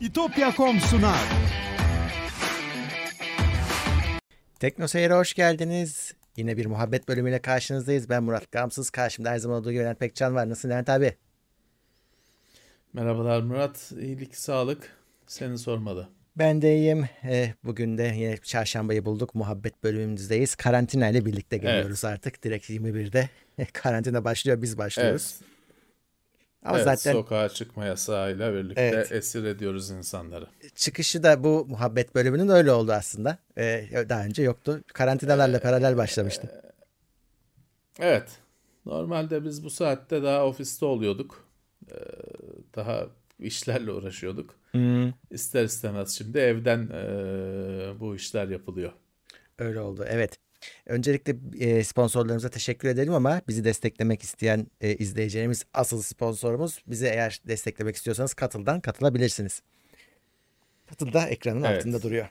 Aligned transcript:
İtopya.com 0.00 0.80
sunar. 0.80 1.20
Tekno 4.60 4.88
Seyir'e 4.88 5.14
hoş 5.14 5.34
geldiniz. 5.34 6.14
Yine 6.36 6.56
bir 6.56 6.66
muhabbet 6.66 7.08
bölümüyle 7.08 7.38
karşınızdayız. 7.38 8.08
Ben 8.08 8.22
Murat 8.22 8.52
Gamsız. 8.52 8.90
Karşımda 8.90 9.30
her 9.30 9.38
zaman 9.38 9.60
olduğu 9.60 9.72
gibi 9.72 9.80
Levent 9.82 9.98
Pekcan 10.00 10.34
var. 10.34 10.48
Nasılsın 10.48 10.70
Levent 10.70 10.88
abi? 10.88 11.16
Merhabalar 12.92 13.40
Murat. 13.42 13.92
İyilik, 14.00 14.36
sağlık. 14.36 14.96
Seni 15.26 15.58
sormalı. 15.58 16.08
Ben 16.38 16.62
de 16.62 16.76
iyiyim. 16.76 17.08
Eh, 17.22 17.52
bugün 17.64 17.98
de 17.98 18.12
yine 18.16 18.36
çarşambayı 18.36 19.04
bulduk. 19.04 19.34
Muhabbet 19.34 19.84
bölümümüzdeyiz. 19.84 20.54
Karantina 20.54 21.08
ile 21.08 21.24
birlikte 21.24 21.58
geliyoruz 21.58 22.04
artık. 22.04 22.42
Direkt 22.44 22.70
21'de 22.70 23.28
karantina 23.72 24.24
başlıyor. 24.24 24.62
Biz 24.62 24.78
başlıyoruz. 24.78 25.34
Evet. 25.42 25.55
Ama 26.66 26.76
evet, 26.76 26.84
zaten 26.84 27.12
sokağa 27.12 27.48
çıkma 27.48 27.84
yasağıyla 27.84 28.54
birlikte 28.54 28.80
Evet. 28.82 29.12
esir 29.12 29.44
ediyoruz 29.44 29.90
insanları. 29.90 30.46
çıkışı 30.74 31.22
da 31.22 31.44
bu 31.44 31.66
muhabbet 31.68 32.14
bölümünün 32.14 32.48
öyle 32.48 32.72
oldu 32.72 32.92
aslında. 32.92 33.38
Eh, 33.56 34.08
daha 34.08 34.24
önce 34.24 34.42
yoktu. 34.42 34.80
Karantinalarla 34.92 35.60
paralel 35.60 35.96
başlamıştı. 35.96 36.62
Evet. 38.00 38.38
Normalde 38.86 39.44
biz 39.44 39.64
bu 39.64 39.70
saatte 39.70 40.22
daha 40.22 40.46
ofiste 40.46 40.84
oluyorduk. 40.86 41.48
Ee, 41.90 41.94
daha 42.76 43.06
işlerle 43.38 43.92
uğraşıyorduk. 43.92 44.54
Hmm, 44.70 45.12
İster 45.30 45.64
istemez 45.64 46.10
şimdi 46.18 46.38
evden 46.38 46.78
eee, 46.92 48.00
bu 48.00 48.16
işler 48.16 48.48
yapılıyor. 48.48 48.92
öyle 49.58 49.80
oldu. 49.80 50.04
Evet. 50.08 50.36
Öncelikle 50.86 51.36
eh, 51.60 51.84
sponsorlarımıza 51.84 52.48
teşekkür 52.48 52.88
edelim 52.88 53.14
ama 53.14 53.40
bizi 53.48 53.64
desteklemek 53.64 54.22
isteyen 54.22 54.66
eh, 54.80 55.00
izleyicilerimiz 55.00 55.64
asıl 55.74 56.02
sponsorumuz. 56.02 56.82
Bizi 56.86 57.06
eğer 57.06 57.40
desteklemek 57.48 57.96
istiyorsanız 57.96 58.34
Katıl'dan 58.34 58.80
katılabilirsiniz. 58.80 59.62
Katıl 60.86 61.12
da 61.12 61.28
ekranın 61.28 61.62
Evet. 61.62 61.78
altında 61.78 62.02
duruyor. 62.02 62.28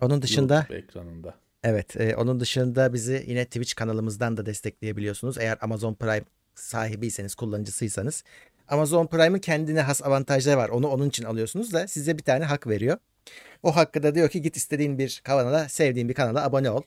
Onun 0.00 0.22
dışında 0.22 0.54
YouTube 0.54 0.76
ekranında. 0.76 1.34
Evet, 1.64 2.00
e, 2.00 2.16
onun 2.16 2.40
dışında 2.40 2.92
bizi 2.92 3.24
yine 3.26 3.44
Twitch 3.44 3.74
kanalımızdan 3.74 4.36
da 4.36 4.46
destekleyebiliyorsunuz. 4.46 5.38
Eğer 5.38 5.58
Amazon 5.60 5.94
Prime 5.94 6.24
sahibiyseniz, 6.54 7.34
kullanıcısıysanız. 7.34 8.24
Amazon 8.68 9.06
Prime'ın 9.06 9.38
kendine 9.38 9.80
has 9.80 10.02
avantajları 10.02 10.56
var. 10.56 10.68
Onu 10.68 10.88
onun 10.88 11.08
için 11.08 11.24
alıyorsunuz 11.24 11.72
da 11.72 11.88
size 11.88 12.18
bir 12.18 12.22
tane 12.22 12.44
hak 12.44 12.66
veriyor. 12.66 12.98
O 13.62 13.76
hakkı 13.76 14.02
da 14.02 14.14
diyor 14.14 14.28
ki 14.28 14.42
git 14.42 14.56
istediğin 14.56 14.98
bir 14.98 15.20
kanala, 15.24 15.68
sevdiğin 15.68 16.08
bir 16.08 16.14
kanala 16.14 16.44
abone 16.44 16.70
ol. 16.70 16.82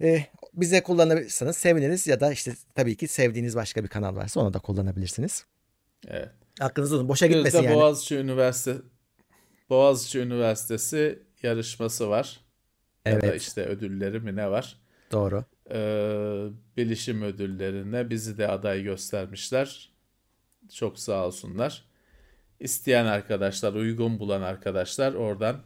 E, 0.00 0.24
bize 0.54 0.82
kullanırsanız 0.82 1.56
seviniriz 1.56 2.06
ya 2.06 2.20
da 2.20 2.32
işte 2.32 2.52
tabii 2.74 2.96
ki 2.96 3.08
sevdiğiniz 3.08 3.56
başka 3.56 3.84
bir 3.84 3.88
kanal 3.88 4.16
varsa 4.16 4.40
onu 4.40 4.54
da 4.54 4.58
kullanabilirsiniz. 4.58 5.44
Evet. 6.08 6.28
Aklınızda 6.60 6.96
olsun. 6.96 7.08
Boşa 7.08 7.28
Bir 7.28 7.34
gitmesin 7.34 7.62
yani. 7.62 7.74
Boğaziçi 7.74 8.16
Üniversite 8.16 8.76
Boğaziçi 9.70 10.18
Üniversitesi 10.18 11.22
yarışması 11.42 12.08
var. 12.08 12.40
Ya 13.06 13.20
da 13.22 13.26
Evet. 13.26 13.42
işte 13.42 13.64
ödülleri 13.64 14.20
mi 14.20 14.36
ne 14.36 14.50
var? 14.50 14.76
Doğru. 15.12 15.44
Ee, 15.70 16.46
bilişim 16.76 17.22
ödüllerine 17.22 18.10
bizi 18.10 18.38
de 18.38 18.48
aday 18.48 18.82
göstermişler. 18.82 19.92
Çok 20.74 20.98
sağ 20.98 21.26
olsunlar. 21.26 21.87
İsteyen 22.60 23.04
arkadaşlar, 23.06 23.72
uygun 23.72 24.18
bulan 24.18 24.42
arkadaşlar 24.42 25.14
oradan 25.14 25.56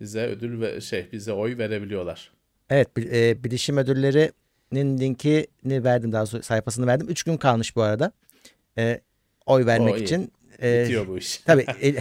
bize 0.00 0.26
ödül 0.26 0.60
ve 0.60 0.80
şey 0.80 1.08
bize 1.12 1.32
oy 1.32 1.58
verebiliyorlar. 1.58 2.32
Evet, 2.70 2.88
e, 2.98 3.44
bilişim 3.44 3.76
ödüllerinin 3.78 4.98
linkini 4.98 5.84
verdim 5.84 6.12
daha 6.12 6.26
sonra 6.26 6.42
sayfasını 6.42 6.86
verdim. 6.86 7.06
3 7.10 7.22
gün 7.22 7.36
kalmış 7.36 7.76
bu 7.76 7.82
arada. 7.82 8.12
E, 8.78 9.00
oy 9.46 9.66
vermek 9.66 9.94
O 9.94 9.96
iyi. 9.96 10.02
için. 10.02 10.32
E, 10.62 10.82
Bitiyor 10.82 11.08
bu 11.08 11.18
iş. 11.18 11.36
tabii 11.46 11.66
il- 11.82 11.96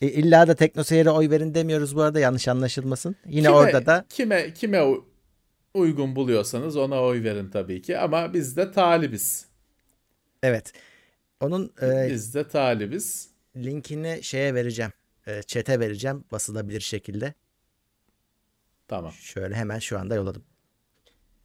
e, 0.00 0.06
illa 0.08 0.48
da 0.48 0.54
TeknoSeyir'e 0.54 1.10
oy 1.10 1.30
verin 1.30 1.54
demiyoruz 1.54 1.96
bu 1.96 2.02
arada 2.02 2.20
yanlış 2.20 2.48
anlaşılmasın. 2.48 3.16
Yine 3.26 3.46
Kime- 3.46 3.56
orada 3.56 3.86
da 3.86 4.04
kime 4.08 4.52
kime 4.54 4.82
uygun 5.74 6.16
buluyorsanız 6.16 6.76
ona 6.76 7.02
oy 7.02 7.22
verin 7.24 7.50
tabii 7.50 7.82
ki 7.82 7.98
ama 7.98 8.34
biz 8.34 8.56
de 8.56 8.72
talibiz. 8.72 9.46
evet. 10.42 10.72
Onun 11.40 11.72
e, 11.82 12.08
Biz 12.10 12.34
de 12.34 12.48
talibiz. 12.48 13.27
Linkini 13.56 14.22
şeye 14.22 14.54
vereceğim. 14.54 14.92
E, 15.26 15.42
chat'e 15.42 15.80
vereceğim 15.80 16.24
basılabilir 16.32 16.80
şekilde. 16.80 17.34
Tamam. 18.88 19.12
Şöyle 19.12 19.54
hemen 19.54 19.78
şu 19.78 19.98
anda 19.98 20.14
yolladım. 20.14 20.44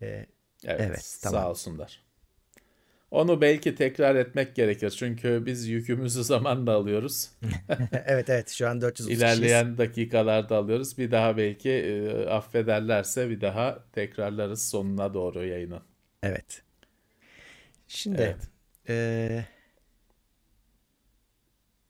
E, 0.02 0.25
Evet, 0.66 0.81
Evet, 0.81 1.03
sağ 1.03 1.30
tamam. 1.31 1.50
olsunlar. 1.50 2.03
Onu 3.12 3.42
belki 3.42 3.75
tekrar 3.75 4.16
etmek 4.16 4.56
gerekir. 4.56 4.90
Çünkü 4.90 5.44
biz 5.46 5.68
yükümüzü 5.68 6.24
zamanla 6.24 6.72
alıyoruz. 6.72 7.30
evet 8.06 8.30
evet 8.30 8.50
şu 8.50 8.68
an 8.69 8.81
430 8.81 9.08
kişiyiz. 9.08 9.19
İlerleyen 9.19 9.78
dakikalarda 9.78 10.58
alıyoruz. 10.58 10.97
Bir 10.97 11.12
daha 11.12 11.38
belki 11.38 11.69
e, 11.69 12.25
affederlerse 12.25 13.30
bir 13.30 13.42
daha 13.42 13.84
tekrarlarız 13.92 14.69
sonuna 14.69 15.13
doğru 15.13 15.46
yayının. 15.46 15.81
Evet. 16.24 16.63
Şimdi 17.88 18.22
Evet. 18.22 18.50
eee, 18.90 19.46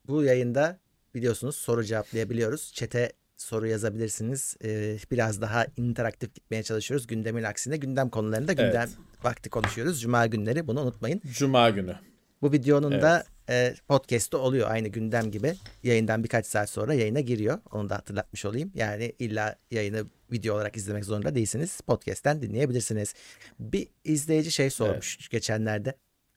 bu 0.07 0.23
yayında 0.23 0.79
biliyorsunuz 1.15 1.55
soru 1.55 1.83
cevaplayabiliyoruz. 1.83 2.73
Çete 2.73 3.13
soru 3.37 3.67
yazabilirsiniz. 3.67 4.55
Eee, 4.63 4.97
biraz 5.11 5.41
daha 5.41 5.65
interaktif 5.77 6.35
gitmeye 6.35 6.63
çalışıyoruz. 6.63 7.07
Gündemin 7.07 7.43
aksine 7.43 7.77
gündem 7.77 8.09
konularında 8.09 8.53
gündem 8.53 8.87
Evet. 8.87 9.23
vakti 9.23 9.49
konuşuyoruz. 9.49 10.01
Cuma 10.01 10.27
günleri 10.27 10.67
bunu 10.67 10.81
unutmayın. 10.81 11.21
Cuma 11.31 11.69
günü. 11.69 11.95
Bu 12.41 12.51
videonun 12.51 13.01
da 13.01 13.23
e, 13.49 13.75
podcast'ı 13.87 14.37
oluyor 14.37 14.71
aynı 14.71 14.87
gündem 14.87 15.31
gibi. 15.31 15.55
Yayından 15.83 16.23
birkaç 16.23 16.45
saat 16.45 16.69
sonra 16.69 16.93
yayına 16.93 17.19
giriyor. 17.19 17.59
Onu 17.71 17.89
da 17.89 17.95
hatırlatmış 17.95 18.45
olayım. 18.45 18.71
Yani 18.75 19.13
illa 19.19 19.55
yayını 19.71 20.05
video 20.31 20.55
olarak 20.55 20.77
izlemek 20.77 21.05
zorunda 21.05 21.35
değilsiniz. 21.35 21.81
Podcast'ten 21.81 22.41
dinleyebilirsiniz. 22.41 23.13
Bir 23.59 23.87
izleyici 24.03 24.51
şey 24.51 24.69
sormuş 24.69 25.29
geçenlerde. 25.29 25.95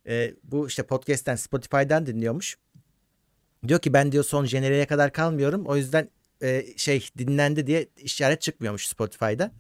E, 0.09 0.35
bu 0.45 0.69
işte 0.69 0.83
podcast'ten 0.83 1.37
Spotify'dan 1.37 2.07
dinliyormuş. 2.07 2.57
Diyor 3.69 3.81
ki 3.81 3.93
ben 3.93 4.13
diyor 4.13 4.25
son 4.25 4.45
jenereye 4.45 4.87
kadar 4.87 5.13
kalmıyorum. 5.13 5.67
O 5.67 5.77
yüzden 5.77 6.09
e, 6.43 6.65
şey 6.77 7.09
dinlendi 7.19 7.67
diye 7.67 7.87
işaret 7.97 8.41
çıkmıyormuş 8.41 8.87
Spotify'da. 8.87 9.53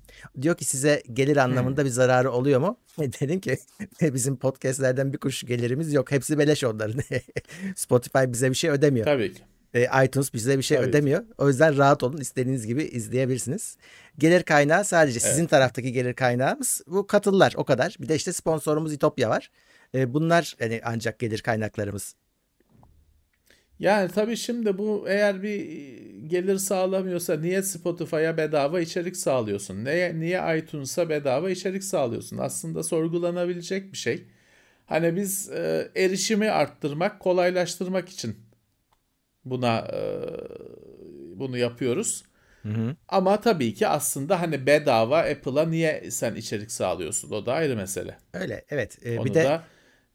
Diyor 0.43 0.57
ki 0.57 0.65
size 0.65 1.03
gelir 1.13 1.37
anlamında 1.37 1.85
bir 1.85 1.91
zararı 1.91 2.31
oluyor 2.31 2.61
mu? 2.61 2.79
Dedim 2.99 3.41
ki 3.41 3.59
bizim 4.03 4.37
podcastlerden 4.37 5.13
bir 5.13 5.19
kuruş 5.19 5.43
gelirimiz 5.43 5.93
yok. 5.93 6.11
Hepsi 6.11 6.39
beleş 6.39 6.65
onların. 6.65 7.01
Spotify 7.77 8.19
bize 8.29 8.51
bir 8.51 8.55
şey 8.55 8.71
ödemiyor. 8.71 9.07
Tabii 9.07 9.35
ki. 9.35 9.43
E, 9.75 10.05
iTunes 10.05 10.35
bize 10.35 10.59
bir 10.59 10.63
şey 10.63 10.77
Tabii 10.79 10.89
ödemiyor. 10.89 11.25
O 11.39 11.49
yüzden 11.49 11.77
rahat 11.77 12.03
olun. 12.03 12.17
istediğiniz 12.17 12.67
gibi 12.67 12.85
izleyebilirsiniz. 12.85 13.77
Gelir 14.19 14.43
kaynağı 14.43 14.85
sadece 14.85 15.21
sizin 15.21 15.47
taraftaki 15.47 15.93
gelir 15.93 16.15
kaynağımız 16.15 16.83
bu 16.87 17.07
katıllar 17.07 17.53
o 17.57 17.65
kadar. 17.65 17.97
Bir 18.01 18.09
de 18.09 18.15
işte 18.15 18.33
sponsorumuz 18.33 18.93
İtopya 18.93 19.31
var. 19.31 19.51
E, 19.95 20.15
bunlar 20.15 20.57
hani 20.59 20.81
ancak 20.85 21.19
gelir 21.19 21.39
kaynaklarımız. 21.39 22.15
Yani 23.79 24.11
tabii 24.11 24.37
şimdi 24.37 24.79
bu 24.79 25.05
eğer 25.09 25.43
bir 25.43 25.61
gelir 26.27 26.57
sağlamıyorsa 26.59 27.37
niye 27.37 27.63
Spotify'a 27.63 28.37
bedava 28.37 28.81
içerik 28.81 29.17
sağlıyorsun? 29.17 29.85
Niye, 29.85 30.21
niye 30.21 30.59
iTunes'a 30.59 31.09
bedava 31.09 31.51
içerik 31.51 31.85
sağlıyorsun? 31.85 32.39
Aslında 32.39 32.83
sorgulanabilecek 32.83 33.93
bir 33.93 33.99
şey. 33.99 34.25
Hani 34.87 35.17
biz 35.17 35.51
e, 35.51 35.91
erişimi 35.97 36.51
arttırmak, 36.51 37.21
kolaylaştırmak 37.21 38.09
için 38.09 38.37
buna 39.45 39.79
e, 39.79 40.01
bunu 41.37 41.59
yapıyoruz. 41.59 42.25
Ama 43.09 43.41
tabii 43.41 43.75
ki 43.75 43.89
aslında 43.89 44.41
hani 44.43 44.67
bedava 44.67 45.19
Apple'a 45.19 45.67
niye 45.67 46.11
sen 46.11 46.35
içerik 46.35 46.73
sağlıyorsun? 46.73 47.31
O 47.31 47.47
da 47.47 47.53
ayrı 47.53 47.77
mesele. 47.77 48.19
Öyle 48.35 48.65
evet. 48.71 48.99
E, 49.07 49.19
Onu 49.19 49.29
bir 49.29 49.35
de 49.35 49.45
da 49.45 49.63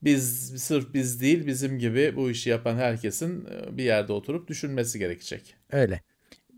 biz 0.04 0.54
sırf 0.64 0.94
biz 0.94 1.22
değil 1.22 1.48
bizim 1.48 1.80
gibi 1.80 2.16
bu 2.16 2.30
işi 2.32 2.50
yapan 2.50 2.76
herkesin 2.76 3.46
e, 3.46 3.78
bir 3.78 3.84
yerde 3.84 4.14
oturup 4.14 4.48
düşünmesi 4.48 5.00
gerekecek. 5.00 5.56
Öyle. 5.72 6.02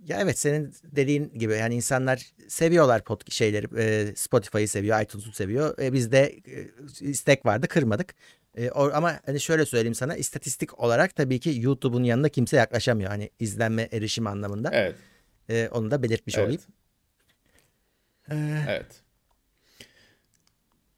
Ya 0.07 0.19
evet 0.21 0.39
senin 0.39 0.73
dediğin 0.83 1.33
gibi 1.33 1.53
yani 1.53 1.75
insanlar 1.75 2.25
seviyorlar 2.47 3.03
pod 3.03 3.31
şeyleri 3.31 3.68
e, 3.77 4.13
Spotify'ı 4.15 4.68
seviyor, 4.68 5.01
iTunes'u 5.01 5.31
seviyor. 5.31 5.79
E, 5.79 5.94
bizde 5.94 6.19
e, 6.47 6.69
istek 7.01 7.45
vardı 7.45 7.68
kırmadık. 7.68 8.15
E, 8.56 8.69
o- 8.71 8.91
ama 8.94 9.19
hani 9.25 9.39
şöyle 9.39 9.65
söyleyeyim 9.65 9.95
sana 9.95 10.15
istatistik 10.15 10.79
olarak 10.79 11.15
tabii 11.15 11.39
ki 11.39 11.56
YouTube'un 11.59 12.03
yanına 12.03 12.29
kimse 12.29 12.57
yaklaşamıyor. 12.57 13.09
Hani 13.09 13.29
izlenme 13.39 13.89
erişim 13.91 14.27
anlamında. 14.27 14.69
Evet. 14.73 14.95
E, 15.50 15.69
onu 15.71 15.91
da 15.91 16.03
belirtmiş 16.03 16.38
Evet. 16.38 16.45
olayım. 16.45 16.62
E, 18.31 18.65
Evet. 18.69 19.01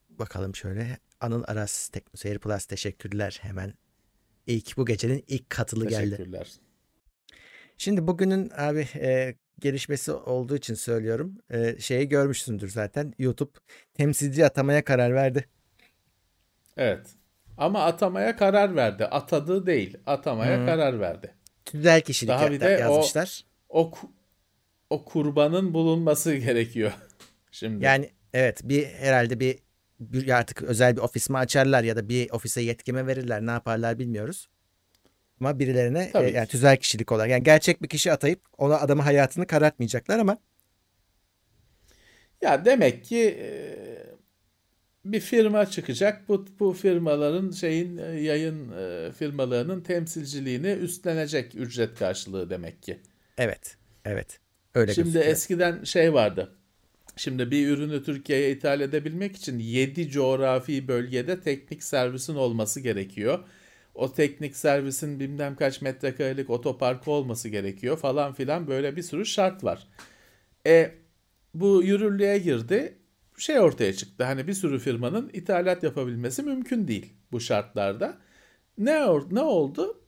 bakalım 0.09 0.55
şöyle. 0.55 0.97
Anıl 1.25 1.43
Aras 1.47 1.87
Teknoseyir 1.87 2.39
Plus 2.39 2.65
teşekkürler 2.65 3.39
hemen. 3.41 3.73
İlk 4.47 4.77
bu 4.77 4.85
gecenin 4.85 5.23
ilk 5.27 5.49
katılı 5.49 5.87
geldi. 5.87 6.09
Teşekkürler. 6.09 6.51
Şimdi 7.77 8.07
bugünün 8.07 8.51
abi 8.57 8.87
e, 8.95 9.35
gelişmesi 9.59 10.11
olduğu 10.11 10.55
için 10.55 10.73
söylüyorum. 10.73 11.37
E, 11.49 11.79
şeyi 11.79 12.09
görmüşsündür 12.09 12.69
zaten. 12.69 13.13
YouTube 13.19 13.51
temsilci 13.93 14.45
atamaya 14.45 14.83
karar 14.83 15.13
verdi. 15.13 15.45
Evet. 16.77 17.07
Ama 17.57 17.85
atamaya 17.85 18.35
karar 18.35 18.75
verdi. 18.75 19.05
Atadı 19.05 19.65
değil. 19.65 19.97
Atamaya 20.05 20.61
Hı. 20.61 20.65
karar 20.65 20.99
verdi. 20.99 21.33
tüzel 21.65 22.01
kişilik 22.01 22.29
Daha 22.29 22.51
bir 22.51 22.59
de 22.59 22.65
yazmışlar. 22.65 23.45
O, 23.69 23.81
o 23.81 23.91
o 24.89 25.05
kurbanın 25.05 25.73
bulunması 25.73 26.35
gerekiyor. 26.35 26.91
Şimdi. 27.51 27.85
Yani 27.85 28.09
evet 28.33 28.61
bir 28.63 28.85
herhalde 28.85 29.39
bir, 29.39 29.64
bir 29.99 30.29
artık 30.29 30.61
özel 30.61 30.95
bir 30.95 31.01
ofis 31.01 31.29
mi 31.29 31.37
açarlar 31.37 31.83
ya 31.83 31.95
da 31.95 32.09
bir 32.09 32.29
ofise 32.31 32.61
yetkime 32.61 33.07
verirler 33.07 33.45
ne 33.45 33.51
yaparlar 33.51 33.99
bilmiyoruz. 33.99 34.49
Ama 35.39 35.59
birilerine 35.59 36.11
e, 36.15 36.19
yani 36.19 36.47
tüzel 36.47 36.77
kişilik 36.77 37.11
olarak 37.11 37.29
yani 37.29 37.43
gerçek 37.43 37.81
bir 37.81 37.87
kişi 37.87 38.11
atayıp 38.11 38.41
ona 38.57 38.79
adamın 38.79 39.03
hayatını 39.03 39.47
karartmayacaklar 39.47 40.19
ama 40.19 40.37
ya 42.41 42.65
demek 42.65 43.05
ki 43.05 43.37
e, 43.39 43.49
bir 45.05 45.19
firma 45.19 45.65
çıkacak. 45.65 46.29
Bu 46.29 46.45
bu 46.59 46.73
firmaların 46.73 47.51
şeyin 47.51 47.97
e, 47.97 48.03
yayın 48.03 48.71
e, 48.77 49.11
firmalarının 49.11 49.81
temsilciliğini 49.81 50.67
üstlenecek 50.67 51.55
ücret 51.55 51.99
karşılığı 51.99 52.49
demek 52.49 52.83
ki. 52.83 52.99
Evet. 53.37 53.77
Evet. 54.05 54.39
Öyle 54.75 54.93
Şimdi 54.93 55.05
gözüküyor. 55.07 55.31
eskiden 55.31 55.83
şey 55.83 56.13
vardı. 56.13 56.55
Şimdi 57.15 57.51
bir 57.51 57.67
ürünü 57.69 58.03
Türkiye'ye 58.03 58.51
ithal 58.51 58.81
edebilmek 58.81 59.35
için 59.35 59.59
7 59.59 60.09
coğrafi 60.09 60.87
bölgede 60.87 61.41
teknik 61.41 61.83
servisin 61.83 62.35
olması 62.35 62.79
gerekiyor. 62.79 63.39
O 63.95 64.13
teknik 64.13 64.55
servisin 64.55 65.19
bilmem 65.19 65.55
kaç 65.55 65.81
metrekarelik 65.81 66.49
otoparkı 66.49 67.11
olması 67.11 67.49
gerekiyor 67.49 67.97
falan 67.97 68.33
filan 68.33 68.67
böyle 68.67 68.95
bir 68.95 69.01
sürü 69.01 69.25
şart 69.25 69.63
var. 69.63 69.87
E 70.67 70.91
bu 71.53 71.83
yürürlüğe 71.83 72.37
girdi. 72.37 72.97
Şey 73.37 73.59
ortaya 73.59 73.93
çıktı. 73.93 74.23
Hani 74.23 74.47
bir 74.47 74.53
sürü 74.53 74.79
firmanın 74.79 75.29
ithalat 75.33 75.83
yapabilmesi 75.83 76.43
mümkün 76.43 76.87
değil 76.87 77.13
bu 77.31 77.39
şartlarda. 77.39 78.17
Ne 78.77 79.07
ne 79.31 79.41
oldu? 79.41 80.04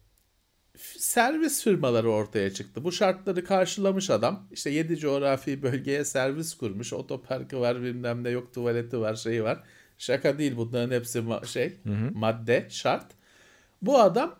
Servis 0.97 1.63
firmaları 1.63 2.11
ortaya 2.11 2.53
çıktı. 2.53 2.83
Bu 2.83 2.91
şartları 2.91 3.43
karşılamış 3.43 4.09
adam. 4.09 4.47
İşte 4.51 4.69
7 4.69 4.97
coğrafi 4.97 5.63
bölgeye 5.63 6.05
servis 6.05 6.53
kurmuş. 6.53 6.93
Otoparkı 6.93 7.59
var 7.59 7.81
bilmem 7.81 8.23
ne 8.23 8.29
yok 8.29 8.53
tuvaleti 8.53 8.99
var 8.99 9.15
şeyi 9.15 9.43
var. 9.43 9.63
Şaka 9.97 10.37
değil 10.37 10.57
bunların 10.57 10.95
hepsi 10.95 11.19
ma- 11.19 11.47
şey 11.47 11.77
hı 11.83 11.89
hı. 11.89 12.11
madde 12.13 12.67
şart. 12.69 13.05
Bu 13.81 13.99
adam 13.99 14.39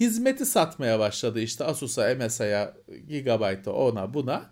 hizmeti 0.00 0.46
satmaya 0.46 0.98
başladı 0.98 1.40
işte 1.40 1.64
Asus'a, 1.64 2.14
MSI'ya, 2.14 2.76
Gigabyte'a 3.08 3.72
ona 3.72 4.14
buna. 4.14 4.50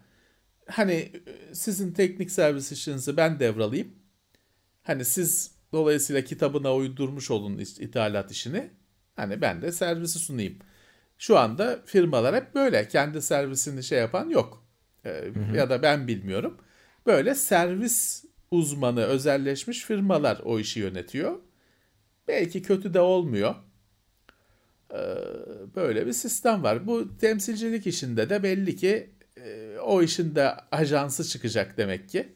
Hani 0.67 1.12
sizin 1.53 1.93
teknik 1.93 2.31
servis 2.31 2.73
işinizi 2.73 3.17
ben 3.17 3.41
devralayım. 3.41 3.94
Hani 4.82 5.05
siz 5.05 5.55
dolayısıyla 5.73 6.25
kitabına 6.25 6.75
uydurmuş 6.75 7.31
olun 7.31 7.59
ithalat 7.59 8.31
işini. 8.31 8.71
Hani 9.17 9.41
ben 9.41 9.62
de 9.62 9.73
servisi 9.73 10.19
sunayım. 10.19 10.59
Şu 11.20 11.38
anda 11.38 11.82
firmalar 11.87 12.37
hep 12.37 12.55
böyle. 12.55 12.88
Kendi 12.88 13.22
servisini 13.22 13.82
şey 13.82 13.99
yapan 13.99 14.28
yok. 14.28 14.64
Ee, 15.05 15.08
hı 15.08 15.40
hı. 15.40 15.56
Ya 15.56 15.70
da 15.70 15.82
ben 15.82 16.08
bilmiyorum. 16.08 16.58
Böyle 17.06 17.34
servis 17.34 18.25
uzmanı, 18.50 19.05
özelleşmiş 19.05 19.84
firmalar 19.84 20.40
o 20.44 20.58
işi 20.58 20.81
yönetiyor. 20.81 21.38
Belki 22.28 22.62
kötü 22.62 22.94
de 22.94 23.00
olmuyor. 23.00 23.55
Ee, 24.93 24.96
böyle 25.76 26.06
bir 26.06 26.12
sistem 26.12 26.62
var. 26.62 26.87
Bu 26.87 27.19
temsilcilik 27.19 27.87
işinde 27.87 28.31
de 28.31 28.43
belli 28.43 28.76
ki 28.76 29.11
e, 29.37 29.76
o 29.78 30.02
işin 30.02 30.34
de 30.34 30.55
ajansı 30.72 31.25
çıkacak 31.25 31.76
demek 31.76 32.08
ki. 32.08 32.32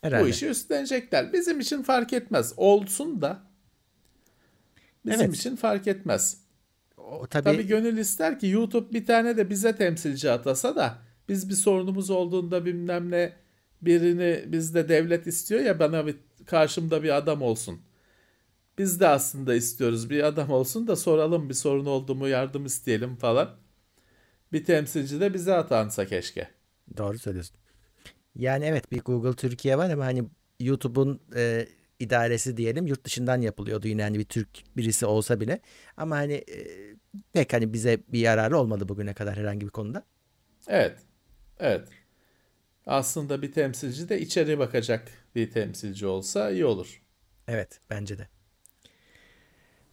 Herhalde. 0.00 0.24
Bu 0.24 0.28
işi 0.28 0.46
üstlenecekler. 0.46 1.32
Bizim 1.32 1.60
için 1.60 1.82
fark 1.82 2.12
etmez. 2.12 2.54
Olsun 2.56 3.22
da 3.22 3.42
bizim 5.06 5.26
evet. 5.26 5.36
için 5.36 5.56
fark 5.56 5.86
etmez 5.86 6.45
o 7.06 7.26
tabii... 7.26 7.44
tabii 7.44 7.66
gönül 7.66 7.98
ister 7.98 8.38
ki 8.38 8.46
YouTube 8.46 8.92
bir 8.92 9.06
tane 9.06 9.36
de 9.36 9.50
bize 9.50 9.76
temsilci 9.76 10.30
atasa 10.30 10.76
da 10.76 10.98
biz 11.28 11.48
bir 11.48 11.54
sorunumuz 11.54 12.10
olduğunda 12.10 12.64
bilmem 12.64 13.10
ne 13.10 13.32
birini 13.82 14.44
bizde 14.46 14.88
devlet 14.88 15.26
istiyor 15.26 15.60
ya 15.60 15.78
bana 15.78 16.06
bir 16.06 16.16
karşımda 16.46 17.02
bir 17.02 17.16
adam 17.16 17.42
olsun. 17.42 17.80
Biz 18.78 19.00
de 19.00 19.08
aslında 19.08 19.54
istiyoruz 19.54 20.10
bir 20.10 20.22
adam 20.22 20.50
olsun 20.50 20.86
da 20.86 20.96
soralım 20.96 21.48
bir 21.48 21.54
sorun 21.54 21.86
oldu 21.86 22.14
mu 22.14 22.28
yardım 22.28 22.66
isteyelim 22.66 23.16
falan. 23.16 23.50
Bir 24.52 24.64
temsilci 24.64 25.20
de 25.20 25.34
bize 25.34 25.54
atansa 25.54 26.06
keşke. 26.06 26.48
Doğru 26.96 27.18
söylüyorsun. 27.18 27.56
Yani 28.34 28.64
evet 28.64 28.92
bir 28.92 29.00
Google 29.00 29.32
Türkiye 29.32 29.78
var 29.78 29.90
ama 29.90 30.04
hani 30.04 30.24
YouTube'un 30.60 31.20
e, 31.36 31.66
idaresi 31.98 32.56
diyelim 32.56 32.86
yurt 32.86 33.04
dışından 33.04 33.40
yapılıyordu 33.40 33.88
yine 33.88 34.02
hani 34.02 34.18
bir 34.18 34.24
Türk 34.24 34.48
birisi 34.76 35.06
olsa 35.06 35.40
bile. 35.40 35.60
Ama 35.96 36.16
hani 36.16 36.32
e, 36.32 36.95
pek 37.32 37.52
hani 37.52 37.72
bize 37.72 37.98
bir 38.08 38.18
yararı 38.18 38.58
olmadı 38.58 38.88
bugüne 38.88 39.14
kadar 39.14 39.36
herhangi 39.36 39.66
bir 39.66 39.70
konuda. 39.70 40.04
Evet. 40.68 40.98
Evet. 41.60 41.88
Aslında 42.86 43.42
bir 43.42 43.52
temsilci 43.52 44.08
de 44.08 44.20
içeri 44.20 44.58
bakacak 44.58 45.08
bir 45.34 45.50
temsilci 45.50 46.06
olsa 46.06 46.50
iyi 46.50 46.64
olur. 46.64 47.02
Evet 47.48 47.80
bence 47.90 48.18
de. 48.18 48.28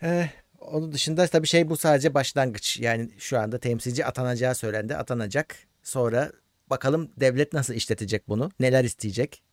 Ee, 0.03 0.29
onun 0.59 0.91
dışında 0.91 1.27
tabii 1.27 1.47
şey 1.47 1.69
bu 1.69 1.77
sadece 1.77 2.13
başlangıç. 2.13 2.79
Yani 2.79 3.09
şu 3.17 3.39
anda 3.39 3.59
temsilci 3.59 4.05
atanacağı 4.05 4.55
söylendi. 4.55 4.95
Atanacak. 4.95 5.55
Sonra 5.83 6.31
bakalım 6.69 7.11
devlet 7.17 7.53
nasıl 7.53 7.73
işletecek 7.73 8.27
bunu? 8.27 8.51
Neler 8.59 8.83
isteyecek? 8.83 9.43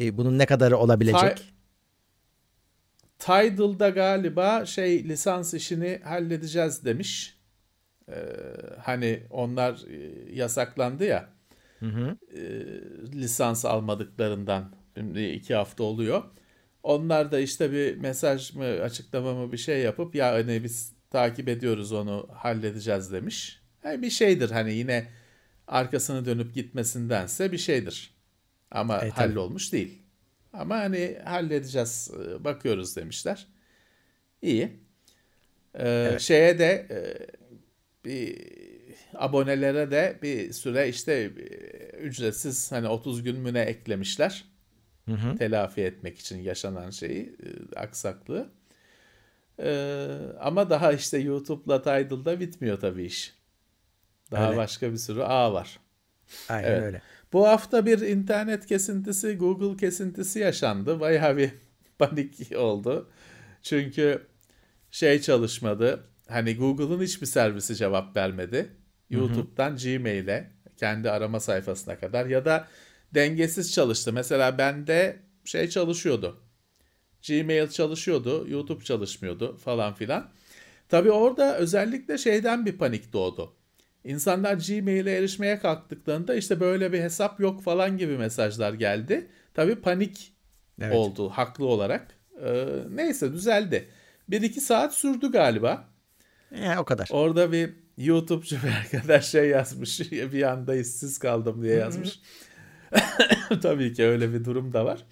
Ee, 0.00 0.16
bunun 0.16 0.38
ne 0.38 0.46
kadarı 0.46 0.76
olabilecek? 0.76 1.53
Tidal'da 3.18 3.88
galiba 3.88 4.66
şey 4.66 5.04
lisans 5.08 5.54
işini 5.54 6.00
halledeceğiz 6.04 6.84
demiş. 6.84 7.38
Ee, 8.08 8.14
hani 8.82 9.22
onlar 9.30 9.82
e, 9.90 10.32
yasaklandı 10.34 11.04
ya. 11.04 11.28
Hı 11.80 11.86
hı. 11.86 12.16
E, 12.36 12.40
lisans 13.12 13.64
almadıklarından 13.64 14.74
şimdi 14.96 15.24
iki 15.24 15.54
hafta 15.54 15.84
oluyor. 15.84 16.22
Onlar 16.82 17.32
da 17.32 17.40
işte 17.40 17.72
bir 17.72 17.96
mesaj 17.96 18.54
mı 18.54 18.64
açıklama 18.64 19.34
mı 19.34 19.52
bir 19.52 19.56
şey 19.56 19.80
yapıp 19.80 20.14
ya 20.14 20.32
hani 20.32 20.64
biz 20.64 20.92
takip 21.10 21.48
ediyoruz 21.48 21.92
onu 21.92 22.28
halledeceğiz 22.32 23.12
demiş. 23.12 23.60
Yani 23.84 24.02
bir 24.02 24.10
şeydir 24.10 24.50
hani 24.50 24.72
yine 24.72 25.08
arkasını 25.66 26.24
dönüp 26.24 26.54
gitmesindense 26.54 27.52
bir 27.52 27.58
şeydir. 27.58 28.14
Ama 28.70 28.98
e, 28.98 29.10
hallolmuş 29.10 29.72
değil. 29.72 30.03
Ama 30.58 30.76
hani 30.76 31.18
halledeceğiz, 31.24 32.10
e, 32.14 32.44
bakıyoruz 32.44 32.96
demişler. 32.96 33.46
İyi. 34.42 34.62
Ee, 35.74 35.88
evet. 35.88 36.20
Şeye 36.20 36.58
de 36.58 36.86
e, 36.90 36.98
bir 38.04 38.38
abonelere 39.14 39.90
de 39.90 40.18
bir 40.22 40.52
süre 40.52 40.88
işte 40.88 41.12
e, 41.12 41.30
ücretsiz 41.96 42.72
hani 42.72 42.88
30 42.88 43.22
gün 43.22 43.40
müne 43.40 43.60
eklemişler. 43.60 44.44
Hı 45.08 45.14
hı. 45.14 45.36
Telafi 45.36 45.80
etmek 45.80 46.18
için 46.18 46.38
yaşanan 46.38 46.90
şeyi, 46.90 47.36
aksaklığı. 47.76 48.50
Ee, 49.58 50.08
ama 50.40 50.70
daha 50.70 50.92
işte 50.92 51.18
YouTube'la 51.18 51.82
Tidal'da 51.82 52.40
bitmiyor 52.40 52.80
tabii 52.80 53.04
iş. 53.04 53.34
Daha 54.30 54.48
öyle. 54.48 54.56
başka 54.56 54.92
bir 54.92 54.96
sürü 54.96 55.22
ağ 55.22 55.52
var. 55.52 55.80
Aynen 56.48 56.68
evet. 56.68 56.82
öyle. 56.82 57.02
Bu 57.34 57.48
hafta 57.48 57.86
bir 57.86 58.00
internet 58.00 58.66
kesintisi, 58.66 59.36
Google 59.36 59.76
kesintisi 59.76 60.38
yaşandı. 60.38 61.00
Bayağı 61.00 61.36
bir 61.36 61.50
panik 61.98 62.56
oldu. 62.56 63.10
Çünkü 63.62 64.26
şey 64.90 65.20
çalışmadı. 65.20 66.04
Hani 66.28 66.56
Google'ın 66.56 67.02
hiçbir 67.02 67.26
servisi 67.26 67.76
cevap 67.76 68.16
vermedi. 68.16 68.68
YouTube'dan 69.10 69.76
Gmail'e, 69.76 70.50
kendi 70.76 71.10
arama 71.10 71.40
sayfasına 71.40 71.98
kadar 71.98 72.26
ya 72.26 72.44
da 72.44 72.68
dengesiz 73.14 73.72
çalıştı. 73.72 74.12
Mesela 74.12 74.58
bende 74.58 75.22
şey 75.44 75.68
çalışıyordu. 75.68 76.40
Gmail 77.28 77.68
çalışıyordu, 77.68 78.46
YouTube 78.48 78.84
çalışmıyordu 78.84 79.56
falan 79.56 79.94
filan. 79.94 80.30
Tabii 80.88 81.10
orada 81.10 81.56
özellikle 81.58 82.18
şeyden 82.18 82.66
bir 82.66 82.78
panik 82.78 83.12
doğdu. 83.12 83.56
İnsanlar 84.04 84.54
Gmail'e 84.54 85.12
erişmeye 85.12 85.58
kalktıklarında 85.58 86.34
işte 86.34 86.60
böyle 86.60 86.92
bir 86.92 87.00
hesap 87.00 87.40
yok 87.40 87.62
falan 87.62 87.98
gibi 87.98 88.18
mesajlar 88.18 88.72
geldi. 88.72 89.28
Tabii 89.54 89.76
panik 89.76 90.32
evet. 90.80 90.94
oldu 90.94 91.28
haklı 91.28 91.66
olarak. 91.66 92.18
Ee, 92.42 92.66
neyse 92.90 93.32
düzeldi. 93.32 93.88
Bir 94.28 94.42
iki 94.42 94.60
saat 94.60 94.94
sürdü 94.94 95.32
galiba. 95.32 95.88
E, 96.52 96.78
o 96.78 96.84
kadar. 96.84 97.08
Orada 97.12 97.52
bir 97.52 97.70
YouTube'cu 97.98 98.56
bir 98.56 98.96
arkadaş 98.96 99.28
şey 99.28 99.48
yazmış. 99.48 100.00
bir 100.12 100.42
anda 100.42 100.76
işsiz 100.76 101.18
kaldım 101.18 101.62
diye 101.62 101.76
yazmış. 101.76 102.20
Tabii 103.62 103.92
ki 103.92 104.04
öyle 104.04 104.32
bir 104.32 104.44
durum 104.44 104.72
da 104.72 104.84
var. 104.84 105.04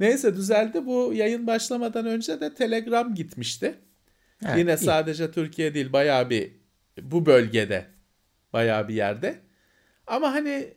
Neyse 0.00 0.36
düzeldi. 0.36 0.86
Bu 0.86 1.12
yayın 1.14 1.46
başlamadan 1.46 2.06
önce 2.06 2.40
de 2.40 2.54
Telegram 2.54 3.14
gitmişti. 3.14 3.74
Evet, 4.46 4.58
Yine 4.58 4.74
iyi. 4.74 4.78
sadece 4.78 5.30
Türkiye 5.30 5.74
değil 5.74 5.92
bayağı 5.92 6.30
bir 6.30 6.52
bu 7.02 7.26
bölgede 7.26 7.86
bayağı 8.52 8.88
bir 8.88 8.94
yerde. 8.94 9.40
Ama 10.06 10.32
hani 10.32 10.74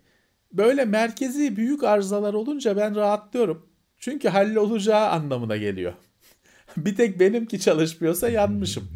böyle 0.53 0.85
merkezi 0.85 1.55
büyük 1.55 1.83
arızalar 1.83 2.33
olunca 2.33 2.77
ben 2.77 2.95
rahatlıyorum. 2.95 3.69
Çünkü 3.97 4.29
hallolacağı 4.29 5.09
anlamına 5.09 5.57
geliyor. 5.57 5.93
bir 6.77 6.95
tek 6.95 7.19
benimki 7.19 7.59
çalışmıyorsa 7.59 8.29
yanmışım. 8.29 8.89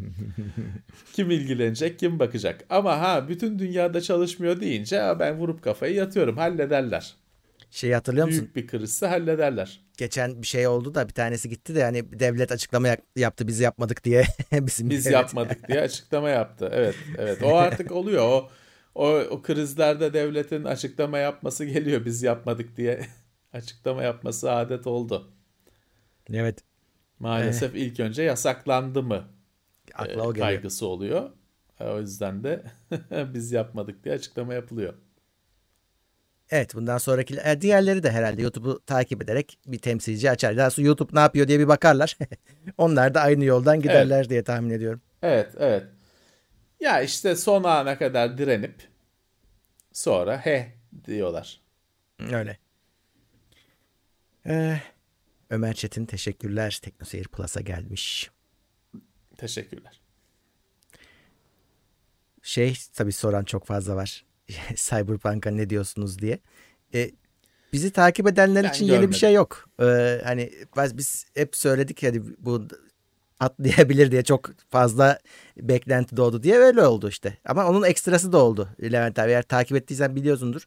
kim 1.12 1.30
ilgilenecek, 1.30 1.98
kim 1.98 2.18
bakacak? 2.18 2.64
Ama 2.70 3.00
ha 3.00 3.28
bütün 3.28 3.58
dünyada 3.58 4.00
çalışmıyor 4.00 4.60
deyince 4.60 5.16
ben 5.20 5.38
vurup 5.38 5.62
kafayı 5.62 5.94
yatıyorum. 5.94 6.36
Hallederler. 6.36 7.14
Şey 7.70 7.92
hatırlıyor 7.92 8.26
musun? 8.26 8.40
Büyük 8.42 8.56
bir 8.56 8.66
krizse 8.66 9.06
hallederler. 9.06 9.80
Geçen 9.96 10.42
bir 10.42 10.46
şey 10.46 10.66
oldu 10.66 10.94
da 10.94 11.08
bir 11.08 11.12
tanesi 11.12 11.48
gitti 11.48 11.74
de 11.74 11.84
hani 11.84 12.20
devlet 12.20 12.52
açıklama 12.52 12.88
yaptı 13.16 13.48
biz 13.48 13.60
yapmadık 13.60 14.04
diye. 14.04 14.24
Bizim 14.52 14.90
biz 14.90 15.04
devlet. 15.04 15.14
yapmadık 15.14 15.68
diye 15.68 15.80
açıklama 15.80 16.30
yaptı. 16.30 16.70
Evet, 16.72 16.94
evet. 17.18 17.42
O 17.42 17.56
artık 17.56 17.92
oluyor. 17.92 18.22
O 18.22 18.50
o, 18.96 19.20
o 19.30 19.42
krizlerde 19.42 20.12
devletin 20.12 20.64
açıklama 20.64 21.18
yapması 21.18 21.64
geliyor 21.64 22.04
biz 22.04 22.22
yapmadık 22.22 22.76
diye. 22.76 23.06
açıklama 23.52 24.02
yapması 24.02 24.52
adet 24.52 24.86
oldu. 24.86 25.32
Evet. 26.32 26.64
Maalesef 27.18 27.74
ee, 27.74 27.78
ilk 27.78 28.00
önce 28.00 28.22
yasaklandı 28.22 29.02
mı 29.02 29.28
Akla 29.94 30.28
o 30.28 30.32
kaygısı 30.32 30.86
oluyor. 30.86 31.30
O 31.80 32.00
yüzden 32.00 32.44
de 32.44 32.62
biz 33.34 33.52
yapmadık 33.52 34.04
diye 34.04 34.14
açıklama 34.14 34.54
yapılıyor. 34.54 34.94
Evet 36.50 36.74
bundan 36.74 36.98
sonraki 36.98 37.36
e, 37.44 37.60
diğerleri 37.60 38.02
de 38.02 38.10
herhalde 38.10 38.42
YouTube'u 38.42 38.80
takip 38.86 39.22
ederek 39.22 39.58
bir 39.66 39.78
temsilci 39.78 40.30
açar. 40.30 40.56
Daha 40.56 40.70
sonra 40.70 40.86
YouTube 40.86 41.10
ne 41.14 41.20
yapıyor 41.20 41.48
diye 41.48 41.58
bir 41.58 41.68
bakarlar. 41.68 42.18
Onlar 42.78 43.14
da 43.14 43.20
aynı 43.20 43.44
yoldan 43.44 43.80
giderler 43.80 44.18
evet. 44.20 44.30
diye 44.30 44.44
tahmin 44.44 44.70
ediyorum. 44.70 45.00
Evet 45.22 45.54
evet. 45.58 45.84
Ya 46.80 47.02
işte 47.02 47.36
son 47.36 47.64
ana 47.64 47.98
kadar 47.98 48.38
direnip 48.38 48.88
sonra 49.92 50.46
he 50.46 50.74
diyorlar. 51.04 51.60
Öyle. 52.32 52.58
Ee, 54.46 54.80
Ömer 55.50 55.72
Çetin 55.74 56.06
teşekkürler. 56.06 56.78
TeknoSeyir 56.82 57.28
Plus'a 57.28 57.60
gelmiş. 57.60 58.30
Teşekkürler. 59.36 60.00
Şey 62.42 62.78
tabii 62.94 63.12
soran 63.12 63.44
çok 63.44 63.66
fazla 63.66 63.96
var. 63.96 64.24
Cyberpunk'a 64.74 65.50
ne 65.50 65.70
diyorsunuz 65.70 66.18
diye. 66.18 66.38
E, 66.94 67.10
bizi 67.72 67.90
takip 67.90 68.26
edenler 68.26 68.64
ben 68.64 68.70
için 68.70 68.86
görmedim. 68.86 69.02
yeni 69.02 69.12
bir 69.12 69.16
şey 69.16 69.32
yok. 69.32 69.68
Ee, 69.80 70.20
hani 70.24 70.52
biz 70.76 71.26
hep 71.34 71.56
söyledik 71.56 72.02
hani 72.02 72.22
bu 72.38 72.68
atlayabilir 73.40 74.10
diye 74.10 74.22
çok 74.22 74.50
fazla 74.70 75.18
beklenti 75.56 76.16
doğdu 76.16 76.42
diye 76.42 76.56
öyle 76.56 76.86
oldu 76.86 77.08
işte. 77.08 77.38
Ama 77.44 77.68
onun 77.68 77.82
ekstrası 77.82 78.32
da 78.32 78.38
oldu 78.38 78.68
Levent 78.82 79.18
abi. 79.18 79.30
Eğer 79.30 79.42
takip 79.42 79.76
ettiysen 79.76 80.16
biliyorsundur. 80.16 80.62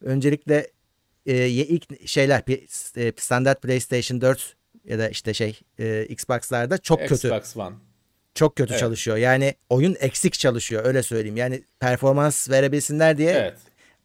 Öncelikle 0.00 0.70
e, 1.26 1.48
ilk 1.48 2.08
şeyler 2.08 2.42
e, 2.96 3.12
standart 3.16 3.62
PlayStation 3.62 4.20
4 4.20 4.56
ya 4.84 4.98
da 4.98 5.08
işte 5.08 5.34
şey 5.34 5.60
e, 5.78 6.06
Xbox'larda 6.08 6.78
çok 6.78 7.02
Xbox 7.02 7.22
kötü. 7.22 7.36
Xbox 7.36 7.56
One. 7.56 7.74
Çok 8.34 8.56
kötü 8.56 8.72
evet. 8.72 8.80
çalışıyor. 8.80 9.16
Yani 9.16 9.54
oyun 9.68 9.96
eksik 10.00 10.34
çalışıyor 10.34 10.84
öyle 10.84 11.02
söyleyeyim. 11.02 11.36
Yani 11.36 11.64
performans 11.80 12.50
verebilsinler 12.50 13.18
diye 13.18 13.30
evet. 13.30 13.58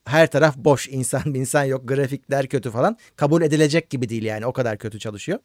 her 0.06 0.28
taraf 0.32 0.58
boş. 0.58 0.88
insan 0.92 1.34
insan 1.34 1.64
yok. 1.64 1.88
Grafikler 1.88 2.48
kötü 2.48 2.72
falan. 2.72 2.98
Kabul 3.16 3.42
edilecek 3.42 3.90
gibi 3.90 4.10
değil 4.10 4.24
yani. 4.24 4.46
O 4.46 4.54
kadar 4.54 4.78
kötü 4.78 5.00
çalışıyor. 5.00 5.40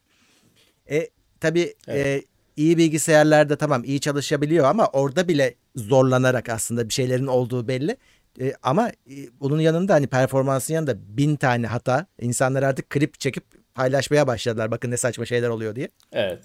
E, 0.89 1.09
tabii 1.39 1.75
evet. 1.87 2.23
e, 2.23 2.34
iyi 2.55 2.77
bilgisayarlarda 2.77 3.55
tamam 3.55 3.83
iyi 3.83 3.99
çalışabiliyor 3.99 4.65
ama 4.65 4.87
orada 4.87 5.27
bile 5.27 5.55
zorlanarak 5.75 6.49
aslında 6.49 6.89
bir 6.89 6.93
şeylerin 6.93 7.27
olduğu 7.27 7.67
belli. 7.67 7.97
E, 8.41 8.53
ama 8.63 8.89
e, 8.89 9.15
bunun 9.39 9.59
yanında 9.59 9.93
hani 9.93 10.07
performansın 10.07 10.73
yanında 10.73 11.17
bin 11.17 11.35
tane 11.35 11.67
hata 11.67 12.05
insanlar 12.21 12.63
artık 12.63 12.89
klip 12.89 13.19
çekip 13.19 13.43
paylaşmaya 13.75 14.27
başladılar. 14.27 14.71
Bakın 14.71 14.91
ne 14.91 14.97
saçma 14.97 15.25
şeyler 15.25 15.49
oluyor 15.49 15.75
diye. 15.75 15.89
Evet. 16.11 16.39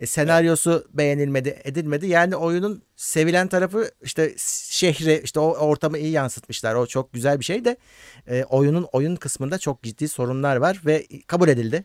E, 0.00 0.06
senaryosu 0.06 0.70
evet. 0.70 0.96
beğenilmedi, 0.96 1.60
edilmedi. 1.64 2.06
Yani 2.06 2.36
oyunun 2.36 2.82
sevilen 2.96 3.48
tarafı 3.48 3.90
işte 4.02 4.34
şehri, 4.70 5.20
işte 5.24 5.40
o 5.40 5.50
ortamı 5.50 5.98
iyi 5.98 6.10
yansıtmışlar. 6.10 6.74
O 6.74 6.86
çok 6.86 7.12
güzel 7.12 7.40
bir 7.40 7.44
şey 7.44 7.64
de 7.64 7.76
e, 8.28 8.44
oyunun 8.44 8.86
oyun 8.92 9.16
kısmında 9.16 9.58
çok 9.58 9.82
ciddi 9.82 10.08
sorunlar 10.08 10.56
var 10.56 10.80
ve 10.86 11.06
kabul 11.26 11.48
edildi 11.48 11.84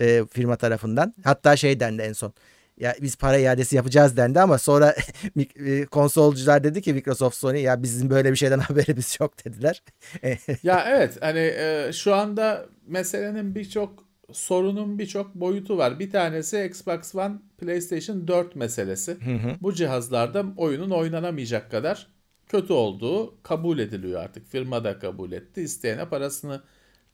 e, 0.00 0.24
firma 0.32 0.56
tarafından. 0.56 1.14
Hatta 1.24 1.56
şey 1.56 1.80
dendi 1.80 2.02
en 2.02 2.12
son 2.12 2.32
ya 2.80 2.94
biz 3.02 3.16
para 3.16 3.38
iadesi 3.38 3.76
yapacağız 3.76 4.16
dendi 4.16 4.40
ama 4.40 4.58
sonra 4.58 4.94
e, 5.56 5.84
konsolcular 5.86 6.64
dedi 6.64 6.82
ki 6.82 6.94
Microsoft 6.94 7.36
Sony 7.36 7.60
ya 7.60 7.82
bizim 7.82 8.10
böyle 8.10 8.30
bir 8.30 8.36
şeyden 8.36 8.58
haberimiz 8.68 9.16
yok 9.20 9.44
dediler. 9.44 9.82
ya 10.62 10.84
evet 10.88 11.16
hani 11.20 11.38
e, 11.38 11.90
şu 11.92 12.14
anda 12.14 12.66
meselenin 12.86 13.54
birçok 13.54 14.04
sorunun 14.32 14.98
birçok 14.98 15.34
boyutu 15.34 15.78
var. 15.78 15.98
Bir 15.98 16.10
tanesi 16.10 16.64
Xbox 16.70 17.14
One, 17.14 17.34
PlayStation 17.58 18.28
4 18.28 18.56
meselesi. 18.56 19.12
Hı 19.12 19.30
hı. 19.30 19.56
Bu 19.60 19.74
cihazlarda 19.74 20.44
oyunun 20.56 20.90
oynanamayacak 20.90 21.70
kadar 21.70 22.06
kötü 22.48 22.72
olduğu 22.72 23.42
kabul 23.42 23.78
ediliyor 23.78 24.20
artık. 24.20 24.46
Firma 24.46 24.84
da 24.84 24.98
kabul 24.98 25.32
etti. 25.32 25.62
İsteyene 25.62 26.08
parasını 26.08 26.62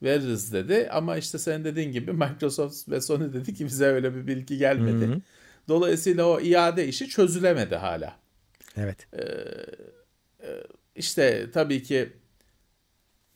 veririz 0.02 0.52
dedi. 0.52 0.88
Ama 0.92 1.16
işte 1.16 1.38
sen 1.38 1.64
dediğin 1.64 1.92
gibi 1.92 2.12
Microsoft 2.12 2.88
ve 2.88 3.00
Sony 3.00 3.32
dedi 3.32 3.54
ki 3.54 3.64
bize 3.64 3.86
öyle 3.86 4.14
bir 4.14 4.26
bilgi 4.26 4.58
gelmedi. 4.58 5.06
Hı 5.06 5.12
hı. 5.12 5.20
Dolayısıyla 5.68 6.24
o 6.24 6.40
iade 6.40 6.88
işi 6.88 7.08
çözülemedi 7.08 7.76
hala. 7.76 8.16
Evet. 8.76 9.08
Ee, 9.12 9.22
e, 10.46 10.62
işte 10.96 11.50
tabii 11.52 11.82
ki 11.82 12.12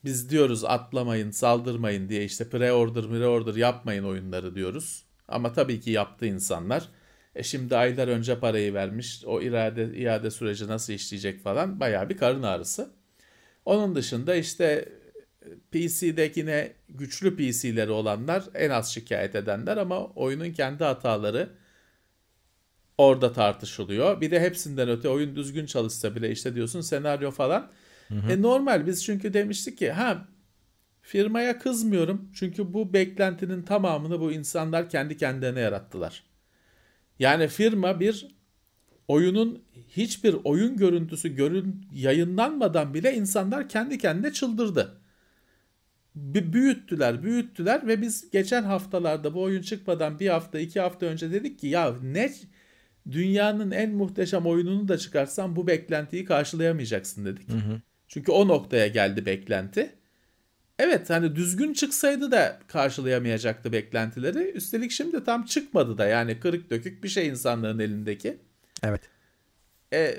biz 0.04 0.30
diyoruz 0.30 0.64
atlamayın, 0.64 1.30
saldırmayın 1.30 2.08
diye 2.08 2.24
işte 2.24 2.44
pre-order, 2.44 3.04
pre-order 3.04 3.58
yapmayın 3.58 4.04
oyunları 4.04 4.54
diyoruz. 4.54 5.04
Ama 5.28 5.52
tabii 5.52 5.80
ki 5.80 5.90
yaptı 5.90 6.26
insanlar. 6.26 6.88
E 7.34 7.42
şimdi 7.42 7.76
aylar 7.76 8.08
önce 8.08 8.38
parayı 8.38 8.74
vermiş. 8.74 9.24
O 9.26 9.40
irade, 9.42 9.98
iade 9.98 10.30
süreci 10.30 10.68
nasıl 10.68 10.92
işleyecek 10.92 11.42
falan 11.42 11.80
bayağı 11.80 12.08
bir 12.08 12.16
karın 12.16 12.42
ağrısı. 12.42 12.90
Onun 13.64 13.94
dışında 13.94 14.34
işte 14.34 14.88
PC'dekine 15.72 16.72
güçlü 16.88 17.36
PC'leri 17.36 17.90
olanlar 17.90 18.44
en 18.54 18.70
az 18.70 18.94
şikayet 18.94 19.34
edenler 19.34 19.76
ama 19.76 20.06
oyunun 20.06 20.52
kendi 20.52 20.84
hataları 20.84 21.48
orada 23.00 23.32
tartışılıyor. 23.32 24.20
Bir 24.20 24.30
de 24.30 24.40
hepsinden 24.40 24.88
öte 24.88 25.08
oyun 25.08 25.36
düzgün 25.36 25.66
çalışsa 25.66 26.16
bile 26.16 26.30
işte 26.30 26.54
diyorsun 26.54 26.80
senaryo 26.80 27.30
falan. 27.30 27.70
Hı 28.08 28.14
hı. 28.14 28.32
E 28.32 28.42
normal 28.42 28.86
biz 28.86 29.04
çünkü 29.04 29.32
demiştik 29.34 29.78
ki 29.78 29.92
ha 29.92 30.28
firmaya 31.02 31.58
kızmıyorum. 31.58 32.30
Çünkü 32.34 32.74
bu 32.74 32.92
beklentinin 32.92 33.62
tamamını 33.62 34.20
bu 34.20 34.32
insanlar 34.32 34.90
kendi 34.90 35.16
kendilerine 35.16 35.60
yarattılar. 35.60 36.24
Yani 37.18 37.48
firma 37.48 38.00
bir 38.00 38.26
oyunun 39.08 39.62
hiçbir 39.88 40.36
oyun 40.44 40.76
görüntüsü 40.76 41.36
görün 41.36 41.86
yayınlanmadan 41.94 42.94
bile 42.94 43.14
insanlar 43.14 43.68
kendi 43.68 43.98
kendine 43.98 44.32
çıldırdı. 44.32 45.00
B- 46.14 46.52
büyüttüler, 46.52 47.22
büyüttüler 47.22 47.86
ve 47.86 48.02
biz 48.02 48.30
geçen 48.30 48.62
haftalarda 48.62 49.34
bu 49.34 49.42
oyun 49.42 49.62
çıkmadan 49.62 50.18
bir 50.20 50.28
hafta, 50.28 50.58
iki 50.58 50.80
hafta 50.80 51.06
önce 51.06 51.32
dedik 51.32 51.58
ki 51.58 51.66
ya 51.66 51.94
ne 52.02 52.32
dünyanın 53.10 53.70
en 53.70 53.90
muhteşem 53.90 54.46
oyununu 54.46 54.88
da 54.88 54.98
çıkarsan 54.98 55.56
bu 55.56 55.66
beklentiyi 55.66 56.24
karşılayamayacaksın 56.24 57.24
dedik. 57.24 57.48
Hı 57.48 57.56
hı. 57.56 57.80
Çünkü 58.08 58.32
o 58.32 58.48
noktaya 58.48 58.86
geldi 58.86 59.26
beklenti. 59.26 59.94
Evet 60.78 61.10
hani 61.10 61.36
düzgün 61.36 61.72
çıksaydı 61.72 62.30
da 62.30 62.60
karşılayamayacaktı 62.68 63.72
beklentileri. 63.72 64.50
Üstelik 64.50 64.90
şimdi 64.90 65.24
tam 65.24 65.44
çıkmadı 65.44 65.98
da 65.98 66.06
yani 66.06 66.40
kırık 66.40 66.70
dökük 66.70 67.04
bir 67.04 67.08
şey 67.08 67.28
insanların 67.28 67.78
elindeki. 67.78 68.38
Evet. 68.82 69.00
E, 69.92 70.16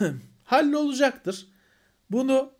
hallolacaktır. 0.44 1.46
Bunu 2.10 2.52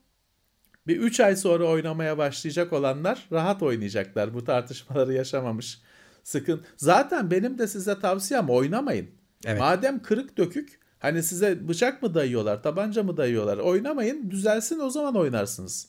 bir 0.86 0.96
3 0.96 1.20
ay 1.20 1.36
sonra 1.36 1.64
oynamaya 1.64 2.18
başlayacak 2.18 2.72
olanlar 2.72 3.26
rahat 3.32 3.62
oynayacaklar. 3.62 4.34
Bu 4.34 4.44
tartışmaları 4.44 5.12
yaşamamış. 5.12 5.80
Sıkın. 6.22 6.64
Zaten 6.76 7.30
benim 7.30 7.58
de 7.58 7.66
size 7.66 8.00
tavsiyem 8.00 8.50
oynamayın. 8.50 9.10
Evet. 9.46 9.60
Madem 9.60 10.02
kırık 10.02 10.38
dökük 10.38 10.80
hani 10.98 11.22
size 11.22 11.68
bıçak 11.68 12.02
mı 12.02 12.14
dayıyorlar, 12.14 12.62
tabanca 12.62 13.02
mı 13.02 13.16
dayıyorlar? 13.16 13.58
Oynamayın, 13.58 14.30
düzelsin 14.30 14.80
o 14.80 14.90
zaman 14.90 15.16
oynarsınız. 15.16 15.88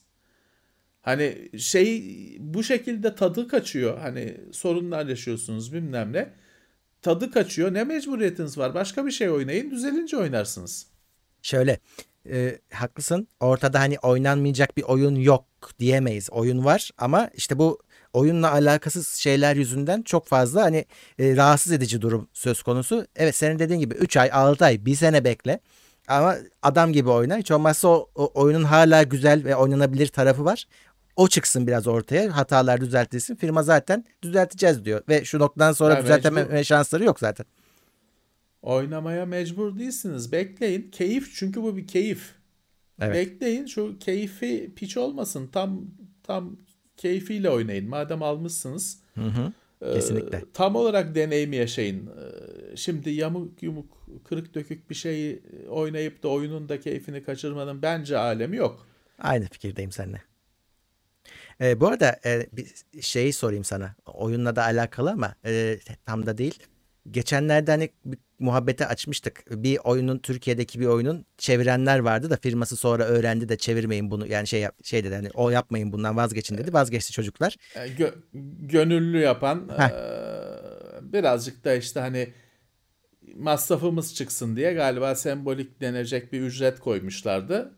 Hani 1.01 1.49
şey 1.57 2.03
bu 2.39 2.63
şekilde 2.63 3.15
tadı 3.15 3.47
kaçıyor. 3.47 3.97
Hani 3.97 4.37
sorunlar 4.51 5.05
yaşıyorsunuz 5.05 5.73
bilmem 5.73 6.13
ne. 6.13 6.33
Tadı 7.01 7.31
kaçıyor. 7.31 7.73
Ne 7.73 7.83
mecburiyetiniz 7.83 8.57
var? 8.57 8.73
Başka 8.73 9.05
bir 9.05 9.11
şey 9.11 9.29
oynayın. 9.29 9.71
Düzelince 9.71 10.17
oynarsınız. 10.17 10.87
Şöyle 11.41 11.79
e, 12.29 12.59
haklısın. 12.73 13.27
Ortada 13.39 13.79
hani 13.79 13.99
oynanmayacak 13.99 14.77
bir 14.77 14.83
oyun 14.83 15.15
yok 15.15 15.45
diyemeyiz. 15.79 16.29
Oyun 16.31 16.65
var 16.65 16.91
ama 16.97 17.29
işte 17.33 17.59
bu 17.59 17.79
oyunla 18.17 18.51
alakasız 18.51 19.07
şeyler 19.07 19.55
yüzünden 19.55 20.01
çok 20.01 20.27
fazla 20.27 20.63
hani 20.63 20.85
e, 21.19 21.35
rahatsız 21.35 21.71
edici 21.71 22.01
durum 22.01 22.27
söz 22.33 22.63
konusu. 22.63 23.07
Evet 23.15 23.35
senin 23.35 23.59
dediğin 23.59 23.79
gibi 23.79 23.93
3 23.93 24.17
ay 24.17 24.29
6 24.33 24.65
ay 24.65 24.85
1 24.85 24.95
sene 24.95 25.23
bekle. 25.23 25.59
Ama 26.07 26.35
adam 26.61 26.93
gibi 26.93 27.09
oyna. 27.09 27.37
Hiç 27.37 27.51
olmazsa 27.51 27.87
o, 27.87 28.09
o 28.15 28.41
oyunun 28.41 28.63
hala 28.63 29.03
güzel 29.03 29.43
ve 29.45 29.55
oynanabilir 29.55 30.07
tarafı 30.07 30.45
var. 30.45 30.67
O 31.15 31.27
çıksın 31.27 31.67
biraz 31.67 31.87
ortaya. 31.87 32.37
Hatalar 32.37 32.81
düzeltilsin. 32.81 33.35
Firma 33.35 33.63
zaten 33.63 34.05
düzelteceğiz 34.21 34.85
diyor. 34.85 35.01
Ve 35.09 35.25
şu 35.25 35.39
noktadan 35.39 35.71
sonra 35.71 35.93
yani 35.93 36.03
düzelteme 36.03 36.43
mecbur, 36.43 36.63
şansları 36.63 37.03
yok 37.03 37.19
zaten. 37.19 37.45
Oynamaya 38.61 39.25
mecbur 39.25 39.79
değilsiniz. 39.79 40.31
Bekleyin. 40.31 40.91
Keyif 40.91 41.35
çünkü 41.35 41.63
bu 41.63 41.77
bir 41.77 41.87
keyif. 41.87 42.35
Evet. 43.01 43.15
Bekleyin 43.15 43.65
şu 43.65 43.99
keyfi 43.99 44.71
piç 44.75 44.97
olmasın. 44.97 45.47
Tam 45.47 45.81
tam 46.23 46.57
keyfiyle 46.97 47.49
oynayın. 47.49 47.89
Madem 47.89 48.23
almışsınız. 48.23 48.99
Hı 49.15 49.21
hı. 49.21 49.53
E, 49.81 49.93
Kesinlikle. 49.93 50.37
E, 50.37 50.43
tam 50.53 50.75
olarak 50.75 51.15
deneyimi 51.15 51.55
yaşayın. 51.55 52.07
E, 52.07 52.75
şimdi 52.75 53.09
yamuk 53.09 53.63
yumuk 53.63 54.07
kırık 54.23 54.55
dökük 54.55 54.89
bir 54.89 54.95
şeyi 54.95 55.43
oynayıp 55.69 56.23
da 56.23 56.27
oyunun 56.27 56.69
da 56.69 56.79
keyfini 56.79 57.23
kaçırmanın 57.23 57.81
bence 57.81 58.17
alemi 58.17 58.57
yok. 58.57 58.87
Aynı 59.19 59.45
fikirdeyim 59.45 59.91
seninle. 59.91 60.21
E, 61.61 61.79
bu 61.79 61.87
arada 61.87 62.19
e, 62.25 62.47
bir 62.51 63.01
şeyi 63.01 63.33
sorayım 63.33 63.63
sana. 63.63 63.95
Oyunla 64.05 64.55
da 64.55 64.63
alakalı 64.63 65.11
ama 65.11 65.35
e, 65.45 65.79
tam 66.05 66.25
da 66.25 66.37
değil. 66.37 66.59
Geçenlerde 67.11 67.71
hani 67.71 67.89
bir 68.05 68.17
muhabbete 68.39 68.87
açmıştık. 68.87 69.43
Bir 69.63 69.79
oyunun 69.83 70.19
Türkiye'deki 70.19 70.79
bir 70.79 70.85
oyunun 70.85 71.25
çevirenler 71.37 71.99
vardı 71.99 72.29
da 72.29 72.37
firması 72.37 72.75
sonra 72.75 73.03
öğrendi 73.03 73.49
de 73.49 73.57
çevirmeyin 73.57 74.11
bunu. 74.11 74.27
Yani 74.27 74.47
şey 74.47 74.67
şey 74.83 75.03
dedi 75.03 75.15
hani 75.15 75.29
o 75.33 75.49
yapmayın 75.49 75.91
bundan 75.91 76.17
vazgeçin 76.17 76.57
dedi. 76.57 76.73
Vazgeçti 76.73 77.11
çocuklar. 77.11 77.55
E, 77.75 77.87
gö 77.87 78.11
gönüllü 78.61 79.19
yapan 79.19 79.69
e, 79.69 79.89
birazcık 81.13 81.65
da 81.65 81.73
işte 81.73 81.99
hani 81.99 82.33
masrafımız 83.35 84.15
çıksın 84.15 84.55
diye 84.55 84.73
galiba 84.73 85.15
sembolik 85.15 85.81
denecek 85.81 86.33
bir 86.33 86.41
ücret 86.41 86.79
koymuşlardı. 86.79 87.71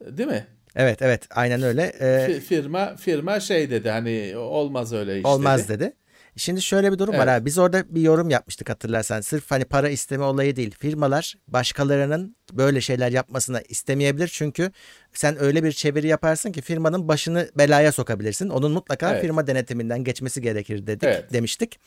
Değil 0.00 0.28
mi? 0.28 0.46
Evet 0.76 1.02
evet 1.02 1.26
aynen 1.30 1.62
öyle. 1.62 1.92
Ee, 2.00 2.40
firma 2.40 2.96
firma 2.96 3.40
şey 3.40 3.70
dedi 3.70 3.90
hani 3.90 4.36
olmaz 4.36 4.92
öyle 4.92 5.18
iş 5.18 5.24
Olmaz 5.24 5.68
dedi. 5.68 5.80
dedi. 5.80 5.92
Şimdi 6.38 6.62
şöyle 6.62 6.92
bir 6.92 6.98
durum 6.98 7.14
evet. 7.14 7.26
var 7.26 7.34
abi. 7.34 7.46
Biz 7.46 7.58
orada 7.58 7.94
bir 7.94 8.00
yorum 8.00 8.30
yapmıştık 8.30 8.70
hatırlarsan. 8.70 9.20
Sırf 9.20 9.50
hani 9.50 9.64
para 9.64 9.88
isteme 9.88 10.24
olayı 10.24 10.56
değil. 10.56 10.74
Firmalar 10.78 11.34
başkalarının 11.48 12.36
böyle 12.52 12.80
şeyler 12.80 13.12
yapmasına 13.12 13.60
istemeyebilir. 13.60 14.28
Çünkü 14.32 14.72
sen 15.12 15.42
öyle 15.42 15.64
bir 15.64 15.72
çeviri 15.72 16.06
yaparsın 16.06 16.52
ki 16.52 16.62
firmanın 16.62 17.08
başını 17.08 17.50
belaya 17.58 17.92
sokabilirsin. 17.92 18.48
Onun 18.48 18.72
mutlaka 18.72 19.12
evet. 19.12 19.22
firma 19.22 19.46
denetiminden 19.46 20.04
geçmesi 20.04 20.42
gerekir 20.42 20.86
dedik 20.86 21.04
evet. 21.04 21.32
demiştik. 21.32 21.80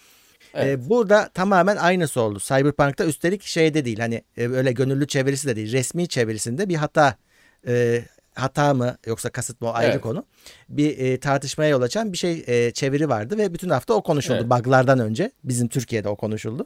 Evet. 0.53 0.67
Ee, 0.67 0.89
burada 0.89 1.29
tamamen 1.33 1.75
aynısı 1.75 2.21
oldu. 2.21 2.39
Cyberpunk'ta 2.39 3.05
üstelik 3.05 3.43
şeyde 3.43 3.85
değil 3.85 3.99
hani 3.99 4.23
e, 4.37 4.47
öyle 4.47 4.71
gönüllü 4.71 5.07
çevirisi 5.07 5.47
de 5.47 5.55
değil. 5.55 5.71
Resmi 5.71 6.07
çevirisinde 6.07 6.69
bir 6.69 6.75
hata 6.75 7.15
e, 7.67 8.03
hata 8.35 8.73
mı 8.73 8.97
yoksa 9.05 9.29
kasıt 9.29 9.61
mı 9.61 9.67
o 9.67 9.71
ayrı 9.73 9.91
evet. 9.91 10.01
konu. 10.01 10.25
Bir 10.69 10.97
e, 10.97 11.19
tartışmaya 11.19 11.69
yol 11.69 11.81
açan 11.81 12.13
bir 12.13 12.17
şey 12.17 12.43
e, 12.47 12.71
çeviri 12.71 13.09
vardı 13.09 13.37
ve 13.37 13.53
bütün 13.53 13.69
hafta 13.69 13.93
o 13.93 14.03
konuşuldu. 14.03 14.37
Evet. 14.37 14.49
Buglardan 14.49 14.99
önce 14.99 15.31
bizim 15.43 15.67
Türkiye'de 15.67 16.09
o 16.09 16.15
konuşuldu. 16.15 16.65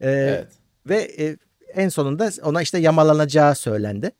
E, 0.00 0.10
evet. 0.10 0.48
Ve 0.88 0.96
e, 1.18 1.36
en 1.74 1.88
sonunda 1.88 2.30
ona 2.42 2.62
işte 2.62 2.78
yamalanacağı 2.78 3.54
söylendi. 3.54 4.12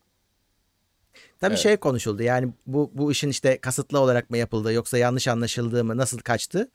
Tabii 1.39 1.53
evet. 1.53 1.63
şey 1.63 1.77
konuşuldu 1.77 2.23
yani 2.23 2.53
bu 2.67 2.91
bu 2.93 3.11
işin 3.11 3.29
işte 3.29 3.57
kasıtlı 3.57 3.99
olarak 3.99 4.29
mı 4.29 4.37
yapıldı 4.37 4.73
yoksa 4.73 4.97
yanlış 4.97 5.27
anlaşıldığı 5.27 5.83
mı 5.83 5.97
nasıl 5.97 6.17
kaçtı? 6.17 6.69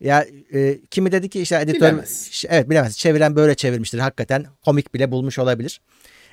Ya 0.00 0.26
e, 0.54 0.80
kimi 0.90 1.12
dedi 1.12 1.28
ki 1.28 1.40
işte 1.40 1.60
editör 1.60 1.80
bilemez. 1.80 2.44
evet 2.48 2.70
bilemez 2.70 2.98
çeviren 2.98 3.36
böyle 3.36 3.54
çevirmiştir 3.54 3.98
hakikaten 3.98 4.46
komik 4.64 4.94
bile 4.94 5.10
bulmuş 5.10 5.38
olabilir. 5.38 5.80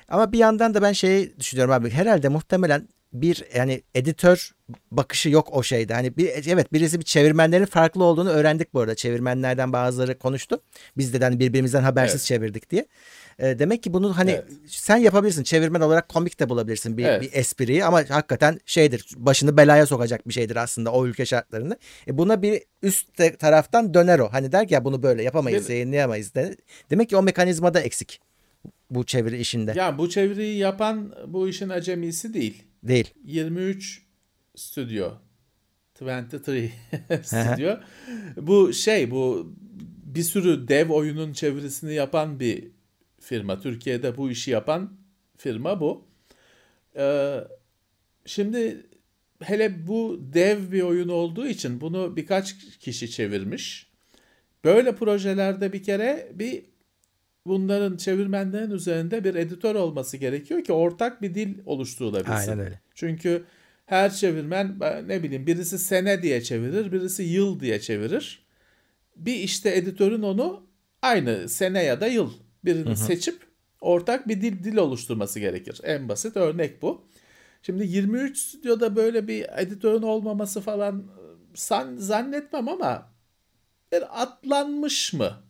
Ama 0.08 0.32
bir 0.32 0.38
yandan 0.38 0.74
da 0.74 0.82
ben 0.82 0.92
şeyi 0.92 1.36
düşünüyorum 1.40 1.74
abi 1.74 1.90
herhalde 1.90 2.28
muhtemelen 2.28 2.88
bir 3.12 3.44
yani 3.56 3.82
editör 3.94 4.52
bakışı 4.90 5.28
yok 5.28 5.48
o 5.52 5.62
şeyde. 5.62 5.94
Hani 5.94 6.16
bir 6.16 6.30
evet 6.46 6.72
birisi 6.72 6.98
bir 6.98 7.04
çevirmenlerin 7.04 7.64
farklı 7.64 8.04
olduğunu 8.04 8.30
öğrendik 8.30 8.74
bu 8.74 8.80
arada. 8.80 8.94
Çevirmenlerden 8.94 9.72
bazıları 9.72 10.18
konuştu. 10.18 10.60
Biz 10.96 11.14
de 11.14 11.18
hani 11.18 11.40
birbirimizden 11.40 11.82
habersiz 11.82 12.20
evet. 12.20 12.26
çevirdik 12.26 12.70
diye. 12.70 12.86
E, 13.38 13.58
demek 13.58 13.82
ki 13.82 13.92
bunu 13.92 14.16
hani 14.16 14.30
evet. 14.30 14.44
sen 14.66 14.96
yapabilirsin. 14.96 15.42
Çevirmen 15.42 15.80
olarak 15.80 16.08
komik 16.08 16.40
de 16.40 16.48
bulabilirsin 16.48 16.96
bir, 16.96 17.04
evet. 17.04 17.22
bir 17.22 17.30
espriyi 17.32 17.84
ama 17.84 18.04
hakikaten 18.08 18.60
şeydir. 18.66 19.06
Başını 19.16 19.56
belaya 19.56 19.86
sokacak 19.86 20.28
bir 20.28 20.32
şeydir 20.32 20.56
aslında 20.56 20.92
o 20.92 21.06
ülke 21.06 21.26
şartlarında. 21.26 21.76
E, 22.08 22.18
buna 22.18 22.42
bir 22.42 22.62
üst 22.82 23.38
taraftan 23.38 23.94
döner 23.94 24.18
o. 24.18 24.28
Hani 24.32 24.52
der 24.52 24.68
ki 24.68 24.74
ya 24.74 24.84
bunu 24.84 25.02
böyle 25.02 25.22
yapamayız, 25.22 25.70
yayınlayamayız. 25.70 26.34
De. 26.34 26.56
Demek 26.90 27.08
ki 27.08 27.16
o 27.16 27.22
mekanizma 27.22 27.74
da 27.74 27.80
eksik 27.80 28.20
bu 28.90 29.04
çeviri 29.04 29.38
işinde. 29.38 29.72
Ya 29.76 29.98
bu 29.98 30.08
çeviriyi 30.08 30.58
yapan 30.58 31.14
bu 31.26 31.48
işin 31.48 31.68
acemisi 31.68 32.34
değil. 32.34 32.67
Değil. 32.82 33.14
23 33.24 34.02
stüdyo. 34.56 35.10
23 37.00 37.26
stüdyo. 37.26 37.76
bu 38.36 38.72
şey 38.72 39.10
bu 39.10 39.54
bir 40.04 40.22
sürü 40.22 40.68
dev 40.68 40.90
oyunun 40.90 41.32
çevirisini 41.32 41.94
yapan 41.94 42.40
bir 42.40 42.68
firma. 43.20 43.60
Türkiye'de 43.60 44.16
bu 44.16 44.30
işi 44.30 44.50
yapan 44.50 44.92
firma 45.36 45.80
bu. 45.80 46.04
Ee, 46.96 47.40
şimdi 48.26 48.86
hele 49.42 49.86
bu 49.86 50.20
dev 50.32 50.72
bir 50.72 50.82
oyun 50.82 51.08
olduğu 51.08 51.46
için 51.46 51.80
bunu 51.80 52.16
birkaç 52.16 52.56
kişi 52.78 53.10
çevirmiş. 53.10 53.86
Böyle 54.64 54.96
projelerde 54.96 55.72
bir 55.72 55.82
kere 55.82 56.32
bir 56.34 56.64
bunların 57.48 57.96
çevirmenlerin 57.96 58.70
üzerinde 58.70 59.24
bir 59.24 59.34
editör 59.34 59.74
olması 59.74 60.16
gerekiyor 60.16 60.64
ki 60.64 60.72
ortak 60.72 61.22
bir 61.22 61.34
dil 61.34 61.58
oluşturulabilsin. 61.66 62.32
Aynen 62.32 62.58
öyle. 62.58 62.80
Çünkü 62.94 63.44
her 63.86 64.14
çevirmen 64.14 64.78
ne 65.06 65.22
bileyim 65.22 65.46
birisi 65.46 65.78
sene 65.78 66.22
diye 66.22 66.42
çevirir, 66.42 66.92
birisi 66.92 67.22
yıl 67.22 67.60
diye 67.60 67.80
çevirir. 67.80 68.46
Bir 69.16 69.34
işte 69.34 69.76
editörün 69.76 70.22
onu 70.22 70.66
aynı 71.02 71.48
sene 71.48 71.84
ya 71.84 72.00
da 72.00 72.06
yıl 72.06 72.32
birini 72.64 72.86
hı 72.86 72.90
hı. 72.90 72.96
seçip 72.96 73.38
ortak 73.80 74.28
bir 74.28 74.40
dil 74.40 74.64
dil 74.64 74.76
oluşturması 74.76 75.40
gerekir. 75.40 75.80
En 75.84 76.08
basit 76.08 76.36
örnek 76.36 76.82
bu. 76.82 77.08
Şimdi 77.62 77.86
23 77.86 78.38
stüdyoda 78.38 78.96
böyle 78.96 79.28
bir 79.28 79.46
editörün 79.56 80.02
olmaması 80.02 80.60
falan 80.60 81.04
san, 81.54 81.96
zannetmem 81.96 82.68
ama 82.68 83.12
bir 83.92 84.22
atlanmış 84.22 85.12
mı? 85.12 85.47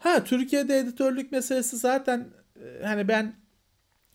Ha 0.00 0.24
Türkiye'de 0.24 0.78
editörlük 0.78 1.32
meselesi 1.32 1.76
zaten 1.76 2.28
e, 2.56 2.84
hani 2.84 3.08
ben 3.08 3.34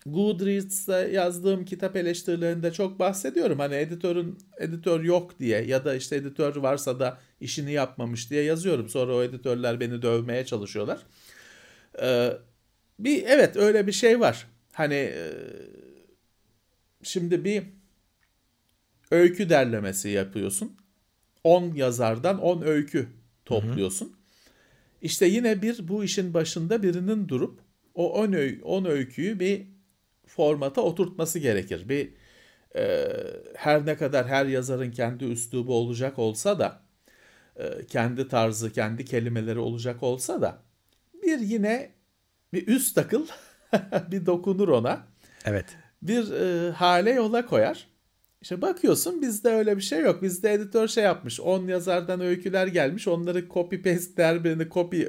Goodreads'ta 0.05 0.99
yazdığım 0.99 1.65
kitap 1.65 1.95
eleştirilerinde 1.95 2.73
çok 2.73 2.99
bahsediyorum. 2.99 3.59
Hani 3.59 3.75
editörün 3.75 4.37
editör 4.57 5.03
yok 5.03 5.39
diye 5.39 5.61
ya 5.61 5.85
da 5.85 5.95
işte 5.95 6.15
editör 6.15 6.55
varsa 6.55 6.99
da 6.99 7.17
işini 7.41 7.71
yapmamış 7.71 8.29
diye 8.29 8.43
yazıyorum. 8.43 8.89
Sonra 8.89 9.15
o 9.15 9.23
editörler 9.23 9.79
beni 9.79 10.01
dövmeye 10.01 10.45
çalışıyorlar. 10.45 10.99
Ee, 12.01 12.31
bir 12.99 13.23
evet 13.27 13.57
öyle 13.57 13.87
bir 13.87 13.91
şey 13.91 14.19
var. 14.19 14.47
Hani 14.73 14.95
e, 14.95 15.31
şimdi 17.03 17.45
bir 17.45 17.63
öykü 19.11 19.49
derlemesi 19.49 20.09
yapıyorsun. 20.09 20.77
10 21.43 21.73
yazardan 21.73 22.39
10 22.41 22.61
öykü 22.61 23.07
topluyorsun. 23.45 24.05
Hı 24.05 24.09
hı. 24.09 24.14
İşte 25.05 25.25
yine 25.25 25.61
bir 25.61 25.87
bu 25.87 26.03
işin 26.03 26.33
başında 26.33 26.83
birinin 26.83 27.29
durup 27.29 27.59
o 27.95 28.13
10 28.13 28.33
öy 28.33 28.61
öyküyü 28.85 29.39
bir 29.39 29.67
formata 30.27 30.81
oturtması 30.81 31.39
gerekir. 31.39 31.89
Bir 31.89 32.13
e, 32.75 33.07
her 33.55 33.85
ne 33.85 33.97
kadar 33.97 34.27
her 34.27 34.45
yazarın 34.45 34.91
kendi 34.91 35.25
üslubu 35.25 35.73
olacak 35.73 36.19
olsa 36.19 36.59
da 36.59 36.81
e, 37.55 37.85
kendi 37.87 38.27
tarzı, 38.27 38.71
kendi 38.71 39.05
kelimeleri 39.05 39.59
olacak 39.59 40.03
olsa 40.03 40.41
da 40.41 40.61
bir 41.23 41.39
yine 41.39 41.91
bir 42.53 42.67
üst 42.67 42.95
takıl 42.95 43.27
bir 44.11 44.25
dokunur 44.25 44.67
ona. 44.67 45.07
Evet. 45.45 45.65
Bir 46.01 46.31
e, 46.31 46.71
hale 46.71 47.11
yola 47.11 47.45
koyar. 47.45 47.87
İşte 48.45 48.61
bakıyorsun 48.61 49.21
bizde 49.21 49.49
öyle 49.49 49.77
bir 49.77 49.81
şey 49.81 50.01
yok. 50.01 50.21
Bizde 50.21 50.53
editör 50.53 50.87
şey 50.87 51.03
yapmış. 51.03 51.39
10 51.39 51.67
yazardan 51.67 52.21
öyküler 52.21 52.67
gelmiş. 52.67 53.07
Onları 53.07 53.49
copy 53.49 53.75
paste 53.75 54.17
der 54.17 54.43
birini 54.43 54.69
copy 54.69 55.03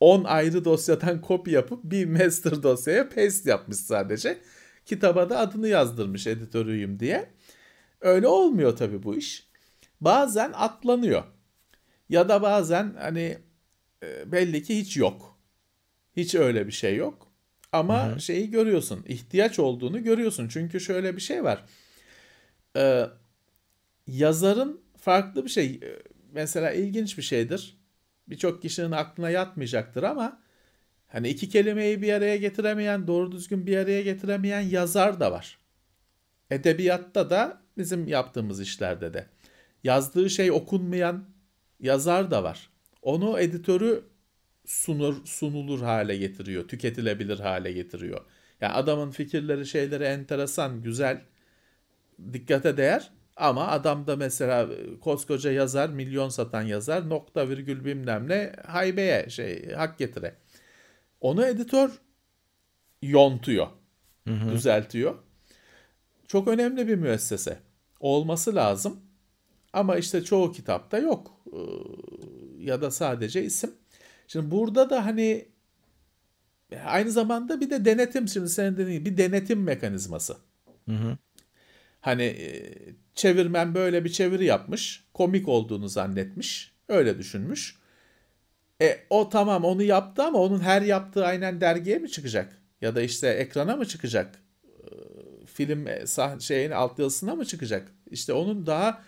10 0.00 0.24
ayrı 0.24 0.64
dosyadan 0.64 1.22
copy 1.28 1.50
yapıp 1.50 1.84
bir 1.84 2.06
master 2.06 2.62
dosyaya 2.62 3.08
paste 3.08 3.50
yapmış 3.50 3.76
sadece. 3.76 4.38
Kitaba 4.86 5.30
da 5.30 5.38
adını 5.38 5.68
yazdırmış 5.68 6.26
editörüyüm 6.26 7.00
diye. 7.00 7.30
Öyle 8.00 8.28
olmuyor 8.28 8.76
tabii 8.76 9.02
bu 9.02 9.16
iş. 9.16 9.48
Bazen 10.00 10.52
atlanıyor. 10.54 11.22
Ya 12.08 12.28
da 12.28 12.42
bazen 12.42 12.94
hani 12.98 13.38
e, 14.02 14.32
belli 14.32 14.62
ki 14.62 14.78
hiç 14.78 14.96
yok. 14.96 15.38
Hiç 16.16 16.34
öyle 16.34 16.66
bir 16.66 16.72
şey 16.72 16.96
yok. 16.96 17.28
Ama 17.72 18.06
Hı-hı. 18.06 18.20
şeyi 18.20 18.50
görüyorsun. 18.50 19.04
ihtiyaç 19.08 19.58
olduğunu 19.58 20.02
görüyorsun. 20.02 20.48
Çünkü 20.48 20.80
şöyle 20.80 21.16
bir 21.16 21.20
şey 21.20 21.44
var 21.44 21.64
e, 22.76 23.06
yazarın 24.06 24.80
farklı 24.96 25.44
bir 25.44 25.50
şey. 25.50 25.80
Mesela 26.32 26.72
ilginç 26.72 27.18
bir 27.18 27.22
şeydir. 27.22 27.78
Birçok 28.28 28.62
kişinin 28.62 28.90
aklına 28.90 29.30
yatmayacaktır 29.30 30.02
ama 30.02 30.42
hani 31.06 31.28
iki 31.28 31.48
kelimeyi 31.48 32.02
bir 32.02 32.12
araya 32.12 32.36
getiremeyen, 32.36 33.06
doğru 33.06 33.32
düzgün 33.32 33.66
bir 33.66 33.76
araya 33.76 34.02
getiremeyen 34.02 34.60
yazar 34.60 35.20
da 35.20 35.32
var. 35.32 35.58
Edebiyatta 36.50 37.30
da 37.30 37.62
bizim 37.76 38.08
yaptığımız 38.08 38.60
işlerde 38.60 39.14
de. 39.14 39.26
Yazdığı 39.84 40.30
şey 40.30 40.50
okunmayan 40.50 41.24
yazar 41.80 42.30
da 42.30 42.42
var. 42.42 42.70
Onu 43.02 43.40
editörü 43.40 44.04
sunur 44.64 45.26
sunulur 45.26 45.82
hale 45.82 46.16
getiriyor, 46.16 46.68
tüketilebilir 46.68 47.38
hale 47.38 47.72
getiriyor. 47.72 48.24
Yani 48.60 48.72
adamın 48.72 49.10
fikirleri, 49.10 49.66
şeyleri 49.66 50.04
enteresan, 50.04 50.82
güzel, 50.82 51.22
dikkate 52.32 52.76
değer 52.76 53.10
ama 53.36 53.68
adam 53.68 54.06
da 54.06 54.16
mesela 54.16 54.68
koskoca 55.00 55.52
yazar, 55.52 55.88
milyon 55.88 56.28
satan 56.28 56.62
yazar, 56.62 57.08
nokta 57.08 57.48
virgül 57.48 57.84
bilmem 57.84 58.28
ne 58.28 58.52
haybeye 58.66 59.30
şey 59.30 59.72
hak 59.72 59.98
getire. 59.98 60.34
Onu 61.20 61.46
editör 61.46 61.90
yontuyor, 63.02 63.66
hı 64.28 64.34
hı. 64.34 64.52
düzeltiyor. 64.52 65.14
Çok 66.26 66.48
önemli 66.48 66.88
bir 66.88 66.96
müessese. 66.96 67.58
Olması 68.00 68.54
lazım. 68.54 69.00
Ama 69.72 69.96
işte 69.96 70.24
çoğu 70.24 70.52
kitapta 70.52 70.98
yok. 70.98 71.30
Ya 72.58 72.82
da 72.82 72.90
sadece 72.90 73.44
isim. 73.44 73.74
Şimdi 74.28 74.50
burada 74.50 74.90
da 74.90 75.06
hani 75.06 75.48
aynı 76.84 77.10
zamanda 77.10 77.60
bir 77.60 77.70
de 77.70 77.84
denetim 77.84 78.28
şimdi 78.28 78.48
senin 78.48 78.76
dediğin 78.76 79.04
bir 79.04 79.16
denetim 79.16 79.62
mekanizması. 79.62 80.36
Hı 80.88 80.94
hı. 80.94 81.18
Hani 82.00 82.22
e, 82.22 82.74
çevirmen 83.14 83.74
böyle 83.74 84.04
bir 84.04 84.10
çeviri 84.10 84.44
yapmış. 84.44 85.04
Komik 85.14 85.48
olduğunu 85.48 85.88
zannetmiş. 85.88 86.72
Öyle 86.88 87.18
düşünmüş. 87.18 87.78
E 88.82 88.98
o 89.10 89.28
tamam 89.28 89.64
onu 89.64 89.82
yaptı 89.82 90.22
ama 90.22 90.38
onun 90.38 90.60
her 90.60 90.82
yaptığı 90.82 91.24
aynen 91.26 91.60
dergiye 91.60 91.98
mi 91.98 92.10
çıkacak? 92.10 92.58
Ya 92.80 92.94
da 92.94 93.02
işte 93.02 93.28
ekrana 93.28 93.76
mı 93.76 93.86
çıkacak? 93.86 94.42
E, 94.64 94.80
film 95.46 95.86
e, 95.86 96.06
sah 96.06 96.40
şeyin 96.40 96.70
alt 96.70 96.98
yazısına 96.98 97.34
mı 97.34 97.44
çıkacak? 97.44 97.92
İşte 98.10 98.32
onun 98.32 98.66
daha 98.66 99.02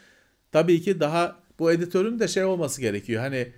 tabii 0.53 0.83
ki 0.83 1.01
daha 1.01 1.41
bu 1.59 1.73
editörün 1.73 2.19
de 2.19 2.29
şey 2.29 2.45
olması 2.45 2.81
gerekiyor. 2.81 3.23
Hani 3.23 3.53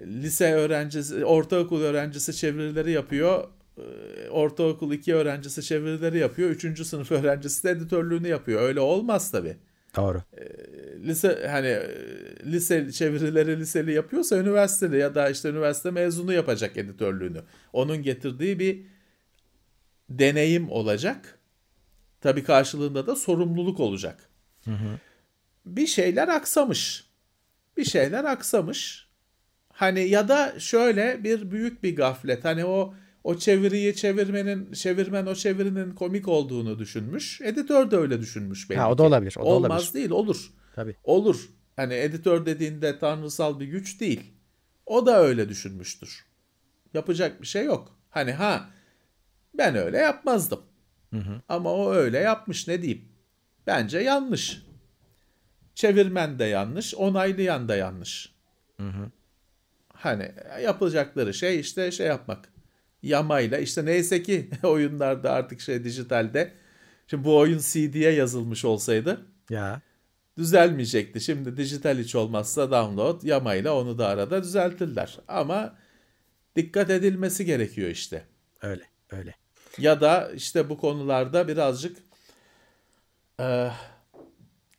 lise 0.00 0.52
öğrencisi, 0.52 1.24
ortaokul 1.24 1.82
öğrencisi 1.82 2.36
çevirileri 2.36 2.90
yapıyor. 2.90 3.48
Ee, 3.78 4.28
ortaokul 4.28 4.92
2 4.92 5.14
öğrencisi 5.14 5.62
çevirileri 5.62 6.18
yapıyor. 6.18 6.50
3. 6.50 6.86
sınıf 6.86 7.12
öğrencisi 7.12 7.64
de 7.64 7.70
editörlüğünü 7.70 8.28
yapıyor. 8.28 8.62
Öyle 8.62 8.80
olmaz 8.80 9.30
tabii. 9.30 9.56
Doğru. 9.96 10.22
Ee, 10.38 10.44
lise 11.06 11.48
hani 11.50 11.78
lise 12.52 12.92
çevirileri 12.92 13.60
liseli 13.60 13.92
yapıyorsa 13.92 14.36
üniversiteli 14.36 14.98
ya 14.98 15.14
da 15.14 15.30
işte 15.30 15.48
üniversite 15.48 15.90
mezunu 15.90 16.32
yapacak 16.32 16.76
editörlüğünü. 16.76 17.42
Onun 17.72 18.02
getirdiği 18.02 18.58
bir 18.58 18.82
deneyim 20.10 20.70
olacak. 20.70 21.38
Tabii 22.20 22.44
karşılığında 22.44 23.06
da 23.06 23.16
sorumluluk 23.16 23.80
olacak. 23.80 24.28
Hı 24.64 24.70
hı. 24.70 24.98
Bir 25.66 25.86
şeyler 25.86 26.28
aksamış. 26.28 27.04
Bir 27.76 27.84
şeyler 27.84 28.24
aksamış. 28.24 29.08
Hani 29.72 30.08
ya 30.08 30.28
da 30.28 30.54
şöyle 30.58 31.24
bir 31.24 31.50
büyük 31.50 31.82
bir 31.82 31.96
gaflet. 31.96 32.44
Hani 32.44 32.64
o 32.64 32.94
o 33.24 33.38
çeviriyi 33.38 33.96
çevirmenin 33.96 34.72
çevirmen 34.72 35.26
o 35.26 35.34
çevirinin 35.34 35.94
komik 35.94 36.28
olduğunu 36.28 36.78
düşünmüş. 36.78 37.40
Editör 37.40 37.90
de 37.90 37.96
öyle 37.96 38.20
düşünmüş 38.20 38.70
belki. 38.70 38.80
Ha, 38.80 38.90
o 38.90 38.98
da 38.98 39.02
olabilir. 39.02 39.34
O 39.38 39.44
da 39.44 39.48
Olmaz 39.48 39.70
olabilir. 39.70 39.94
değil, 39.94 40.10
olur. 40.10 40.50
Tabii. 40.74 40.96
Olur. 41.04 41.48
Hani 41.76 41.94
editör 41.94 42.46
dediğinde 42.46 42.98
tanrısal 42.98 43.60
bir 43.60 43.66
güç 43.66 44.00
değil. 44.00 44.32
O 44.86 45.06
da 45.06 45.20
öyle 45.20 45.48
düşünmüştür. 45.48 46.26
Yapacak 46.94 47.42
bir 47.42 47.46
şey 47.46 47.64
yok. 47.64 47.98
Hani 48.10 48.32
ha 48.32 48.70
ben 49.54 49.76
öyle 49.76 49.96
yapmazdım. 49.98 50.60
Hı 51.12 51.16
hı. 51.20 51.42
Ama 51.48 51.72
o 51.72 51.92
öyle 51.92 52.18
yapmış 52.18 52.68
ne 52.68 52.82
diyeyim. 52.82 53.04
Bence 53.66 53.98
yanlış. 53.98 54.62
Çevirmen 55.74 56.38
de 56.38 56.44
yanlış, 56.44 56.94
onaylayan 56.94 57.68
da 57.68 57.76
yanlış. 57.76 58.34
Hı 58.80 58.88
hı. 58.88 59.10
Hani 59.92 60.32
yapılacakları 60.62 61.34
şey 61.34 61.60
işte 61.60 61.90
şey 61.90 62.06
yapmak. 62.06 62.52
Yamayla 63.02 63.58
işte 63.58 63.84
neyse 63.84 64.22
ki 64.22 64.50
oyunlarda 64.62 65.32
artık 65.32 65.60
şey 65.60 65.84
dijitalde. 65.84 66.52
Şimdi 67.06 67.24
bu 67.24 67.36
oyun 67.36 67.58
CD'ye 67.58 68.12
yazılmış 68.12 68.64
olsaydı 68.64 69.26
ya 69.50 69.80
düzelmeyecekti. 70.38 71.20
Şimdi 71.20 71.56
dijital 71.56 71.98
hiç 71.98 72.14
olmazsa 72.14 72.70
download 72.70 73.22
yamayla 73.22 73.74
onu 73.74 73.98
da 73.98 74.08
arada 74.08 74.42
düzeltirler. 74.42 75.18
Ama 75.28 75.76
dikkat 76.56 76.90
edilmesi 76.90 77.44
gerekiyor 77.44 77.90
işte. 77.90 78.24
Öyle 78.62 78.82
öyle. 79.10 79.34
Ya 79.78 80.00
da 80.00 80.30
işte 80.34 80.68
bu 80.68 80.78
konularda 80.78 81.48
birazcık 81.48 81.98
e, 83.40 83.70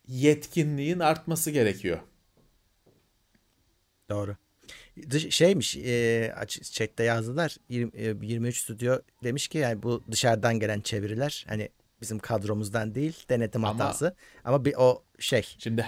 yetkinliğin 0.06 0.98
artması 0.98 1.50
gerekiyor. 1.50 1.98
Doğru 4.10 4.36
şeymiş 5.30 5.76
e, 5.76 6.34
chatte 6.62 7.04
yazdılar 7.04 7.56
20, 7.68 8.26
23 8.26 8.58
e, 8.58 8.62
stüdyo 8.62 8.98
demiş 9.24 9.48
ki 9.48 9.58
yani 9.58 9.82
bu 9.82 10.04
dışarıdan 10.10 10.60
gelen 10.60 10.80
çeviriler 10.80 11.46
hani 11.48 11.68
bizim 12.00 12.18
kadromuzdan 12.18 12.94
değil 12.94 13.24
denetim 13.28 13.64
ama, 13.64 13.84
hatası 13.84 14.16
ama 14.44 14.64
bir 14.64 14.74
o 14.78 15.04
şey 15.18 15.46
şimdi 15.58 15.86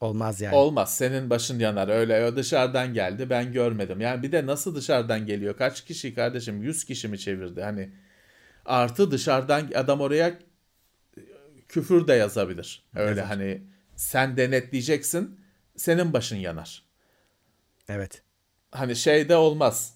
olmaz 0.00 0.40
yani. 0.40 0.54
Olmaz 0.54 0.96
senin 0.96 1.30
başın 1.30 1.58
yanar 1.58 1.88
öyle 1.88 2.24
o 2.24 2.36
dışarıdan 2.36 2.94
geldi 2.94 3.30
ben 3.30 3.52
görmedim 3.52 4.00
yani 4.00 4.22
bir 4.22 4.32
de 4.32 4.46
nasıl 4.46 4.74
dışarıdan 4.74 5.26
geliyor 5.26 5.56
kaç 5.56 5.84
kişi 5.84 6.14
kardeşim 6.14 6.62
100 6.62 6.84
kişi 6.84 7.08
mi 7.08 7.18
çevirdi 7.18 7.62
hani 7.62 7.90
artı 8.64 9.10
dışarıdan 9.10 9.70
adam 9.74 10.00
oraya 10.00 10.38
küfür 11.68 12.06
de 12.06 12.12
yazabilir 12.12 12.84
öyle 12.94 13.20
Yazar. 13.20 13.26
hani 13.26 13.62
sen 13.96 14.36
denetleyeceksin 14.36 15.40
senin 15.76 16.12
başın 16.12 16.36
yanar. 16.36 16.91
Evet. 17.88 18.22
Hani 18.70 18.96
şeyde 18.96 19.36
olmaz. 19.36 19.94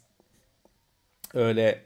Öyle 1.34 1.84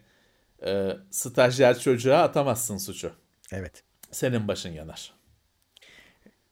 e, 0.66 0.96
stajyer 1.10 1.78
çocuğa 1.78 2.22
atamazsın 2.22 2.78
suçu. 2.78 3.12
Evet. 3.52 3.82
Senin 4.10 4.48
başın 4.48 4.70
yanar. 4.70 5.20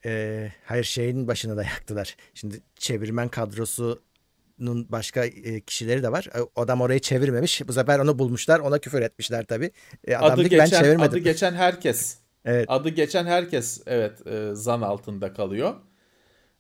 Ee, 0.05 0.53
hayır 0.65 0.85
şeyin 0.85 1.29
başına 1.29 1.57
da 1.57 1.63
yaktılar. 1.63 2.17
Şimdi 2.35 2.61
çevirmen 2.77 3.29
kadrosunun 3.29 4.87
başka 4.89 5.25
e, 5.25 5.61
kişileri 5.61 6.03
de 6.03 6.13
var. 6.13 6.29
E, 6.35 6.39
adam 6.57 6.81
orayı 6.81 7.01
çevirmemiş. 7.01 7.69
Bu 7.69 7.73
sefer 7.73 7.99
onu 7.99 8.19
bulmuşlar. 8.19 8.61
Ona 8.61 8.79
küfür 8.79 9.03
etmişler 9.03 9.45
tabii. 9.45 9.71
E, 10.05 10.17
adam 10.17 10.33
adı 10.33 10.43
geçen, 10.43 10.59
ben 10.59 10.67
çevirmedim. 10.67 11.11
Adı 11.11 11.19
geçen 11.19 11.55
herkes. 11.55 12.19
evet. 12.45 12.67
Adı 12.69 12.89
geçen 12.89 13.27
herkes 13.27 13.83
evet 13.87 14.27
e, 14.27 14.51
zan 14.55 14.83
altında 14.83 15.33
kalıyor. 15.33 15.75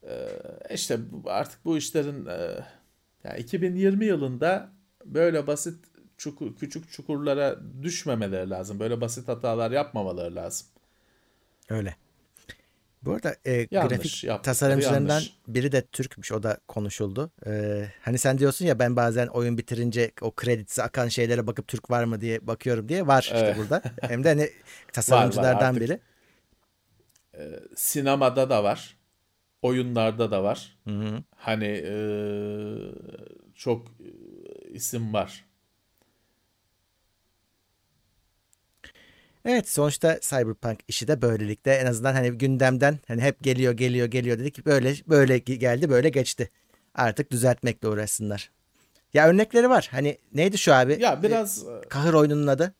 E, 0.02 0.28
işte 0.74 0.98
artık 1.26 1.64
bu 1.64 1.78
işlerin 1.78 2.26
e, 2.26 2.64
yani 3.28 3.40
2020 3.40 4.04
yılında 4.04 4.72
böyle 5.04 5.46
basit 5.46 5.84
çukur, 6.16 6.56
küçük 6.56 6.90
çukurlara 6.92 7.56
düşmemeleri 7.82 8.50
lazım. 8.50 8.80
Böyle 8.80 9.00
basit 9.00 9.28
hatalar 9.28 9.70
yapmamaları 9.70 10.34
lazım. 10.34 10.66
Öyle. 11.70 11.96
Bu 13.02 13.12
arada 13.12 13.36
e, 13.46 13.66
yanlış, 13.70 14.22
grafik 14.22 14.44
tasarımcılarından 14.44 15.14
yanlış. 15.14 15.36
biri 15.48 15.72
de 15.72 15.82
Türkmüş. 15.82 16.32
O 16.32 16.42
da 16.42 16.58
konuşuldu. 16.68 17.30
Ee, 17.46 17.88
hani 18.02 18.18
sen 18.18 18.38
diyorsun 18.38 18.66
ya 18.66 18.78
ben 18.78 18.96
bazen 18.96 19.26
oyun 19.26 19.58
bitirince 19.58 20.12
o 20.20 20.34
kredisi 20.34 20.82
akan 20.82 21.08
şeylere 21.08 21.46
bakıp 21.46 21.68
Türk 21.68 21.90
var 21.90 22.04
mı 22.04 22.20
diye 22.20 22.46
bakıyorum 22.46 22.88
diye. 22.88 23.06
Var 23.06 23.22
işte 23.22 23.54
burada. 23.58 23.82
Hem 24.00 24.24
de 24.24 24.28
hani 24.28 24.50
tasarımcılardan 24.92 25.60
var, 25.60 25.70
var 25.70 25.80
biri. 25.80 26.00
Ee, 27.34 27.60
sinemada 27.76 28.50
da 28.50 28.64
var 28.64 28.97
oyunlarda 29.62 30.30
da 30.30 30.42
var. 30.42 30.78
Hı 30.84 30.90
hı. 30.90 31.22
Hani 31.36 31.82
e, 31.84 31.94
çok 33.54 33.86
isim 34.72 35.12
var. 35.12 35.44
Evet 39.44 39.68
sonuçta 39.68 40.20
Cyberpunk 40.20 40.78
işi 40.88 41.08
de 41.08 41.22
böylelikle 41.22 41.72
en 41.74 41.86
azından 41.86 42.12
hani 42.12 42.30
gündemden 42.30 42.98
hani 43.08 43.22
hep 43.22 43.42
geliyor 43.42 43.72
geliyor 43.72 44.06
geliyor 44.06 44.38
dedik 44.38 44.66
böyle 44.66 44.94
böyle 45.08 45.38
geldi 45.38 45.90
böyle 45.90 46.08
geçti. 46.08 46.50
Artık 46.94 47.30
düzeltmekle 47.30 47.88
uğraşsınlar. 47.88 48.50
Ya 49.14 49.28
örnekleri 49.28 49.70
var. 49.70 49.88
Hani 49.90 50.18
neydi 50.34 50.58
şu 50.58 50.74
abi? 50.74 50.96
Ya 51.00 51.22
biraz 51.22 51.64
Kahır 51.88 52.14
oyununun 52.14 52.46
adı. 52.46 52.74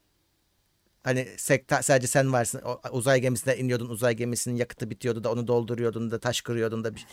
Hani 1.05 1.29
sekta, 1.37 1.83
sadece 1.83 2.07
sen 2.07 2.33
varsın. 2.33 2.63
O, 2.65 2.81
uzay 2.91 3.21
gemisine 3.21 3.57
iniyordun. 3.57 3.89
Uzay 3.89 4.15
gemisinin 4.15 4.57
yakıtı 4.57 4.91
bitiyordu 4.91 5.25
da 5.25 5.33
onu 5.33 5.47
dolduruyordun 5.47 6.11
da 6.11 6.19
taş 6.19 6.41
kırıyordun 6.41 6.85
da. 6.85 6.95
Bir, 6.95 7.07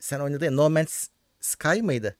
sen 0.00 0.20
oynadın 0.20 0.44
ya 0.44 0.50
No 0.50 0.70
Man's 0.70 1.08
Sky 1.40 1.80
mıydı? 1.80 2.16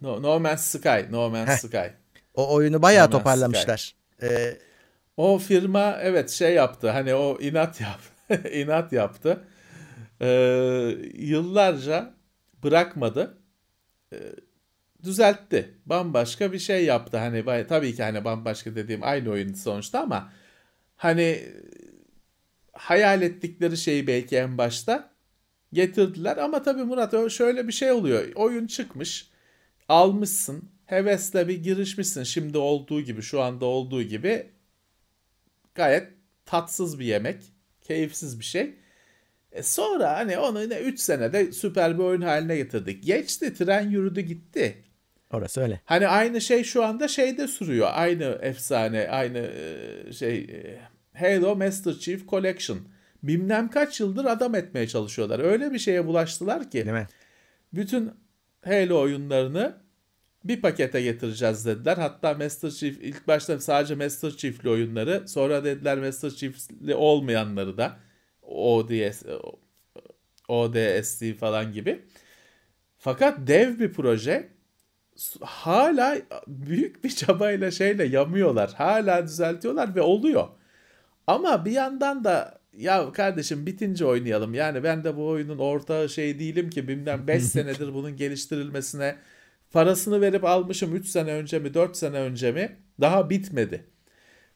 No, 0.00 0.22
no 0.22 0.40
Man's 0.40 0.64
Sky. 0.64 1.10
No 1.10 1.30
Man's 1.30 1.48
Heh. 1.48 1.56
Sky. 1.56 1.86
O 2.34 2.54
oyunu 2.54 2.82
bayağı 2.82 3.06
no 3.06 3.10
toparlamışlar. 3.10 3.94
Ee, 4.22 4.58
o 5.16 5.38
firma 5.38 5.98
evet 6.02 6.30
şey 6.30 6.54
yaptı. 6.54 6.90
Hani 6.90 7.14
o 7.14 7.40
inat 7.40 7.80
yaptı. 7.80 8.48
inat 8.52 8.92
yaptı. 8.92 9.44
Ee, 10.20 10.96
yıllarca 11.14 12.14
bırakmadı. 12.62 13.38
Ee, 14.12 14.16
düzeltti. 15.06 15.74
Bambaşka 15.86 16.52
bir 16.52 16.58
şey 16.58 16.84
yaptı. 16.84 17.16
Hani 17.16 17.66
tabii 17.68 17.94
ki 17.94 18.02
hani 18.02 18.24
bambaşka 18.24 18.76
dediğim 18.76 19.02
aynı 19.04 19.30
oyun 19.30 19.54
sonuçta 19.54 20.00
ama 20.00 20.32
hani 20.96 21.42
hayal 22.72 23.22
ettikleri 23.22 23.76
şeyi 23.76 24.06
belki 24.06 24.36
en 24.36 24.58
başta 24.58 25.10
getirdiler 25.72 26.36
ama 26.36 26.62
tabii 26.62 26.84
Murat 26.84 27.32
şöyle 27.32 27.68
bir 27.68 27.72
şey 27.72 27.92
oluyor. 27.92 28.32
Oyun 28.34 28.66
çıkmış, 28.66 29.30
almışsın, 29.88 30.70
hevesle 30.86 31.48
bir 31.48 31.62
girişmişsin. 31.62 32.22
Şimdi 32.22 32.58
olduğu 32.58 33.00
gibi, 33.00 33.22
şu 33.22 33.42
anda 33.42 33.64
olduğu 33.64 34.02
gibi 34.02 34.46
gayet 35.74 36.08
tatsız 36.46 36.98
bir 36.98 37.04
yemek, 37.04 37.42
keyifsiz 37.82 38.40
bir 38.40 38.44
şey. 38.44 38.74
E 39.52 39.62
sonra 39.62 40.16
hani 40.16 40.38
onu 40.38 40.62
yine 40.62 40.78
3 40.78 41.00
senede 41.00 41.52
süper 41.52 41.98
bir 41.98 42.02
oyun 42.02 42.22
haline 42.22 42.56
getirdik. 42.56 43.04
Geçti, 43.04 43.54
tren 43.54 43.90
yürüdü 43.90 44.20
gitti. 44.20 44.84
Orası 45.32 45.60
öyle. 45.60 45.80
Hani 45.84 46.08
aynı 46.08 46.40
şey 46.40 46.64
şu 46.64 46.84
anda 46.84 47.08
şeyde 47.08 47.48
sürüyor. 47.48 47.88
Aynı 47.92 48.24
efsane, 48.24 49.08
aynı 49.08 49.38
e, 49.38 50.12
şey 50.12 50.38
e, 50.38 50.80
Halo 51.18 51.56
Master 51.56 51.92
Chief 51.92 52.28
Collection. 52.28 52.78
Bilmem 53.22 53.70
kaç 53.70 54.00
yıldır 54.00 54.24
adam 54.24 54.54
etmeye 54.54 54.88
çalışıyorlar. 54.88 55.38
Öyle 55.38 55.72
bir 55.72 55.78
şeye 55.78 56.06
bulaştılar 56.06 56.70
ki. 56.70 56.72
Değil 56.72 56.96
mi? 56.96 57.06
Bütün 57.72 58.10
Halo 58.64 59.00
oyunlarını 59.00 59.76
bir 60.44 60.60
pakete 60.60 61.02
getireceğiz 61.02 61.66
dediler. 61.66 61.96
Hatta 61.96 62.34
Master 62.34 62.70
Chief 62.70 62.98
ilk 63.00 63.28
başta 63.28 63.60
sadece 63.60 63.94
Master 63.94 64.30
Chief'li 64.30 64.70
oyunları 64.70 65.28
sonra 65.28 65.64
dediler 65.64 65.98
Master 65.98 66.30
Chief'li 66.30 66.94
olmayanları 66.94 67.76
da 67.76 67.96
ODS 68.42 69.22
ODST 70.48 71.38
falan 71.38 71.72
gibi. 71.72 72.04
Fakat 72.98 73.46
dev 73.46 73.78
bir 73.78 73.92
proje 73.92 74.48
hala 75.40 76.18
büyük 76.46 77.04
bir 77.04 77.10
çabayla 77.10 77.70
şeyle 77.70 78.04
yamıyorlar. 78.04 78.72
Hala 78.74 79.24
düzeltiyorlar 79.26 79.94
ve 79.94 80.00
oluyor. 80.00 80.48
Ama 81.26 81.64
bir 81.64 81.70
yandan 81.70 82.24
da 82.24 82.60
ya 82.72 83.12
kardeşim 83.12 83.66
bitince 83.66 84.04
oynayalım. 84.04 84.54
Yani 84.54 84.84
ben 84.84 85.04
de 85.04 85.16
bu 85.16 85.26
oyunun 85.28 85.58
orta 85.58 86.08
şey 86.08 86.38
değilim 86.38 86.70
ki 86.70 86.88
bilmem 86.88 87.26
5 87.26 87.44
senedir 87.44 87.94
bunun 87.94 88.16
geliştirilmesine 88.16 89.16
parasını 89.72 90.20
verip 90.20 90.44
almışım 90.44 90.96
3 90.96 91.06
sene 91.08 91.32
önce 91.32 91.58
mi 91.58 91.74
4 91.74 91.96
sene 91.96 92.18
önce 92.18 92.52
mi 92.52 92.76
daha 93.00 93.30
bitmedi. 93.30 93.84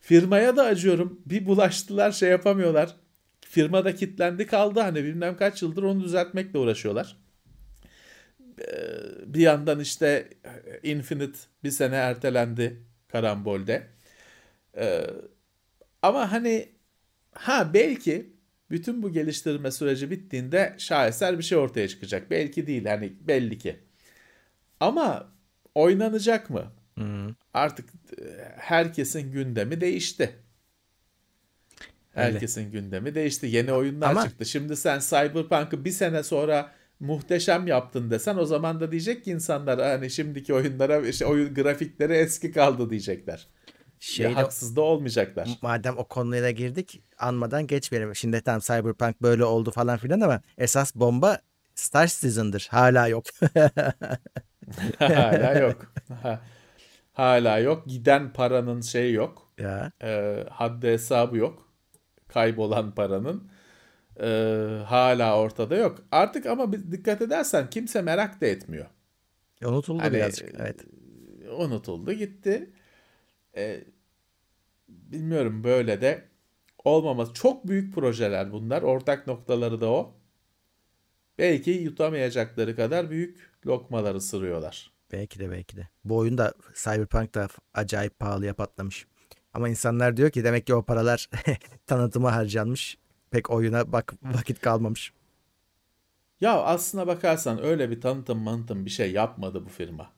Firmaya 0.00 0.56
da 0.56 0.62
acıyorum. 0.64 1.20
Bir 1.26 1.46
bulaştılar 1.46 2.12
şey 2.12 2.30
yapamıyorlar. 2.30 2.96
Firmada 3.40 3.94
kilitlendi 3.94 4.46
kaldı 4.46 4.80
hani 4.80 5.04
bilmem 5.04 5.36
kaç 5.36 5.62
yıldır 5.62 5.82
onu 5.82 6.04
düzeltmekle 6.04 6.58
uğraşıyorlar. 6.58 7.16
Bir 9.26 9.40
yandan 9.40 9.80
işte 9.80 10.28
Infinite 10.82 11.38
bir 11.64 11.70
sene 11.70 11.94
ertelendi 11.96 12.82
karambolde. 13.08 13.86
Ama 16.02 16.32
hani 16.32 16.68
ha 17.32 17.74
belki 17.74 18.32
bütün 18.70 19.02
bu 19.02 19.12
geliştirme 19.12 19.70
süreci 19.70 20.10
bittiğinde 20.10 20.74
şaheser 20.78 21.38
bir 21.38 21.42
şey 21.42 21.58
ortaya 21.58 21.88
çıkacak. 21.88 22.30
Belki 22.30 22.66
değil 22.66 22.84
hani 22.84 23.12
belli 23.20 23.58
ki. 23.58 23.76
Ama 24.80 25.32
oynanacak 25.74 26.50
mı? 26.50 26.72
Hı. 26.98 27.34
Artık 27.54 27.88
herkesin 28.56 29.32
gündemi 29.32 29.80
değişti. 29.80 30.36
Herkesin 32.14 32.60
Öyle. 32.60 32.70
gündemi 32.70 33.14
değişti. 33.14 33.46
Yeni 33.46 33.72
oyunlar 33.72 34.10
Ama... 34.10 34.28
çıktı. 34.28 34.46
Şimdi 34.46 34.76
sen 34.76 34.98
Cyberpunk'ı 34.98 35.84
bir 35.84 35.90
sene 35.90 36.22
sonra 36.22 36.72
muhteşem 37.00 37.66
yaptın 37.66 38.10
desen 38.10 38.36
o 38.36 38.44
zaman 38.44 38.80
da 38.80 38.90
diyecek 38.90 39.24
ki 39.24 39.30
insanlar 39.30 39.80
hani 39.80 40.10
şimdiki 40.10 40.54
oyunlara 40.54 40.98
işte 41.06 41.26
oyun 41.26 41.54
grafikleri 41.54 42.12
eski 42.12 42.52
kaldı 42.52 42.90
diyecekler. 42.90 43.48
Şeyde, 44.00 44.32
haksız 44.32 44.76
da 44.76 44.80
olmayacaklar. 44.80 45.48
Madem 45.62 45.98
o 45.98 46.04
konuya 46.04 46.42
da 46.42 46.50
girdik 46.50 47.02
anmadan 47.18 47.66
geçmeyelim. 47.66 48.14
Şimdi 48.14 48.40
tam 48.40 48.60
Cyberpunk 48.60 49.22
böyle 49.22 49.44
oldu 49.44 49.70
falan 49.70 49.98
filan 49.98 50.20
ama 50.20 50.40
esas 50.58 50.94
bomba 50.94 51.40
Star 51.74 52.06
Citizen'dır. 52.06 52.68
Hala 52.70 53.08
yok. 53.08 53.24
Hala 54.98 55.58
yok. 55.58 55.92
Hala 57.12 57.58
yok. 57.58 57.86
Giden 57.86 58.32
paranın 58.32 58.80
şey 58.80 59.12
yok. 59.12 59.52
Ya. 59.58 59.92
E, 60.02 60.44
haddi 60.50 60.88
hesabı 60.88 61.36
yok. 61.36 61.68
Kaybolan 62.28 62.94
paranın. 62.94 63.50
E, 64.22 64.26
hala 64.86 65.38
ortada 65.40 65.76
yok. 65.76 66.02
Artık 66.12 66.46
ama 66.46 66.72
dikkat 66.72 67.22
edersen 67.22 67.70
kimse 67.70 68.02
merak 68.02 68.40
da 68.40 68.46
etmiyor. 68.46 68.86
Unutuldu 69.64 70.02
hani, 70.02 70.14
birazcık. 70.14 70.54
Evet. 70.58 70.84
Unutuldu 71.58 72.12
gitti. 72.12 72.70
E, 73.56 73.84
bilmiyorum 74.88 75.64
böyle 75.64 76.00
de 76.00 76.24
olmaması. 76.84 77.34
Çok 77.34 77.68
büyük 77.68 77.94
projeler 77.94 78.52
bunlar. 78.52 78.82
Ortak 78.82 79.26
noktaları 79.26 79.80
da 79.80 79.90
o. 79.90 80.14
Belki 81.38 81.70
yutamayacakları 81.70 82.76
kadar 82.76 83.10
büyük 83.10 83.50
lokmalar 83.66 84.14
ısırıyorlar. 84.14 84.92
Belki 85.12 85.38
de 85.38 85.50
belki 85.50 85.76
de. 85.76 85.88
Bu 86.04 86.16
oyun 86.16 86.38
da 86.38 86.54
Cyberpunk 86.74 87.34
da 87.34 87.48
acayip 87.74 88.18
pahalıya 88.18 88.54
patlamış. 88.54 89.06
Ama 89.54 89.68
insanlar 89.68 90.16
diyor 90.16 90.30
ki 90.30 90.44
demek 90.44 90.66
ki 90.66 90.74
o 90.74 90.82
paralar 90.82 91.30
tanıtıma 91.86 92.34
harcanmış. 92.34 92.98
Pek 93.30 93.50
oyuna 93.50 93.92
bak 93.92 94.14
vakit 94.22 94.60
kalmamış. 94.60 95.12
Ya 96.40 96.62
aslına 96.62 97.06
bakarsan 97.06 97.64
öyle 97.64 97.90
bir 97.90 98.00
tanıtım 98.00 98.38
manıtım 98.38 98.84
bir 98.84 98.90
şey 98.90 99.12
yapmadı 99.12 99.64
bu 99.64 99.68
firma. 99.68 100.12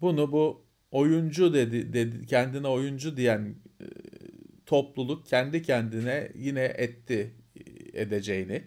Bunu 0.00 0.32
bu 0.32 0.64
oyuncu 0.90 1.54
dedi, 1.54 1.92
dedi 1.92 2.26
kendine 2.26 2.68
oyuncu 2.68 3.16
diyen 3.16 3.54
e, 3.80 3.86
topluluk 4.66 5.26
kendi 5.26 5.62
kendine 5.62 6.32
yine 6.34 6.64
etti 6.64 7.34
e, 7.56 8.02
edeceğini. 8.02 8.64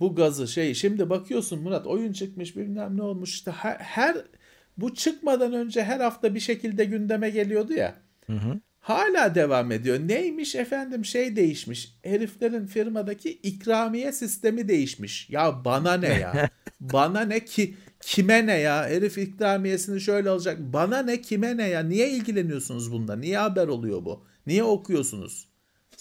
Bu 0.00 0.14
gazı 0.14 0.48
şey 0.48 0.74
şimdi 0.74 1.10
bakıyorsun 1.10 1.62
Murat 1.62 1.86
oyun 1.86 2.12
çıkmış 2.12 2.56
bilmem 2.56 2.96
ne 2.96 3.02
olmuş 3.02 3.34
işte 3.34 3.50
her, 3.50 3.76
her 3.76 4.16
bu 4.78 4.94
çıkmadan 4.94 5.52
önce 5.52 5.84
her 5.84 6.00
hafta 6.00 6.34
bir 6.34 6.40
şekilde 6.40 6.84
gündeme 6.84 7.30
geliyordu 7.30 7.72
ya. 7.72 7.94
Hı 8.26 8.32
hı. 8.32 8.60
Hala 8.82 9.34
devam 9.34 9.72
ediyor. 9.72 9.98
Neymiş 9.98 10.54
efendim 10.54 11.04
şey 11.04 11.36
değişmiş. 11.36 11.94
Heriflerin 12.02 12.66
firmadaki 12.66 13.30
ikramiye 13.32 14.12
sistemi 14.12 14.68
değişmiş. 14.68 15.30
Ya 15.30 15.64
bana 15.64 15.94
ne 15.94 16.08
ya? 16.08 16.50
bana 16.80 17.20
ne 17.20 17.44
ki 17.44 17.74
kime 18.00 18.46
ne 18.46 18.58
ya? 18.58 18.88
Herif 18.88 19.18
ikramiyesini 19.18 20.00
şöyle 20.00 20.30
alacak. 20.30 20.58
Bana 20.60 21.02
ne 21.02 21.20
kime 21.20 21.56
ne 21.56 21.68
ya? 21.68 21.80
Niye 21.80 22.10
ilgileniyorsunuz 22.10 22.92
bunda? 22.92 23.16
Niye 23.16 23.38
haber 23.38 23.68
oluyor 23.68 24.04
bu? 24.04 24.24
Niye 24.46 24.64
okuyorsunuz? 24.64 25.48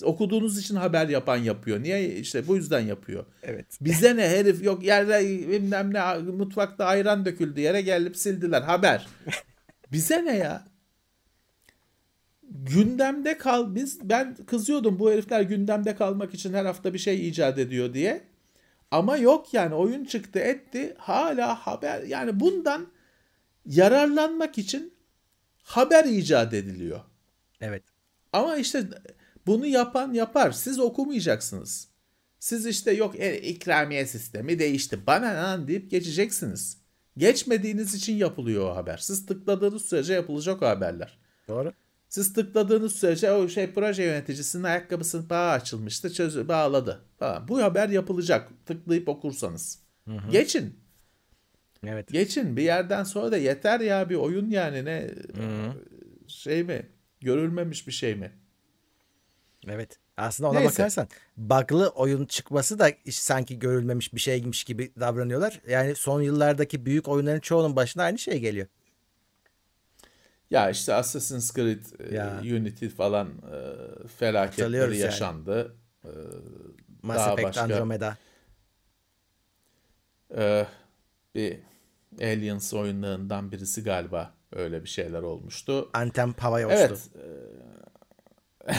Okuduğunuz 0.03 0.59
için 0.59 0.75
haber 0.75 1.09
yapan 1.09 1.37
yapıyor. 1.37 1.83
Niye? 1.83 2.15
işte 2.15 2.47
bu 2.47 2.55
yüzden 2.55 2.79
yapıyor. 2.79 3.25
Evet. 3.43 3.65
Bize 3.81 4.15
ne 4.15 4.29
herif 4.29 4.63
yok 4.63 4.83
yerde 4.83 5.29
bilmem 5.49 5.93
ne 5.93 6.17
mutfakta 6.17 6.85
ayran 6.85 7.25
döküldü 7.25 7.59
yere 7.59 7.81
gelip 7.81 8.17
sildiler. 8.17 8.61
Haber. 8.61 9.07
Bize 9.91 10.25
ne 10.25 10.37
ya? 10.37 10.70
Gündemde 12.51 13.37
kal 13.37 13.75
biz 13.75 14.09
ben 14.09 14.35
kızıyordum 14.35 14.99
bu 14.99 15.11
herifler 15.11 15.41
gündemde 15.41 15.95
kalmak 15.95 16.33
için 16.33 16.53
her 16.53 16.65
hafta 16.65 16.93
bir 16.93 16.99
şey 16.99 17.29
icat 17.29 17.59
ediyor 17.59 17.93
diye. 17.93 18.23
Ama 18.91 19.17
yok 19.17 19.53
yani 19.53 19.75
oyun 19.75 20.05
çıktı 20.05 20.39
etti 20.39 20.95
hala 20.97 21.55
haber 21.55 22.03
yani 22.03 22.39
bundan 22.39 22.87
yararlanmak 23.65 24.57
için 24.57 24.93
haber 25.63 26.05
icat 26.05 26.53
ediliyor. 26.53 26.99
Evet. 27.61 27.83
Ama 28.33 28.57
işte 28.57 28.83
bunu 29.47 29.65
yapan 29.65 30.13
yapar. 30.13 30.51
Siz 30.51 30.79
okumayacaksınız. 30.79 31.87
Siz 32.39 32.65
işte 32.65 32.91
yok 32.91 33.19
e, 33.19 33.41
ikramiye 33.41 34.05
sistemi 34.05 34.59
değişti. 34.59 35.07
Bana 35.07 35.25
lan 35.25 35.67
deyip 35.67 35.91
geçeceksiniz. 35.91 36.77
Geçmediğiniz 37.17 37.95
için 37.95 38.15
yapılıyor 38.15 38.71
o 38.71 38.75
haber. 38.75 38.97
Siz 38.97 39.25
tıkladığınız 39.25 39.85
sürece 39.85 40.13
yapılacak 40.13 40.61
o 40.61 40.65
haberler. 40.65 41.19
Doğru. 41.47 41.73
Siz 42.11 42.33
tıkladığınız 42.33 42.95
sürece 42.95 43.31
o 43.31 43.47
şey 43.47 43.73
proje 43.73 44.03
yöneticisinin 44.03 44.63
ayakkabısının 44.63 45.29
bağı 45.29 45.51
açılmıştı. 45.51 46.13
Çöz 46.13 46.47
bağladı. 46.47 47.01
Falan. 47.19 47.47
Bu 47.47 47.61
haber 47.61 47.89
yapılacak. 47.89 48.49
Tıklayıp 48.65 49.09
okursanız. 49.09 49.79
Hı 50.07 50.11
hı. 50.11 50.31
Geçin. 50.31 50.79
Evet. 51.83 52.07
Geçin. 52.07 52.57
Bir 52.57 52.63
yerden 52.63 53.03
sonra 53.03 53.31
da 53.31 53.37
yeter 53.37 53.79
ya 53.79 54.09
bir 54.09 54.15
oyun 54.15 54.49
yani 54.49 54.85
ne 54.85 55.11
hı 55.35 55.41
hı. 55.41 55.73
şey 56.27 56.63
mi? 56.63 56.89
Görülmemiş 57.21 57.87
bir 57.87 57.91
şey 57.91 58.15
mi? 58.15 58.31
Evet. 59.67 59.99
Aslında 60.17 60.49
ona 60.49 60.59
Neyse. 60.59 60.73
bakarsan 60.73 61.07
bug'lı 61.37 61.89
oyun 61.89 62.25
çıkması 62.25 62.79
da 62.79 62.91
sanki 63.11 63.59
görülmemiş 63.59 64.13
bir 64.13 64.19
şeymiş 64.19 64.63
gibi 64.63 64.91
davranıyorlar. 64.99 65.61
Yani 65.69 65.95
son 65.95 66.21
yıllardaki 66.21 66.85
büyük 66.85 67.07
oyunların 67.07 67.39
çoğunun 67.39 67.75
başına 67.75 68.03
aynı 68.03 68.17
şey 68.17 68.39
geliyor. 68.39 68.67
Ya 70.51 70.69
işte 70.69 70.93
Assassin's 70.93 71.53
Creed, 71.53 71.85
e, 71.99 72.15
ya. 72.15 72.39
Unity 72.41 72.87
falan 72.87 73.27
e, 73.27 74.07
felaketleri 74.07 74.97
yaşandı. 74.97 75.75
Yani. 76.03 76.15
E, 76.15 76.19
Mass 77.01 77.17
daha 77.17 77.31
Effect 77.33 77.47
başka, 77.47 77.61
Andromeda. 77.61 78.17
E, 80.37 80.65
bir 81.35 81.59
Aliens 82.21 82.73
oyunlarından 82.73 83.51
birisi 83.51 83.83
galiba 83.83 84.33
öyle 84.51 84.83
bir 84.83 84.89
şeyler 84.89 85.21
olmuştu. 85.21 85.89
Anthem 85.93 86.33
havaya 86.33 86.69
Evet. 86.69 87.09
E, 88.67 88.73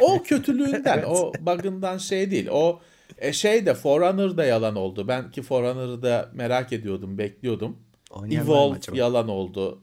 o 0.00 0.22
kötülüğünden, 0.22 0.98
evet. 0.98 1.08
o 1.08 1.32
bug'ından 1.40 1.98
şey 1.98 2.30
değil. 2.30 2.48
O 2.50 2.80
e, 3.18 3.32
şey 3.32 3.66
de 3.66 3.74
Forerunner 3.74 4.36
da 4.36 4.44
yalan 4.44 4.76
oldu. 4.76 5.08
Ben 5.08 5.30
ki 5.30 5.42
Forerunner'ı 5.42 6.02
da 6.02 6.30
merak 6.32 6.72
ediyordum, 6.72 7.18
bekliyordum. 7.18 7.78
Oynayan 8.10 8.44
Evolve 8.44 8.78
yalan 8.92 9.28
oldu. 9.28 9.82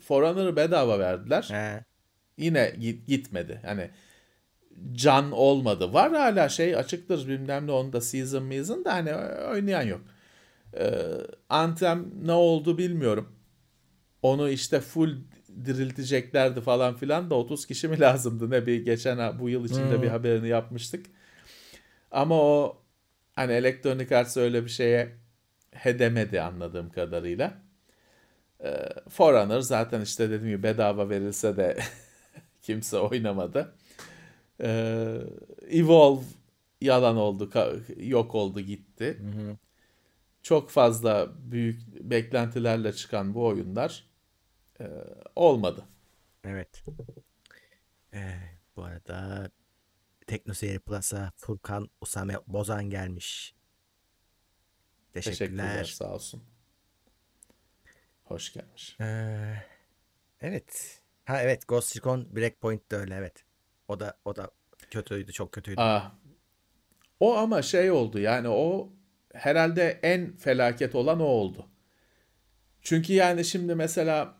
Forerunner'ı 0.00 0.56
bedava 0.56 0.98
verdiler. 0.98 1.48
He. 1.50 1.84
Yine 2.38 2.72
git, 2.80 3.06
gitmedi. 3.06 3.60
Hani 3.64 3.90
can 4.92 5.32
olmadı. 5.32 5.92
Var 5.92 6.12
hala 6.12 6.48
şey 6.48 6.76
açıktır 6.76 7.28
bilmem 7.28 7.66
ne 7.66 7.72
onda 7.72 8.00
season 8.00 8.50
season 8.50 8.84
da 8.84 8.92
hani 8.92 9.14
oynayan 9.50 9.82
yok. 9.82 10.00
Ee, 10.78 11.00
Anthem 11.48 12.06
ne 12.22 12.32
oldu 12.32 12.78
bilmiyorum. 12.78 13.32
Onu 14.22 14.48
işte 14.48 14.80
full 14.80 15.16
dirilteceklerdi 15.64 16.60
falan 16.60 16.96
filan 16.96 17.30
da 17.30 17.34
30 17.34 17.66
kişi 17.66 17.88
mi 17.88 18.00
lazımdı 18.00 18.50
ne 18.50 18.66
bir 18.66 18.84
geçen 18.84 19.38
bu 19.38 19.48
yıl 19.48 19.64
içinde 19.64 19.94
hmm. 19.94 20.02
bir 20.02 20.08
haberini 20.08 20.48
yapmıştık. 20.48 21.06
Ama 22.10 22.34
o 22.42 22.82
hani 23.32 23.52
Electronic 23.52 24.16
Arts 24.16 24.36
öyle 24.36 24.64
bir 24.64 24.70
şeye 24.70 25.16
hedemedi 25.70 26.40
anladığım 26.40 26.90
kadarıyla. 26.90 27.65
Ee, 28.64 28.88
Forerunner 29.08 29.60
zaten 29.60 30.00
işte 30.00 30.30
dediğim 30.30 30.54
gibi 30.54 30.62
bedava 30.62 31.08
verilse 31.08 31.56
de 31.56 31.78
kimse 32.62 32.98
oynamadı. 32.98 33.74
Ee, 34.60 35.20
Evolve 35.70 36.24
yalan 36.80 37.16
oldu, 37.16 37.50
yok 37.96 38.34
oldu 38.34 38.60
gitti. 38.60 39.18
Hı 39.20 39.40
hı. 39.40 39.56
Çok 40.42 40.70
fazla 40.70 41.28
büyük 41.38 41.80
beklentilerle 42.10 42.92
çıkan 42.92 43.34
bu 43.34 43.46
oyunlar 43.46 44.04
e, 44.80 44.84
olmadı. 45.36 45.84
Evet. 46.44 46.84
Ee, 48.14 48.34
bu 48.76 48.84
arada 48.84 49.50
Teknoseyir 50.26 50.78
Plus'a 50.78 51.32
Furkan 51.36 51.90
Usame 52.00 52.34
Bozan 52.46 52.90
gelmiş. 52.90 53.54
Teşekkürler. 55.12 55.46
Teşekkürler 55.48 55.84
sağ 55.84 56.14
olsun. 56.14 56.42
Hoş 58.26 58.52
gelmiş. 58.52 58.96
Ee, 59.00 59.54
evet. 60.40 61.00
Ha 61.24 61.42
evet 61.42 61.68
Ghost 61.68 61.96
Recon 61.96 62.36
Breakpoint 62.36 62.90
de 62.90 62.96
öyle 62.96 63.14
evet. 63.14 63.44
O 63.88 64.00
da 64.00 64.18
o 64.24 64.36
da 64.36 64.50
kötüydü, 64.90 65.32
çok 65.32 65.52
kötüydü. 65.52 65.80
Aa, 65.80 65.96
ah. 65.96 66.12
o 67.20 67.36
ama 67.36 67.62
şey 67.62 67.90
oldu 67.90 68.18
yani 68.18 68.48
o 68.48 68.92
herhalde 69.34 70.00
en 70.02 70.36
felaket 70.36 70.94
olan 70.94 71.20
o 71.20 71.24
oldu. 71.24 71.66
Çünkü 72.82 73.12
yani 73.12 73.44
şimdi 73.44 73.74
mesela 73.74 74.34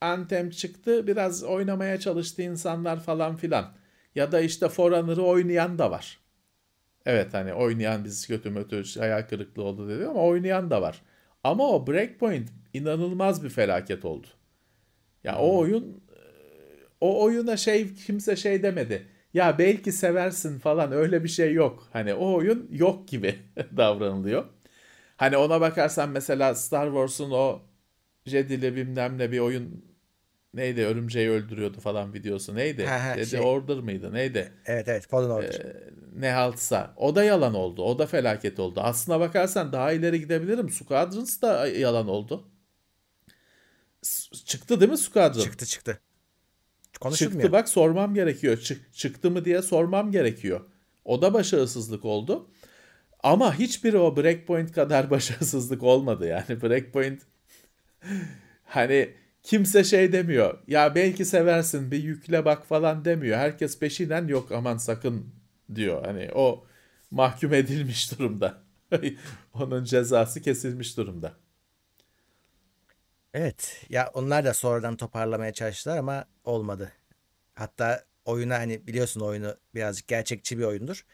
Anthem 0.00 0.50
çıktı 0.50 1.06
biraz 1.06 1.44
oynamaya 1.44 2.00
çalıştı 2.00 2.42
insanlar 2.42 3.00
falan 3.00 3.36
filan. 3.36 3.76
Ya 4.14 4.32
da 4.32 4.40
işte 4.40 4.68
Forerunner'ı 4.68 5.22
oynayan 5.22 5.78
da 5.78 5.90
var. 5.90 6.20
Evet 7.06 7.34
hani 7.34 7.54
oynayan 7.54 8.04
biz 8.04 8.26
kötü 8.26 8.50
mötü 8.50 8.82
hayal 8.98 9.22
kırıklığı 9.22 9.62
oldu 9.62 9.88
dedi 9.88 10.06
ama 10.06 10.20
oynayan 10.20 10.70
da 10.70 10.82
var. 10.82 11.02
Ama 11.44 11.68
o 11.68 11.86
Breakpoint 11.86 12.50
inanılmaz 12.76 13.44
bir 13.44 13.48
felaket 13.48 14.04
oldu. 14.04 14.26
Ya 15.24 15.32
hmm. 15.32 15.40
o 15.40 15.58
oyun 15.58 16.02
o 17.00 17.24
oyuna 17.24 17.56
şey 17.56 17.94
kimse 17.94 18.36
şey 18.36 18.62
demedi. 18.62 19.06
Ya 19.34 19.58
belki 19.58 19.92
seversin 19.92 20.58
falan 20.58 20.92
öyle 20.92 21.24
bir 21.24 21.28
şey 21.28 21.52
yok. 21.52 21.88
Hani 21.92 22.14
o 22.14 22.34
oyun 22.34 22.68
yok 22.72 23.08
gibi 23.08 23.38
davranılıyor. 23.76 24.44
Hani 25.16 25.36
ona 25.36 25.60
bakarsan 25.60 26.10
mesela 26.10 26.54
Star 26.54 26.86
Wars'un 26.86 27.30
o 27.30 27.60
Jedi'li 28.26 28.76
bilmem 28.76 29.18
ne 29.18 29.32
bir 29.32 29.38
oyun 29.38 29.84
neydi 30.54 30.84
örümceği 30.84 31.30
öldürüyordu 31.30 31.80
falan 31.80 32.14
videosu 32.14 32.54
neydi? 32.54 32.86
Ha, 32.86 33.04
ha, 33.04 33.14
Jedi 33.14 33.26
şey. 33.26 33.40
Order 33.40 33.76
mıydı 33.76 34.12
neydi? 34.12 34.52
Evet 34.66 34.88
evet 34.88 35.06
Fallen 35.06 35.30
Order. 35.30 35.48
Ee, 35.48 35.76
ne 36.16 36.30
haltsa. 36.30 36.94
O 36.96 37.14
da 37.14 37.24
yalan 37.24 37.54
oldu. 37.54 37.82
O 37.82 37.98
da 37.98 38.06
felaket 38.06 38.60
oldu. 38.60 38.80
Aslına 38.80 39.20
bakarsan 39.20 39.72
daha 39.72 39.92
ileri 39.92 40.20
gidebilirim. 40.20 40.70
Squadrons 40.70 41.42
da 41.42 41.66
yalan 41.66 42.08
oldu. 42.08 42.44
Çıktı 44.44 44.80
değil 44.80 44.90
mi 44.90 44.98
Squadron? 44.98 45.40
Çıktı 45.40 45.66
çıktı. 45.66 46.00
Çıktı 47.14 47.52
bak 47.52 47.68
sormam 47.68 48.14
gerekiyor. 48.14 48.56
Çık, 48.58 48.94
çıktı 48.94 49.30
mı 49.30 49.44
diye 49.44 49.62
sormam 49.62 50.12
gerekiyor. 50.12 50.60
O 51.04 51.22
da 51.22 51.34
başarısızlık 51.34 52.04
oldu. 52.04 52.50
Ama 53.22 53.58
hiçbiri 53.58 53.98
o 53.98 54.16
Breakpoint 54.16 54.72
kadar 54.72 55.10
başarısızlık 55.10 55.82
olmadı 55.82 56.26
yani. 56.26 56.62
Breakpoint 56.62 57.22
hani 58.64 59.14
kimse 59.42 59.84
şey 59.84 60.12
demiyor. 60.12 60.58
Ya 60.66 60.94
belki 60.94 61.24
seversin 61.24 61.90
bir 61.90 62.02
yükle 62.02 62.44
bak 62.44 62.66
falan 62.66 63.04
demiyor. 63.04 63.38
Herkes 63.38 63.78
peşinden 63.78 64.28
yok 64.28 64.52
aman 64.52 64.76
sakın 64.76 65.26
diyor. 65.74 66.04
Hani 66.04 66.30
o 66.34 66.66
mahkum 67.10 67.54
edilmiş 67.54 68.12
durumda. 68.18 68.62
Onun 69.54 69.84
cezası 69.84 70.42
kesilmiş 70.42 70.96
durumda. 70.96 71.36
Evet 73.34 73.86
ya 73.88 74.10
onlar 74.14 74.44
da 74.44 74.54
sonradan 74.54 74.96
toparlamaya 74.96 75.52
çalıştılar 75.52 75.96
ama 75.98 76.24
olmadı. 76.44 76.92
Hatta 77.54 78.04
oyuna 78.24 78.58
hani 78.58 78.86
biliyorsun 78.86 79.20
oyunu 79.20 79.56
birazcık 79.74 80.08
gerçekçi 80.08 80.58
bir 80.58 80.64
oyundur. 80.64 81.06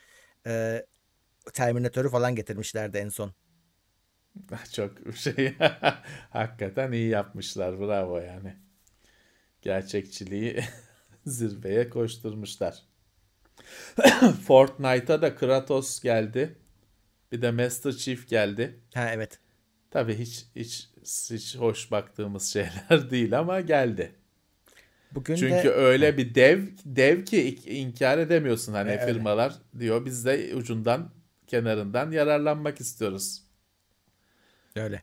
Ee, 0.47 0.87
Terminatör'ü 1.55 2.09
falan 2.09 2.35
getirmişlerdi 2.35 2.99
en 2.99 3.09
son. 3.09 3.33
Çok 4.73 5.17
şey 5.17 5.55
hakikaten 6.31 6.93
iyi 6.93 7.09
yapmışlar 7.09 7.81
bravo 7.81 8.19
yani. 8.19 8.57
Gerçekçiliği 9.63 10.65
zirveye 11.27 11.89
koşturmuşlar. 11.89 12.83
Fortnite'a 14.47 15.23
da 15.23 15.37
Kratos 15.37 16.01
geldi. 16.01 16.59
Bir 17.33 17.43
de 17.43 17.51
Master 17.51 17.93
Chief 17.93 18.29
geldi. 18.29 18.81
Ha 18.95 19.11
evet. 19.13 19.39
Tabii 19.91 20.19
hiç 20.19 20.47
hiç 20.57 20.92
hiç 21.03 21.57
hoş 21.57 21.91
baktığımız 21.91 22.53
şeyler 22.53 23.11
değil 23.11 23.39
ama 23.39 23.61
geldi. 23.61 24.13
Bugün 25.13 25.35
Çünkü 25.37 25.65
de... 25.65 25.71
öyle 25.71 26.17
bir 26.17 26.35
dev 26.35 26.67
dev 26.85 27.25
ki 27.25 27.59
inkar 27.67 28.19
edemiyorsun 28.19 28.73
hani 28.73 28.91
evet. 28.91 29.07
firmalar 29.07 29.55
diyor 29.79 30.05
biz 30.05 30.25
de 30.25 30.53
ucundan 30.55 31.11
kenarından 31.47 32.11
yararlanmak 32.11 32.81
istiyoruz. 32.81 33.43
Öyle. 34.77 35.03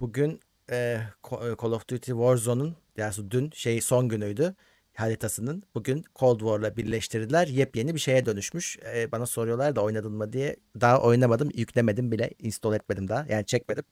Bugün 0.00 0.40
e, 0.70 1.00
Call 1.30 1.72
of 1.72 1.88
Duty 1.88 2.10
Warzone'un 2.10 2.76
yani 2.96 3.30
dün 3.30 3.50
şey 3.54 3.80
son 3.80 4.08
günüydü 4.08 4.54
haritasının 4.94 5.62
bugün 5.74 6.04
Cold 6.16 6.38
War'la 6.40 6.76
birleştirdiler. 6.76 7.46
Yepyeni 7.46 7.94
bir 7.94 8.00
şeye 8.00 8.26
dönüşmüş. 8.26 8.78
Ee, 8.94 9.12
bana 9.12 9.26
soruyorlar 9.26 9.76
da 9.76 9.80
oynadın 9.80 10.12
mı 10.12 10.32
diye. 10.32 10.56
Daha 10.80 11.02
oynamadım, 11.02 11.50
yüklemedim 11.54 12.12
bile, 12.12 12.30
install 12.38 12.74
etmedim 12.74 13.08
daha. 13.08 13.26
Yani 13.28 13.46
çekmedim. 13.46 13.84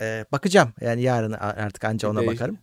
Ee, 0.00 0.24
bakacağım. 0.32 0.72
Yani 0.80 1.02
yarın 1.02 1.32
artık 1.32 1.84
anca 1.84 2.08
ona 2.10 2.22
bir 2.22 2.26
bakarım. 2.26 2.58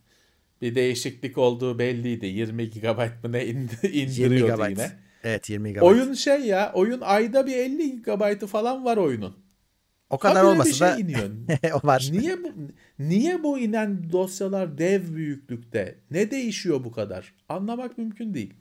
Bir 0.62 0.74
değişiklik 0.74 1.38
olduğu 1.38 1.78
belliydi. 1.78 2.26
20 2.26 2.70
GB 2.70 2.98
mı 3.24 3.32
ne 3.32 3.46
indiriyordu 3.92 4.34
20 4.34 4.40
GB. 4.40 4.70
yine. 4.70 4.90
Evet 5.24 5.50
20 5.50 5.72
GB. 5.72 5.82
Oyun 5.82 6.14
şey 6.14 6.40
ya, 6.40 6.72
oyun 6.74 7.00
ayda 7.00 7.46
bir 7.46 7.56
50 7.56 8.02
GB'ı 8.02 8.46
falan 8.46 8.84
var 8.84 8.96
oyunun. 8.96 9.45
O 10.10 10.18
kadar 10.18 10.36
Habire 10.36 10.50
olmasa 10.50 10.72
şey 10.72 10.88
da 10.88 10.96
iniyor. 10.98 11.30
o 11.82 11.86
var. 11.86 12.08
Niye 12.12 12.44
bu 12.44 12.48
niye 12.98 13.42
bu 13.42 13.58
inen 13.58 14.12
dosyalar 14.12 14.78
dev 14.78 15.14
büyüklükte? 15.14 15.98
Ne 16.10 16.30
değişiyor 16.30 16.84
bu 16.84 16.92
kadar? 16.92 17.34
Anlamak 17.48 17.98
mümkün 17.98 18.34
değil. 18.34 18.54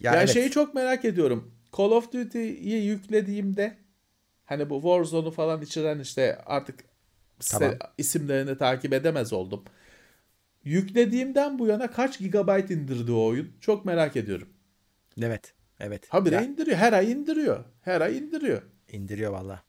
Ya 0.00 0.12
yani 0.12 0.18
evet. 0.18 0.30
şeyi 0.30 0.50
çok 0.50 0.74
merak 0.74 1.04
ediyorum. 1.04 1.54
Call 1.78 1.90
of 1.90 2.12
Duty'yi 2.12 2.86
yüklediğimde 2.86 3.76
hani 4.44 4.70
bu 4.70 4.74
Warzone'u 4.80 5.30
falan 5.30 5.62
içeren 5.62 5.98
işte 5.98 6.38
artık 6.46 6.84
tamam. 7.50 7.74
isimlerini 7.98 8.58
takip 8.58 8.92
edemez 8.92 9.32
oldum. 9.32 9.64
Yüklediğimden 10.64 11.58
bu 11.58 11.66
yana 11.66 11.90
kaç 11.90 12.18
gigabayt 12.18 12.70
indirdi 12.70 13.12
o 13.12 13.24
oyun? 13.24 13.52
Çok 13.60 13.84
merak 13.84 14.16
ediyorum. 14.16 14.48
Evet. 15.22 15.54
Evet. 15.80 16.06
Habire 16.08 16.34
ya. 16.34 16.42
indiriyor. 16.42 16.76
Her 16.76 16.92
ay 16.92 17.12
indiriyor. 17.12 17.64
Her 17.80 18.00
ay 18.00 18.18
indiriyor. 18.18 18.62
İndiriyor 18.92 19.32
valla. 19.32 19.65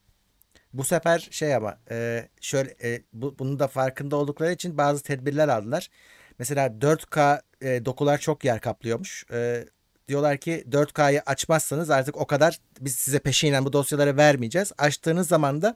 Bu 0.73 0.84
sefer 0.84 1.27
şey 1.32 1.56
ama 1.56 1.77
e, 1.91 2.27
şöyle 2.41 2.75
e, 2.84 3.01
bu, 3.13 3.39
bunun 3.39 3.60
da 3.60 3.67
farkında 3.67 4.15
oldukları 4.15 4.51
için 4.51 4.77
bazı 4.77 5.03
tedbirler 5.03 5.47
aldılar. 5.47 5.89
Mesela 6.39 6.67
4K 6.67 7.42
e, 7.62 7.85
dokular 7.85 8.17
çok 8.17 8.46
yer 8.46 8.62
kaplıyormuş. 8.62 9.25
E, 9.31 9.65
diyorlar 10.08 10.37
ki 10.37 10.63
4K'yı 10.71 11.21
açmazsanız 11.21 11.89
artık 11.89 12.17
o 12.17 12.27
kadar 12.27 12.60
biz 12.79 12.96
size 12.96 13.19
peşinen 13.19 13.65
bu 13.65 13.73
dosyaları 13.73 14.17
vermeyeceğiz. 14.17 14.71
Açtığınız 14.77 15.27
zaman 15.27 15.62
da 15.62 15.75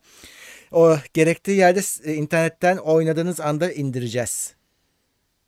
o 0.72 0.97
gerektiği 1.13 1.57
yerde 1.57 1.82
e, 2.03 2.13
internetten 2.13 2.78
oynadığınız 2.78 3.39
anda 3.39 3.72
indireceğiz 3.72 4.55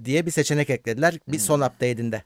diye 0.04 0.26
bir 0.26 0.32
seçenek 0.32 0.70
eklediler 0.70 1.20
bir 1.28 1.40
son 1.40 1.58
hmm. 1.58 1.66
update'inde. 1.66 2.24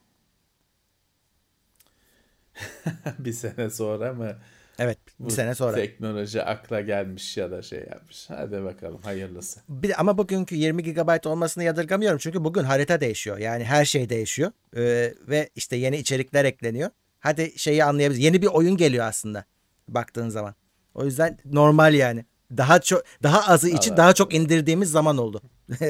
bir 3.19 3.33
sene 3.33 3.69
sonra 3.69 4.13
mı 4.13 4.37
Evet 4.79 4.97
bir 5.19 5.25
Bu 5.25 5.31
sene 5.31 5.55
sonra. 5.55 5.75
Teknoloji 5.75 6.43
akla 6.43 6.81
gelmiş 6.81 7.37
ya 7.37 7.51
da 7.51 7.61
şey 7.61 7.79
yapmış. 7.79 8.29
Hadi 8.29 8.63
bakalım 8.63 9.01
hayırlısı. 9.01 9.59
Bir, 9.69 9.99
ama 9.99 10.17
bugünkü 10.17 10.55
20 10.55 10.83
GB 10.83 11.25
olmasını 11.25 11.63
yadırgamıyorum. 11.63 12.17
Çünkü 12.17 12.43
bugün 12.43 12.63
harita 12.63 13.01
değişiyor. 13.01 13.37
Yani 13.37 13.63
her 13.63 13.85
şey 13.85 14.09
değişiyor. 14.09 14.51
Ee, 14.75 15.13
ve 15.27 15.49
işte 15.55 15.75
yeni 15.75 15.97
içerikler 15.97 16.45
ekleniyor. 16.45 16.89
Hadi 17.19 17.59
şeyi 17.59 17.83
anlayabiliriz. 17.83 18.23
Yeni 18.23 18.41
bir 18.41 18.47
oyun 18.47 18.77
geliyor 18.77 19.05
aslında 19.05 19.45
baktığın 19.87 20.29
zaman. 20.29 20.55
O 20.93 21.05
yüzden 21.05 21.37
normal 21.45 21.93
yani. 21.93 22.25
daha 22.57 22.81
çok 22.81 23.03
daha 23.23 23.53
azı 23.53 23.69
için 23.69 23.91
Allah. 23.91 23.97
daha 23.97 24.13
çok 24.13 24.33
indirdiğimiz 24.33 24.91
zaman 24.91 25.17
oldu. 25.17 25.41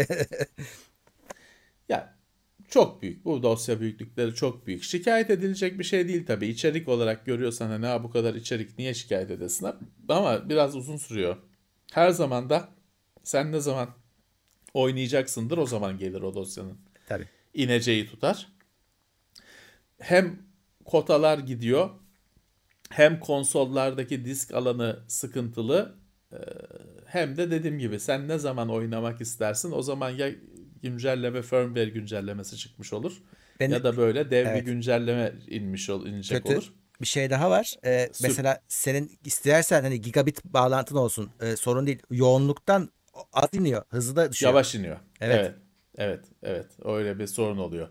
Ya 1.90 2.17
çok 2.68 3.02
büyük. 3.02 3.26
Bu 3.26 3.44
dosya 3.44 3.80
büyüklükleri 3.80 4.36
çok 4.36 4.68
büyük. 4.68 4.84
Şikayet 4.84 5.30
edilecek 5.30 5.80
bir 5.80 5.84
şey 5.84 6.08
değil 6.08 6.26
tabii. 6.26 6.48
İçerik 6.48 6.88
olarak 6.90 7.26
görüyorsan 7.26 7.68
hani 7.68 7.86
"Ha, 7.86 8.04
bu 8.04 8.10
kadar 8.12 8.36
içerik 8.36 8.78
niye 8.78 8.94
şikayet 8.94 9.32
edesin? 9.32 9.68
Ama 10.10 10.50
biraz 10.50 10.76
uzun 10.76 10.98
sürüyor. 10.98 11.38
Her 11.94 12.10
zaman 12.10 12.50
da 12.50 12.70
sen 13.24 13.52
ne 13.52 13.60
zaman 13.60 13.90
oynayacaksındır 14.74 15.58
o 15.58 15.66
zaman 15.66 15.98
gelir 15.98 16.22
o 16.22 16.34
dosyanın 16.36 16.78
Tabii. 17.08 17.28
ineceği 17.54 18.08
tutar. 18.08 18.48
Hem 20.00 20.40
kotalar 20.86 21.40
gidiyor 21.40 21.90
hem 22.90 23.20
konsollardaki 23.20 24.26
disk 24.26 24.54
alanı 24.54 25.00
sıkıntılı 25.08 25.96
hem 27.06 27.38
de 27.38 27.52
dediğim 27.52 27.80
gibi 27.80 28.00
sen 28.00 28.28
ne 28.28 28.38
zaman 28.38 28.70
oynamak 28.70 29.22
istersin 29.22 29.72
o 29.72 29.82
zaman 29.82 30.10
ya 30.10 30.32
güncelleme 30.82 31.42
firmware 31.42 31.90
güncellemesi 31.90 32.58
çıkmış 32.58 32.94
olur 32.94 33.22
Ben- 33.60 33.70
ya 33.70 33.84
da 33.84 33.98
böyle 33.98 34.32
dev 34.32 34.46
Evet. 34.46 34.62
bir 34.62 34.72
güncelleme 34.72 35.34
inmiş 35.48 35.90
ol, 35.90 36.06
inecek 36.06 36.44
Kötü. 36.44 36.54
olur. 36.56 36.74
Bir 37.02 37.06
şey 37.08 37.30
daha 37.30 37.50
var. 37.50 37.74
Ee, 37.86 38.10
mesela 38.22 38.62
senin 38.68 39.20
istersen 39.26 39.82
hani 39.82 40.02
gigabit 40.02 40.46
bağlantın 40.46 40.96
olsun. 40.96 41.30
Ee, 41.42 41.56
sorun 41.56 41.88
değil. 41.88 42.00
Yoğunluktan 42.12 42.90
az 43.34 43.50
iniyor. 43.54 43.84
Hızı 43.90 44.16
da 44.16 44.32
düşüyor. 44.32 44.52
Yavaş 44.52 44.76
iniyor. 44.76 44.98
Evet. 45.22 45.36
Evet. 45.40 45.56
Evet, 45.98 46.26
evet. 46.44 46.66
Öyle 46.86 47.20
bir 47.20 47.28
sorun 47.28 47.58
oluyor. 47.58 47.88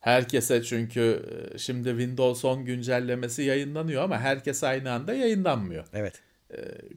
Herkese 0.00 0.62
çünkü 0.62 1.22
e, 1.54 1.58
şimdi 1.58 1.88
Windows 1.88 2.44
10 2.44 2.64
güncellemesi 2.64 3.42
yayınlanıyor 3.42 4.02
ama 4.02 4.18
herkes 4.18 4.64
aynı 4.64 4.92
anda 4.92 5.14
yayınlanmıyor. 5.14 5.84
Evet. 5.92 6.22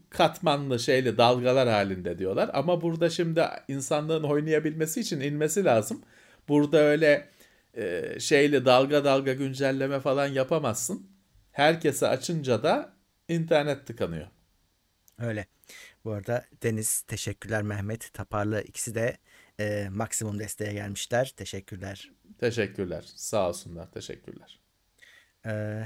Katmanlı 0.09 0.79
şeyli 0.79 1.17
dalgalar 1.17 1.69
halinde 1.69 2.19
diyorlar. 2.19 2.49
Ama 2.53 2.81
burada 2.81 3.09
şimdi 3.09 3.43
insanlığın 3.67 4.23
oynayabilmesi 4.23 4.99
için 4.99 5.19
inmesi 5.19 5.65
lazım. 5.65 6.01
Burada 6.47 6.77
öyle 6.77 7.29
e, 7.73 8.15
şeyli 8.19 8.65
dalga 8.65 9.03
dalga 9.03 9.33
güncelleme 9.33 9.99
falan 9.99 10.27
yapamazsın. 10.27 11.07
Herkese 11.51 12.07
açınca 12.07 12.63
da 12.63 12.93
internet 13.27 13.87
tıkanıyor. 13.87 14.27
Öyle. 15.19 15.47
Bu 16.05 16.11
arada 16.11 16.45
Deniz, 16.63 17.01
teşekkürler 17.01 17.61
Mehmet, 17.61 18.13
Taparlı 18.13 18.61
ikisi 18.61 18.95
de 18.95 19.17
e, 19.59 19.89
maksimum 19.91 20.39
desteğe 20.39 20.73
gelmişler. 20.73 21.33
Teşekkürler. 21.37 22.11
Teşekkürler. 22.39 23.03
Sağ 23.15 23.49
olsunlar. 23.49 23.91
Teşekkürler. 23.91 24.59
Ee, 25.45 25.83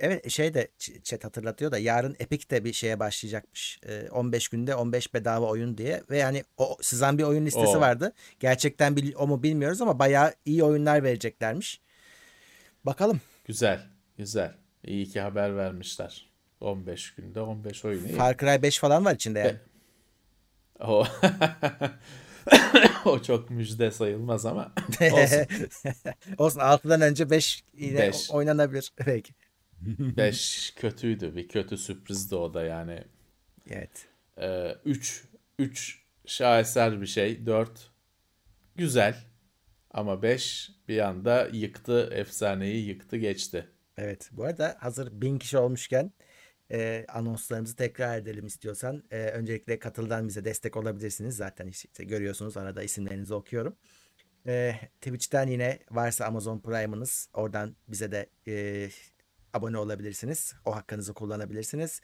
evet 0.00 0.30
şey 0.30 0.54
de 0.54 0.68
chat 1.04 1.24
hatırlatıyor 1.24 1.70
da 1.72 1.78
yarın 1.78 2.16
Epic 2.18 2.50
de 2.50 2.64
bir 2.64 2.72
şeye 2.72 3.00
başlayacakmış. 3.00 3.80
Ee, 3.86 4.08
15 4.10 4.48
günde 4.48 4.74
15 4.74 5.14
bedava 5.14 5.46
oyun 5.46 5.78
diye 5.78 6.02
ve 6.10 6.18
yani 6.18 6.44
o 6.56 6.76
sızan 6.80 7.18
bir 7.18 7.22
oyun 7.22 7.46
listesi 7.46 7.76
Oo. 7.76 7.80
vardı. 7.80 8.12
Gerçekten 8.40 8.96
bil- 8.96 9.14
o 9.16 9.26
mu 9.26 9.42
bilmiyoruz 9.42 9.80
ama 9.82 9.98
bayağı 9.98 10.34
iyi 10.44 10.64
oyunlar 10.64 11.02
vereceklermiş. 11.02 11.80
Bakalım. 12.84 13.20
Güzel. 13.44 13.80
Güzel. 14.18 14.54
İyi 14.84 15.06
ki 15.08 15.20
haber 15.20 15.56
vermişler. 15.56 16.30
15 16.60 17.14
günde 17.14 17.40
15 17.40 17.84
oyun. 17.84 18.08
Far 18.08 18.36
Cry 18.38 18.62
5 18.62 18.78
falan 18.78 19.04
var 19.04 19.14
içinde 19.14 19.38
yani. 19.38 19.56
O, 20.80 21.06
o 23.04 23.22
çok 23.22 23.50
müjde 23.50 23.90
sayılmaz 23.90 24.46
ama 24.46 24.72
olsun. 25.12 25.46
Olsun 26.38 26.60
6'dan 26.60 27.00
önce 27.00 27.30
5 27.30 27.64
yine 27.74 27.98
Beş. 27.98 28.30
oynanabilir 28.30 28.92
belki. 29.06 29.32
5 30.16 30.74
kötüydü. 30.76 31.36
Bir 31.36 31.48
kötü 31.48 31.76
sürprizdi 31.76 32.34
o 32.34 32.54
da 32.54 32.64
yani. 32.64 33.04
Evet. 33.70 34.08
3 34.84 35.24
3 35.58 36.02
şaheser 36.26 37.00
bir 37.00 37.06
şey. 37.06 37.46
4 37.46 37.90
güzel. 38.76 39.16
Ama 39.90 40.22
5 40.22 40.70
bir 40.88 40.98
anda 40.98 41.48
yıktı 41.52 42.10
efsaneyi 42.12 42.86
yıktı 42.86 43.16
geçti. 43.16 43.68
Evet. 43.98 44.28
Bu 44.32 44.44
arada 44.44 44.76
hazır 44.80 45.20
bin 45.20 45.38
kişi 45.38 45.58
olmuşken 45.58 46.12
e, 46.72 47.04
anonslarımızı 47.08 47.76
tekrar 47.76 48.18
edelim 48.18 48.46
istiyorsan. 48.46 49.02
E, 49.10 49.16
öncelikle 49.18 49.78
katıldan 49.78 50.28
bize 50.28 50.44
destek 50.44 50.76
olabilirsiniz. 50.76 51.36
Zaten 51.36 51.66
işte 51.66 52.04
görüyorsunuz 52.04 52.56
arada 52.56 52.82
isimlerinizi 52.82 53.34
okuyorum. 53.34 53.76
E, 54.46 54.74
Twitch'ten 55.00 55.48
yine 55.48 55.78
varsa 55.90 56.24
Amazon 56.26 56.60
Prime'ınız 56.60 57.28
oradan 57.32 57.76
bize 57.88 58.12
de 58.12 58.30
e, 58.48 58.88
abone 59.52 59.78
olabilirsiniz. 59.78 60.54
O 60.64 60.76
hakkınızı 60.76 61.14
kullanabilirsiniz. 61.14 62.00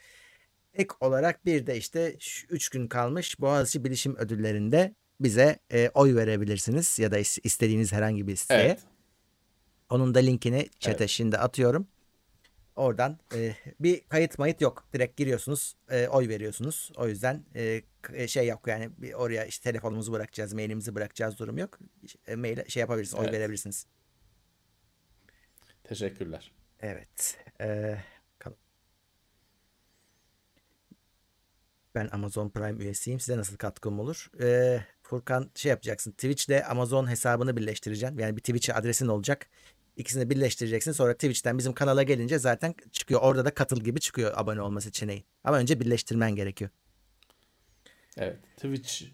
Ek 0.75 0.95
olarak 1.01 1.47
bir 1.47 1.67
de 1.67 1.77
işte 1.77 2.17
3 2.51 2.69
gün 2.69 2.89
kalmış 2.89 3.41
Boğaziçi 3.41 3.85
Bilişim 3.85 4.17
Ödülleri'nde 4.17 4.95
bize 5.21 5.59
e, 5.73 5.91
oy 5.95 6.15
verebilirsiniz 6.15 6.99
ya 6.99 7.11
da 7.11 7.19
is- 7.21 7.41
istediğiniz 7.45 7.93
herhangi 7.93 8.27
bir 8.27 8.37
siteye. 8.37 8.61
Evet. 8.63 8.81
Onun 9.91 10.15
da 10.15 10.19
linkini 10.19 10.69
chat'e 10.81 10.99
Evet. 10.99 11.11
şimdi 11.11 11.39
atıyorum. 11.39 11.89
Oradan 12.77 13.19
e, 13.35 13.55
bir 13.81 14.01
kayıt 14.09 14.39
mayıt 14.39 14.61
yok. 14.61 14.89
Direkt 14.93 15.17
giriyorsunuz, 15.17 15.77
e, 15.91 16.09
oy 16.09 16.29
veriyorsunuz. 16.29 16.93
O 16.97 17.09
yüzden 17.09 17.45
e, 17.55 17.83
e, 18.13 18.29
şey 18.29 18.47
yok 18.47 18.67
yani 18.67 18.91
bir 18.99 19.13
oraya 19.13 19.45
işte 19.45 19.63
telefonumuzu 19.71 20.13
bırakacağız, 20.13 20.53
mailimizi 20.55 20.95
bırakacağız 20.95 21.39
durum 21.39 21.59
yok. 21.59 21.79
E, 22.27 22.37
mail 22.37 22.69
şey 22.69 22.81
yapabilirsiniz, 22.81 23.21
oy 23.21 23.25
Evet. 23.25 23.35
verebilirsiniz. 23.35 23.87
Teşekkürler. 25.85 26.53
Evet. 26.81 27.39
E, 27.61 27.97
bakalım. 28.35 28.57
ben 31.95 32.09
Amazon 32.13 32.51
Prime 32.51 32.85
üyesiyim. 32.85 33.21
Size 33.21 33.39
nasıl 33.39 33.57
katkım 33.57 34.01
olur? 34.01 34.31
E, 34.41 34.81
Furkan 35.03 35.51
şey 35.55 35.71
yapacaksın. 35.71 36.13
Twitch'le 36.13 36.71
Amazon 36.71 37.11
hesabını 37.11 37.57
birleştireceksin. 37.57 38.19
Yani 38.19 38.37
bir 38.37 38.41
Twitch 38.41 38.77
adresin 38.77 39.09
olacak. 39.09 39.47
İkisini 39.97 40.31
birleştireceksin. 40.31 40.93
Sonra 40.93 41.15
Twitch'ten 41.15 41.59
bizim 41.59 41.73
kanala 41.73 42.03
gelince 42.03 42.39
zaten 42.39 42.75
çıkıyor. 42.93 43.21
Orada 43.21 43.45
da 43.45 43.55
katıl 43.55 43.81
gibi 43.81 44.01
çıkıyor 44.01 44.33
abone 44.37 44.63
olma 44.63 44.81
seçeneği. 44.81 45.25
Ama 45.45 45.59
önce 45.59 45.81
birleştirmen 45.81 46.35
gerekiyor. 46.37 46.71
Evet. 48.17 48.39
Twitch 48.57 49.05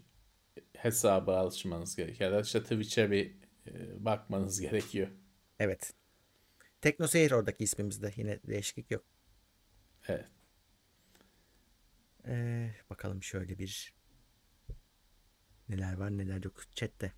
hesabı 0.76 1.32
alışmanız 1.32 1.96
gerekiyor. 1.96 2.30
Ya 2.30 2.36
da 2.36 2.42
işte 2.42 2.62
Twitch'e 2.62 3.10
bir 3.10 3.34
bakmanız 3.98 4.60
gerekiyor. 4.60 5.08
Evet. 5.58 5.92
Teknoseyir 6.84 7.30
oradaki 7.30 7.64
ismimizde. 7.64 8.12
Yine 8.16 8.40
değişiklik 8.48 8.90
yok. 8.90 9.04
Evet. 10.08 10.24
Ee, 12.26 12.74
bakalım 12.90 13.22
şöyle 13.22 13.58
bir 13.58 13.94
neler 15.68 15.94
var 15.94 16.10
neler 16.10 16.44
yok 16.44 16.62
chatte. 16.74 17.12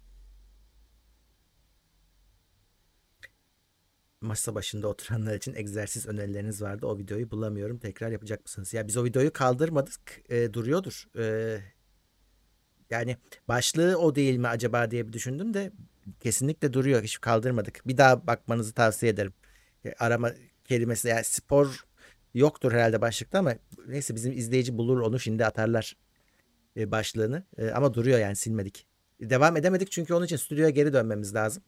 Masa 4.20 4.54
başında 4.54 4.88
oturanlar 4.88 5.34
için 5.34 5.54
egzersiz 5.54 6.06
önerileriniz 6.06 6.62
vardı. 6.62 6.86
O 6.86 6.98
videoyu 6.98 7.30
bulamıyorum. 7.30 7.78
Tekrar 7.78 8.10
yapacak 8.10 8.42
mısınız? 8.42 8.74
Ya 8.74 8.88
biz 8.88 8.96
o 8.96 9.04
videoyu 9.04 9.32
kaldırmadık. 9.32 10.22
Ee, 10.28 10.52
duruyordur. 10.52 11.04
Ee, 11.18 11.60
yani 12.90 13.16
başlığı 13.48 13.98
o 13.98 14.14
değil 14.14 14.36
mi 14.36 14.48
acaba 14.48 14.90
diye 14.90 15.08
bir 15.08 15.12
düşündüm 15.12 15.54
de 15.54 15.72
kesinlikle 16.20 16.72
duruyor. 16.72 17.02
Hiç 17.02 17.20
kaldırmadık. 17.20 17.82
Bir 17.86 17.96
daha 17.96 18.26
bakmanızı 18.26 18.72
tavsiye 18.74 19.12
ederim. 19.12 19.34
E, 19.86 19.94
Arama 19.98 20.32
kelimesi 20.64 21.08
yani 21.08 21.24
spor 21.24 21.84
yoktur 22.34 22.72
herhalde 22.72 23.00
başlıkta 23.00 23.38
ama 23.38 23.54
neyse 23.86 24.14
bizim 24.14 24.32
izleyici 24.32 24.78
bulur 24.78 25.00
onu 25.00 25.20
şimdi 25.20 25.44
atarlar 25.44 25.96
e, 26.76 26.90
başlığını. 26.90 27.42
E, 27.58 27.70
ama 27.70 27.94
duruyor 27.94 28.18
yani 28.18 28.36
silmedik. 28.36 28.86
Devam 29.20 29.56
edemedik 29.56 29.90
çünkü 29.90 30.14
onun 30.14 30.24
için 30.24 30.36
stüdyoya 30.36 30.70
geri 30.70 30.92
dönmemiz 30.92 31.34
lazım. 31.34 31.62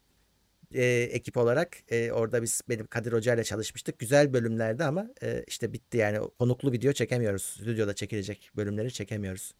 E, 0.74 0.84
ekip 1.12 1.36
olarak 1.36 1.76
e, 1.88 2.12
orada 2.12 2.42
biz 2.42 2.60
benim 2.68 2.86
Kadir 2.86 3.12
Hoca 3.12 3.34
ile 3.34 3.44
çalışmıştık. 3.44 3.98
Güzel 3.98 4.32
bölümlerdi 4.32 4.84
ama 4.84 5.10
e, 5.22 5.44
işte 5.46 5.72
bitti 5.72 5.96
yani 5.96 6.18
konuklu 6.38 6.72
video 6.72 6.92
çekemiyoruz. 6.92 7.42
Stüdyoda 7.42 7.94
çekilecek 7.94 8.50
bölümleri 8.56 8.92
çekemiyoruz. 8.92 9.54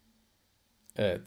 Evet. 0.97 1.21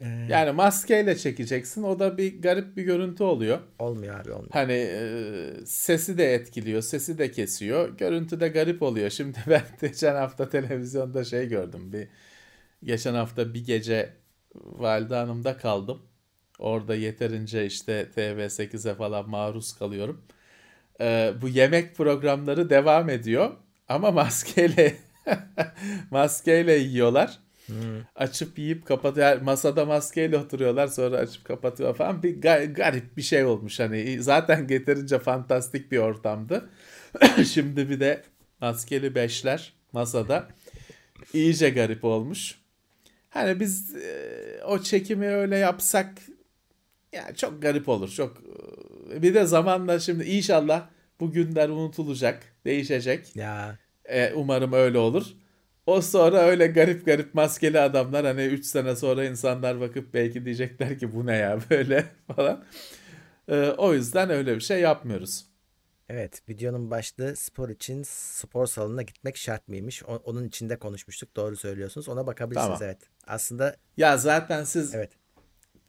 E, 0.00 0.06
Yani 0.30 0.52
maskeyle 0.52 1.18
çekeceksin. 1.18 1.82
O 1.82 1.98
da 1.98 2.18
bir 2.18 2.42
garip 2.42 2.76
bir 2.76 2.82
görüntü 2.82 3.22
oluyor. 3.24 3.58
olmuyor 3.78 4.20
abi 4.20 4.32
olmuyor. 4.32 4.50
Hani 4.52 4.72
e, 4.72 5.66
sesi 5.66 6.18
de 6.18 6.34
etkiliyor, 6.34 6.82
sesi 6.82 7.18
de 7.18 7.30
kesiyor. 7.30 7.98
Görüntü 7.98 8.40
de 8.40 8.48
garip 8.48 8.82
oluyor. 8.82 9.10
Şimdi 9.10 9.38
ben 9.46 9.62
geçen 9.80 10.14
hafta 10.14 10.48
televizyonda 10.48 11.24
şey 11.24 11.48
gördüm. 11.48 11.92
Bir 11.92 12.08
geçen 12.84 13.14
hafta 13.14 13.54
bir 13.54 13.64
gece 13.64 14.12
Valide 14.54 15.14
Hanım'da 15.14 15.56
kaldım. 15.56 16.02
Orada 16.58 16.94
yeterince 16.94 17.66
işte 17.66 18.08
TV8'e 18.16 18.94
falan 18.94 19.28
maruz 19.30 19.78
kalıyorum. 19.78 20.22
E, 21.00 21.32
bu 21.42 21.48
yemek 21.48 21.96
programları 21.96 22.70
devam 22.70 23.08
ediyor 23.10 23.50
ama 23.88 24.10
maskeyle 24.10 24.96
maskeyle 26.10 26.72
yiyorlar. 26.72 27.38
Açıp 28.16 28.58
yiyip 28.58 28.86
kapatıyor. 28.86 29.40
Masada 29.40 29.84
maskeyle 29.84 30.38
oturuyorlar 30.38 30.86
sonra 30.86 31.16
açıp 31.16 31.44
kapatıyor 31.44 31.96
falan. 31.96 32.22
Bir 32.22 32.40
ga- 32.40 32.72
garip 32.72 33.16
bir 33.16 33.22
şey 33.22 33.44
olmuş. 33.44 33.80
Hani 33.80 34.22
zaten 34.22 34.66
getirince 34.66 35.18
fantastik 35.18 35.92
bir 35.92 35.98
ortamdı. 35.98 36.70
Şimdi 37.52 37.90
bir 37.90 38.00
de 38.00 38.22
maskeli 38.60 39.14
beşler 39.14 39.72
masada. 39.92 40.48
iyice 41.32 41.70
garip 41.70 42.04
olmuş. 42.04 42.58
Hani 43.30 43.60
biz 43.60 43.96
e, 43.96 44.60
o 44.66 44.78
çekimi 44.82 45.26
öyle 45.28 45.56
yapsak 45.56 46.14
yani 47.12 47.36
çok 47.36 47.62
garip 47.62 47.88
olur. 47.88 48.08
Çok 48.08 48.42
e, 49.12 49.22
bir 49.22 49.34
de 49.34 49.44
zamanla 49.46 49.98
şimdi 50.00 50.24
inşallah 50.24 50.88
bu 51.20 51.32
günler 51.32 51.68
unutulacak, 51.68 52.42
değişecek. 52.64 53.36
Ya 53.36 53.78
E, 54.04 54.32
umarım 54.34 54.72
öyle 54.72 54.98
olur. 54.98 55.26
O 55.86 56.00
sonra 56.02 56.38
öyle 56.38 56.66
garip 56.66 57.06
garip 57.06 57.34
maskeli 57.34 57.80
adamlar 57.80 58.26
hani 58.26 58.44
3 58.44 58.64
sene 58.66 58.96
sonra 58.96 59.24
insanlar 59.24 59.80
bakıp 59.80 60.14
belki 60.14 60.44
diyecekler 60.44 60.98
ki 60.98 61.14
bu 61.14 61.26
ne 61.26 61.36
ya 61.36 61.58
böyle 61.70 62.04
falan. 62.36 62.64
E, 63.48 63.68
o 63.78 63.94
yüzden 63.94 64.30
öyle 64.30 64.54
bir 64.54 64.60
şey 64.60 64.80
yapmıyoruz. 64.80 65.46
evet 66.08 66.42
videonun 66.48 66.90
başlığı 66.90 67.36
spor 67.36 67.68
için 67.68 68.02
spor 68.06 68.66
salonuna 68.66 69.02
gitmek 69.02 69.36
şart 69.36 69.68
mıymış? 69.68 70.02
O- 70.04 70.22
onun 70.24 70.44
içinde 70.48 70.78
konuşmuştuk. 70.78 71.36
Doğru 71.36 71.56
söylüyorsunuz. 71.56 72.08
Ona 72.08 72.26
bakabilirsiniz 72.26 72.66
Tamam. 72.78 72.82
evet. 72.82 72.98
Aslında 73.26 73.76
Ya 73.96 74.16
zaten 74.18 74.64
siz 74.64 74.94
evet. 74.94 75.10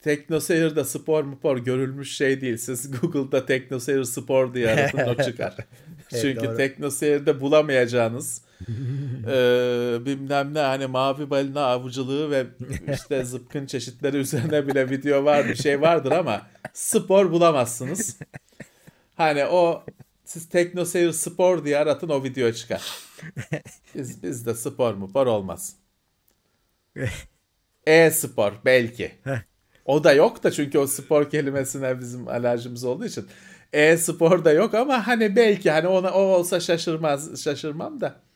TeknoSeyir'de 0.01 0.83
spor 0.83 1.23
mupor 1.23 1.57
görülmüş 1.57 2.17
şey 2.17 2.41
değil. 2.41 2.57
Siz 2.57 2.91
Google'da 3.01 3.45
TeknoSeyir 3.45 4.03
spor 4.03 4.53
diye 4.53 4.69
aratın 4.69 4.97
o 4.97 5.23
çıkar. 5.23 5.55
Evet, 6.11 6.21
Çünkü. 6.21 6.57
TeknoSeyir'de 6.57 7.41
bulamayacağınız 7.41 8.41
eee 9.27 10.05
bilmem 10.05 10.53
ne 10.53 10.59
hani 10.59 10.87
mavi 10.87 11.29
balina 11.29 11.65
avcılığı 11.65 12.31
ve 12.31 12.45
işte 12.93 13.25
zıpkın 13.25 13.65
çeşitleri 13.65 14.17
üzerine 14.17 14.67
bile 14.67 14.89
video 14.89 15.25
var 15.25 15.47
bir 15.47 15.55
şey 15.55 15.81
vardır 15.81 16.11
ama 16.11 16.41
spor 16.73 17.31
bulamazsınız. 17.31 18.17
Hani 19.15 19.45
o 19.45 19.83
siz 20.25 20.49
TeknoSeyir 20.49 21.11
spor 21.11 21.65
diye 21.65 21.77
aratın 21.77 22.09
o 22.09 22.23
video 22.23 22.51
çıkar. 22.51 22.81
Biz, 23.95 24.23
bizde 24.23 24.53
spor 24.53 24.93
mupor 24.93 25.27
olmaz. 25.27 25.75
E-spor 27.87 28.53
belki. 28.65 29.11
O 29.85 30.03
da 30.03 30.13
yok 30.13 30.43
da 30.43 30.51
çünkü 30.51 30.79
o 30.79 30.87
spor 30.87 31.29
kelimesine 31.29 31.99
bizim 31.99 32.27
alerjimiz 32.27 32.83
olduğu 32.83 33.05
için. 33.05 33.27
E-spor 33.73 34.45
da 34.45 34.51
yok 34.51 34.73
ama 34.73 35.07
hani 35.07 35.35
belki 35.35 35.71
hani 35.71 35.87
ona 35.87 36.11
o 36.11 36.21
olsa 36.21 36.59
şaşırmaz 36.59 37.43
şaşırmam 37.43 38.01
da. 38.01 38.26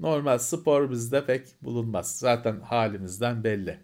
Normal 0.00 0.38
spor 0.38 0.90
bizde 0.90 1.26
pek 1.26 1.62
bulunmaz. 1.62 2.18
Zaten 2.18 2.60
halimizden 2.60 3.44
belli. 3.44 3.80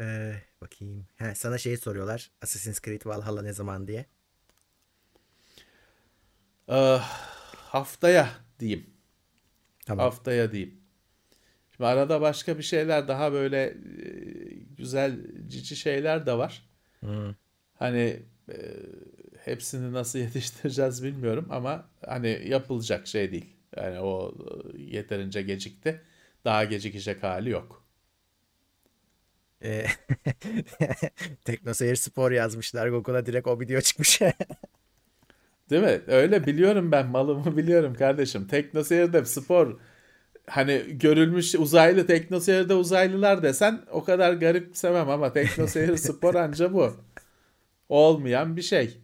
Ee, 0.00 0.34
bakayım. 0.60 1.06
Ha, 1.18 1.34
sana 1.34 1.58
şeyi 1.58 1.78
soruyorlar. 1.78 2.30
Assassin's 2.42 2.80
Creed 2.80 3.06
Valhalla 3.06 3.42
ne 3.42 3.52
zaman 3.52 3.88
diye. 3.88 4.06
Ah, 6.68 7.02
haftaya 7.56 8.30
diyeyim. 8.60 8.90
Tamam. 9.86 10.04
Haftaya 10.04 10.52
diyeyim. 10.52 10.80
Şimdi 11.70 11.86
arada 11.86 12.20
başka 12.20 12.58
bir 12.58 12.62
şeyler 12.62 13.08
daha 13.08 13.32
böyle 13.32 13.64
e, 13.64 13.74
güzel 14.76 15.18
cici 15.48 15.76
şeyler 15.76 16.26
de 16.26 16.38
var. 16.38 16.68
Hı. 17.00 17.34
Hani 17.74 18.22
e, 18.48 18.56
hepsini 19.44 19.92
nasıl 19.92 20.18
yetiştireceğiz 20.24 21.04
bilmiyorum 21.04 21.46
ama 21.50 21.88
hani 22.06 22.42
yapılacak 22.46 23.06
şey 23.06 23.32
değil. 23.32 23.56
Yani 23.76 24.00
o 24.00 24.34
e, 24.74 24.82
yeterince 24.82 25.42
gecikti. 25.42 26.00
Daha 26.44 26.64
gecikecek 26.64 27.22
hali 27.22 27.50
yok. 27.50 27.84
Ee, 29.64 29.86
Teknoseyir 31.44 31.96
Spor 31.96 32.30
yazmışlar. 32.30 32.88
Google'a 32.88 33.26
direkt 33.26 33.48
o 33.48 33.60
video 33.60 33.80
çıkmış. 33.80 34.20
Değil 35.70 35.82
mi? 35.82 36.00
Öyle 36.06 36.46
biliyorum 36.46 36.92
ben 36.92 37.06
malımı 37.06 37.56
biliyorum 37.56 37.94
kardeşim. 37.94 38.46
Teknoseyir'de 38.46 39.24
spor 39.24 39.80
hani 40.46 40.82
görülmüş 40.88 41.54
uzaylı 41.54 42.06
teknoseyirde 42.06 42.74
uzaylılar 42.74 43.42
desen 43.42 43.82
o 43.90 44.04
kadar 44.04 44.32
garipsemem 44.32 45.10
ama 45.10 45.32
teknoseyir 45.32 45.96
spor 45.96 46.34
anca 46.34 46.72
bu. 46.72 46.96
Olmayan 47.88 48.56
bir 48.56 48.62
şey. 48.62 49.00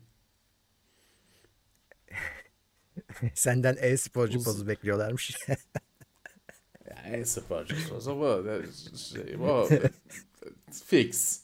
Senden 3.35 3.77
e-sporcu 3.81 4.45
pozu 4.45 4.69
bekliyorlarmış. 4.69 5.37
E-sporcu 7.13 7.77
o 7.97 8.01
zaman 8.01 8.45
şey, 8.97 9.39
bu 9.39 9.69
fix. 10.87 11.41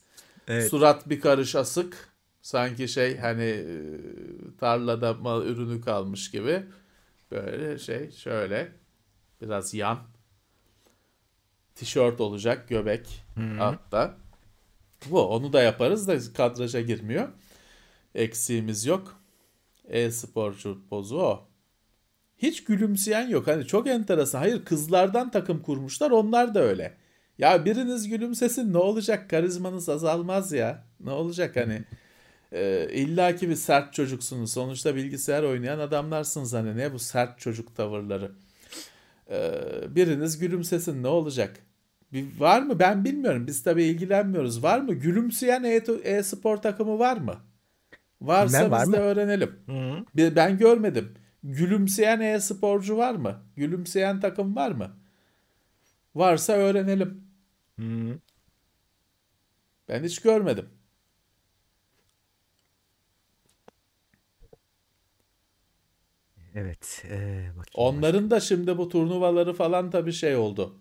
Evet. 0.49 0.70
Surat 0.70 1.09
bir 1.09 1.20
karış 1.20 1.55
asık. 1.55 2.12
Sanki 2.43 2.89
şey 2.89 3.16
hani 3.18 3.43
e, 3.43 3.66
tarlada 4.61 5.14
mal 5.14 5.47
ürünü 5.47 5.81
kalmış 5.81 6.31
gibi. 6.31 6.62
Böyle 7.31 7.79
şey 7.79 8.11
şöyle 8.11 8.73
biraz 9.41 9.75
yan. 9.75 9.99
Tişört 11.75 12.20
olacak 12.20 12.68
göbek 12.68 13.25
altta. 13.61 14.16
Bu 15.11 15.29
onu 15.29 15.53
da 15.53 15.62
yaparız 15.62 16.09
da 16.09 16.33
kadraja 16.33 16.81
girmiyor. 16.81 17.29
Eksiğimiz 18.14 18.87
yok. 18.87 19.20
E-sporcu 19.89 20.79
pozu 20.91 21.16
o. 21.16 21.52
Hiç 22.43 22.64
gülümseyen 22.64 23.28
yok. 23.28 23.47
Hani 23.47 23.66
çok 23.66 23.86
enteresan. 23.86 24.38
Hayır 24.38 24.64
kızlardan 24.64 25.30
takım 25.30 25.62
kurmuşlar. 25.62 26.11
Onlar 26.11 26.55
da 26.55 26.61
öyle. 26.61 26.95
Ya 27.38 27.64
biriniz 27.64 28.09
gülümsesin 28.09 28.72
ne 28.72 28.78
olacak? 28.78 29.30
Karizmanız 29.30 29.88
azalmaz 29.88 30.53
ya. 30.53 30.84
Ne 31.01 31.11
olacak 31.11 31.57
hani? 31.57 31.82
E, 32.53 32.88
İlla 32.93 33.36
ki 33.36 33.49
bir 33.49 33.55
sert 33.55 33.93
çocuksunuz. 33.95 34.53
Sonuçta 34.53 34.97
bilgisayar 34.97 35.43
oynayan 35.43 35.78
adamlarsınız 35.78 36.53
hani. 36.53 36.76
Ne 36.76 36.93
bu 36.93 36.99
sert 36.99 37.38
çocuk 37.38 37.76
tavırları? 37.76 38.32
E, 39.30 39.51
biriniz 39.88 40.38
gülümsesin 40.38 41.03
ne 41.03 41.09
olacak? 41.09 41.57
Bir, 42.12 42.24
var 42.38 42.62
mı? 42.62 42.78
Ben 42.78 43.05
bilmiyorum. 43.05 43.47
Biz 43.47 43.62
tabii 43.62 43.84
ilgilenmiyoruz. 43.84 44.62
Var 44.62 44.80
mı? 44.80 44.95
Gülümseyen 44.95 45.64
e- 45.64 45.82
e-spor 46.05 46.57
takımı 46.57 46.99
var 46.99 47.16
mı? 47.16 47.34
Varsa 48.20 48.70
var 48.70 48.82
biz 48.86 48.93
de 48.93 48.99
mı? 48.99 49.03
öğrenelim. 49.05 49.51
Hı. 49.66 50.05
Bir- 50.16 50.36
Ben 50.36 50.59
görmedim. 50.59 51.14
Gülümseyen 51.43 52.20
e-sporcu 52.20 52.97
var 52.97 53.14
mı? 53.14 53.43
Gülümseyen 53.57 54.20
takım 54.20 54.57
var 54.57 54.70
mı? 54.70 54.97
Varsa 56.14 56.53
öğrenelim. 56.53 57.24
Hı. 57.78 58.18
Ben 59.88 60.05
hiç 60.05 60.18
görmedim. 60.22 60.68
Evet. 66.55 67.05
ee. 67.11 67.49
Onların 67.74 68.30
da 68.30 68.40
şimdi 68.40 68.78
bu 68.78 68.88
turnuvaları 68.88 69.53
falan 69.55 69.90
tabii 69.90 70.12
şey 70.12 70.36
oldu. 70.36 70.78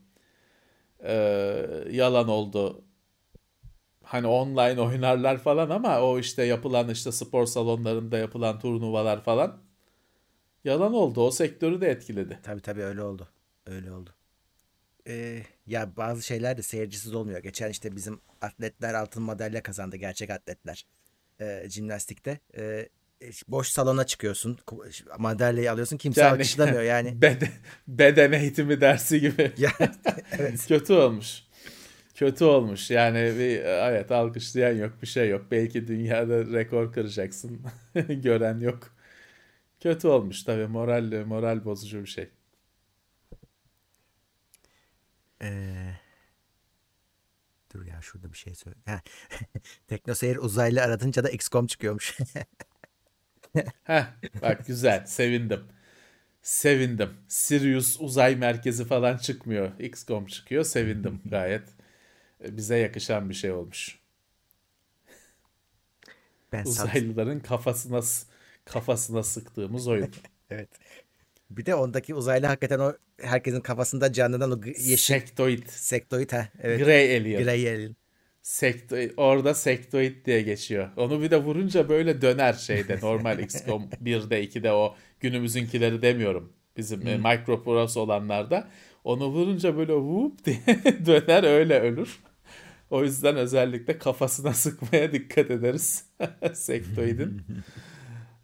Ee, 1.03 1.87
yalan 1.91 2.27
oldu. 2.27 2.83
Hani 4.03 4.27
online 4.27 4.81
oynarlar 4.81 5.37
falan 5.37 5.69
ama 5.69 6.01
o 6.01 6.19
işte 6.19 6.43
yapılan 6.43 6.89
işte 6.89 7.11
spor 7.11 7.45
salonlarında 7.45 8.17
yapılan 8.17 8.59
turnuvalar 8.59 9.23
falan 9.23 9.57
yalan 10.63 10.93
oldu. 10.93 11.21
O 11.21 11.31
sektörü 11.31 11.81
de 11.81 11.89
etkiledi. 11.89 12.39
Tabii 12.43 12.61
tabii 12.61 12.83
öyle 12.83 13.01
oldu. 13.01 13.27
Öyle 13.65 13.91
oldu. 13.91 14.09
Ee, 15.07 15.43
ya 15.67 15.95
bazı 15.97 16.21
şeyler 16.23 16.57
de 16.57 16.61
seyircisiz 16.61 17.13
olmuyor. 17.15 17.39
Geçen 17.39 17.69
işte 17.69 17.95
bizim 17.95 18.19
atletler 18.41 18.93
altın 18.93 19.23
madalya 19.23 19.63
kazandı. 19.63 19.95
Gerçek 19.95 20.29
atletler. 20.29 20.85
Ee, 21.41 21.63
jimnastikte. 21.69 22.39
Ee, 22.57 22.89
boş 23.47 23.67
salona 23.67 24.05
çıkıyorsun. 24.05 24.57
Madalyayı 25.17 25.71
alıyorsun. 25.71 25.97
Kimse 25.97 26.21
Yani- 26.21 26.31
alkışlamıyor 26.33 26.81
yani. 26.81 27.21
Beden, 27.21 27.49
beden 27.87 28.31
eğitimi 28.31 28.81
dersi 28.81 29.19
gibi. 29.21 29.51
Evet. 30.39 30.67
Kötü 30.67 30.93
olmuş. 30.93 31.43
Kötü 32.15 32.43
olmuş. 32.45 32.91
Yani 32.91 33.17
bir 33.19 33.59
evet 33.65 34.11
alkışlayan 34.11 34.75
yok, 34.75 34.93
bir 35.01 35.07
şey 35.07 35.29
yok. 35.29 35.45
Belki 35.51 35.87
dünyada 35.87 36.45
rekor 36.45 36.93
kıracaksın. 36.93 37.61
Gören 38.09 38.59
yok. 38.59 38.95
Kötü 39.81 40.07
olmuş 40.07 40.43
tabii. 40.43 40.67
Moral 40.67 41.25
moral 41.25 41.65
bozucu 41.65 42.01
bir 42.01 42.07
şey. 42.07 42.29
Ee, 45.41 45.95
dur 47.73 47.85
ya 47.85 48.01
şurada 48.01 48.31
bir 48.33 48.37
şey 48.37 48.55
söyle. 48.55 48.77
Teknoseyir 49.87 50.37
uzaylı 50.37 50.81
aratınca 50.81 51.23
da 51.23 51.29
XCOM 51.29 51.67
çıkıyormuş. 51.67 52.17
Heh, 53.83 54.05
bak 54.41 54.67
güzel. 54.67 55.05
Sevindim. 55.05 55.63
Sevindim. 56.41 57.09
Sirius 57.27 57.97
uzay 58.01 58.35
merkezi 58.35 58.85
falan 58.85 59.17
çıkmıyor. 59.17 59.79
XCOM 59.79 60.25
çıkıyor. 60.25 60.63
Sevindim 60.63 61.21
gayet. 61.29 61.69
Bize 62.41 62.77
yakışan 62.77 63.29
bir 63.29 63.35
şey 63.35 63.51
olmuş. 63.51 63.99
ben 66.51 66.63
sat- 66.65 66.87
Uzaylıların 66.87 67.39
kafasına 67.39 68.01
kafasına 68.73 69.23
sıktığımız 69.23 69.87
oyun. 69.87 70.09
Evet. 70.53 70.69
Bir 71.49 71.65
de 71.65 71.75
ondaki 71.75 72.15
uzaylı 72.15 72.45
hakikaten 72.45 72.79
o 72.79 72.93
herkesin 73.21 73.61
kafasında 73.61 74.13
canlanan 74.13 74.51
o 74.51 74.65
yeşil 74.65 74.97
Sektoid. 74.97 75.67
sektoid 75.67 76.31
ha. 76.31 76.47
Evet. 76.61 76.85
Grey 76.85 77.17
Alien. 77.17 77.43
Grey 77.43 77.69
alien. 77.69 77.95
Sektoid, 78.41 79.11
orada 79.17 79.53
sektoid 79.53 80.25
diye 80.25 80.41
geçiyor. 80.41 80.89
Onu 80.97 81.21
bir 81.21 81.31
de 81.31 81.37
vurunca 81.37 81.89
böyle 81.89 82.21
döner 82.21 82.53
şeyde. 82.53 82.99
Normal 83.01 83.39
XCOM 83.39 83.89
1'de 84.03 84.43
2'de 84.43 84.71
o 84.71 84.95
günümüzünkileri 85.19 86.01
demiyorum. 86.01 86.53
Bizim 86.77 87.01
hmm. 87.01 87.11
Microprose 87.11 87.99
olanlarda. 87.99 88.67
Onu 89.03 89.27
vurunca 89.27 89.77
böyle 89.77 89.93
whoop 89.93 90.45
diye 90.45 90.61
döner 91.05 91.43
öyle 91.43 91.79
ölür. 91.79 92.19
O 92.89 93.03
yüzden 93.03 93.35
özellikle 93.35 93.97
kafasına 93.97 94.53
sıkmaya 94.53 95.11
dikkat 95.11 95.51
ederiz 95.51 96.05
sektoidin. 96.53 97.41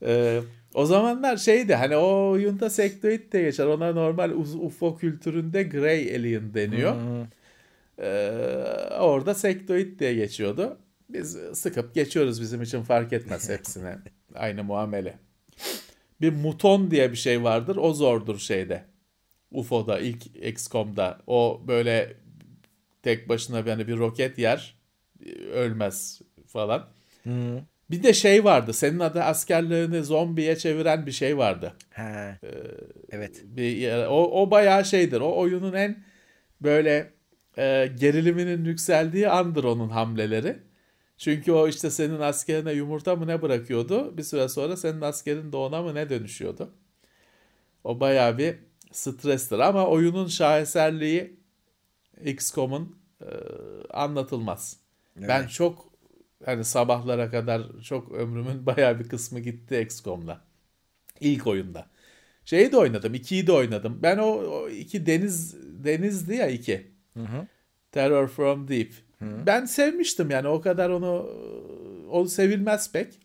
Ee, 0.02 0.42
o 0.74 0.86
zamanlar 0.86 1.38
şeydi 1.38 1.76
hani 1.76 1.96
o 1.96 2.30
oyunda 2.30 2.70
sektoid 2.70 3.34
de 3.34 3.42
geçer. 3.42 3.66
Ona 3.66 3.94
normal 3.94 4.32
UFO 4.32 4.98
kültüründe 4.98 5.64
Grey 5.64 6.16
Alien 6.16 6.54
deniyor. 6.54 6.96
Ee, 8.00 8.98
orada 9.00 9.34
sektoid 9.36 10.00
diye 10.00 10.14
geçiyordu. 10.14 10.78
Biz 11.10 11.38
sıkıp 11.54 11.96
geçiyoruz 11.96 12.42
bizim 12.42 12.62
için 12.62 12.82
fark 12.82 13.14
etmez 13.14 13.50
hepsine. 13.58 13.98
Aynı 14.36 14.64
muamele. 14.64 15.18
Bir 16.22 16.34
muton 16.34 16.92
diye 16.92 17.12
bir 17.12 17.18
şey 17.18 17.44
vardır. 17.44 17.76
O 17.76 17.94
zordur 17.94 18.40
şeyde. 18.40 18.84
UFO'da 19.52 20.00
ilk 20.00 20.26
XCOM'da. 20.26 21.20
O 21.28 21.62
böyle 21.68 22.14
tek 23.04 23.30
başına 23.30 23.70
yani 23.70 23.88
bir 23.88 23.98
roket 23.98 24.38
yer 24.40 24.78
ölmez 25.54 26.22
falan. 26.48 26.90
Hmm. 27.24 27.58
Bir 27.92 28.04
de 28.04 28.14
şey 28.14 28.44
vardı. 28.44 28.74
Senin 28.74 29.00
adı 29.00 29.24
askerlerini 29.24 30.04
zombiye 30.04 30.58
çeviren 30.58 31.06
bir 31.06 31.12
şey 31.12 31.38
vardı. 31.38 31.74
Ha. 31.94 32.38
Ee, 32.44 32.48
evet. 33.10 33.42
Bir, 33.44 34.06
o, 34.06 34.42
o 34.42 34.52
bayağı 34.52 34.86
şeydir. 34.86 35.22
O 35.22 35.38
oyunun 35.38 35.74
en 35.74 36.04
böyle 36.62 37.14
e, 37.58 37.90
geriliminin 38.00 38.66
yükseldiği 38.66 39.30
andır 39.30 39.64
onun 39.64 39.90
hamleleri. 39.90 40.58
Çünkü 41.18 41.52
o 41.52 41.68
işte 41.68 41.90
senin 41.90 42.20
askerine 42.20 42.72
yumurta 42.72 43.16
mı 43.16 43.28
ne 43.28 43.42
bırakıyordu. 43.42 44.18
Bir 44.18 44.24
süre 44.24 44.50
sonra 44.50 44.78
senin 44.78 45.02
askerin 45.02 45.52
de 45.52 45.58
ona 45.58 45.82
mı 45.82 45.96
ne 45.96 46.10
dönüşüyordu. 46.10 46.74
O 47.84 48.00
bayağı 48.00 48.38
bir 48.38 48.56
strestir 48.92 49.60
ama 49.60 49.88
oyunun 49.88 50.28
şaheserliği 50.28 51.40
XCOM'un 52.26 53.00
e, 53.22 53.30
anlatılmaz. 53.90 54.78
Evet. 55.20 55.30
Ben 55.30 55.48
çok 55.48 55.87
hani 56.46 56.64
sabahlara 56.64 57.30
kadar 57.30 57.62
çok 57.84 58.12
ömrümün 58.12 58.66
bayağı 58.66 59.00
bir 59.00 59.10
kısmı 59.10 59.40
gitti 59.40 59.80
XCOM'da. 59.82 60.42
İlk 61.20 61.48
oyunda. 61.48 61.88
Şeyi 62.46 62.72
de 62.72 62.78
oynadım. 62.78 63.14
2'yi 63.14 63.48
de 63.48 63.52
oynadım. 63.52 64.00
Ben 64.04 64.18
o, 64.18 64.26
o 64.26 64.70
iki 64.70 65.06
deniz 65.06 65.56
denizdi 65.84 66.36
ya 66.36 66.48
iki. 66.48 66.92
Hı 67.14 67.24
hı. 67.24 67.48
Terror 67.92 68.28
from 68.28 68.68
Deep. 68.68 68.94
Hı. 69.20 69.26
Ben 69.46 69.66
sevmiştim 69.66 70.30
yani 70.30 70.48
o 70.48 70.62
kadar 70.62 70.90
onu 70.90 71.30
o 72.12 72.26
sevilmez 72.26 72.92
pek. 72.92 73.20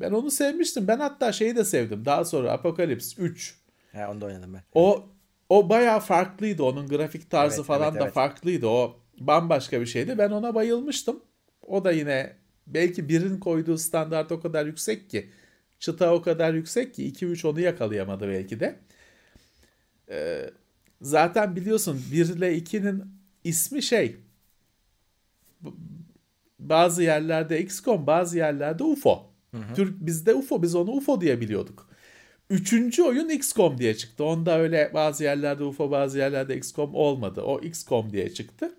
Ben 0.00 0.12
onu 0.12 0.30
sevmiştim. 0.30 0.88
Ben 0.88 0.98
hatta 0.98 1.32
şeyi 1.32 1.56
de 1.56 1.64
sevdim. 1.64 2.04
Daha 2.04 2.24
sonra 2.24 2.52
Apocalypse 2.52 3.22
3. 3.22 3.58
He 3.92 4.06
onu 4.06 4.20
da 4.20 4.26
oynadım 4.26 4.54
ben. 4.54 4.62
O 4.74 5.08
o 5.48 5.68
bayağı 5.68 6.00
farklıydı. 6.00 6.62
Onun 6.62 6.88
grafik 6.88 7.30
tarzı 7.30 7.56
evet, 7.56 7.66
falan 7.66 7.90
evet, 7.90 8.00
da 8.00 8.04
evet. 8.04 8.14
farklıydı. 8.14 8.66
O 8.66 9.00
bambaşka 9.20 9.80
bir 9.80 9.86
şeydi. 9.86 10.18
Ben 10.18 10.30
ona 10.30 10.54
bayılmıştım. 10.54 11.20
O 11.62 11.84
da 11.84 11.92
yine 11.92 12.36
belki 12.74 13.08
birin 13.08 13.38
koyduğu 13.38 13.78
standart 13.78 14.32
o 14.32 14.40
kadar 14.40 14.66
yüksek 14.66 15.10
ki 15.10 15.30
çıta 15.78 16.14
o 16.14 16.22
kadar 16.22 16.54
yüksek 16.54 16.94
ki 16.94 17.12
2-3 17.12 17.46
onu 17.46 17.60
yakalayamadı 17.60 18.28
belki 18.28 18.60
de. 18.60 18.78
Ee, 20.10 20.50
zaten 21.02 21.56
biliyorsun 21.56 22.02
1 22.12 22.26
ile 22.26 22.58
2'nin 22.58 23.04
ismi 23.44 23.82
şey 23.82 24.16
bazı 26.58 27.02
yerlerde 27.02 27.60
XCOM 27.60 28.06
bazı 28.06 28.38
yerlerde 28.38 28.84
UFO. 28.84 29.30
Hı 29.50 29.56
hı. 29.56 29.74
Türk 29.74 30.06
bizde 30.06 30.34
UFO 30.34 30.62
biz 30.62 30.74
onu 30.74 30.90
UFO 30.90 31.20
diye 31.20 31.40
biliyorduk. 31.40 31.88
Üçüncü 32.50 33.02
oyun 33.02 33.28
XCOM 33.28 33.78
diye 33.78 33.96
çıktı. 33.96 34.24
Onda 34.24 34.58
öyle 34.58 34.90
bazı 34.94 35.24
yerlerde 35.24 35.64
UFO 35.64 35.90
bazı 35.90 36.18
yerlerde 36.18 36.56
XCOM 36.56 36.94
olmadı. 36.94 37.42
O 37.42 37.60
XCOM 37.60 38.12
diye 38.12 38.34
çıktı. 38.34 38.74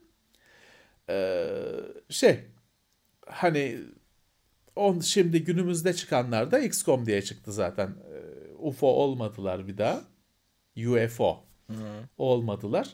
Ee, 1.09 1.47
şey 2.09 2.39
hani 3.31 3.79
on 4.75 4.99
şimdi 4.99 5.43
günümüzde 5.43 5.93
çıkanlar 5.93 6.51
da 6.51 6.59
XCOM 6.59 7.05
diye 7.05 7.21
çıktı 7.21 7.53
zaten. 7.53 7.87
Ee, 7.87 8.55
UFO 8.59 8.87
olmadılar 8.87 9.67
bir 9.67 9.77
daha. 9.77 10.01
UFO 10.77 11.43
Hı. 11.67 11.73
olmadılar. 12.17 12.93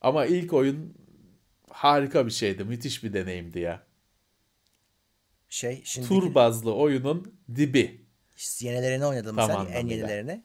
Ama 0.00 0.26
ilk 0.26 0.52
oyun 0.52 0.94
harika 1.70 2.26
bir 2.26 2.30
şeydi. 2.30 2.64
Müthiş 2.64 3.04
bir 3.04 3.12
deneyimdi 3.12 3.58
ya. 3.58 3.86
Şey 5.48 5.82
şimdi 5.84 6.08
tur 6.08 6.34
bazlı 6.34 6.74
oyunun 6.74 7.34
dibi. 7.56 8.04
Yenilerini 8.60 9.06
oynadın 9.06 9.34
mı 9.34 9.44
sen? 9.46 9.66
En 9.66 9.86
yenilerini. 9.86 10.42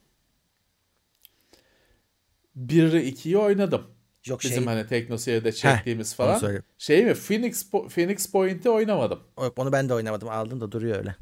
1'i 2.56 3.12
2'yi 3.12 3.38
oynadım. 3.38 3.95
Yok 4.26 4.40
Bizim 4.44 4.64
şey... 4.64 4.66
hani 4.66 4.86
Teknoseyir'de 4.86 5.52
çektiğimiz 5.52 6.12
Heh, 6.12 6.16
falan. 6.16 6.62
Şey 6.78 7.04
mi? 7.04 7.14
Phoenix, 7.14 7.70
Phoenix 7.70 8.32
Point'i 8.32 8.70
oynamadım. 8.70 9.20
Onu 9.56 9.72
ben 9.72 9.88
de 9.88 9.94
oynamadım. 9.94 10.28
Aldım 10.28 10.60
da 10.60 10.72
duruyor 10.72 10.98
öyle. 10.98 11.16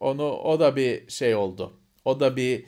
Onu 0.00 0.22
o 0.22 0.60
da 0.60 0.76
bir 0.76 1.10
şey 1.10 1.34
oldu. 1.34 1.80
O 2.04 2.20
da 2.20 2.36
bir 2.36 2.64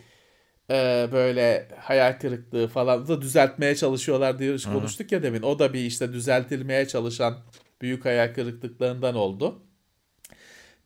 e, 0.70 1.08
böyle 1.12 1.68
hayal 1.80 2.18
kırıklığı 2.18 2.68
falan 2.68 3.08
da 3.08 3.22
düzeltmeye 3.22 3.74
çalışıyorlar 3.74 4.38
diye 4.38 4.52
Hı-hı. 4.52 4.72
konuştuk 4.72 5.12
ya 5.12 5.22
demin. 5.22 5.42
O 5.42 5.58
da 5.58 5.72
bir 5.72 5.80
işte 5.80 6.12
düzeltilmeye 6.12 6.88
çalışan 6.88 7.38
büyük 7.80 8.04
hayal 8.04 8.34
kırıklıklarından 8.34 9.14
oldu. 9.14 9.62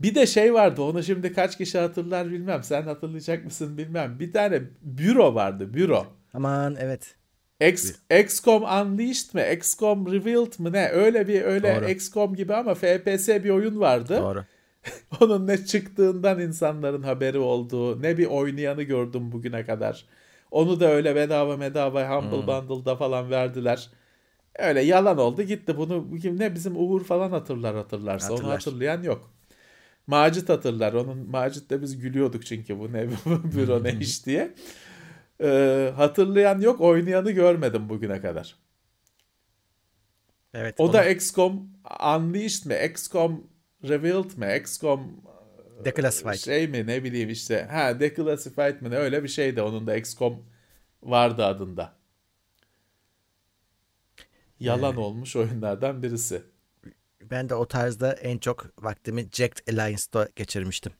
Bir 0.00 0.14
de 0.14 0.26
şey 0.26 0.54
vardı 0.54 0.82
onu 0.82 1.02
şimdi 1.02 1.32
kaç 1.32 1.58
kişi 1.58 1.78
hatırlar 1.78 2.30
bilmem. 2.30 2.62
Sen 2.62 2.82
hatırlayacak 2.82 3.44
mısın 3.44 3.78
bilmem. 3.78 4.20
Bir 4.20 4.32
tane 4.32 4.62
büro 4.82 5.34
vardı 5.34 5.74
büro. 5.74 6.06
Aman 6.34 6.76
evet. 6.80 7.16
X, 7.60 7.92
XCOM 8.10 8.62
Unleashed 8.62 9.34
mi? 9.34 9.56
XCOM 9.56 10.12
Revealed 10.12 10.58
mı 10.58 10.72
ne? 10.72 10.88
Öyle 10.88 11.28
bir 11.28 11.42
öyle 11.42 11.76
Doğru. 11.76 11.90
XCOM 11.90 12.34
gibi 12.34 12.54
ama 12.54 12.74
FPS 12.74 13.28
bir 13.28 13.50
oyun 13.50 13.80
vardı. 13.80 14.18
Doğru. 14.20 14.44
Onun 15.20 15.46
ne 15.46 15.64
çıktığından 15.64 16.40
insanların 16.40 17.02
haberi 17.02 17.38
olduğu, 17.38 18.02
ne 18.02 18.18
bir 18.18 18.26
oynayanı 18.26 18.82
gördüm 18.82 19.32
bugüne 19.32 19.64
kadar. 19.64 20.04
Onu 20.50 20.80
da 20.80 20.90
öyle 20.90 21.14
bedava 21.14 21.60
bedava 21.60 22.16
Humble 22.16 22.36
hmm. 22.36 22.46
Bundle'da 22.46 22.96
falan 22.96 23.30
verdiler. 23.30 23.90
Öyle 24.58 24.80
yalan 24.80 25.18
oldu 25.18 25.42
gitti. 25.42 25.76
Bunu 25.76 26.06
ne 26.24 26.54
bizim 26.54 26.76
Uğur 26.76 27.04
falan 27.04 27.30
hatırlar 27.30 27.76
hatırlarsa. 27.76 28.32
Hatırlar. 28.32 28.48
Onu 28.48 28.54
hatırlayan 28.54 29.02
yok. 29.02 29.30
Macit 30.06 30.48
hatırlar. 30.48 30.92
Onun 30.92 31.30
Macit'te 31.30 31.82
biz 31.82 31.98
gülüyorduk 31.98 32.46
çünkü 32.46 32.78
bu 32.78 32.92
ne 32.92 33.08
büro 33.26 33.84
ne 33.84 33.92
iş 34.00 34.26
diye. 34.26 34.54
Ee, 35.42 35.92
hatırlayan 35.96 36.60
yok, 36.60 36.80
oynayanı 36.80 37.30
görmedim 37.30 37.88
bugüne 37.88 38.20
kadar. 38.20 38.56
Evet. 40.54 40.74
O 40.78 40.84
onu... 40.84 40.92
da 40.92 41.04
XCOM 41.04 41.68
Unleashed 42.16 42.66
mi? 42.66 42.90
XCOM 42.90 43.46
Revealed 43.88 44.36
mi? 44.36 44.56
XCOM 44.60 45.00
e, 45.80 45.84
Declassified. 45.84 46.34
Şey 46.34 46.68
mi 46.68 46.86
ne 46.86 47.04
bileyim 47.04 47.30
işte. 47.30 47.68
Ha 47.70 48.00
Declassified 48.00 48.80
mi 48.80 48.90
ne 48.90 48.96
öyle 48.96 49.22
bir 49.22 49.28
şeydi. 49.28 49.62
Onun 49.62 49.86
da 49.86 49.96
XCOM 49.96 50.44
vardı 51.02 51.44
adında. 51.44 51.92
Yalan 54.60 54.96
ee, 54.96 54.98
olmuş 54.98 55.36
oyunlardan 55.36 56.02
birisi. 56.02 56.42
Ben 57.22 57.48
de 57.48 57.54
o 57.54 57.68
tarzda 57.68 58.12
en 58.12 58.38
çok 58.38 58.84
vaktimi 58.84 59.28
Jacked 59.32 59.68
Alliance'da 59.72 60.28
geçirmiştim. 60.36 60.92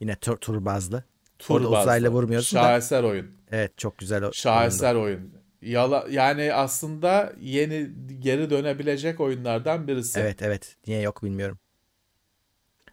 Yine 0.00 0.16
tur, 0.16 0.36
tur 0.36 0.64
bazlı. 0.64 1.04
Tur 1.38 1.54
Orada 1.54 1.80
uzayla 1.80 2.10
vurmuyorsun 2.10 2.56
Şaheser 2.56 3.02
da. 3.02 3.06
oyun. 3.06 3.30
Evet 3.54 3.78
çok 3.78 3.98
güzel. 3.98 4.32
Şaheser 4.32 4.94
oyun. 4.94 5.32
Yala, 5.62 6.06
yani 6.10 6.54
aslında 6.54 7.32
yeni 7.40 7.90
geri 8.18 8.50
dönebilecek 8.50 9.20
oyunlardan 9.20 9.88
birisi. 9.88 10.20
Evet 10.20 10.42
evet. 10.42 10.76
Niye 10.86 11.00
yok 11.00 11.22
bilmiyorum. 11.22 11.58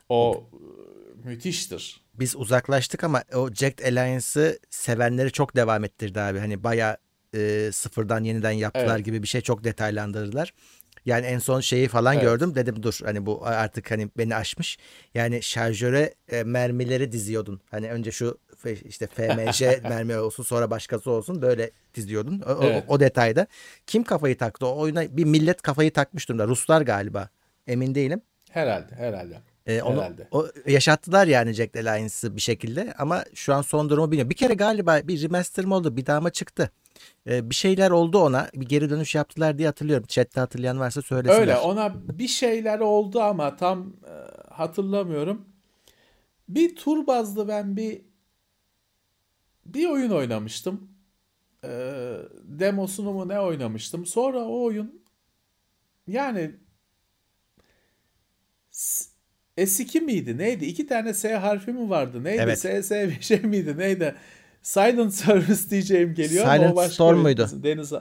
O 0.10 0.50
müthiştir. 1.24 2.02
Biz 2.14 2.36
uzaklaştık 2.36 3.04
ama 3.04 3.24
o 3.36 3.54
Jacked 3.54 3.86
Alliance'ı 3.86 4.60
sevenleri 4.70 5.32
çok 5.32 5.56
devam 5.56 5.84
ettirdi 5.84 6.20
abi. 6.22 6.40
Hani 6.40 6.64
baya 6.64 6.98
e, 7.36 7.70
sıfırdan 7.74 8.24
yeniden 8.24 8.52
yaptılar 8.52 8.96
evet. 8.96 9.06
gibi 9.06 9.24
bir 9.24 9.28
şey 9.28 9.42
çok 9.42 9.64
detaylandırdılar. 9.64 10.54
Yani 11.06 11.26
en 11.26 11.40
son 11.40 11.60
şeyi 11.60 11.88
falan 11.88 12.14
evet. 12.14 12.24
gördüm 12.24 12.56
dedim 12.56 12.84
dur 12.84 13.00
hani 13.04 13.26
bu 13.26 13.46
artık 13.46 13.92
hani 13.92 14.10
beni 14.18 14.36
aşmış. 14.36 14.78
Yani 15.14 15.44
şarjöre 15.44 16.14
e, 16.32 16.44
mermileri 16.44 17.12
diziyordun. 17.12 17.62
Hani 17.72 17.92
önce 17.92 18.12
şu 18.12 18.38
işte 18.70 19.08
FMJ 19.08 19.62
mermi 19.84 20.18
olsun 20.18 20.44
sonra 20.44 20.72
başkası 20.72 21.12
olsun 21.12 21.42
böyle 21.42 21.72
diziyordun. 21.94 22.42
O, 22.42 22.64
evet. 22.64 22.84
o, 22.88 22.94
o 22.94 23.00
detayda. 23.00 23.48
Kim 23.88 24.04
kafayı 24.04 24.38
taktı? 24.38 24.66
O 24.66 24.80
oyuna 24.80 25.18
bir 25.18 25.24
millet 25.24 25.62
kafayı 25.62 25.94
takmış 25.94 26.30
durumda. 26.30 26.48
Ruslar 26.48 26.82
galiba. 26.82 27.30
Emin 27.68 27.96
değilim. 27.96 28.22
Herhalde 28.50 28.96
herhalde. 28.96 29.42
Ee, 29.66 29.82
onu 29.82 30.02
Herhalde. 30.02 30.28
o, 30.32 30.48
yaşattılar 30.68 31.28
yani 31.28 31.54
Jack 31.54 31.76
Alliance'ı 31.76 32.36
bir 32.36 32.42
şekilde 32.42 32.94
ama 32.98 33.24
şu 33.34 33.54
an 33.54 33.62
son 33.62 33.90
durumu 33.90 34.12
bilmiyorum. 34.12 34.30
Bir 34.30 34.36
kere 34.36 34.54
galiba 34.54 35.00
bir 35.04 35.24
remaster 35.24 35.66
mı 35.66 35.76
oldu 35.76 35.98
bir 35.98 36.06
daha 36.06 36.22
mı 36.22 36.30
çıktı? 36.30 36.72
Ee, 37.28 37.50
bir 37.50 37.56
şeyler 37.56 37.92
oldu 37.92 38.20
ona 38.20 38.50
bir 38.54 38.66
geri 38.66 38.90
dönüş 38.90 39.16
yaptılar 39.16 39.58
diye 39.58 39.68
hatırlıyorum. 39.68 40.06
Chat'te 40.08 40.40
hatırlayan 40.40 40.80
varsa 40.80 41.02
söylesinler. 41.02 41.42
Öyle 41.42 41.58
ona 41.58 41.94
bir 42.20 42.28
şeyler 42.28 42.80
oldu 42.80 43.22
ama 43.22 43.56
tam 43.56 43.94
e, 44.08 44.14
hatırlamıyorum. 44.54 45.46
Bir 46.50 46.76
tur 46.76 47.08
bazlı 47.08 47.48
ben 47.48 47.78
bir 47.78 48.02
bir 49.66 49.90
oyun 49.90 50.10
oynamıştım. 50.12 50.92
e, 51.64 51.70
demosunu 52.44 53.14
mu 53.14 53.28
ne 53.28 53.40
oynamıştım. 53.40 54.06
Sonra 54.06 54.40
o 54.40 54.64
oyun 54.64 55.02
yani 56.08 56.52
S2 59.58 60.02
miydi 60.02 60.38
neydi? 60.38 60.66
İki 60.66 60.88
tane 60.88 61.14
S 61.14 61.36
harfi 61.36 61.72
mi 61.74 61.90
vardı? 61.90 62.24
Neydi? 62.24 62.42
Evet. 62.42 62.60
SS 62.60 62.92
bir 62.92 63.22
şey 63.22 63.40
miydi? 63.40 63.78
Neydi? 63.78 64.16
Silent 64.62 65.14
Service 65.14 65.70
diyeceğim 65.70 66.14
geliyor 66.14 66.46
ama 66.46 66.56
Silent 66.56 66.74
o 66.74 66.76
başka 66.76 66.94
Storm 66.94 67.20
muydu? 67.20 67.50
Deniz 67.54 67.94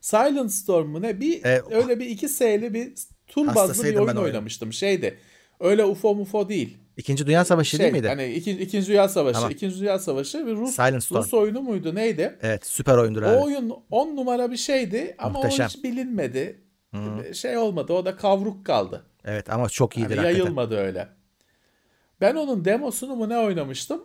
Silent 0.00 0.52
Storm 0.52 0.88
mu 0.88 1.02
ne? 1.02 1.20
Bir 1.20 1.44
E, 1.44 1.62
öyle 1.70 2.00
bir 2.00 2.06
iki 2.06 2.28
S'li 2.28 2.74
bir 2.74 2.94
tur 3.26 3.54
bazlı 3.54 3.84
bir 3.84 3.96
oyun 3.96 4.16
o 4.16 4.22
oynamıştım. 4.22 4.72
Şeydi. 4.72 5.18
Öyle 5.60 5.84
UFO 5.84 6.14
mufo 6.14 6.48
değil. 6.48 6.78
İkinci 6.98 7.26
Dünya 7.26 7.44
Savaşı 7.44 7.70
Şey, 7.70 7.80
değil 7.80 7.92
miydi? 7.92 8.08
Hani 8.08 8.32
iki, 8.32 8.50
İkinci 8.50 8.86
Dünya 8.88 9.08
Savaşı. 9.08 9.34
Tamam. 9.34 9.50
İkinci 9.50 9.80
Dünya 9.80 9.98
Savaşı 9.98 10.46
ve 10.46 10.50
Rus. 10.52 10.78
Rus 11.12 11.34
oyunu 11.34 11.60
muydu 11.62 11.94
neydi? 11.94 12.38
Evet 12.42 12.66
süper 12.66 12.96
oyundur 12.96 13.22
abi. 13.22 13.36
O 13.36 13.44
oyun 13.44 13.72
10 13.90 14.16
numara 14.16 14.50
bir 14.50 14.56
şeydi 14.56 15.14
ama 15.18 15.38
Muhteşem. 15.38 15.66
o 15.66 15.68
hiç 15.68 15.84
bilinmedi. 15.84 16.60
Şey 17.34 17.56
olmadı. 17.56 17.92
O 17.92 18.04
da 18.04 18.16
kavruk 18.16 18.66
kaldı. 18.66 19.04
Evet 19.24 19.50
ama 19.50 19.68
çok 19.68 19.96
iyidir 19.96 20.10
Hani 20.10 20.16
hakikaten. 20.20 20.38
yayılmadı 20.40 20.76
öyle. 20.76 21.08
Ben 22.20 22.34
onun 22.34 22.64
demosunu 22.64 23.16
mu 23.16 23.28
ne 23.28 23.38
oynamıştım? 23.38 24.04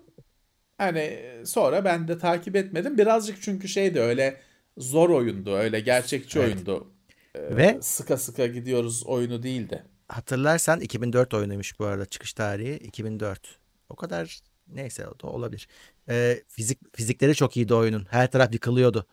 Hani 0.77 1.19
sonra 1.45 1.85
ben 1.85 2.07
de 2.07 2.17
takip 2.17 2.55
etmedim. 2.55 2.97
Birazcık 2.97 3.41
çünkü 3.41 3.67
şeydi 3.67 3.99
öyle 3.99 4.37
zor 4.77 5.09
oyundu. 5.09 5.55
Öyle 5.55 5.79
gerçekçi 5.79 6.39
Evet. 6.39 6.53
oyundu. 6.53 6.87
Ve 7.35 7.77
Sıka 7.81 8.17
sıka 8.17 8.47
gidiyoruz 8.47 9.03
oyunu 9.05 9.43
değildi. 9.43 9.83
Hatırlarsan 10.07 10.79
2004 10.79 11.33
oyunuymuş 11.33 11.79
bu 11.79 11.85
arada 11.85 12.05
çıkış 12.05 12.33
tarihi 12.33 12.75
2004. 12.77 13.57
O 13.89 13.95
kadar 13.95 14.39
neyse 14.67 15.07
o 15.07 15.19
da 15.19 15.27
olabilir. 15.27 15.67
Ee, 16.09 16.43
fizik 16.47 16.95
fizikleri 16.97 17.35
çok 17.35 17.57
iyiydi 17.57 17.73
oyunun. 17.73 18.05
Her 18.09 18.31
taraf 18.31 18.53
yıkılıyordu. 18.53 19.05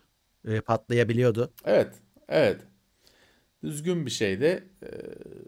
Ee, 0.48 0.60
patlayabiliyordu. 0.60 1.52
Evet. 1.64 1.94
Evet. 2.28 2.60
Düzgün 3.62 4.06
bir 4.06 4.10
şeydi. 4.10 4.68
Ee, 4.82 4.86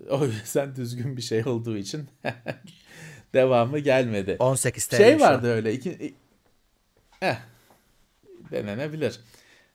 O 0.10 0.24
yüzden 0.26 0.76
düzgün 0.76 1.16
bir 1.16 1.22
şey 1.22 1.44
olduğu 1.46 1.76
için 1.76 2.08
devamı 3.34 3.78
gelmedi. 3.78 4.36
18 4.38 4.86
TL 4.86 4.96
Şey 4.96 5.18
şu 5.18 5.24
an. 5.24 5.32
vardı 5.34 5.48
öyle. 5.48 5.72
Iki, 5.72 6.14
eh, 7.22 7.36
denenebilir. 8.50 9.20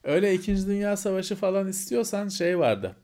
Öyle 0.04 0.34
İkinci 0.34 0.68
Dünya 0.68 0.98
Savaşı 0.98 1.36
falan 1.36 1.68
istiyorsan 1.68 2.28
şey 2.30 2.60
vardı. 2.60 2.96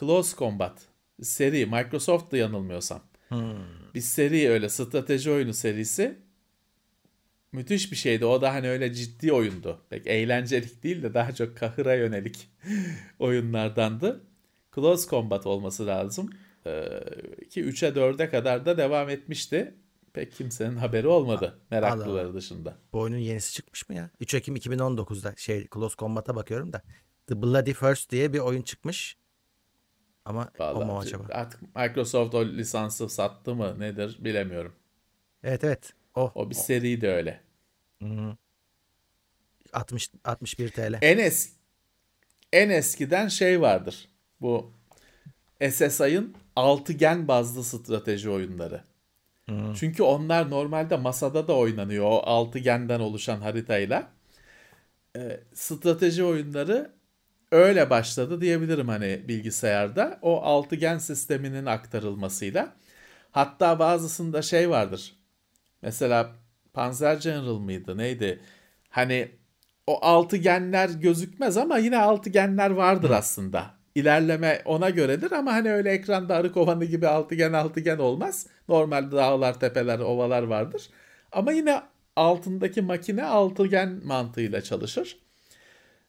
Close 0.00 0.36
Combat. 0.36 0.82
Seri. 1.22 1.66
Microsoft'tu 1.66 2.36
yanılmıyorsam. 2.36 3.02
Hmm. 3.28 3.40
Bir 3.94 4.00
seri 4.00 4.50
öyle 4.50 4.68
strateji 4.68 5.30
oyunu 5.30 5.54
serisi. 5.54 6.18
Müthiş 7.52 7.92
bir 7.92 7.96
şeydi. 7.96 8.24
O 8.24 8.40
da 8.40 8.54
hani 8.54 8.68
öyle 8.68 8.94
ciddi 8.94 9.32
oyundu. 9.32 9.80
Pek 9.90 10.06
eğlencelik 10.06 10.82
değil 10.82 11.02
de 11.02 11.14
daha 11.14 11.34
çok 11.34 11.56
kahıra 11.56 11.94
yönelik 11.94 12.48
oyunlardandı. 13.18 14.24
Close 14.74 15.10
Combat 15.10 15.46
olması 15.46 15.86
lazım. 15.86 16.30
Ee, 16.66 16.84
ki 17.50 17.64
3'e 17.64 17.88
4'e 17.88 18.30
kadar 18.30 18.66
da 18.66 18.76
devam 18.76 19.08
etmişti. 19.08 19.74
Pek 20.12 20.32
kimsenin 20.32 20.76
haberi 20.76 21.06
olmadı. 21.06 21.60
Meraklıları 21.70 22.34
dışında. 22.34 22.78
Bu 22.92 23.00
oyunun 23.00 23.18
yenisi 23.18 23.52
çıkmış 23.52 23.88
mı 23.88 23.94
ya? 23.94 24.10
3 24.20 24.34
Ekim 24.34 24.56
2019'da 24.56 25.34
şey 25.36 25.66
Close 25.74 25.96
Combat'a 25.98 26.36
bakıyorum 26.36 26.72
da. 26.72 26.82
The 27.26 27.42
Bloody 27.42 27.72
First 27.72 28.10
diye 28.10 28.32
bir 28.32 28.38
oyun 28.38 28.62
çıkmış. 28.62 29.19
Ama 30.24 30.52
o 30.58 30.64
mu 30.64 30.92
Vallahi 30.92 31.06
acaba? 31.06 31.24
artık 31.32 31.76
Microsoft 31.76 32.34
o 32.34 32.44
lisansı 32.46 33.08
sattı 33.08 33.54
mı 33.54 33.80
nedir 33.80 34.18
bilemiyorum. 34.20 34.74
Evet 35.44 35.64
evet. 35.64 35.92
O. 36.14 36.32
O 36.34 36.50
bir 36.50 36.54
seri 36.54 37.00
de 37.00 37.12
öyle. 37.12 37.40
Hı. 38.02 38.36
60 39.72 40.10
61 40.24 40.68
TL. 40.68 40.98
En 41.02 41.18
es 41.18 41.52
en 42.52 42.70
eskiden 42.70 43.28
şey 43.28 43.60
vardır. 43.60 44.08
Bu 44.40 44.72
SSI'ın 45.70 46.34
altıgen 46.56 47.28
bazlı 47.28 47.64
strateji 47.64 48.30
oyunları. 48.30 48.84
Hı. 49.48 49.72
Çünkü 49.76 50.02
onlar 50.02 50.50
normalde 50.50 50.96
masada 50.96 51.48
da 51.48 51.56
oynanıyor 51.56 52.04
o 52.04 52.18
altıgenden 52.18 53.00
oluşan 53.00 53.40
haritayla. 53.40 54.10
Ee, 55.16 55.40
strateji 55.54 56.24
oyunları 56.24 56.92
öyle 57.52 57.90
başladı 57.90 58.40
diyebilirim 58.40 58.88
hani 58.88 59.28
bilgisayarda. 59.28 60.18
O 60.22 60.42
altıgen 60.42 60.98
sisteminin 60.98 61.66
aktarılmasıyla. 61.66 62.72
Hatta 63.30 63.78
bazısında 63.78 64.42
şey 64.42 64.70
vardır. 64.70 65.14
Mesela 65.82 66.32
Panzer 66.72 67.16
General 67.16 67.58
mıydı 67.58 67.98
neydi? 67.98 68.40
Hani 68.88 69.28
o 69.86 70.04
altıgenler 70.04 70.88
gözükmez 70.88 71.56
ama 71.56 71.78
yine 71.78 71.98
altıgenler 71.98 72.70
vardır 72.70 73.10
aslında. 73.10 73.70
İlerleme 73.94 74.62
ona 74.64 74.90
göredir 74.90 75.32
ama 75.32 75.52
hani 75.52 75.72
öyle 75.72 75.90
ekranda 75.90 76.34
arı 76.36 76.52
kovanı 76.52 76.84
gibi 76.84 77.08
altıgen 77.08 77.52
altıgen 77.52 77.98
olmaz. 77.98 78.46
Normalde 78.68 79.16
dağlar, 79.16 79.60
tepeler, 79.60 79.98
ovalar 79.98 80.42
vardır. 80.42 80.90
Ama 81.32 81.52
yine 81.52 81.82
altındaki 82.16 82.82
makine 82.82 83.24
altıgen 83.24 84.00
mantığıyla 84.04 84.60
çalışır. 84.60 85.18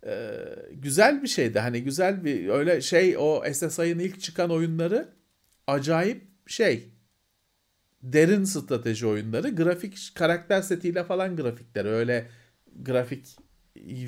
Ee, 0.05 0.31
güzel 0.71 1.23
bir 1.23 1.27
şeydi. 1.27 1.59
Hani 1.59 1.83
güzel 1.83 2.25
bir 2.25 2.49
öyle 2.49 2.81
şey 2.81 3.17
o 3.17 3.43
SSI'nin 3.53 3.99
ilk 3.99 4.21
çıkan 4.21 4.51
oyunları 4.51 5.09
acayip 5.67 6.23
şey 6.47 6.89
derin 8.03 8.43
strateji 8.43 9.07
oyunları. 9.07 9.49
Grafik 9.49 10.11
karakter 10.15 10.61
setiyle 10.61 11.03
falan 11.03 11.35
grafikleri 11.35 11.87
öyle 11.87 12.29
grafik 12.81 13.37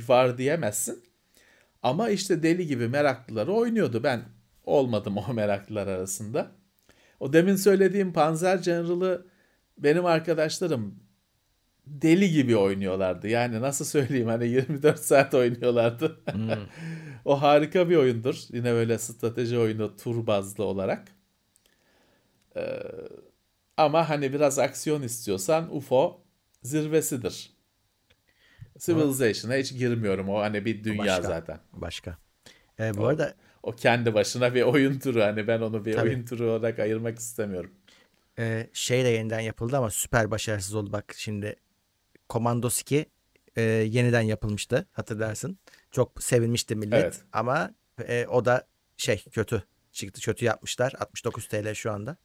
var 0.08 0.38
diyemezsin. 0.38 1.04
Ama 1.84 2.10
işte 2.10 2.44
deli 2.44 2.68
gibi 2.68 2.88
meraklıları 2.88 3.52
oynuyordu. 3.54 4.04
Ben 4.04 4.22
olmadım 4.64 5.18
o 5.30 5.34
meraklılar 5.34 5.88
arasında. 5.88 6.52
O 7.20 7.34
demin 7.34 7.56
söylediğim 7.56 8.14
Panzer 8.14 8.58
General'ı 8.58 9.26
benim 9.78 10.06
arkadaşlarım 10.06 11.03
deli 11.88 12.32
gibi 12.32 12.56
oynuyorlardı. 12.58 13.28
Yani 13.28 13.62
nasıl 13.62 13.86
söyleyeyim 13.86 14.28
hani 14.28 14.48
24 14.48 15.00
saat 15.00 15.34
oynuyorlardı. 15.34 16.20
o 17.26 17.42
harika 17.42 17.90
bir 17.90 17.96
oyundur. 17.96 18.36
Yine 18.54 18.74
böyle 18.74 18.98
strateji 18.98 19.58
oyunu 19.58 19.96
tur 19.98 20.28
bazlı 20.28 20.64
olarak. 20.64 21.08
Ee, 22.58 22.80
ama 23.78 24.10
hani 24.10 24.34
biraz 24.34 24.60
aksiyon 24.60 25.02
istiyorsan 25.02 25.76
UFO 25.76 26.22
zirvesidir. 26.64 27.54
Civilization'a 28.80 29.56
hiç 29.56 29.74
girmiyorum. 29.78 30.30
O 30.30 30.40
hani 30.40 30.66
bir 30.66 30.84
dünya 30.84 30.98
Başka. 31.06 31.22
zaten. 31.22 31.60
Başka. 31.74 32.18
Ee, 32.80 32.94
bu 32.98 33.02
O- 33.02 33.06
arada 33.06 33.34
O 33.64 33.72
kendi 33.72 34.14
başına 34.14 34.56
bir 34.56 34.62
oyun 34.62 35.00
turu. 35.00 35.22
Hani 35.22 35.48
ben 35.48 35.62
onu 35.62 35.86
bir 35.86 35.94
Tabii. 35.94 36.10
oyun 36.10 36.26
turu 36.26 36.52
olarak 36.52 36.80
ayırmak 36.80 37.20
istemiyorum. 37.20 37.72
e, 38.40 38.70
şey 38.74 39.04
de 39.06 39.08
yeniden 39.10 39.40
yapıldı 39.40 39.78
ama 39.78 39.90
süper 39.90 40.32
başarısız 40.32 40.76
oldu. 40.76 40.92
Bak 40.92 41.14
şimdi 41.18 41.56
Commandos 42.34 42.82
2 42.82 43.06
e, 43.56 43.62
yeniden 43.62 44.22
yapılmıştı 44.22 44.88
hatırlarsın. 44.92 45.58
Çok 45.92 46.24
sevinmişti 46.24 46.76
millet 46.76 47.04
Evet. 47.04 47.22
ama 47.34 47.72
e, 48.08 48.26
o 48.28 48.46
da 48.46 48.68
şey 48.98 49.24
kötü 49.24 49.64
çıktı. 49.92 50.22
Kötü 50.22 50.46
yapmışlar. 50.46 50.94
69 51.00 51.48
TL 51.48 51.74
şu 51.74 51.92
anda. 51.92 52.18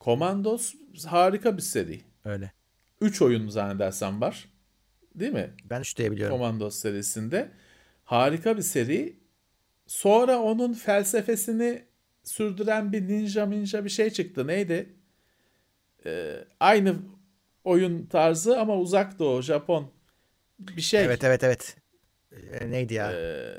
Commandos 0.00 0.74
harika 1.06 1.56
bir 1.56 1.62
seri. 1.62 2.00
Öyle. 2.24 2.52
3 3.00 3.22
oyun 3.22 3.48
zannedersem 3.48 4.20
var. 4.20 4.48
Değil 5.14 5.32
mi? 5.32 5.50
Ben 5.64 5.80
3 5.80 5.98
diye 5.98 6.12
biliyorum. 6.12 6.36
Commandos 6.36 6.76
serisinde. 6.76 7.50
Harika 8.04 8.56
bir 8.56 8.62
seri. 8.62 9.16
Sonra 9.86 10.38
onun 10.38 10.72
felsefesini 10.72 11.84
sürdüren 12.24 12.92
bir 12.92 13.08
ninja 13.08 13.46
minja 13.46 13.84
bir 13.84 13.90
şey 13.90 14.10
çıktı. 14.10 14.46
Neydi? 14.46 14.94
Ee, 16.06 16.44
aynı 16.60 16.96
oyun 17.64 18.06
tarzı 18.06 18.60
ama 18.60 18.76
uzak 18.76 19.18
doğu, 19.18 19.42
Japon 19.42 19.90
bir 20.58 20.82
şey. 20.82 21.04
Evet 21.04 21.24
evet 21.24 21.44
evet. 21.44 21.76
E, 22.60 22.70
neydi 22.70 22.94
ya? 22.94 23.12
Ee, 23.12 23.54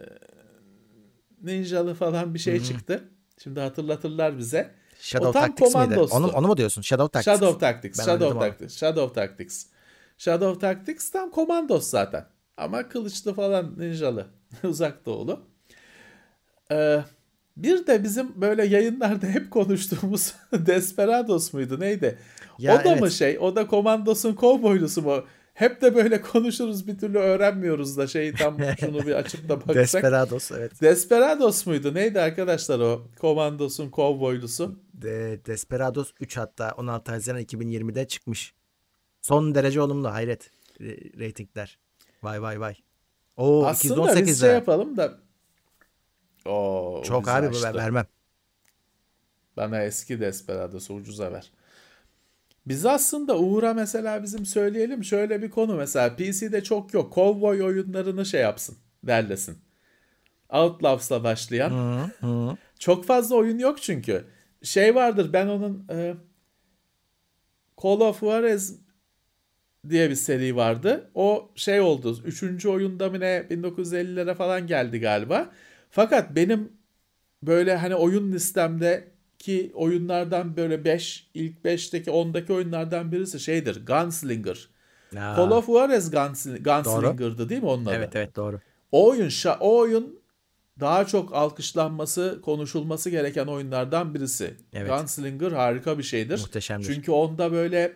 ninjalı 1.43 1.93
falan 1.93 2.33
bir 2.33 2.39
şey 2.39 2.63
çıktı. 2.63 3.09
Şimdi 3.43 3.59
hatırlatırlar 3.59 4.37
bize. 4.37 4.71
Shadow 4.99 5.29
o 5.29 5.31
tam 5.31 5.41
Tactics 5.41 5.75
miydi? 5.75 5.87
Commandos'tu. 5.87 6.17
Onu, 6.17 6.27
onu 6.27 6.47
mu 6.47 6.57
diyorsun? 6.57 6.81
Shadow 6.81 7.11
Tactics. 7.11 7.39
Shadow 7.39 7.59
Tactics, 7.59 7.99
Ben 7.99 8.03
Shadow 8.03 8.25
oynadım 8.25 8.37
onu. 8.41 8.49
Tactics, 8.49 8.77
Shadow 8.77 9.21
Tactics. 9.21 9.65
Shadow 10.17 10.59
Tactics 10.59 11.09
tam 11.09 11.31
komandos 11.31 11.89
zaten. 11.89 12.25
Ama 12.57 12.89
kılıçlı 12.89 13.33
falan 13.33 13.79
ninjalı. 13.79 14.27
Uzak 14.63 15.05
doğulu. 15.05 15.47
Ee, 16.71 17.03
bir 17.57 17.87
de 17.87 18.03
bizim 18.03 18.41
böyle 18.41 18.65
yayınlarda 18.65 19.27
hep 19.27 19.51
konuştuğumuz 19.51 20.33
Desperados 20.53 21.53
muydu 21.53 21.79
neydi? 21.79 22.17
Ya 22.59 22.81
o 22.81 22.83
da 22.83 22.89
mı 22.89 22.97
evet. 23.01 23.11
şey? 23.11 23.37
O 23.39 23.55
da 23.55 23.67
Komandos'un 23.67 24.33
kovboylusu 24.33 25.01
mu? 25.01 25.23
Hep 25.53 25.81
de 25.81 25.95
böyle 25.95 26.21
konuşuruz 26.21 26.87
bir 26.87 26.97
türlü 26.97 27.17
öğrenmiyoruz 27.17 27.97
da 27.97 28.07
şey 28.07 28.33
tam 28.33 28.57
şunu 28.79 29.07
bir 29.07 29.13
açıp 29.13 29.49
da 29.49 29.59
baksak. 29.59 29.75
Desperados 29.75 30.51
evet. 30.51 30.81
Desperados 30.81 31.65
muydu? 31.65 31.93
Neydi 31.93 32.21
arkadaşlar 32.21 32.79
o 32.79 33.07
Komandos'un 33.19 33.89
kovboylusu? 33.89 34.79
De, 34.93 35.45
Desperados 35.45 36.11
3 36.19 36.37
hatta 36.37 36.71
16 36.77 37.11
Haziran 37.11 37.41
2020'de 37.41 38.07
çıkmış. 38.07 38.53
Son 39.21 39.55
derece 39.55 39.81
olumlu 39.81 40.11
hayret 40.11 40.51
reytingler. 41.19 41.79
Vay 42.23 42.41
vay 42.41 42.59
vay. 42.59 42.75
Oo 43.37 43.65
Aslında 43.65 43.93
218 43.93 44.27
biz 44.27 44.41
şey 44.41 44.51
yapalım 44.51 44.97
da. 44.97 45.19
Oo, 46.45 47.03
Çok 47.05 47.27
abi 47.27 47.51
bu 47.51 47.63
vermem. 47.63 48.05
Bana 49.57 49.83
eski 49.83 50.19
Desperado'su 50.19 50.93
ucuza 50.93 51.31
ver. 51.31 51.51
Biz 52.65 52.85
aslında 52.85 53.39
Uğur'a 53.39 53.73
mesela 53.73 54.23
bizim 54.23 54.45
söyleyelim 54.45 55.03
şöyle 55.03 55.41
bir 55.41 55.49
konu 55.49 55.75
mesela 55.75 56.15
PC'de 56.15 56.63
çok 56.63 56.93
yok. 56.93 57.15
Cowboy 57.15 57.63
oyunlarını 57.63 58.25
şey 58.25 58.41
yapsın, 58.41 58.77
derlesin. 59.03 59.57
Outlaws'la 60.49 61.23
başlayan. 61.23 61.69
Hı, 61.69 62.27
hı. 62.27 62.57
Çok 62.79 63.05
fazla 63.05 63.35
oyun 63.35 63.59
yok 63.59 63.81
çünkü. 63.81 64.25
Şey 64.63 64.95
vardır 64.95 65.33
ben 65.33 65.47
onun 65.47 65.85
e, 65.89 66.15
Call 67.83 67.99
of 67.99 68.19
Juarez 68.19 68.79
diye 69.89 70.09
bir 70.09 70.15
seri 70.15 70.55
vardı. 70.55 71.11
O 71.15 71.51
şey 71.55 71.81
oldu. 71.81 72.17
Üçüncü 72.25 72.69
oyunda 72.69 73.09
mı 73.09 73.19
ne 73.19 73.45
1950'lere 73.49 74.35
falan 74.35 74.67
geldi 74.67 74.99
galiba. 74.99 75.51
Fakat 75.89 76.35
benim 76.35 76.71
böyle 77.43 77.75
hani 77.75 77.95
oyun 77.95 78.23
listemdeki 79.43 79.71
oyunlardan 79.75 80.57
böyle 80.57 80.85
5 80.85 81.27
ilk 81.33 81.65
5'teki 81.65 82.11
10'daki 82.11 82.53
oyunlardan 82.53 83.11
birisi 83.11 83.39
şeydir. 83.39 83.85
Gunslinger. 83.85 84.67
Aa, 85.17 85.35
Call 85.35 85.51
of 85.51 85.65
Juarez 85.65 86.13
Gunsl- 86.13 86.63
Gunslinger'dı 86.63 87.49
değil 87.49 87.63
mi 87.63 87.71
adı? 87.71 87.89
Evet 87.95 88.15
evet 88.15 88.35
doğru. 88.35 88.59
O 88.91 89.09
oyun 89.09 89.29
şa- 89.29 89.57
o 89.59 89.77
oyun 89.77 90.19
daha 90.79 91.05
çok 91.05 91.35
alkışlanması, 91.35 92.39
konuşulması 92.41 93.09
gereken 93.09 93.47
oyunlardan 93.47 94.13
birisi. 94.13 94.53
Evet. 94.73 94.91
Gunslinger 94.91 95.51
harika 95.51 95.97
bir 95.97 96.03
şeydir. 96.03 96.39
Muhteşemdir. 96.39 96.85
Çünkü 96.85 97.11
onda 97.11 97.51
böyle 97.51 97.93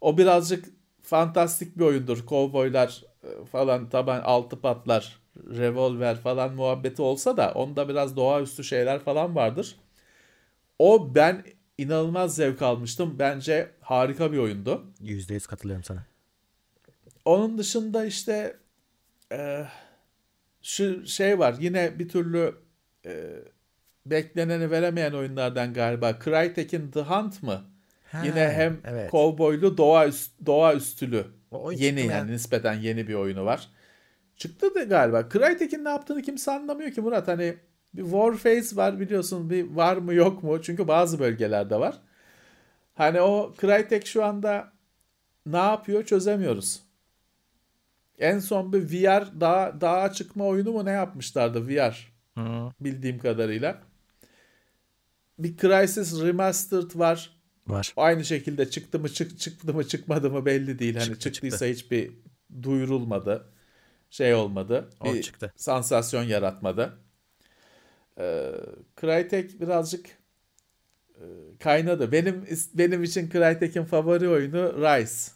o 0.00 0.18
birazcık 0.18 0.64
fantastik 1.02 1.78
bir 1.78 1.84
oyundur. 1.84 2.26
Kovboylar 2.26 3.04
e, 3.22 3.44
falan 3.44 3.88
taban 3.88 4.20
altı 4.20 4.60
patlar, 4.60 5.18
revolver 5.36 6.16
falan 6.16 6.54
muhabbeti 6.54 7.02
olsa 7.02 7.36
da 7.36 7.52
onda 7.54 7.88
biraz 7.88 8.16
doğaüstü 8.16 8.64
şeyler 8.64 8.98
falan 8.98 9.36
vardır. 9.36 9.76
O 10.78 11.14
ben 11.14 11.44
inanılmaz 11.78 12.34
zevk 12.34 12.62
almıştım. 12.62 13.16
Bence 13.18 13.70
harika 13.80 14.32
bir 14.32 14.38
oyundu. 14.38 14.92
%100 15.00 15.48
katılıyorum 15.48 15.84
sana. 15.84 16.06
Onun 17.24 17.58
dışında 17.58 18.04
işte 18.04 18.56
e, 19.32 19.64
şu 20.62 21.06
şey 21.06 21.38
var 21.38 21.56
yine 21.60 21.98
bir 21.98 22.08
türlü 22.08 22.54
e, 23.06 23.30
bekleneni 24.06 24.70
veremeyen 24.70 25.12
oyunlardan 25.12 25.74
galiba. 25.74 26.18
Crytek'in 26.24 26.90
The 26.90 27.00
Hunt 27.00 27.42
mı? 27.42 27.64
Ha, 28.12 28.22
yine 28.24 28.48
hem 28.48 28.80
evet. 28.84 29.10
kovboylu 29.10 29.76
doğa 29.76 30.06
üst, 30.06 30.32
doğa 30.46 30.74
üstülü 30.74 31.24
O 31.50 31.72
yeni 31.72 31.80
çıktı 31.80 32.04
mı 32.04 32.10
ya? 32.12 32.18
yani 32.18 32.32
nispeten 32.32 32.74
yeni 32.74 33.08
bir 33.08 33.14
oyunu 33.14 33.44
var. 33.44 33.68
Çıktı 34.36 34.74
da 34.74 34.82
galiba. 34.82 35.28
Crytek'in 35.32 35.84
ne 35.84 35.88
yaptığını 35.88 36.22
kimse 36.22 36.50
anlamıyor 36.50 36.90
ki 36.90 37.00
Murat. 37.00 37.28
Hani 37.28 37.56
bir 37.94 38.02
Warface 38.02 38.76
var 38.76 39.00
biliyorsun 39.00 39.50
bir 39.50 39.70
var 39.70 39.96
mı 39.96 40.14
yok 40.14 40.42
mu? 40.42 40.62
Çünkü 40.62 40.88
bazı 40.88 41.18
bölgelerde 41.18 41.80
var. 41.80 41.98
Hani 42.94 43.20
o 43.20 43.54
Crytek 43.60 44.06
şu 44.06 44.24
anda 44.24 44.72
ne 45.46 45.56
yapıyor 45.56 46.04
çözemiyoruz. 46.04 46.82
En 48.18 48.38
son 48.38 48.72
bir 48.72 48.82
VR 48.92 49.40
daha 49.40 49.80
dağa 49.80 50.12
çıkma 50.12 50.46
oyunu 50.46 50.72
mu 50.72 50.84
ne 50.84 50.90
yapmışlardı 50.90 51.68
VR 51.68 52.12
Hı, 52.38 52.72
bildiğim 52.80 53.18
kadarıyla. 53.18 53.82
Bir 55.38 55.56
Crysis 55.56 56.22
Remastered 56.22 56.90
var. 56.98 57.36
var. 57.66 57.92
Aynı 57.96 58.24
şekilde 58.24 58.70
çıktı 58.70 58.98
mı 58.98 59.08
çık 59.08 59.38
çıktı 59.40 59.74
mı 59.74 59.88
çıkmadı 59.88 60.30
mı 60.30 60.46
belli 60.46 60.78
değil. 60.78 60.96
Hani 60.96 61.04
Çıktı, 61.04 61.20
çıktıysa 61.20 61.56
çıktı. 61.56 61.66
hiçbir 61.66 62.12
duyurulmadı. 62.62 63.46
Şey 64.10 64.34
olmadı. 64.34 64.90
O 65.00 65.14
Bir 65.14 65.22
çıktı. 65.22 65.52
sansasyon 65.56 66.22
yaratmadı. 66.24 66.98
Ee, 68.18 68.52
Crytek 69.00 69.60
birazcık 69.60 70.06
e, 71.14 71.24
kaynadı. 71.60 72.12
Benim 72.12 72.46
benim 72.74 73.02
için 73.02 73.30
Crytek'in 73.30 73.84
favori 73.84 74.28
oyunu 74.28 74.82
Rise. 74.82 75.32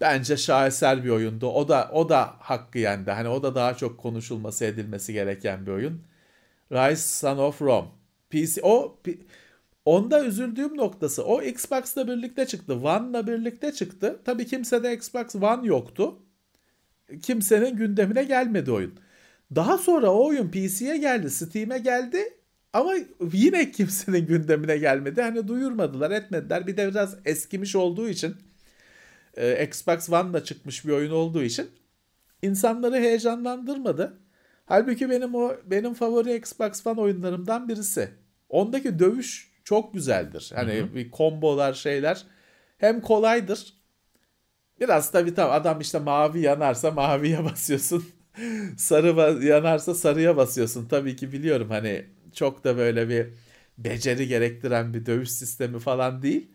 Bence 0.00 0.36
şaheser 0.36 1.04
bir 1.04 1.08
oyundu. 1.10 1.46
O 1.46 1.68
da 1.68 1.90
o 1.92 2.08
da 2.08 2.34
hakkı 2.38 2.78
yendi. 2.78 3.10
Hani 3.10 3.28
o 3.28 3.42
da 3.42 3.54
daha 3.54 3.74
çok 3.76 3.98
konuşulması 3.98 4.64
edilmesi 4.64 5.12
gereken 5.12 5.66
bir 5.66 5.70
oyun. 5.70 6.02
Rise 6.72 7.18
Son 7.20 7.38
of 7.38 7.62
Rome. 7.62 7.88
PC 8.30 8.60
o 8.62 8.98
onda 9.84 10.24
üzüldüğüm 10.24 10.76
noktası 10.76 11.24
o 11.24 11.42
Xbox'la 11.42 12.08
birlikte 12.08 12.46
çıktı. 12.46 12.74
One'la 12.74 13.26
birlikte 13.26 13.72
çıktı. 13.72 14.20
Tabii 14.24 14.46
kimsede 14.46 14.94
Xbox 14.94 15.34
One 15.36 15.66
yoktu. 15.66 16.18
Kimsenin 17.22 17.76
gündemine 17.76 18.24
gelmedi 18.24 18.72
oyun. 18.72 18.94
Daha 19.54 19.78
sonra 19.78 20.10
o 20.10 20.26
oyun 20.26 20.48
PC'ye 20.48 20.96
geldi, 20.96 21.30
Steam'e 21.30 21.78
geldi 21.78 22.34
ama 22.72 22.94
yine 23.32 23.70
kimsenin 23.70 24.26
gündemine 24.26 24.76
gelmedi. 24.76 25.22
Hani 25.22 25.48
duyurmadılar, 25.48 26.10
etmediler. 26.10 26.66
Bir 26.66 26.76
de 26.76 26.88
biraz 26.88 27.16
eskimiş 27.24 27.76
olduğu 27.76 28.08
için 28.08 28.36
e, 29.36 29.66
Xbox 29.66 30.10
One'da 30.10 30.44
çıkmış 30.44 30.86
bir 30.86 30.92
oyun 30.92 31.10
olduğu 31.10 31.42
için 31.42 31.70
insanları 32.42 32.96
heyecanlandırmadı. 32.96 34.18
Halbuki 34.66 35.10
benim 35.10 35.34
o 35.34 35.52
benim 35.66 35.94
favori 35.94 36.34
Xbox 36.34 36.86
One 36.86 37.00
oyunlarımdan 37.00 37.68
birisi. 37.68 38.08
Ondaki 38.48 38.98
dövüş 38.98 39.50
çok 39.64 39.94
güzeldir. 39.94 40.52
Hani 40.54 40.94
bir 40.94 41.10
kombolar 41.10 41.74
şeyler 41.74 42.24
hem 42.78 43.00
kolaydır. 43.00 43.74
Biraz 44.80 45.10
tabii 45.10 45.34
tamam 45.34 45.56
adam 45.56 45.80
işte 45.80 45.98
mavi 45.98 46.40
yanarsa 46.40 46.90
maviye 46.90 47.44
basıyorsun. 47.52 48.19
Sarı 48.78 49.44
yanarsa 49.46 49.94
sarıya 49.94 50.36
basıyorsun. 50.36 50.88
Tabii 50.88 51.16
ki 51.16 51.32
biliyorum 51.32 51.70
hani 51.70 52.06
çok 52.34 52.64
da 52.64 52.76
böyle 52.76 53.08
bir 53.08 53.26
beceri 53.78 54.28
gerektiren 54.28 54.94
bir 54.94 55.06
dövüş 55.06 55.30
sistemi 55.30 55.78
falan 55.78 56.22
değil. 56.22 56.50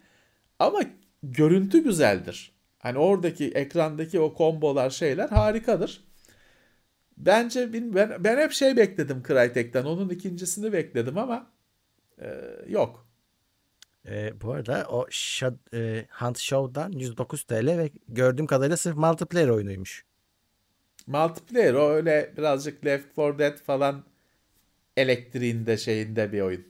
Ama 0.60 0.82
görüntü 1.24 1.84
güzeldir. 1.84 2.52
Hani 2.80 2.98
oradaki 2.98 3.46
ekrandaki 3.52 4.20
o 4.20 4.34
kombolar 4.34 4.90
şeyler 4.90 5.30
harikadır. 5.30 6.04
Bence 7.18 7.74
bin- 7.74 7.96
ben, 7.96 8.24
ben 8.24 8.38
hep 8.38 8.52
şey 8.52 8.78
bekledim 8.78 9.24
Crytek'ten. 9.28 9.86
Onun 9.86 10.10
ikincisini 10.10 10.74
bekledim 10.74 11.18
ama 11.18 11.52
e, 12.22 12.28
yok. 12.68 13.08
Ee, 14.08 14.34
bu 14.42 14.52
arada 14.54 14.86
o 14.90 15.08
Shad- 15.10 15.76
e, 15.78 16.08
Hunt 16.12 16.38
Show'dan 16.40 16.92
109 16.92 17.44
TL 17.44 17.68
ve 17.78 17.92
gördüğüm 18.08 18.48
kadarıyla 18.48 18.78
sırf 18.78 18.98
multiplayer 18.98 19.48
oyunuymuş. 19.50 20.06
Multiplayer 21.08 21.74
o 21.74 21.90
öyle 21.90 22.34
birazcık 22.38 22.86
Left 22.86 23.18
4 23.18 23.40
Dead 23.40 23.58
falan 23.58 24.04
elektriğinde 24.98 25.78
şeyinde 25.78 26.32
bir 26.32 26.42
oyun. 26.42 26.66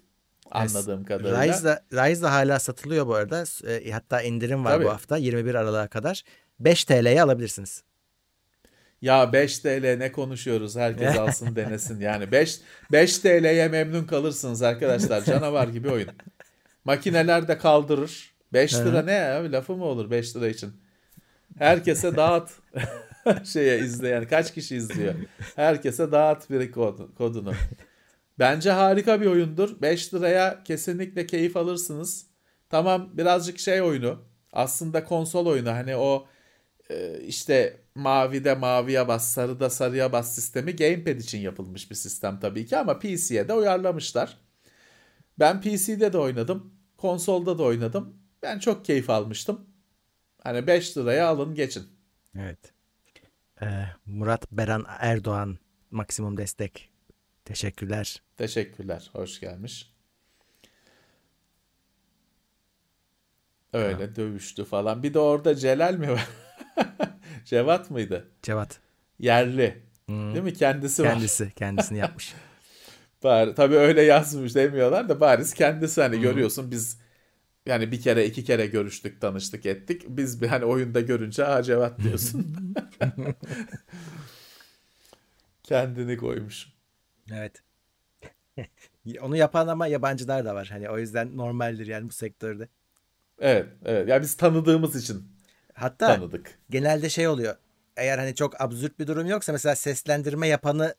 Anladığım 0.52 1.06
kadarıyla. 1.06 1.44
Rise 1.48 1.64
da, 1.64 1.84
Rise 1.94 2.22
da 2.22 2.32
hala 2.32 2.60
satılıyor 2.60 3.08
bu 3.08 3.16
arada. 3.16 3.44
E, 3.68 3.92
hatta 3.92 4.22
indirim 4.22 4.66
var 4.66 4.72
Tabii. 4.72 4.86
bu 4.86 4.90
hafta 4.90 5.18
21 5.18 5.56
Aralık'a 5.56 5.88
kadar. 5.88 6.24
5 6.60 6.86
TL'ye 6.86 7.22
alabilirsiniz. 7.22 7.84
Ya 9.02 9.34
5 9.34 9.60
TL 9.60 9.98
ne 9.98 10.12
konuşuyoruz? 10.12 10.76
Herkes 10.76 11.18
alsın 11.20 11.56
denesin. 11.56 12.00
Yani 12.00 12.32
5 12.32 12.60
5 12.92 13.20
TL'ye 13.20 13.68
memnun 13.68 14.04
kalırsınız 14.04 14.62
arkadaşlar. 14.62 15.24
Canavar 15.26 15.68
gibi 15.68 15.90
oyun. 15.90 16.10
Makineler 16.86 17.48
de 17.48 17.58
kaldırır. 17.58 18.34
5 18.54 18.76
lira 18.76 19.02
ne 19.02 19.12
ya? 19.12 19.52
Lafı 19.52 19.76
mı 19.76 19.86
olur 19.86 20.12
5 20.12 20.36
lira 20.36 20.48
için? 20.48 20.74
Herkese 21.58 22.16
dağıt. 22.16 22.50
şeye 23.44 23.80
izleyen 23.80 24.28
kaç 24.28 24.54
kişi 24.54 24.76
izliyor? 24.76 25.14
Herkese 25.56 26.12
dağıt 26.12 26.50
bir 26.50 26.72
kod, 26.72 27.16
kodunu. 27.18 27.54
Bence 28.40 28.72
harika 28.72 29.22
bir 29.22 29.26
oyundur. 29.26 29.82
5 29.82 30.14
liraya 30.14 30.64
kesinlikle 30.64 31.28
keyif 31.28 31.58
alırsınız. 31.58 32.28
Tamam 32.70 33.10
birazcık 33.14 33.60
şey 33.60 33.82
oyunu. 33.82 34.22
Aslında 34.54 35.04
konsol 35.04 35.46
oyunu. 35.46 35.70
Hani 35.70 35.96
o 35.96 36.28
e, 36.90 37.20
işte 37.20 37.78
mavide 37.96 38.56
maviye 38.56 39.08
bas, 39.08 39.32
sarıda 39.32 39.70
sarıya 39.70 40.12
bas 40.12 40.36
sistemi 40.36 40.76
gamepad 40.76 41.20
için 41.20 41.40
yapılmış 41.40 41.90
bir 41.92 41.96
sistem 41.96 42.40
tabii 42.40 42.66
ki 42.66 42.78
ama 42.78 43.00
PC'ye 43.00 43.48
de 43.48 43.54
uyarlamışlar. 43.54 44.38
Ben 45.40 45.62
PC'de 45.62 46.14
de 46.14 46.18
oynadım, 46.18 46.74
konsolda 46.98 47.58
da 47.58 47.64
oynadım. 47.64 48.18
Ben 48.44 48.60
çok 48.60 48.86
keyif 48.86 49.10
almıştım. 49.10 49.70
Hani 50.44 50.68
5 50.68 50.98
liraya 50.98 51.28
alın 51.28 51.56
geçin. 51.56 51.84
Evet. 52.40 52.75
Ee, 53.62 53.86
Murat 54.06 54.52
Beran 54.52 54.86
Erdoğan 55.00 55.58
maksimum 55.92 56.38
destek. 56.38 56.90
Teşekkürler. 57.46 58.22
Teşekkürler, 58.38 59.10
hoş 59.14 59.40
gelmiş. 59.40 59.92
Öyle 63.74 64.16
dövüştü 64.16 64.66
falan. 64.66 65.04
Bir 65.04 65.14
de 65.14 65.20
orada 65.20 65.56
Celal 65.56 65.94
mi 65.94 66.10
var? 66.12 66.28
Cevat 67.46 67.90
mıydı? 67.92 68.28
Cevat. 68.42 68.80
Yerli. 69.20 69.84
Hmm. 70.06 70.34
Değil 70.34 70.44
mi? 70.44 70.54
Kendisi 70.54 71.04
var. 71.04 71.14
Kendisi. 71.14 71.52
Kendisini 71.56 71.98
yapmış. 71.98 72.34
Bari, 73.24 73.56
tabii 73.56 73.76
öyle 73.76 74.02
yazmış 74.02 74.56
demiyorlar 74.56 75.10
da 75.10 75.20
bariz 75.20 75.54
kendisi 75.54 76.02
hani 76.02 76.22
görüyorsun 76.22 76.72
biz 76.72 77.00
yani 77.66 77.92
bir 77.92 78.02
kere 78.02 78.26
iki 78.26 78.44
kere 78.44 78.68
görüştük 78.68 79.22
tanıştık 79.22 79.66
ettik. 79.66 80.04
Biz 80.08 80.42
bir 80.42 80.48
hani 80.48 80.66
oyunda 80.66 81.02
görünce 81.02 81.44
ha 81.44 81.64
Cevat 81.64 82.00
diyorsun. 82.04 82.56
Kendini 85.64 86.18
koymuş. 86.18 86.68
Evet. 87.34 87.64
Onu 89.22 89.38
yapan 89.38 89.68
ama 89.68 89.88
yabancılar 89.88 90.46
da 90.46 90.56
var. 90.56 90.68
Hani 90.72 90.90
o 90.90 90.98
yüzden 91.00 91.38
normaldir 91.38 91.88
yani 91.88 92.10
bu 92.10 92.14
sektörde. 92.14 92.68
Evet, 93.40 93.66
evet. 93.86 94.10
Ya 94.10 94.22
biz 94.22 94.38
tanıdığımız 94.38 94.96
için 94.96 95.24
Hatta 95.74 96.08
tanıdık. 96.16 96.60
genelde 96.70 97.10
şey 97.10 97.28
oluyor. 97.28 97.56
Eğer 97.98 98.18
hani 98.18 98.36
çok 98.36 98.62
absürt 98.62 99.00
bir 99.00 99.08
durum 99.08 99.28
yoksa 99.28 99.52
mesela 99.52 99.76
seslendirme 99.76 100.48
yapanı 100.48 100.96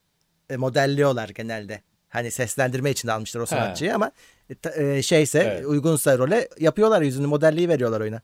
e, 0.51 0.57
modelliyorlar 0.57 1.29
genelde. 1.29 1.83
Hani 2.09 2.31
seslendirme 2.31 2.91
için 2.91 3.09
de 3.09 3.13
almışlar 3.13 3.41
o 3.41 3.47
sanatçıyı 3.47 3.95
ama 3.95 4.11
e, 4.77 4.83
e, 4.97 5.03
şeyse 5.03 5.39
Evet. 5.39 5.67
uygunsa 5.67 6.19
role 6.19 6.49
yapıyorlar 6.59 7.03
yüzünü 7.03 7.27
modelliği 7.27 7.69
veriyorlar 7.69 8.01
oyuna 8.01 8.21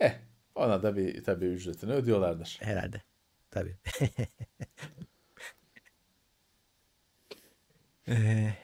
Eh, 0.00 0.12
ona 0.54 0.82
da 0.82 0.96
bir 0.96 1.24
tabii 1.24 1.44
ücretini 1.46 1.92
ödüyorlardır. 1.92 2.58
herhalde. 2.62 3.02
Tabii. 3.50 3.76
Ee, 8.08 8.54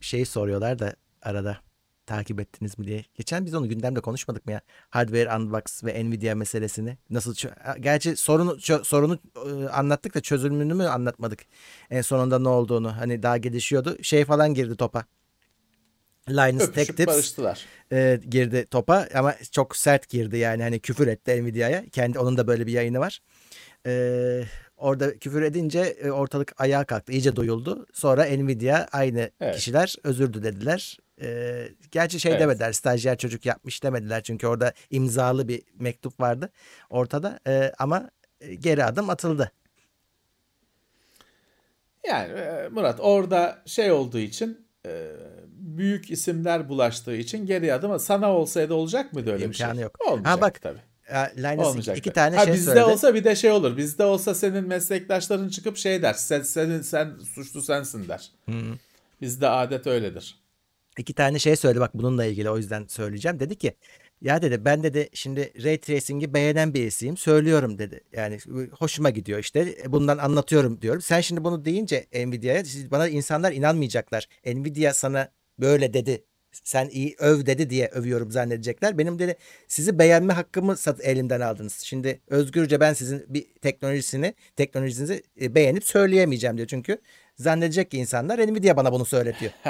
şey 0.00 0.24
soruyorlar 0.24 0.78
da 0.78 0.96
arada 1.22 1.58
takip 2.06 2.40
ettiniz 2.40 2.78
mi 2.78 2.86
diye. 2.86 3.04
Geçen 3.14 3.46
biz 3.46 3.54
onu 3.54 3.68
gündemde 3.68 4.00
konuşmadık 4.00 4.46
mı 4.46 4.52
ya? 4.52 4.60
Hardware 4.90 5.36
Unbox 5.36 5.84
ve 5.84 6.04
Nvidia 6.04 6.34
meselesini. 6.34 6.98
Nasıl 7.10 7.34
Gerçi 7.80 8.16
sorunu 8.16 8.58
sorunu 8.84 9.18
e, 9.46 9.68
anlattık 9.68 10.14
da 10.14 10.20
çözümünü 10.20 10.74
mü 10.74 10.84
anlatmadık? 10.84 11.40
En 11.90 12.02
sonunda 12.02 12.38
ne 12.38 12.48
olduğunu. 12.48 12.96
Hani 12.96 13.22
daha 13.22 13.36
gelişiyordu. 13.36 13.96
Şey 14.02 14.24
falan 14.24 14.54
girdi 14.54 14.76
topa. 14.76 15.04
Linus 16.30 16.64
Tech 16.66 16.76
Öpüşüp 16.78 16.96
Tips 16.96 17.06
barıştılar. 17.12 17.64
e, 17.92 18.20
girdi 18.28 18.66
topa 18.70 19.08
ama 19.14 19.34
çok 19.52 19.76
sert 19.76 20.08
girdi 20.08 20.36
yani 20.36 20.62
hani 20.62 20.80
küfür 20.80 21.06
etti 21.08 21.42
Nvidia'ya. 21.42 21.84
Kendi 21.92 22.18
onun 22.18 22.36
da 22.36 22.46
böyle 22.46 22.66
bir 22.66 22.72
yayını 22.72 22.98
var. 23.00 23.20
E, 23.86 24.44
orada 24.76 25.18
küfür 25.18 25.42
edince 25.42 25.80
e, 25.80 26.10
ortalık 26.10 26.52
ayağa 26.60 26.84
kalktı. 26.84 27.12
iyice 27.12 27.36
duyuldu. 27.36 27.86
Sonra 27.92 28.24
Nvidia 28.24 28.86
aynı 28.92 29.30
Evet. 29.40 29.56
kişiler 29.56 29.94
özür 30.04 30.32
dilediler. 30.34 30.98
E, 31.22 31.68
gerçi 31.90 32.20
şey 32.20 32.32
Evet. 32.32 32.40
demediler. 32.40 32.72
Stajyer 32.72 33.18
çocuk 33.18 33.46
yapmış 33.46 33.82
demediler. 33.82 34.22
Çünkü 34.22 34.46
orada 34.46 34.72
imzalı 34.90 35.48
bir 35.48 35.62
mektup 35.78 36.20
vardı 36.20 36.50
ortada. 36.90 37.40
E, 37.46 37.72
ama 37.78 38.10
geri 38.58 38.84
adım 38.84 39.10
atıldı. 39.10 39.52
Yani 42.08 42.32
Murat 42.70 43.00
orada 43.00 43.62
şey 43.66 43.92
olduğu 43.92 44.18
için 44.18 44.66
büyük 45.50 46.10
isimler 46.10 46.68
bulaştığı 46.68 47.16
için 47.16 47.46
geri 47.46 47.74
adım 47.74 47.98
sana 47.98 48.32
olsaydı 48.32 48.74
olacak 48.74 49.12
mıydı 49.12 49.32
öyle 49.32 49.50
bir 49.50 49.54
şey? 49.54 49.66
İmkanı 49.66 49.80
yok. 49.82 49.96
Olmayacak 50.06 50.32
Ha 50.32 50.40
bak, 50.40 50.62
tabii. 50.62 50.78
Linus 51.42 51.66
Olmayacak. 51.66 51.98
iki 51.98 52.10
tane 52.12 52.36
ha, 52.36 52.44
şey 52.44 52.54
bizde 52.54 52.64
söyledi. 52.70 52.84
olsa 52.84 53.14
bir 53.14 53.24
de 53.24 53.36
şey 53.36 53.50
olur. 53.50 53.76
Bizde 53.76 54.04
olsa 54.04 54.34
senin 54.34 54.64
meslektaşların 54.68 55.48
çıkıp 55.48 55.76
şey 55.76 56.02
der. 56.02 56.12
Sen 56.12 56.42
senin 56.42 56.82
sen 56.82 57.18
suçlu 57.34 57.62
sensin 57.62 58.08
der. 58.08 58.30
Bizde 59.20 59.48
adet 59.48 59.86
öyledir. 59.86 60.38
İki 60.98 61.14
tane 61.14 61.38
şey 61.38 61.56
söyledi 61.56 61.80
bak 61.80 61.94
bununla 61.94 62.24
ilgili 62.24 62.50
o 62.50 62.56
yüzden 62.56 62.84
söyleyeceğim. 62.88 63.40
Dedi 63.40 63.56
ki 63.56 63.72
ya 64.22 64.42
dedi 64.42 64.64
ben 64.64 64.82
dedi 64.82 65.08
şimdi 65.12 65.52
Ray 65.64 65.78
Tracing'i 65.78 66.34
beğenen 66.34 66.74
birisiyim 66.74 67.16
söylüyorum 67.16 67.78
dedi. 67.78 68.00
Yani 68.12 68.38
hoşuma 68.78 69.10
gidiyor 69.10 69.38
işte 69.38 69.76
bundan 69.86 70.18
anlatıyorum 70.18 70.82
diyorum. 70.82 71.00
Sen 71.00 71.20
şimdi 71.20 71.44
bunu 71.44 71.64
deyince 71.64 72.06
Nvidia'ya 72.14 72.62
bana 72.90 73.08
insanlar 73.08 73.52
inanmayacaklar. 73.52 74.28
Nvidia 74.46 74.92
sana 74.94 75.28
böyle 75.58 75.94
dedi. 75.94 76.24
Sen 76.64 76.88
iyi 76.88 77.14
öv 77.18 77.46
dedi 77.46 77.70
diye 77.70 77.88
övüyorum 77.88 78.30
zannedecekler. 78.30 78.98
Benim 78.98 79.18
dedi 79.18 79.36
sizi 79.68 79.98
beğenme 79.98 80.32
hakkımı 80.32 80.76
sat, 80.76 81.04
elimden 81.04 81.40
aldınız. 81.40 81.72
Şimdi 81.72 82.20
özgürce 82.28 82.80
ben 82.80 82.92
sizin 82.92 83.24
bir 83.28 83.46
teknolojisini, 83.62 84.34
teknolojinizi 84.56 85.22
e, 85.40 85.54
beğenip 85.54 85.84
söyleyemeyeceğim 85.84 86.56
diyor. 86.56 86.68
Çünkü 86.68 86.98
zannedecek 87.36 87.90
ki 87.90 87.98
insanlar 87.98 88.38
Nvidia 88.38 88.76
bana 88.76 88.92
bunu 88.92 89.04
söyletiyor. 89.04 89.52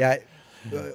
Ya 0.00 0.14
e, 0.14 0.22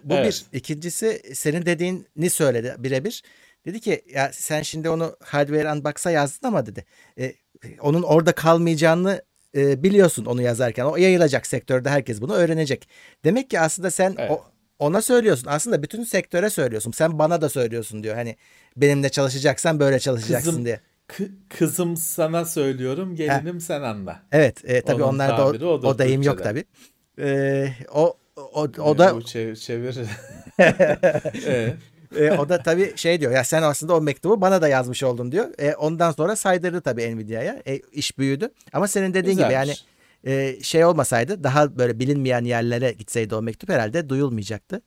bu 0.03 0.13
Evet. 0.13 0.45
bir. 0.53 0.57
İkincisi 0.57 1.21
senin 1.35 1.65
dediğini 1.65 2.29
söyledi 2.29 2.75
birebir. 2.77 3.23
Dedi 3.65 3.79
ki 3.79 4.01
ya 4.13 4.31
sen 4.33 4.61
şimdi 4.61 4.89
onu 4.89 5.15
Hardware 5.23 5.71
Unbox'a 5.71 6.11
yazdın 6.11 6.47
ama 6.47 6.65
dedi. 6.65 6.85
e, 7.19 7.33
onun 7.79 8.03
orada 8.03 8.31
kalmayacağını 8.31 9.21
e, 9.55 9.83
biliyorsun 9.83 10.25
onu 10.25 10.41
yazarken. 10.41 10.85
O 10.85 10.95
yayılacak 10.97 11.47
sektörde 11.47 11.89
herkes 11.89 12.21
bunu 12.21 12.33
öğrenecek. 12.33 12.87
Demek 13.25 13.49
ki 13.49 13.59
aslında 13.59 13.91
sen 13.91 14.15
Evet. 14.17 14.31
o, 14.31 14.43
ona 14.79 15.01
söylüyorsun. 15.01 15.47
Aslında 15.47 15.83
bütün 15.83 16.03
sektöre 16.03 16.49
söylüyorsun. 16.49 16.91
Sen 16.91 17.19
bana 17.19 17.41
da 17.41 17.49
söylüyorsun 17.49 18.03
diyor. 18.03 18.15
Hani 18.15 18.35
benimle 18.77 19.09
çalışacaksan 19.09 19.79
böyle 19.79 19.99
çalışacaksın 19.99 20.49
Kızım, 20.49 20.65
diye. 20.65 20.79
kı- 21.09 21.31
kızım 21.49 21.97
sana 21.97 22.45
söylüyorum 22.45 23.15
gelinim 23.15 23.61
sen 23.61 23.81
anla. 23.81 24.23
Evet, 24.31 24.61
e, 24.69 24.81
tabii 24.81 25.03
Onun 25.03 25.13
onlarda 25.13 25.45
o, 25.45 25.51
tabiri 25.51 25.65
odur 25.65 25.87
o 25.87 25.97
deyim 25.99 26.21
yok 26.21 26.43
tabii. 26.43 26.63
E, 27.19 27.67
o 27.93 28.17
o, 28.35 28.61
o 28.63 28.97
da 28.97 29.15
Bu 29.15 29.19
çev- 29.21 29.55
çevir. 29.55 29.97
Ee, 31.47 31.73
E, 32.15 32.31
o 32.31 32.49
da 32.49 32.63
tabii 32.63 32.93
şey 32.95 33.21
diyor 33.21 33.31
ya 33.31 33.43
sen 33.43 33.61
aslında 33.61 33.95
o 33.95 34.01
mektubu 34.01 34.41
bana 34.41 34.61
da 34.61 34.67
yazmış 34.67 35.03
oldun 35.03 35.31
diyor. 35.31 35.49
E, 35.59 35.75
ondan 35.75 36.11
sonra 36.11 36.35
saydırdı 36.35 36.81
tabii 36.81 37.15
Nvidia'ya. 37.15 37.61
E, 37.67 37.77
iş 37.77 38.17
büyüdü. 38.17 38.49
Ama 38.73 38.87
senin 38.87 39.13
dediğin 39.13 39.37
gibi 39.37 39.53
yani 39.53 39.73
güzelmiş. 40.23 40.57
e, 40.57 40.63
şey 40.63 40.85
olmasaydı 40.85 41.43
daha 41.43 41.77
böyle 41.77 41.99
bilinmeyen 41.99 42.43
yerlere 42.43 42.91
gitseydi 42.91 43.35
o 43.35 43.41
mektup 43.41 43.69
herhalde 43.69 44.09
duyulmayacaktı. 44.09 44.81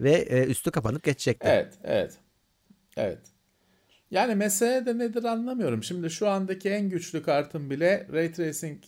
Ve 0.00 0.12
e, 0.12 0.44
üstü 0.44 0.70
kapanıp 0.70 1.02
geçecekti. 1.02 1.48
Evet, 1.48 1.74
evet. 1.84 2.12
Evet. 2.96 3.18
Yani 4.10 4.34
mesele 4.34 4.86
de 4.86 4.98
nedir 4.98 5.24
anlamıyorum. 5.24 5.82
Şimdi 5.84 6.10
şu 6.10 6.28
andaki 6.28 6.68
en 6.70 6.88
güçlü 6.88 7.22
kartın 7.22 7.70
bile 7.70 8.06
Ray 8.12 8.32
Tracing 8.32 8.78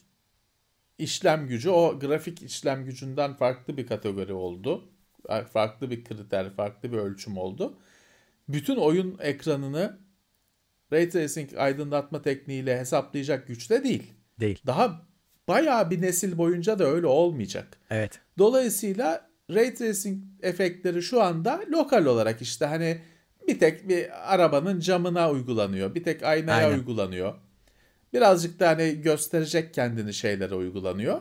işlem 1.01 1.47
gücü 1.47 1.71
o 1.71 1.99
grafik 1.99 2.43
işlem 2.43 2.85
gücünden 2.85 3.35
farklı 3.35 3.77
bir 3.77 3.87
kategori 3.87 4.33
oldu. 4.33 4.89
Farklı 5.53 5.91
bir 5.91 6.05
kriter, 6.05 6.51
farklı 6.51 6.93
bir 6.93 6.99
ölçüm 6.99 7.39
oldu. 7.39 7.79
Bütün 8.49 8.77
oyun 8.77 9.19
ekranını 9.21 9.99
Ray 10.93 11.09
Tracing 11.09 11.51
aydınlatma 11.57 12.23
tekniğiyle 12.23 12.79
hesaplayacak 12.79 13.47
güçte 13.47 13.85
değil. 13.85 14.13
Değil. 14.41 14.63
Daha 14.67 15.07
bayağı 15.49 15.91
bir 15.91 16.03
nesil 16.03 16.39
boyunca 16.39 16.79
da 16.79 16.85
öyle 16.85 17.07
olmayacak. 17.07 17.79
Evet. 17.91 18.21
Dolayısıyla 18.39 19.31
ray 19.51 19.75
tracing 19.75 20.25
efektleri 20.43 21.03
şu 21.03 21.23
anda 21.23 21.61
lokal 21.71 22.07
olarak 22.07 22.43
işte 22.43 22.67
hani 22.67 23.01
bir 23.49 23.59
tek 23.59 23.89
bir 23.89 24.35
arabanın 24.35 24.81
camına 24.81 25.31
uygulanıyor. 25.31 25.95
Bir 25.95 26.05
tek 26.05 26.23
aynaya 26.23 26.67
Aynen. 26.67 26.79
uygulanıyor. 26.79 27.35
Birazcık 28.13 28.61
da 28.61 28.69
hani 28.69 29.01
gösterecek 29.03 29.75
kendini 29.75 30.15
şeylere 30.15 30.55
uygulanıyor. 30.55 31.21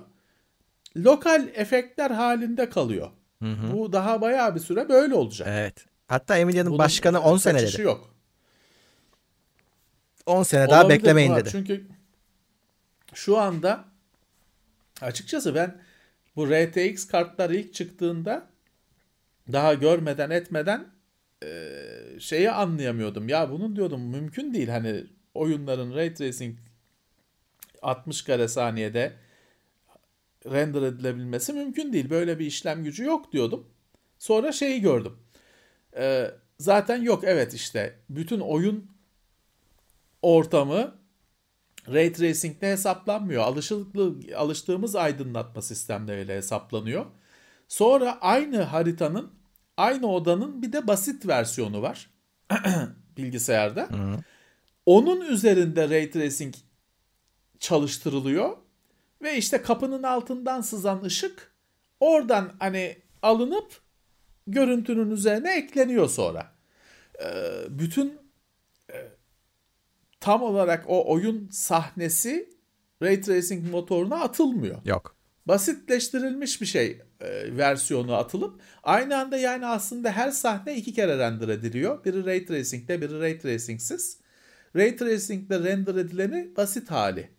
Lokal 0.98 1.48
efektler 1.54 2.12
halinde 2.12 2.70
kalıyor. 2.70 3.12
Bu 3.42 3.94
daha 3.94 4.22
bayağı 4.22 4.56
bir 4.56 4.60
süre 4.60 4.90
böyle 4.90 5.14
olacak. 5.14 5.48
Evet. 5.52 5.86
Hatta 6.08 6.38
Bunun 6.48 6.78
başkanı 6.78 7.22
10 7.22 7.38
sene 7.38 7.62
dedi. 7.62 7.82
yok. 7.82 8.16
10 10.26 10.44
sene 10.44 10.70
daha 10.70 10.82
Olabilir 10.82 11.00
beklemeyin 11.00 11.32
Murat. 11.32 11.46
dedi. 11.46 11.52
Çünkü 11.52 11.88
şu 13.14 13.38
anda 13.38 13.86
açıkçası 15.02 15.56
ben 15.56 15.82
bu 16.36 16.48
RTX 16.48 17.08
kartlar 17.08 17.50
ilk 17.50 17.74
çıktığında 17.74 18.48
daha 19.52 19.74
görmeden 19.74 20.30
etmeden 20.30 20.88
e, 21.44 21.50
şeyi 22.20 22.52
anlayamıyordum. 22.52 23.30
Ya 23.30 23.50
bunun 23.52 23.76
diyordum 23.76 24.02
mümkün 24.02 24.54
değil 24.54 24.68
hani 24.70 25.04
oyunların 25.34 25.96
ray 25.96 26.14
tracing 26.14 26.58
60 27.82 28.22
kare 28.22 28.48
saniyede 28.48 29.14
render 30.46 30.82
edilebilmesi 30.82 31.54
mümkün 31.54 31.94
değil. 31.94 32.10
Böyle 32.10 32.40
bir 32.40 32.46
işlem 32.46 32.84
gücü 32.84 33.04
yok 33.04 33.32
diyordum. 33.32 33.68
Sonra 34.20 34.52
şeyi 34.52 34.82
gördüm. 34.82 35.18
E, 35.98 36.32
zaten 36.60 37.02
yok 37.02 37.24
evet 37.24 37.54
işte 37.54 38.00
bütün 38.10 38.40
oyun 38.40 38.92
ortamı 40.22 41.00
Ray 41.88 42.14
Tracing'le 42.14 42.62
hesaplanmıyor. 42.62 43.44
Alışıklı, 43.44 44.16
alıştığımız 44.36 44.96
aydınlatma 44.96 45.62
sistemleriyle 45.62 46.36
hesaplanıyor. 46.36 47.06
Sonra 47.68 48.18
aynı 48.22 48.62
haritanın, 48.62 49.32
aynı 49.78 50.08
odanın 50.08 50.62
bir 50.62 50.74
de 50.74 50.88
basit 50.88 51.28
versiyonu 51.28 51.82
var 51.82 52.10
bilgisayarda. 53.18 53.90
Onun 54.86 55.22
üzerinde 55.22 55.90
Ray 55.90 56.12
Tracing 56.12 56.56
çalıştırılıyor 57.60 58.58
ve 59.22 59.38
işte 59.38 59.62
kapının 59.62 60.04
altından 60.04 60.62
sızan 60.62 61.04
ışık 61.04 61.52
oradan 62.00 62.52
hani 62.60 62.98
alınıp 63.22 63.82
görüntünün 64.48 65.12
üzerine 65.12 65.58
ekleniyor 65.58 66.10
sonra. 66.10 66.52
Ee, 67.24 67.26
bütün 67.70 68.20
tam 70.20 70.42
olarak 70.44 70.84
o 70.88 71.14
oyun 71.14 71.50
sahnesi 71.52 72.50
Ray 73.02 73.22
Tracing 73.22 73.72
motoruna 73.72 74.16
atılmıyor. 74.16 74.86
Yok. 74.86 75.16
basitleştirilmiş 75.46 76.62
bir 76.62 76.66
şey 76.66 77.02
e, 77.22 77.58
versiyonu 77.58 78.16
atılıp 78.16 78.62
aynı 78.84 79.18
anda 79.18 79.38
yani 79.38 79.66
aslında 79.66 80.12
her 80.12 80.32
sahne 80.32 80.76
iki 80.76 80.94
kere 80.94 81.18
render 81.18 81.48
ediliyor. 81.48 82.06
Biri 82.06 82.26
ray 82.26 82.46
tracing'de, 82.46 83.02
biri 83.02 83.20
ray 83.20 83.40
tracing'siz. 83.40 84.20
Ray 84.76 84.96
tracing'de 84.96 85.60
render 85.60 85.96
edileni 85.96 86.56
basit 86.58 86.92
hali. 86.92 87.30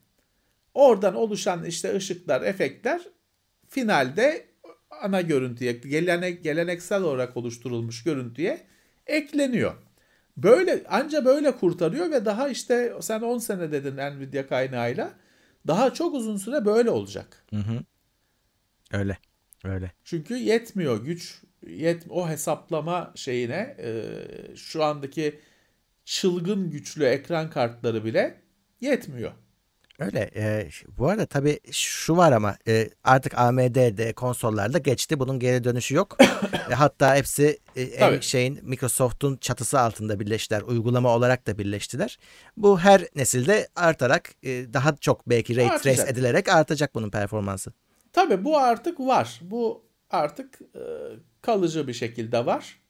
Oradan 0.75 1.15
oluşan 1.15 1.65
işte 1.65 1.95
ışıklar, 1.97 2.43
efektler 2.43 3.01
finalde 3.69 4.47
ana 5.03 5.21
görüntüye, 5.21 5.73
gelene, 5.73 6.31
geleneksel 6.31 7.03
olarak 7.03 7.37
oluşturulmuş 7.37 8.03
görüntüye 8.03 8.67
ekleniyor. 9.07 9.75
Böyle 10.37 10.85
anca 10.89 11.25
böyle 11.25 11.57
kurtarıyor 11.57 12.11
ve 12.11 12.25
daha 12.25 12.49
işte 12.49 12.95
sen 13.01 13.21
10 13.21 13.39
sene 13.39 13.73
dedin 13.73 13.97
Nvidia 13.97 14.47
kaynağıyla 14.47 15.13
daha 15.67 15.95
çok 15.95 16.15
uzun 16.15 16.37
süre 16.37 16.65
böyle 16.65 16.91
olacak. 16.91 17.45
Hı 17.51 17.57
hı. 17.57 17.81
Öyle. 18.93 19.19
Öyle. 19.65 19.93
Çünkü 20.05 20.37
yetmiyor 20.37 21.05
güç 21.05 21.43
yet 21.67 22.07
o 22.11 22.29
hesaplama 22.29 23.13
şeyine 23.15 23.77
e, 23.79 24.03
şu 24.57 24.85
andaki 24.85 25.41
çılgın 26.05 26.71
güçlü 26.71 27.05
ekran 27.05 27.51
kartları 27.51 28.05
bile 28.05 28.43
yetmiyor. 28.81 29.33
Öyle. 30.01 30.31
E, 30.37 30.69
bu 30.99 31.09
arada 31.09 31.27
tabii 31.27 31.61
şu 31.73 32.17
var 32.17 32.33
ama 32.33 32.57
e, 32.69 32.91
artık 33.05 33.39
AMD'de 33.39 34.13
konsollarda 34.13 34.79
geçti. 34.79 35.21
Bunun 35.21 35.39
geri 35.39 35.65
dönüşü 35.65 35.95
yok. 35.95 36.17
e, 36.71 36.75
hatta 36.75 37.17
hepsi 37.17 37.59
e, 37.77 38.21
şeyin 38.21 38.59
Microsoft'un 38.63 39.37
çatısı 39.37 39.81
altında 39.81 40.21
birleştiler. 40.21 40.63
Uygulama 40.63 41.15
olarak 41.17 41.47
da 41.47 41.59
birleştiler. 41.59 42.19
Bu 42.57 42.81
her 42.81 43.07
nesilde 43.15 43.69
artarak 43.77 44.31
e, 44.43 44.75
daha 44.75 44.97
çok 44.97 45.29
belki 45.29 45.57
ray 45.57 45.79
trace 45.79 46.03
edilerek 46.03 46.49
artacak 46.49 46.95
bunun 46.95 47.11
performansı. 47.11 47.73
Tabii 48.13 48.45
bu 48.45 48.59
artık 48.59 49.01
var. 49.01 49.41
Bu 49.43 49.85
artık 50.11 50.61
e, 50.75 50.83
kalıcı 51.43 51.89
bir 51.89 51.93
şekilde 51.93 52.47
var. 52.47 52.81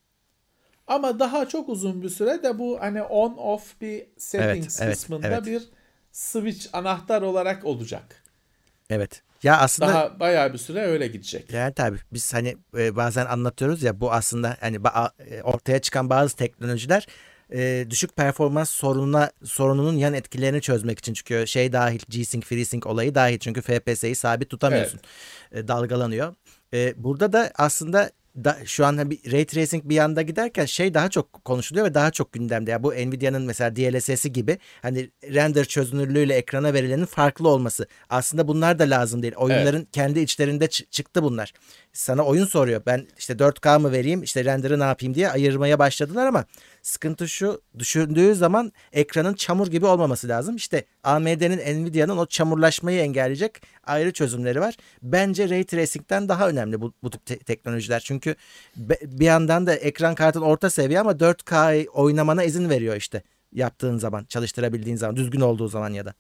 Ama 0.87 1.19
daha 1.19 1.49
çok 1.49 1.69
uzun 1.69 2.03
bir 2.03 2.09
süre 2.09 2.43
de 2.43 2.59
bu 2.59 2.81
hani 2.81 3.03
on 3.03 3.37
off 3.37 3.81
bir 3.81 4.07
settings 4.17 4.81
evet, 4.83 4.93
kısmında 4.93 5.27
evet, 5.27 5.39
evet. 5.47 5.61
bir 5.61 5.80
switch 6.13 6.67
anahtar 6.73 7.23
olarak 7.23 7.65
olacak. 7.65 8.23
Evet. 8.91 9.23
Ya 9.43 9.59
aslında 9.59 9.89
daha 9.93 10.21
bayağı 10.21 10.53
bir 10.53 10.59
süre 10.59 10.81
öyle 10.81 11.07
gidecek. 11.07 11.53
Yani 11.53 11.75
tabii 11.75 11.99
biz 12.13 12.35
hani 12.35 12.57
e, 12.79 12.97
bazen 12.97 13.27
anlatıyoruz 13.27 13.83
ya 13.83 14.01
bu 14.01 14.13
aslında 14.13 14.57
hani 14.61 14.79
e, 15.31 15.43
ortaya 15.43 15.79
çıkan 15.79 16.11
bazı 16.11 16.37
teknolojiler 16.37 17.07
e, 17.53 17.87
düşük 17.91 18.17
performans 18.17 18.71
sorununa 18.71 19.31
sorununun 19.45 19.97
yan 19.97 20.15
etkilerini 20.15 20.61
çözmek 20.61 20.99
için 20.99 21.15
çünkü 21.15 21.47
şey 21.47 21.73
dahil 21.73 22.01
G-Sync, 22.09 22.45
FreeSync 22.45 22.87
olayı 22.87 23.15
dahil 23.15 23.39
çünkü 23.39 23.63
FPS'yi 23.63 24.15
sabit 24.15 24.51
tutamıyorsun. 24.51 25.01
Evet. 25.53 25.65
E, 25.65 25.69
dalgalanıyor. 25.69 26.35
E, 26.75 26.95
burada 26.97 27.33
da 27.33 27.53
aslında 27.57 28.11
da, 28.45 28.59
şu 28.65 28.87
an 28.87 29.11
bir 29.11 29.33
ray 29.33 29.45
tracing 29.45 29.85
bir 29.85 29.95
yanda 29.95 30.23
giderken 30.23 30.65
şey 30.65 30.95
daha 30.95 31.09
çok 31.09 31.45
konuşuluyor 31.45 31.87
ve 31.87 31.95
daha 31.95 32.11
çok 32.11 32.33
gündemde. 32.33 32.71
Yani 32.71 32.83
bu 32.83 32.93
Nvidia'nın 32.93 33.43
mesela 33.43 33.77
DLSS'i 33.77 34.33
gibi 34.33 34.59
hani 34.83 35.11
render 35.25 35.65
çözünürlüğüyle 35.65 36.35
ekrana 36.35 36.75
verilenin 36.75 37.05
farklı 37.05 37.49
olması. 37.49 37.87
Aslında 38.09 38.49
bunlar 38.49 38.79
da 38.79 38.85
lazım 38.85 39.23
değil. 39.23 39.35
Oyunların 39.37 39.79
evet. 39.79 39.93
kendi 39.93 40.21
içlerinde 40.21 40.69
çıktı 40.69 41.23
bunlar. 41.23 41.53
Sana 41.93 42.23
oyun 42.23 42.45
soruyor. 42.45 42.83
Ben 42.87 43.07
işte 43.19 43.33
4K 43.33 43.81
mı 43.81 43.93
vereyim 43.93 44.23
işte 44.23 44.45
render'ı 44.45 44.81
ne 44.81 44.85
yapayım 44.85 45.15
diye 45.15 45.31
ayırmaya 45.31 45.79
başladılar 45.79 46.27
ama 46.27 46.45
sıkıntı 46.83 47.29
şu 47.29 47.61
düşündüğü 47.79 48.35
zaman 48.35 48.73
ekranın 48.93 49.35
çamur 49.35 49.67
gibi 49.67 49.87
olmaması 49.87 50.29
lazım. 50.29 50.57
İşte 50.57 50.85
AMD'nin 51.05 51.85
Nvidia'nın 51.85 52.17
o 52.17 52.27
çamurlaşmayı 52.27 53.01
engelleyecek 53.01 53.63
ayrı 53.85 54.13
çözümleri 54.13 54.61
var. 54.61 54.77
Bence 55.03 55.49
Ray 55.49 55.65
Tracing'den 55.65 56.29
daha 56.29 56.49
önemli 56.49 56.81
bu, 56.81 56.93
bu 57.03 57.11
tip 57.11 57.27
te- 57.27 57.39
teknolojiler. 57.39 58.01
Çünkü 58.01 58.35
be, 58.77 58.99
bir 59.03 59.27
yandan 59.27 59.67
da 59.67 59.75
ekran 59.75 60.15
kartın 60.15 60.41
orta 60.41 60.71
seviye 60.71 61.01
ama 61.01 61.13
4K 61.13 61.89
oynamana 61.89 62.45
izin 62.45 62.71
veriyor 62.71 62.97
işte 62.97 63.23
yaptığın 63.53 63.99
zaman, 63.99 64.25
çalıştırabildiğin 64.25 64.97
zaman, 64.97 65.17
düzgün 65.17 65.41
olduğu 65.41 65.69
zaman 65.69 65.93
ya 65.93 66.07
da. 66.07 66.15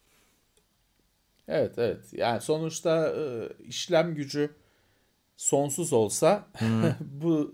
Evet 1.48 1.72
evet. 1.78 2.00
Yani 2.12 2.40
sonuçta 2.40 3.08
e, 3.08 3.48
işlem 3.68 4.14
gücü 4.14 4.50
sonsuz 5.41 5.93
olsa 5.93 6.47
hmm. 6.59 6.82
bu 7.01 7.53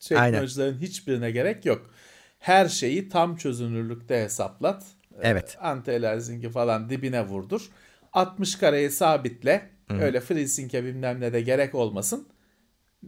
teknolojilerin 0.00 0.72
Aynen. 0.72 0.80
hiçbirine 0.80 1.30
gerek 1.30 1.66
yok. 1.66 1.90
Her 2.38 2.68
şeyi 2.68 3.08
tam 3.08 3.36
çözünürlükte 3.36 4.22
hesaplat. 4.22 4.84
Evet. 5.20 5.56
E, 5.60 5.64
anti-aliasing'i 5.64 6.48
falan 6.48 6.90
dibine 6.90 7.26
vurdur. 7.26 7.70
60 8.12 8.56
kareyi 8.56 8.90
sabitle. 8.90 9.70
Hmm. 9.86 10.00
Öyle 10.00 10.20
FreeSync'e 10.20 10.84
bilmem 10.84 11.20
ne 11.20 11.32
de 11.32 11.40
gerek 11.40 11.74
olmasın. 11.74 12.28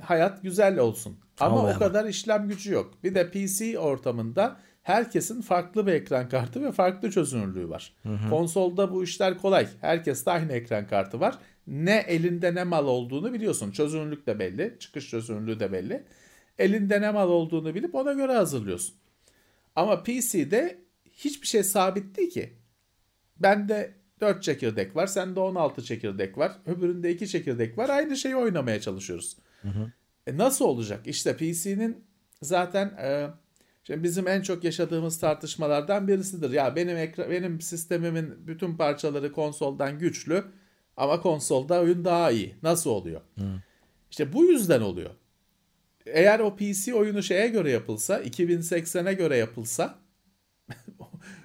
Hayat 0.01 0.43
güzel 0.43 0.79
olsun. 0.79 1.19
Ama 1.41 1.63
Olay 1.63 1.75
o 1.77 1.79
kadar 1.79 2.05
işlem 2.05 2.49
gücü 2.49 2.73
yok. 2.73 2.95
Bir 3.05 3.15
de 3.15 3.31
PC 3.31 3.79
ortamında 3.79 4.57
herkesin 4.83 5.43
farklı 5.43 5.87
bir 5.87 5.93
ekran 5.93 6.29
kartı 6.29 6.63
ve 6.65 6.73
farklı 6.73 7.11
çözünürlüğü 7.11 7.69
var. 7.69 7.93
Hı 8.03 8.09
hı. 8.09 8.31
Konsolda 8.31 8.93
bu 8.93 9.05
işler 9.05 9.39
kolay. 9.39 9.69
Herkes 9.81 10.27
de 10.27 10.31
aynı 10.31 10.53
ekran 10.53 10.87
kartı 10.87 11.21
var. 11.21 11.39
Ne 11.67 12.05
elinde 12.09 12.55
ne 12.55 12.65
mal 12.65 12.87
olduğunu 12.87 13.33
biliyorsun. 13.33 13.71
Çözünürlük 13.71 14.27
de 14.27 14.39
belli, 14.39 14.77
çıkış 14.79 15.11
çözünürlüğü 15.11 15.61
de 15.61 15.73
belli. 15.73 16.05
Elinde 16.59 17.01
ne 17.01 17.11
mal 17.11 17.29
olduğunu 17.29 17.75
bilip 17.75 17.95
ona 17.95 18.13
göre 18.13 18.33
hazırlıyorsun. 18.33 18.95
Ama 19.77 20.03
PC'de 20.03 20.79
hiçbir 21.13 21.47
şey 21.47 21.63
sabit 21.63 22.17
değil 22.17 22.31
ki. 22.31 22.53
Bende 23.37 23.95
4 24.21 24.43
çekirdek 24.43 24.97
var, 24.97 25.07
sende 25.07 25.41
16 25.41 25.85
çekirdek 25.85 26.39
var, 26.39 26.53
öbüründe 26.67 27.11
2 27.13 27.29
çekirdek 27.29 27.79
var. 27.79 27.89
Aynı 27.89 28.17
şeyi 28.17 28.37
oynamaya 28.37 28.81
çalışıyoruz. 28.81 29.37
Hı 29.63 29.69
hı. 29.69 29.93
E 30.27 30.37
nasıl 30.37 30.65
olacak? 30.65 31.07
İşte 31.07 31.37
PC'nin 31.37 32.05
zaten 32.43 32.87
e, 32.87 33.27
şimdi 33.85 34.03
bizim 34.03 34.29
en 34.29 34.43
çok 34.43 34.65
yaşadığımız 34.65 35.21
tartışmalardan 35.21 36.09
birisidir. 36.09 36.51
Ya 36.51 36.77
benim 36.77 36.97
ekra 36.97 37.31
benim 37.31 37.61
sistemimin 37.61 38.47
bütün 38.47 38.77
parçaları 38.77 39.33
konsoldan 39.33 39.99
güçlü 39.99 40.45
ama 41.01 41.21
konsolda 41.21 41.81
oyun 41.81 42.05
daha 42.05 42.31
iyi. 42.31 42.55
Nasıl 42.63 42.91
oluyor? 42.91 43.21
Hı. 43.39 43.45
İşte 44.11 44.33
bu 44.33 44.45
yüzden 44.45 44.81
oluyor. 44.81 45.11
Eğer 46.07 46.41
o 46.41 46.57
PC 46.57 46.95
oyunu 46.95 47.23
şeye 47.23 47.49
göre 47.49 47.71
yapılsa, 47.71 48.23
2080'e 48.23 49.13
göre 49.15 49.37
yapılsa 49.37 49.99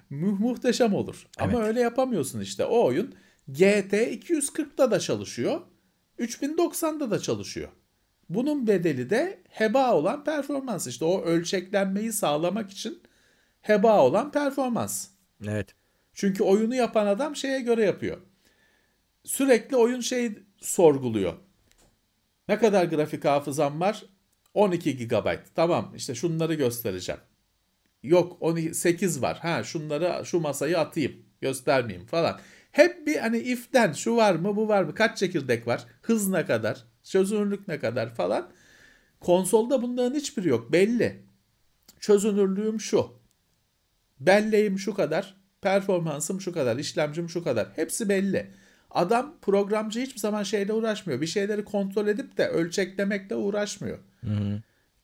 mu- 0.09 0.37
muhteşem 0.39 0.93
olur. 0.93 1.27
Evet. 1.39 1.53
Ama 1.55 1.63
öyle 1.63 1.79
yapamıyorsun 1.81 2.39
işte. 2.39 2.65
O 2.65 2.85
oyun 2.85 3.15
GT 3.47 3.93
240'da 3.93 4.91
da 4.91 4.99
çalışıyor. 4.99 5.61
3090'da 6.19 7.11
da 7.11 7.19
çalışıyor. 7.19 7.69
Bunun 8.29 8.67
bedeli 8.67 9.09
de 9.09 9.43
heba 9.49 9.93
olan 9.93 10.23
performans. 10.23 10.87
İşte 10.87 11.05
o 11.05 11.21
ölçeklenmeyi 11.21 12.13
sağlamak 12.13 12.71
için 12.71 13.01
heba 13.61 14.03
olan 14.03 14.31
performans. 14.31 15.07
Evet. 15.47 15.75
Çünkü 16.13 16.43
oyunu 16.43 16.75
yapan 16.75 17.05
adam 17.05 17.35
şeye 17.35 17.59
göre 17.61 17.83
yapıyor. 17.85 18.17
Sürekli 19.25 19.75
oyun 19.75 19.99
şey 19.99 20.31
sorguluyor. 20.61 21.33
Ne 22.47 22.59
kadar 22.59 22.85
grafik 22.85 23.25
hafızam 23.25 23.79
var? 23.79 24.05
12 24.53 24.97
GB. 24.97 25.27
Tamam 25.55 25.93
işte 25.95 26.15
şunları 26.15 26.53
göstereceğim. 26.53 27.21
Yok 28.03 28.37
12, 28.39 28.73
8 28.73 29.21
var. 29.21 29.37
Ha 29.37 29.63
şunları 29.63 30.25
şu 30.25 30.39
masayı 30.39 30.79
atayım. 30.79 31.25
Göstermeyeyim 31.41 32.07
falan. 32.07 32.39
Hep 32.71 33.07
bir 33.07 33.15
hani 33.15 33.37
if'ten 33.37 33.93
şu 33.93 34.15
var 34.15 34.35
mı 34.35 34.55
bu 34.55 34.67
var 34.67 34.83
mı 34.83 34.95
kaç 34.95 35.17
çekirdek 35.17 35.67
var 35.67 35.85
hız 36.01 36.29
ne 36.29 36.45
kadar 36.45 36.85
çözünürlük 37.03 37.67
ne 37.67 37.79
kadar 37.79 38.15
falan. 38.15 38.51
Konsolda 39.19 39.81
bunların 39.81 40.15
hiçbiri 40.15 40.49
yok 40.49 40.71
belli. 40.71 41.25
Çözünürlüğüm 41.99 42.79
şu. 42.79 43.19
Belleğim 44.19 44.79
şu 44.79 44.93
kadar. 44.93 45.37
Performansım 45.61 46.41
şu 46.41 46.53
kadar. 46.53 46.77
işlemcim 46.77 47.29
şu 47.29 47.43
kadar. 47.43 47.67
Hepsi 47.75 48.09
belli. 48.09 48.51
Adam 48.95 49.35
programcı 49.41 49.99
hiçbir 49.99 50.19
zaman 50.19 50.43
şeyle 50.43 50.73
uğraşmıyor. 50.73 51.21
Bir 51.21 51.27
şeyleri 51.27 51.63
kontrol 51.63 52.07
edip 52.07 52.37
de 52.37 52.47
ölçeklemekle 52.47 53.35
uğraşmıyor. 53.35 53.99
Hı 54.21 54.31
hı. 54.31 54.61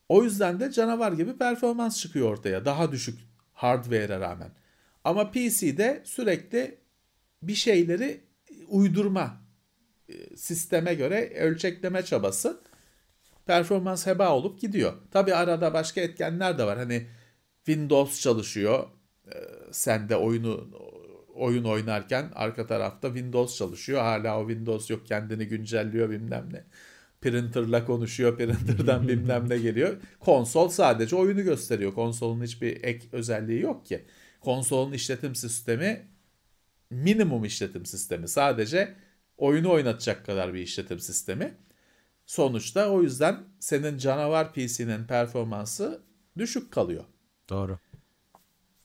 O 0.09 0.23
yüzden 0.23 0.59
de 0.59 0.71
canavar 0.71 1.11
gibi 1.11 1.37
performans 1.37 1.99
çıkıyor 1.99 2.31
ortaya. 2.31 2.65
Daha 2.65 2.91
düşük 2.91 3.19
hardware'e 3.53 4.19
rağmen. 4.19 4.49
Ama 5.03 5.31
PC'de 5.31 6.01
sürekli 6.05 6.77
bir 7.41 7.55
şeyleri 7.55 8.21
uydurma 8.67 9.41
e, 10.09 10.37
sisteme 10.37 10.93
göre 10.93 11.33
ölçekleme 11.39 12.03
çabası 12.03 12.61
performans 13.45 14.07
heba 14.07 14.35
olup 14.35 14.61
gidiyor. 14.61 14.93
Tabi 15.11 15.35
arada 15.35 15.73
başka 15.73 16.01
etkenler 16.01 16.57
de 16.57 16.63
var. 16.63 16.77
Hani 16.77 17.07
Windows 17.65 18.21
çalışıyor. 18.21 18.87
E, 19.27 19.35
sen 19.71 20.09
de 20.09 20.15
oyunu 20.15 20.69
oyun 21.35 21.63
oynarken 21.63 22.31
arka 22.35 22.67
tarafta 22.67 23.07
Windows 23.07 23.57
çalışıyor. 23.57 24.01
Hala 24.01 24.39
o 24.39 24.47
Windows 24.47 24.89
yok 24.89 25.05
kendini 25.07 25.47
güncelliyor 25.47 26.09
bilmem 26.09 26.49
ne. 26.53 26.63
Printer'la 27.21 27.85
konuşuyor. 27.85 28.37
Printer'dan 28.37 29.07
bilmem 29.07 29.49
ne 29.49 29.57
geliyor. 29.57 29.97
Konsol 30.19 30.69
sadece 30.69 31.15
oyunu 31.15 31.43
gösteriyor. 31.43 31.93
Konsolun 31.93 32.43
hiçbir 32.43 32.83
ek 32.83 33.07
özelliği 33.11 33.61
yok 33.61 33.85
ki. 33.85 34.05
Konsolun 34.41 34.91
işletim 34.91 35.35
sistemi 35.35 36.07
minimum 36.89 37.45
işletim 37.45 37.85
sistemi. 37.85 38.27
Sadece 38.27 38.95
oyunu 39.37 39.71
oynatacak 39.71 40.25
kadar 40.25 40.53
bir 40.53 40.59
işletim 40.59 40.99
sistemi. 40.99 41.53
Sonuçta 42.25 42.89
o 42.89 43.01
yüzden 43.01 43.43
senin 43.59 43.97
canavar 43.97 44.53
PC'nin 44.53 45.03
performansı 45.03 46.01
düşük 46.37 46.71
kalıyor. 46.71 47.03
Doğru. 47.49 47.79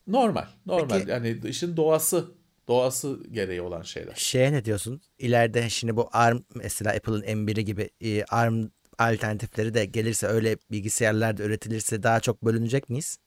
Normal, 0.07 0.45
normal. 0.65 0.99
Peki- 0.99 1.11
yani 1.11 1.39
işin 1.45 1.77
doğası, 1.77 2.31
doğası 2.67 3.19
gereği 3.31 3.61
olan 3.61 3.81
şeyler. 3.81 4.15
Şeye 4.15 4.53
ne 4.53 4.65
diyorsun? 4.65 5.01
İleride 5.19 5.69
şimdi 5.69 5.95
bu 5.95 6.09
ARM 6.11 6.39
mesela 6.55 6.91
Apple'ın 6.91 7.21
M1'i 7.21 7.65
gibi 7.65 7.89
e, 8.01 8.23
ARM 8.23 8.69
alternatifleri 8.99 9.73
de 9.73 9.85
gelirse 9.85 10.27
öyle 10.27 10.57
bilgisayarlar 10.71 11.37
da 11.37 11.43
üretilirse 11.43 12.03
daha 12.03 12.19
çok 12.19 12.45
bölünecek 12.45 12.89
miyiz? 12.89 13.17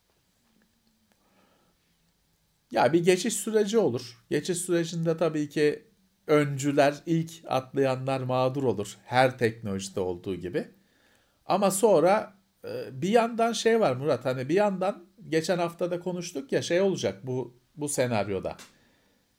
Ya 2.70 2.92
bir 2.92 3.04
geçiş 3.04 3.34
süreci 3.34 3.78
olur. 3.78 4.24
Geçiş 4.30 4.58
sürecinde 4.58 5.16
tabii 5.16 5.48
ki 5.48 5.84
öncüler, 6.26 6.94
ilk 7.06 7.30
atlayanlar 7.48 8.20
mağdur 8.20 8.62
olur. 8.62 8.96
Her 9.04 9.38
teknolojide 9.38 10.00
olduğu 10.00 10.34
gibi. 10.34 10.68
Ama 11.46 11.70
sonra 11.70 12.34
e, 12.64 13.02
bir 13.02 13.08
yandan 13.08 13.52
şey 13.52 13.80
var 13.80 13.96
Murat 13.96 14.24
hani 14.24 14.48
bir 14.48 14.54
yandan 14.54 15.04
geçen 15.28 15.58
hafta 15.58 15.90
da 15.90 16.00
konuştuk 16.00 16.52
ya 16.52 16.62
şey 16.62 16.80
olacak 16.80 17.26
bu 17.26 17.60
bu 17.76 17.88
senaryoda. 17.88 18.56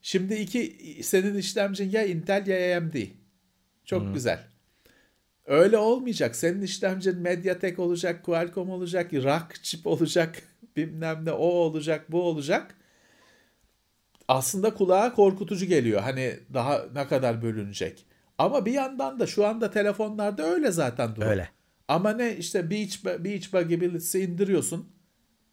Şimdi 0.02 0.34
iki 0.34 0.78
senin 1.04 1.36
işlemcin 1.36 1.90
ya 1.90 2.06
Intel 2.06 2.48
ya 2.48 2.78
AMD. 2.78 2.96
Çok 3.86 4.14
güzel. 4.14 4.44
Öyle 5.46 5.78
olmayacak. 5.78 6.36
Senin 6.36 6.62
işlemcin 6.62 7.18
Mediatek 7.20 7.80
olacak, 7.80 8.24
Qualcomm 8.26 8.70
olacak, 8.70 9.14
RAK 9.14 9.64
çip 9.64 9.88
olacak, 9.88 10.44
bilmem 10.78 11.26
ne 11.26 11.32
o 11.32 11.46
olacak, 11.46 12.12
bu 12.12 12.24
olacak. 12.24 12.76
Aslında 14.28 14.74
kulağa 14.74 15.14
korkutucu 15.14 15.66
geliyor. 15.66 16.02
Hani 16.02 16.40
daha 16.54 16.86
ne 16.94 17.08
kadar 17.08 17.42
bölünecek. 17.42 18.06
Ama 18.38 18.66
bir 18.66 18.72
yandan 18.72 19.20
da 19.20 19.28
şu 19.28 19.46
anda 19.46 19.72
telefonlarda 19.72 20.44
öyle 20.44 20.72
zaten 20.72 21.16
durum. 21.16 21.30
Öyle. 21.30 21.50
Ama 21.88 22.14
ne 22.14 22.38
işte 22.38 22.72
Beach, 22.72 23.06
Beach 23.06 23.54
Buggy 23.54 23.76
Blitz'i 23.76 24.20
indiriyorsun. 24.20 25.01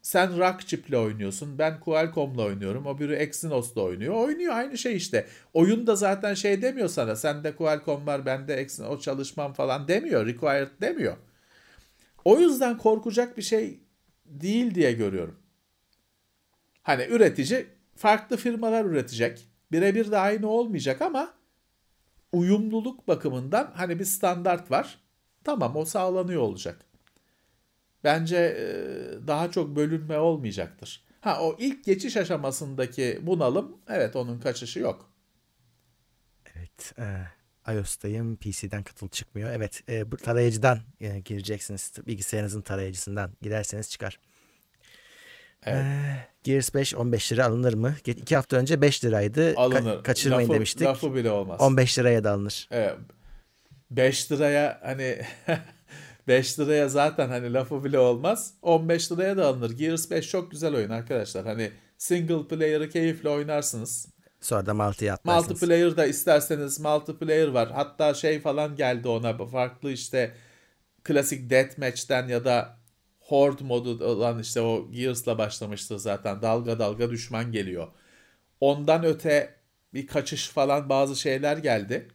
Sen 0.02 0.38
Rock 0.38 0.66
Chip'le 0.66 0.92
oynuyorsun. 0.92 1.58
Ben 1.58 1.80
Qualcomm'la 1.80 2.42
oynuyorum. 2.42 2.86
O 2.86 2.98
biri 2.98 3.14
Exynos'la 3.14 3.82
oynuyor. 3.82 4.14
Oynuyor 4.14 4.54
aynı 4.54 4.78
şey 4.78 4.96
işte. 4.96 5.26
Oyun 5.54 5.86
da 5.86 5.96
zaten 5.96 6.34
şey 6.34 6.62
demiyor 6.62 6.88
sana. 6.88 7.16
Sende 7.16 7.56
Qualcomm 7.56 8.06
var, 8.06 8.26
bende 8.26 8.54
Exynos 8.54 8.90
o 8.90 9.00
çalışmam 9.00 9.52
falan 9.52 9.88
demiyor. 9.88 10.26
Required 10.26 10.68
demiyor. 10.80 11.16
O 12.24 12.40
yüzden 12.40 12.78
korkacak 12.78 13.36
bir 13.36 13.42
şey 13.42 13.80
değil 14.26 14.74
diye 14.74 14.92
görüyorum. 14.92 15.38
Hani 16.82 17.04
üretici 17.04 17.66
farklı 17.96 18.36
firmalar 18.36 18.84
üretecek. 18.84 19.48
Birebir 19.72 20.10
de 20.10 20.18
aynı 20.18 20.48
olmayacak 20.48 21.02
ama 21.02 21.34
uyumluluk 22.32 23.08
bakımından 23.08 23.72
hani 23.74 23.98
bir 23.98 24.04
standart 24.04 24.70
var. 24.70 24.98
Tamam 25.44 25.76
o 25.76 25.84
sağlanıyor 25.84 26.42
olacak. 26.42 26.87
Bence 28.04 28.36
e, 28.36 28.64
daha 29.26 29.50
çok 29.50 29.76
bölünme 29.76 30.18
olmayacaktır. 30.18 31.04
Ha 31.20 31.40
o 31.42 31.56
ilk 31.58 31.84
geçiş 31.84 32.16
aşamasındaki 32.16 33.18
bunalım 33.22 33.76
evet 33.88 34.16
onun 34.16 34.40
kaçışı 34.40 34.78
yok. 34.80 35.10
Evet. 36.56 36.92
E, 36.98 37.26
iOS'tayım. 37.72 38.36
PC'den 38.36 38.82
katıl 38.82 39.08
çıkmıyor. 39.08 39.50
Evet. 39.52 39.82
E, 39.88 40.12
bu 40.12 40.16
tarayıcıdan 40.16 40.80
e, 41.00 41.20
gireceksiniz. 41.20 41.92
Bilgisayarınızın 42.06 42.60
tarayıcısından 42.62 43.30
girerseniz 43.42 43.90
çıkar. 43.90 44.18
Evet. 45.64 45.84
E, 45.84 46.26
Gears 46.44 46.74
5 46.74 46.94
15 46.94 47.32
lira 47.32 47.46
alınır 47.46 47.74
mı? 47.74 47.94
Ge- 48.04 48.20
İki 48.20 48.36
hafta 48.36 48.56
önce 48.56 48.80
5 48.80 49.04
liraydı. 49.04 49.52
Ka- 49.52 49.56
Alınır. 49.56 50.02
kaçırmayın 50.02 50.48
Lafı- 50.48 50.54
demiştik. 50.56 50.82
Lafı 50.86 51.14
bile 51.14 51.30
olmaz. 51.30 51.60
15 51.60 51.98
liraya 51.98 52.24
da 52.24 52.30
alınır. 52.32 52.68
Evet. 52.70 52.96
5 53.90 54.32
liraya 54.32 54.80
hani 54.82 55.22
5 56.28 56.58
liraya 56.58 56.88
zaten 56.88 57.28
hani 57.28 57.52
lafı 57.52 57.84
bile 57.84 57.98
olmaz. 57.98 58.54
15 58.62 59.12
liraya 59.12 59.36
da 59.36 59.46
alınır. 59.46 59.70
Gears 59.70 60.10
5 60.10 60.28
çok 60.28 60.50
güzel 60.50 60.74
oyun 60.74 60.90
arkadaşlar. 60.90 61.46
Hani 61.46 61.70
single 61.98 62.48
player'ı 62.48 62.90
keyifle 62.90 63.28
oynarsınız. 63.28 64.08
Sonra 64.40 64.66
da 64.66 64.74
multi'ye 64.74 65.12
atlarsınız. 65.12 65.48
Multiplayer 65.48 65.96
da 65.96 66.06
isterseniz 66.06 66.80
multiplayer 66.80 67.48
var. 67.48 67.70
Hatta 67.70 68.14
şey 68.14 68.40
falan 68.40 68.76
geldi 68.76 69.08
ona 69.08 69.46
farklı 69.46 69.92
işte 69.92 70.34
klasik 71.04 71.50
deathmatch'ten 71.50 72.28
ya 72.28 72.44
da 72.44 72.78
horde 73.20 73.64
modu 73.64 74.04
olan 74.04 74.38
işte 74.38 74.60
o 74.60 74.90
Gears'la 74.90 75.38
başlamıştı 75.38 75.98
zaten. 75.98 76.42
Dalga 76.42 76.78
dalga 76.78 77.10
düşman 77.10 77.52
geliyor. 77.52 77.88
Ondan 78.60 79.04
öte 79.04 79.54
bir 79.94 80.06
kaçış 80.06 80.48
falan 80.48 80.88
bazı 80.88 81.16
şeyler 81.16 81.56
geldi. 81.56 82.08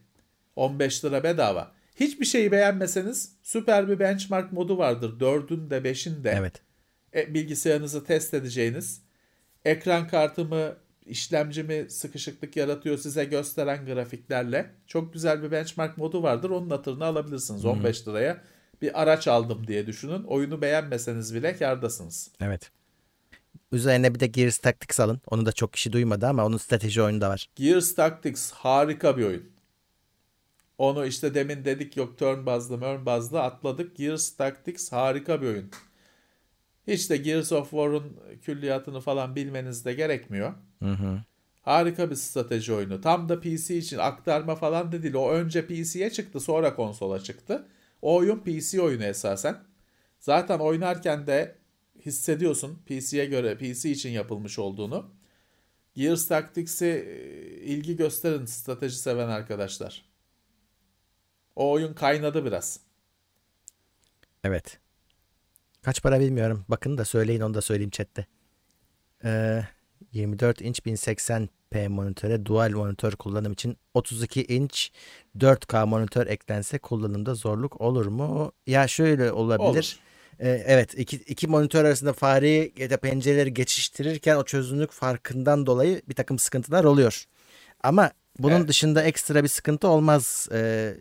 15 0.56 1.04
lira 1.04 1.22
bedava. 1.22 1.73
Hiçbir 1.94 2.24
şeyi 2.24 2.52
beğenmeseniz 2.52 3.32
süper 3.42 3.88
bir 3.88 3.98
benchmark 3.98 4.52
modu 4.52 4.78
vardır. 4.78 5.20
4'ün 5.20 5.70
de 5.70 5.78
5'in 5.78 6.24
de 6.24 6.34
Evet. 6.38 6.62
e, 7.14 7.34
bilgisayarınızı 7.34 8.04
test 8.04 8.34
edeceğiniz 8.34 9.02
ekran 9.64 10.08
kartımı 10.08 10.76
işlemcimi 11.06 11.86
sıkışıklık 11.90 12.56
yaratıyor 12.56 12.98
size 12.98 13.24
gösteren 13.24 13.86
grafiklerle 13.86 14.70
çok 14.86 15.12
güzel 15.12 15.42
bir 15.42 15.50
benchmark 15.50 15.98
modu 15.98 16.22
vardır. 16.22 16.50
Onun 16.50 16.70
hatırını 16.70 17.04
alabilirsiniz 17.04 17.64
15 17.64 18.08
liraya. 18.08 18.40
Bir 18.82 19.02
araç 19.02 19.28
aldım 19.28 19.66
diye 19.66 19.86
düşünün. 19.86 20.24
Oyunu 20.24 20.62
beğenmeseniz 20.62 21.34
bile 21.34 21.56
kârdasınız. 21.56 22.30
Evet. 22.40 22.70
Üzerine 23.72 24.14
bir 24.14 24.20
de 24.20 24.26
Gears 24.26 24.58
Tactics 24.58 25.00
alın. 25.00 25.20
Onu 25.26 25.46
da 25.46 25.52
çok 25.52 25.72
kişi 25.72 25.92
duymadı 25.92 26.26
ama 26.26 26.44
onun 26.46 26.56
strateji 26.56 27.02
oyunu 27.02 27.20
da 27.20 27.28
var. 27.28 27.48
Gears 27.56 27.94
Tactics 27.94 28.50
harika 28.50 29.16
bir 29.16 29.24
oyun. 29.24 29.53
Onu 30.78 31.06
işte 31.06 31.34
demin 31.34 31.64
dedik 31.64 31.96
yok 31.96 32.18
turn 32.18 32.46
bazlı 32.46 32.80
turn 32.80 33.06
bazlı 33.06 33.42
atladık. 33.42 33.96
Gears 33.96 34.36
Tactics 34.36 34.92
harika 34.92 35.42
bir 35.42 35.46
oyun. 35.46 35.70
Hiç 36.86 37.10
de 37.10 37.16
Gears 37.16 37.52
of 37.52 37.70
War'un 37.70 38.20
külliyatını 38.42 39.00
falan 39.00 39.36
bilmeniz 39.36 39.84
de 39.84 39.94
gerekmiyor. 39.94 40.54
Hı 40.82 40.90
hı. 40.90 41.18
Harika 41.62 42.10
bir 42.10 42.14
strateji 42.14 42.72
oyunu. 42.72 43.00
Tam 43.00 43.28
da 43.28 43.40
PC 43.40 43.76
için 43.76 43.98
aktarma 43.98 44.56
falan 44.56 44.92
da 44.92 45.02
değil. 45.02 45.14
O 45.14 45.30
önce 45.30 45.66
PC'ye 45.66 46.10
çıktı 46.10 46.40
sonra 46.40 46.74
konsola 46.76 47.20
çıktı. 47.20 47.66
O 48.02 48.16
oyun 48.16 48.38
PC 48.38 48.80
oyunu 48.80 49.04
esasen. 49.04 49.56
Zaten 50.20 50.58
oynarken 50.58 51.26
de 51.26 51.56
hissediyorsun 52.06 52.78
PC'ye 52.86 53.24
göre 53.24 53.58
PC 53.58 53.90
için 53.90 54.10
yapılmış 54.10 54.58
olduğunu. 54.58 55.10
Gears 55.94 56.28
Tactics'i 56.28 56.86
e, 56.86 57.16
ilgi 57.64 57.96
gösterin 57.96 58.44
strateji 58.44 58.96
seven 58.96 59.28
arkadaşlar. 59.28 60.13
O 61.56 61.70
oyun 61.70 61.94
kaynadı 61.94 62.44
biraz. 62.44 62.80
Evet. 64.44 64.78
Kaç 65.82 66.02
para 66.02 66.20
bilmiyorum. 66.20 66.64
Bakın 66.68 66.98
da 66.98 67.04
söyleyin 67.04 67.40
onu 67.40 67.54
da 67.54 67.60
söyleyeyim 67.60 67.90
chatte. 67.90 68.26
Ee, 69.24 69.62
24 70.12 70.60
inç 70.60 70.78
1080p 70.78 71.88
monitöre 71.88 72.46
dual 72.46 72.70
monitör 72.70 73.12
kullanım 73.12 73.52
için 73.52 73.76
32 73.94 74.44
inç 74.44 74.90
4K 75.38 75.86
monitör 75.86 76.26
eklense 76.26 76.78
kullanımda 76.78 77.34
zorluk 77.34 77.80
olur 77.80 78.06
mu? 78.06 78.52
Ya 78.66 78.88
şöyle 78.88 79.32
olabilir. 79.32 79.68
Olur. 79.68 79.96
Ee, 80.38 80.64
evet 80.66 80.94
iki, 80.98 81.16
iki 81.16 81.46
monitör 81.46 81.84
arasında 81.84 82.12
fareyi 82.12 82.72
ya 82.76 82.90
da 82.90 82.96
pencereleri 82.96 83.54
geçiştirirken 83.54 84.36
o 84.36 84.44
çözünürlük 84.44 84.90
farkından 84.92 85.66
dolayı 85.66 86.02
bir 86.08 86.14
takım 86.14 86.38
sıkıntılar 86.38 86.84
oluyor. 86.84 87.24
Ama 87.82 88.10
bunun 88.38 88.56
Evet. 88.56 88.68
dışında 88.68 89.02
ekstra 89.02 89.42
bir 89.42 89.48
sıkıntı 89.48 89.88
olmaz. 89.88 90.48
Ee, 90.52 90.94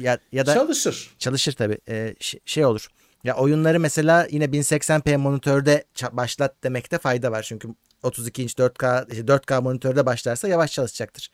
ya, 0.00 0.18
ya 0.32 0.46
da 0.46 0.54
Çalışır. 0.54 1.14
Çalışır 1.18 1.52
tabii. 1.52 1.78
Ş- 2.20 2.40
şey 2.44 2.64
olur. 2.64 2.86
Ya 3.24 3.36
oyunları 3.36 3.80
mesela 3.80 4.26
yine 4.30 4.44
1080p 4.44 5.16
monitörde 5.16 5.84
başlat 6.12 6.54
demekte 6.64 6.98
fayda 6.98 7.32
var. 7.32 7.42
Çünkü 7.42 7.68
32 8.02 8.42
inç 8.42 8.54
4K 8.54 9.06
işte 9.10 9.22
4K 9.24 9.62
monitörde 9.62 10.06
başlarsa 10.06 10.48
yavaş 10.48 10.72
çalışacaktır. 10.72 11.30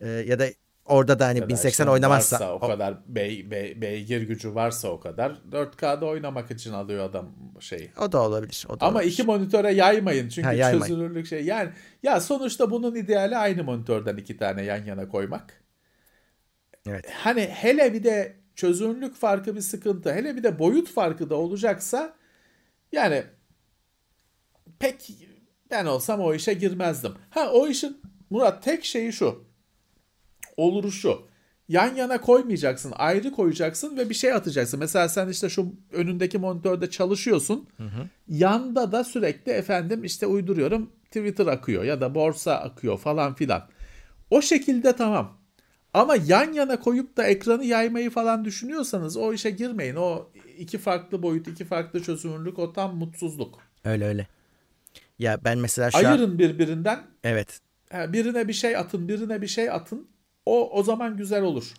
Ee, 0.00 0.08
ya 0.08 0.38
da 0.38 0.44
orada 0.84 1.18
da 1.18 1.26
hani 1.26 1.38
Ya 1.38 1.44
da 1.44 1.48
1080 1.48 1.84
işte 1.84 1.90
oynamazsa 1.92 2.36
varsa, 2.36 2.52
o 2.52 2.56
o- 2.56 2.68
kadar 2.68 2.94
bey, 3.06 3.40
bey- 3.50 3.80
beygir 3.80 4.22
gücü 4.22 4.54
varsa 4.54 4.88
o 4.88 5.00
kadar 5.00 5.32
4K'da 5.52 6.06
oynamak 6.06 6.50
için 6.50 6.72
alıyor 6.72 7.04
adam 7.10 7.28
şeyi. 7.60 7.90
o, 8.00 8.12
da 8.12 8.22
olabilir. 8.22 8.66
O 8.68 8.80
da 8.80 8.86
Ama 8.86 8.96
olabilir. 8.98 9.12
iki 9.12 9.22
monitöre 9.22 9.72
yaymayın 9.74 10.28
çünkü 10.28 10.46
Ha, 10.46 10.52
yaymayın. 10.52 10.94
çözünürlük 10.94 11.26
şey. 11.26 11.44
Yani 11.44 11.70
ya 12.02 12.20
sonuçta 12.20 12.70
bunun 12.70 12.94
ideali 12.94 13.36
aynı 13.36 13.64
monitörden 13.64 14.16
iki 14.16 14.36
tane 14.36 14.62
yan 14.62 14.84
yana 14.84 15.08
koymak. 15.08 15.61
Evet. 16.86 17.10
Hani 17.10 17.40
hele 17.40 17.94
bir 17.94 18.04
de 18.04 18.36
çözünürlük 18.54 19.14
farkı 19.14 19.56
bir 19.56 19.60
sıkıntı. 19.60 20.14
Hele 20.14 20.36
bir 20.36 20.42
de 20.42 20.58
boyut 20.58 20.88
farkı 20.90 21.30
da 21.30 21.36
olacaksa 21.36 22.14
yani 22.92 23.24
pek 24.78 25.10
ben 25.70 25.86
olsam 25.86 26.20
o 26.20 26.34
işe 26.34 26.54
girmezdim. 26.54 27.12
Ha 27.30 27.50
o 27.52 27.68
işin 27.68 28.00
Murat 28.30 28.62
tek 28.62 28.84
şeyi 28.84 29.12
şu. 29.12 29.44
Oluru 30.56 30.92
şu. 30.92 31.28
Yan 31.68 31.94
yana 31.94 32.20
koymayacaksın. 32.20 32.92
Ayrı 32.96 33.32
koyacaksın 33.32 33.96
ve 33.96 34.10
bir 34.10 34.14
şey 34.14 34.32
atacaksın. 34.32 34.80
Mesela 34.80 35.08
sen 35.08 35.28
işte 35.28 35.48
şu 35.48 35.74
önündeki 35.92 36.38
monitörde 36.38 36.90
çalışıyorsun. 36.90 37.68
Yanda 38.28 38.92
da 38.92 39.04
sürekli 39.04 39.52
efendim 39.52 40.04
işte 40.04 40.26
uyduruyorum 40.26 40.92
Twitter 41.04 41.46
akıyor 41.46 41.84
ya 41.84 42.00
da 42.00 42.14
borsa 42.14 42.54
akıyor 42.54 42.98
falan 42.98 43.34
filan. 43.34 43.68
O 44.30 44.42
şekilde 44.42 44.96
tamam. 44.96 45.41
Ama 45.94 46.16
yan 46.16 46.52
yana 46.52 46.80
koyup 46.80 47.16
da 47.16 47.26
ekranı 47.26 47.64
yaymayı 47.64 48.10
falan 48.10 48.44
düşünüyorsanız 48.44 49.16
o 49.16 49.32
işe 49.32 49.50
girmeyin. 49.50 49.96
O 49.96 50.30
iki 50.58 50.78
farklı 50.78 51.22
boyut, 51.22 51.48
iki 51.48 51.64
farklı 51.64 52.02
çözünürlük 52.02 52.58
o 52.58 52.72
tam 52.72 52.96
mutsuzluk. 52.96 53.58
Öyle 53.84 54.06
öyle. 54.06 54.26
Ya 55.18 55.44
ben 55.44 55.58
mesela 55.58 55.90
şu 55.90 55.98
Ayırın 55.98 56.30
an... 56.30 56.38
birbirinden. 56.38 57.00
Evet. 57.24 57.60
Birine 57.92 58.48
bir 58.48 58.52
şey 58.52 58.76
atın, 58.76 59.08
birine 59.08 59.42
bir 59.42 59.46
şey 59.46 59.70
atın. 59.70 60.08
O 60.46 60.70
o 60.70 60.82
zaman 60.82 61.16
güzel 61.16 61.42
olur. 61.42 61.72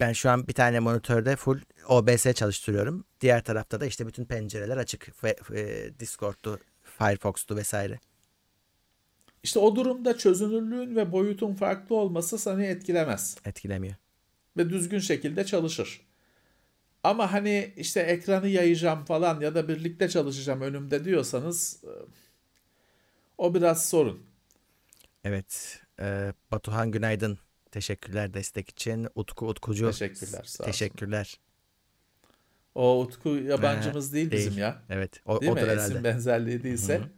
Ben 0.00 0.12
şu 0.12 0.30
an 0.30 0.48
bir 0.48 0.52
tane 0.52 0.80
monitörde 0.80 1.36
full 1.36 1.58
OBS 1.88 2.32
çalıştırıyorum. 2.34 3.04
Diğer 3.20 3.44
tarafta 3.44 3.80
da 3.80 3.86
işte 3.86 4.06
bütün 4.06 4.24
pencereler 4.24 4.76
açık. 4.76 5.08
E, 5.54 5.90
Discord'tu, 6.00 6.58
Firefox'tu 6.98 7.56
vesaire. 7.56 7.98
İşte 9.42 9.58
o 9.58 9.76
durumda 9.76 10.18
çözünürlüğün 10.18 10.96
ve 10.96 11.12
boyutun 11.12 11.54
farklı 11.54 11.96
olması 11.96 12.38
seni 12.38 12.64
etkilemez. 12.66 13.36
Etkilemiyor. 13.44 13.94
Ve 14.56 14.70
düzgün 14.70 14.98
şekilde 14.98 15.46
çalışır. 15.46 16.00
Ama 17.04 17.32
hani 17.32 17.72
işte 17.76 18.00
ekranı 18.00 18.48
yayacağım 18.48 19.04
falan 19.04 19.40
ya 19.40 19.54
da 19.54 19.68
birlikte 19.68 20.08
çalışacağım 20.08 20.60
önümde 20.60 21.04
diyorsanız 21.04 21.84
e, 21.84 21.92
o 23.38 23.54
biraz 23.54 23.88
sorun. 23.88 24.26
Evet. 25.24 25.82
E, 26.00 26.32
Batuhan 26.50 26.90
günaydın. 26.90 27.38
Teşekkürler 27.70 28.34
destek 28.34 28.70
için. 28.70 29.08
Utku 29.14 29.48
Utkucu. 29.48 29.90
Teşekkürler. 29.90 30.42
Sağ 30.44 30.64
Teşekkürler. 30.64 31.40
O 32.74 33.00
Utku 33.00 33.28
yabancımız 33.28 34.12
değil, 34.12 34.30
değil 34.30 34.46
bizim 34.46 34.58
ya. 34.58 34.82
Evet. 34.90 35.20
O, 35.26 35.40
değil 35.40 35.52
odur 35.52 35.60
mi? 35.60 35.68
herhalde. 35.68 35.92
İsim 35.92 36.04
benzerliği 36.04 36.62
değilse. 36.62 36.98
Hı-hı. 36.98 37.08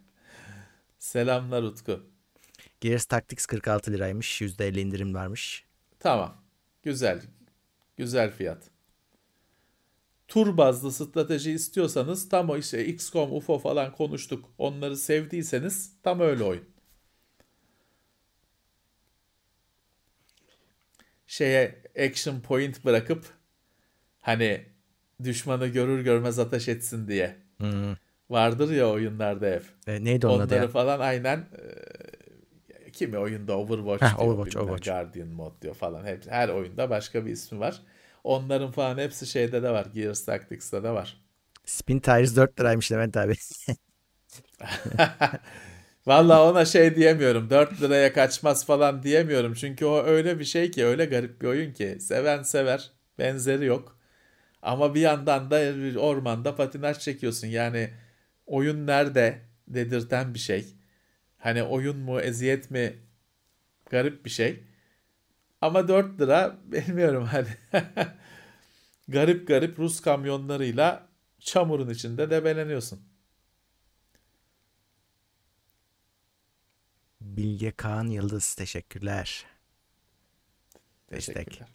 Selamlar 0.99 1.63
Utku. 1.63 2.10
Gears 2.81 3.05
Tactics 3.05 3.45
46 3.45 3.91
liraymış. 3.91 4.41
%50 4.41 4.79
indirim 4.79 5.13
varmış. 5.13 5.65
Tamam. 5.99 6.43
Güzel. 6.83 7.21
Güzel 7.97 8.31
fiyat. 8.31 8.63
Tur 10.27 10.57
bazlı 10.57 10.91
strateji 10.91 11.51
istiyorsanız 11.51 12.29
tam 12.29 12.49
o 12.49 12.57
işte 12.57 12.85
XCOM, 12.85 13.35
UFO 13.35 13.59
falan 13.59 13.91
konuştuk. 13.91 14.49
Onları 14.57 14.97
sevdiyseniz 14.97 15.93
tam 16.03 16.19
öyle 16.19 16.43
oyun. 16.43 16.63
Şeye 21.27 21.83
action 21.99 22.39
point 22.39 22.85
bırakıp 22.85 23.25
hani 24.21 24.65
düşmanı 25.23 25.67
görür 25.67 26.01
görmez 26.03 26.39
ateş 26.39 26.67
etsin 26.67 27.07
diye. 27.07 27.37
Hmm. 27.57 27.95
Vardır 28.29 28.71
ya 28.71 28.89
oyunlarda 28.89 29.47
hep. 29.47 29.63
E, 29.87 30.03
neydi 30.03 30.27
onun 30.27 30.35
Onları 30.35 30.55
ya? 30.55 30.67
falan 30.67 30.99
aynen 30.99 31.37
e, 31.37 31.65
kimi 32.93 33.17
oyunda 33.17 33.57
Overwatch 33.57 34.03
Heh, 34.03 34.17
diyor, 34.17 34.27
Overwatch, 34.29 34.57
Overwatch. 34.57 34.85
Guardian 34.85 35.27
mod 35.27 35.61
diyor 35.61 35.75
falan. 35.75 36.05
Hep, 36.05 36.31
her 36.31 36.49
oyunda 36.49 36.89
başka 36.89 37.25
bir 37.25 37.31
ismi 37.31 37.59
var. 37.59 37.81
Onların 38.23 38.71
falan 38.71 38.97
hepsi 38.97 39.27
şeyde 39.27 39.63
de 39.63 39.69
var. 39.69 39.87
Gears 39.93 40.25
Tactics'te 40.25 40.83
de 40.83 40.89
var. 40.89 41.21
Spin 41.65 41.99
Tires 41.99 42.35
4 42.35 42.59
liraymış 42.59 42.91
Levent 42.91 43.17
abi. 43.17 43.33
Vallahi 46.05 46.39
ona 46.39 46.65
şey 46.65 46.95
diyemiyorum. 46.95 47.49
4 47.49 47.81
liraya 47.81 48.13
kaçmaz 48.13 48.65
falan 48.65 49.03
diyemiyorum. 49.03 49.53
Çünkü 49.53 49.85
o 49.85 50.03
öyle 50.03 50.39
bir 50.39 50.45
şey 50.45 50.71
ki 50.71 50.85
öyle 50.85 51.05
garip 51.05 51.41
bir 51.41 51.47
oyun 51.47 51.73
ki. 51.73 51.97
Seven 51.99 52.43
sever. 52.43 52.91
Benzeri 53.19 53.65
yok. 53.65 53.97
Ama 54.61 54.95
bir 54.95 55.01
yandan 55.01 55.51
da 55.51 55.59
ormanda 55.99 56.55
patinaj 56.55 56.99
çekiyorsun. 56.99 57.47
Yani 57.47 57.89
oyun 58.45 58.87
nerede 58.87 59.41
dedirten 59.67 60.33
bir 60.33 60.39
şey. 60.39 60.65
Hani 61.41 61.63
oyun 61.63 61.97
mu 61.97 62.21
eziyet 62.21 62.71
mi 62.71 62.99
garip 63.89 64.25
bir 64.25 64.29
şey. 64.29 64.63
Ama 65.61 65.87
4 65.87 66.21
lira 66.21 66.57
bilmiyorum 66.65 67.25
hani. 67.25 67.47
garip 69.07 69.47
garip 69.47 69.79
Rus 69.79 70.01
kamyonlarıyla 70.01 71.07
çamurun 71.39 71.89
içinde 71.89 72.29
debeleniyorsun. 72.29 73.01
Bilge 77.21 77.71
Kaan 77.71 78.07
Yıldız 78.07 78.55
teşekkürler. 78.55 79.45
Destek. 81.11 81.35
Teşekkürler. 81.35 81.69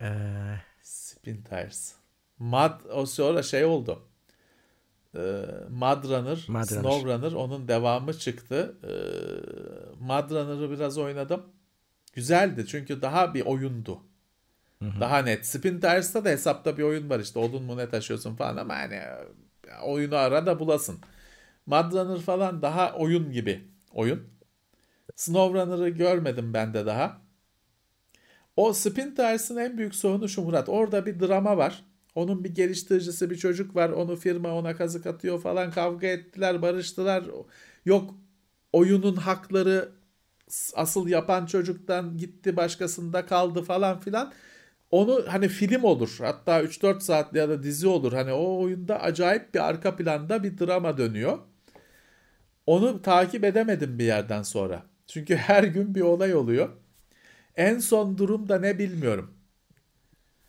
Ee, 0.00 0.60
Spin 0.82 1.42
Tires. 1.42 1.94
Mad 2.38 2.80
o 2.84 3.06
sonra 3.06 3.42
şey 3.42 3.64
oldu. 3.64 4.08
Ee, 5.14 5.18
Mud 5.70 6.04
Runner, 6.04 6.44
Mud 6.48 6.54
Runner. 6.54 6.64
Snow 6.64 7.12
Runner 7.12 7.32
onun 7.32 7.68
devamı 7.68 8.18
çıktı. 8.18 8.76
Ee, 8.84 8.88
Mud 10.00 10.30
Runner'ı 10.30 10.70
biraz 10.70 10.98
oynadım. 10.98 11.42
Güzeldi 12.12 12.66
çünkü 12.66 13.02
daha 13.02 13.34
bir 13.34 13.46
oyundu. 13.46 14.00
Daha 15.00 15.18
net. 15.18 15.46
Spin 15.46 15.80
Tires'ta 15.80 16.24
da 16.24 16.28
hesapta 16.28 16.78
bir 16.78 16.82
oyun 16.82 17.10
var 17.10 17.20
işte. 17.20 17.38
Odun 17.38 17.62
mu 17.62 17.76
ne 17.76 17.88
taşıyorsun 17.88 18.36
falan 18.36 18.56
ama 18.56 18.74
hani 18.74 19.00
oyunu 19.84 20.16
ara 20.16 20.46
da 20.46 20.58
bulasın. 20.58 20.98
Mud 21.66 21.92
Runner 21.92 22.20
falan 22.20 22.62
daha 22.62 22.92
oyun 22.92 23.32
gibi 23.32 23.68
oyun. 23.92 24.28
Snow 25.16 25.60
Runner'ı 25.60 25.88
görmedim 25.88 26.54
ben 26.54 26.74
de 26.74 26.86
daha. 26.86 27.22
O 28.56 28.72
Spin 28.72 29.14
Tires'ın 29.14 29.56
en 29.56 29.78
büyük 29.78 29.94
sorunu 29.94 30.28
şu 30.28 30.42
Murat. 30.42 30.68
Orada 30.68 31.06
bir 31.06 31.20
drama 31.20 31.56
var. 31.56 31.84
Onun 32.16 32.44
bir 32.44 32.54
geliştiricisi 32.54 33.30
bir 33.30 33.36
çocuk 33.36 33.76
var. 33.76 33.90
Onu 33.90 34.16
firma 34.16 34.54
ona 34.54 34.76
kazık 34.76 35.06
atıyor 35.06 35.40
falan. 35.40 35.70
Kavga 35.70 36.06
ettiler, 36.06 36.62
barıştılar. 36.62 37.24
Yok 37.84 38.14
oyunun 38.72 39.16
hakları 39.16 39.92
asıl 40.74 41.08
yapan 41.08 41.46
çocuktan 41.46 42.18
gitti 42.18 42.56
başkasında 42.56 43.26
kaldı 43.26 43.62
falan 43.62 44.00
filan. 44.00 44.32
Onu 44.90 45.24
hani 45.28 45.48
film 45.48 45.84
olur. 45.84 46.16
Hatta 46.20 46.62
3-4 46.62 47.02
saat 47.02 47.34
ya 47.34 47.48
da 47.48 47.62
dizi 47.62 47.86
olur. 47.88 48.12
Hani 48.12 48.32
o 48.32 48.62
oyunda 48.62 49.00
acayip 49.00 49.54
bir 49.54 49.68
arka 49.68 49.96
planda 49.96 50.42
bir 50.42 50.58
drama 50.58 50.98
dönüyor. 50.98 51.38
Onu 52.66 53.02
takip 53.02 53.44
edemedim 53.44 53.98
bir 53.98 54.04
yerden 54.04 54.42
sonra. 54.42 54.82
Çünkü 55.06 55.36
her 55.36 55.64
gün 55.64 55.94
bir 55.94 56.00
olay 56.00 56.34
oluyor. 56.34 56.68
En 57.56 57.78
son 57.78 58.18
durum 58.18 58.48
da 58.48 58.58
ne 58.58 58.78
bilmiyorum. 58.78 59.35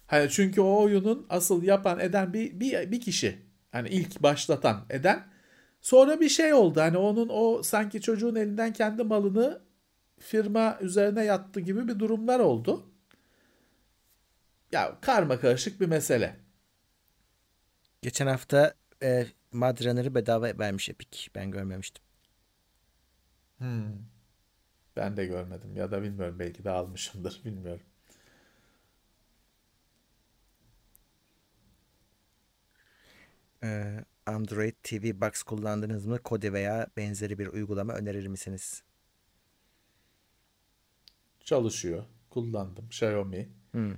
Hani 0.07 0.29
çünkü 0.29 0.61
o 0.61 0.81
oyunun 0.84 1.25
asıl 1.29 1.63
yapan 1.63 1.99
eden 1.99 2.34
bir, 2.34 2.59
bir, 2.59 2.91
bir 2.91 3.01
kişi. 3.01 3.39
Hani 3.71 3.89
ilk 3.89 4.23
başlatan 4.23 4.85
eden. 4.89 5.23
Sonra 5.81 6.19
bir 6.21 6.29
şey 6.29 6.53
oldu. 6.53 6.81
Hani 6.81 6.97
onun 6.97 7.29
o 7.31 7.63
sanki 7.63 8.01
çocuğun 8.01 8.35
elinden 8.35 8.73
kendi 8.73 9.03
malını 9.03 9.61
firma 10.19 10.77
üzerine 10.81 11.25
yattı 11.25 11.59
gibi 11.59 11.88
bir 11.88 11.99
durumlar 11.99 12.39
oldu. 12.39 12.91
Ya 14.71 14.97
karma 15.01 15.39
karışık 15.39 15.81
bir 15.81 15.85
mesele. 15.88 16.35
geçen 18.01 18.27
hafta 18.27 18.73
e, 19.03 19.27
Runner'ı 19.53 20.15
bedava 20.15 20.59
vermiş 20.59 20.89
Epic. 20.89 21.29
Ben 21.35 21.51
görmemiştim. 21.51 22.03
Hmm. 23.57 23.93
Ben 24.95 25.17
de 25.17 25.25
görmedim 25.25 25.75
ya 25.75 25.91
da 25.91 26.01
bilmiyorum 26.01 26.39
belki 26.39 26.63
de 26.63 26.69
almışımdır 26.69 27.41
bilmiyorum. 27.45 27.86
Ee, 33.63 34.05
Android 34.25 34.73
TV 34.84 35.21
Box 35.21 35.43
kullandınız 35.43 36.05
mı? 36.05 36.19
Kodi 36.19 36.53
veya 36.53 36.88
benzeri 36.97 37.39
bir 37.39 37.47
uygulama 37.47 37.93
önerir 37.93 38.27
misiniz? 38.27 38.84
Çalışıyor. 41.43 42.03
Kullandım. 42.29 42.85
Xiaomi. 42.85 43.49
Hmm. 43.71 43.93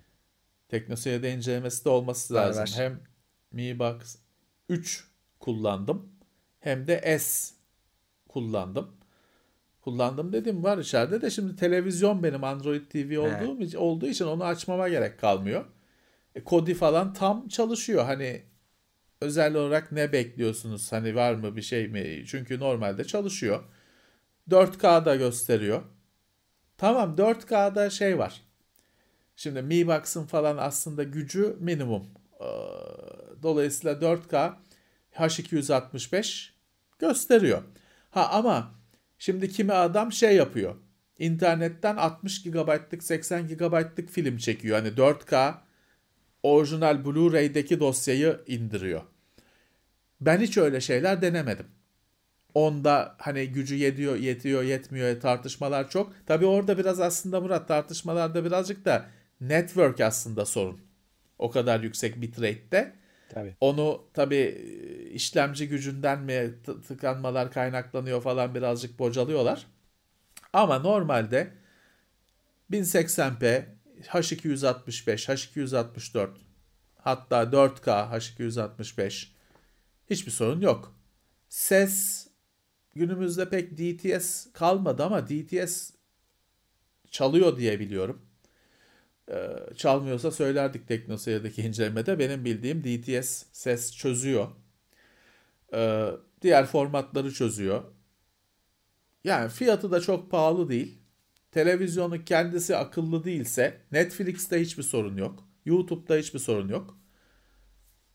Teknoseyir'de 0.70 1.34
incelemesi 1.34 1.86
de 1.86 1.90
olması 1.90 2.34
Var, 2.34 2.46
lazım. 2.48 2.62
var. 2.62 2.72
Hem 2.76 3.00
Mi 3.52 3.80
Box 3.80 4.16
3 4.70 5.08
kullandım 5.40 6.12
hem 6.60 6.88
de 6.88 7.20
S 7.20 7.54
kullandım. 8.28 8.96
Kullandım 9.82 10.34
dedim 10.34 10.64
var 10.64 10.78
içeride 10.78 11.22
de 11.22 11.30
şimdi 11.30 11.56
televizyon 11.56 12.24
benim 12.24 12.44
Android 12.44 12.86
TV 12.86 13.20
olduğum 13.20 13.62
için, 13.62 13.78
olduğu 13.78 14.08
için 14.08 14.26
onu 14.26 14.44
açmama 14.44 14.90
gerek 14.90 15.20
kalmıyor. 15.20 15.66
E, 16.36 16.44
Kodi 16.44 16.74
falan 16.74 17.14
tam 17.14 17.48
çalışıyor. 17.48 18.06
Hani 18.06 18.44
özel 19.22 19.56
olarak 19.56 19.92
ne 19.92 20.12
bekliyorsunuz? 20.12 20.92
Hani 20.92 21.16
var 21.16 21.34
mı 21.34 21.56
bir 21.56 21.62
şey 21.62 21.88
mi? 21.88 22.24
Çünkü 22.28 22.60
normalde 22.60 23.04
çalışıyor. 23.04 23.64
4K'da 24.50 25.16
gösteriyor. 25.16 25.82
Tamam 26.78 27.16
4K'da 27.16 27.90
şey 27.90 28.18
var. 28.18 28.42
Şimdi 29.36 29.62
Mi 29.62 29.88
Box'ın 29.88 30.26
falan 30.26 30.58
aslında 30.58 31.04
gücü 31.04 31.58
minimum. 31.60 32.06
Ee, 32.42 32.46
Dolayısıyla 33.44 33.96
4K 33.96 34.54
H265 35.14 36.50
gösteriyor. 37.00 37.64
Ha 38.10 38.30
ama 38.30 38.76
şimdi 39.18 39.50
kimi 39.50 39.74
adam 39.74 40.12
şey 40.12 40.36
yapıyor. 40.36 40.76
İnternetten 41.20 41.96
60 41.98 42.44
GB'lık 42.44 43.04
80 43.04 43.48
GB'lık 43.48 44.10
film 44.10 44.38
çekiyor. 44.38 44.78
Hani 44.78 44.88
4K 44.88 45.54
orijinal 46.44 47.06
Blu-ray'deki 47.06 47.80
dosyayı 47.80 48.40
indiriyor. 48.48 49.02
Ben 50.22 50.40
hiç 50.40 50.58
öyle 50.58 50.82
şeyler 50.82 51.22
denemedim. 51.22 51.66
onda 52.54 53.16
hani 53.20 53.48
gücü 53.48 53.76
yetiyor, 53.76 54.16
yetiyor, 54.16 54.64
yetmiyor 54.64 55.22
tartışmalar 55.22 55.90
çok. 55.90 56.14
Tabii 56.26 56.46
orada 56.46 56.78
biraz 56.78 57.00
aslında 57.00 57.42
Murat 57.42 57.68
tartışmalarda 57.68 58.46
birazcık 58.46 58.86
da 58.86 59.06
network 59.42 60.02
aslında 60.02 60.46
sorun. 60.46 60.82
O 61.40 61.52
kadar 61.52 61.80
yüksek 61.80 62.22
bitrate'de. 62.22 62.94
Tabii. 63.30 63.56
Onu 63.62 64.04
tabii 64.14 64.46
işlemci 65.14 65.68
gücünden 65.68 66.20
mi 66.20 66.52
tıkanmalar 66.88 67.52
kaynaklanıyor 67.52 68.22
falan 68.22 68.56
birazcık 68.56 69.00
bocalıyorlar. 69.00 69.66
Ama 70.54 70.80
normalde 70.80 71.48
1080p, 72.72 73.64
H265, 74.04 75.28
H264 75.28 76.30
hatta 76.96 77.44
4K 77.44 78.10
H265 78.18 79.28
hiçbir 80.10 80.32
sorun 80.32 80.62
yok. 80.62 80.96
Ses 81.50 82.28
günümüzde 82.96 83.50
pek 83.50 83.78
DTS 83.78 84.48
kalmadı 84.54 85.04
ama 85.04 85.28
DTS 85.30 85.92
çalıyor 87.12 87.58
diye 87.58 87.80
biliyorum. 87.80 88.22
Ee, 89.32 89.56
çalmıyorsa 89.76 90.32
söylerdik 90.32 90.88
TeknoSeyir'deki 90.88 91.62
incelemede. 91.62 92.20
Benim 92.20 92.46
bildiğim 92.46 92.84
DTS 92.84 93.46
ses 93.52 93.96
çözüyor. 93.96 94.48
Ee, 95.74 96.12
diğer 96.42 96.66
formatları 96.66 97.34
çözüyor. 97.34 97.84
Yani 99.24 99.50
fiyatı 99.50 99.92
da 99.92 100.02
çok 100.02 100.32
pahalı 100.32 100.70
değil. 100.70 100.99
Televizyonu 101.52 102.26
kendisi 102.26 102.76
akıllı 102.76 103.24
değilse 103.24 103.82
Netflix'te 103.92 104.62
hiçbir 104.62 104.84
sorun 104.84 105.18
yok. 105.18 105.48
YouTube'da 105.66 106.16
hiçbir 106.16 106.40
sorun 106.40 106.70
yok. 106.70 106.98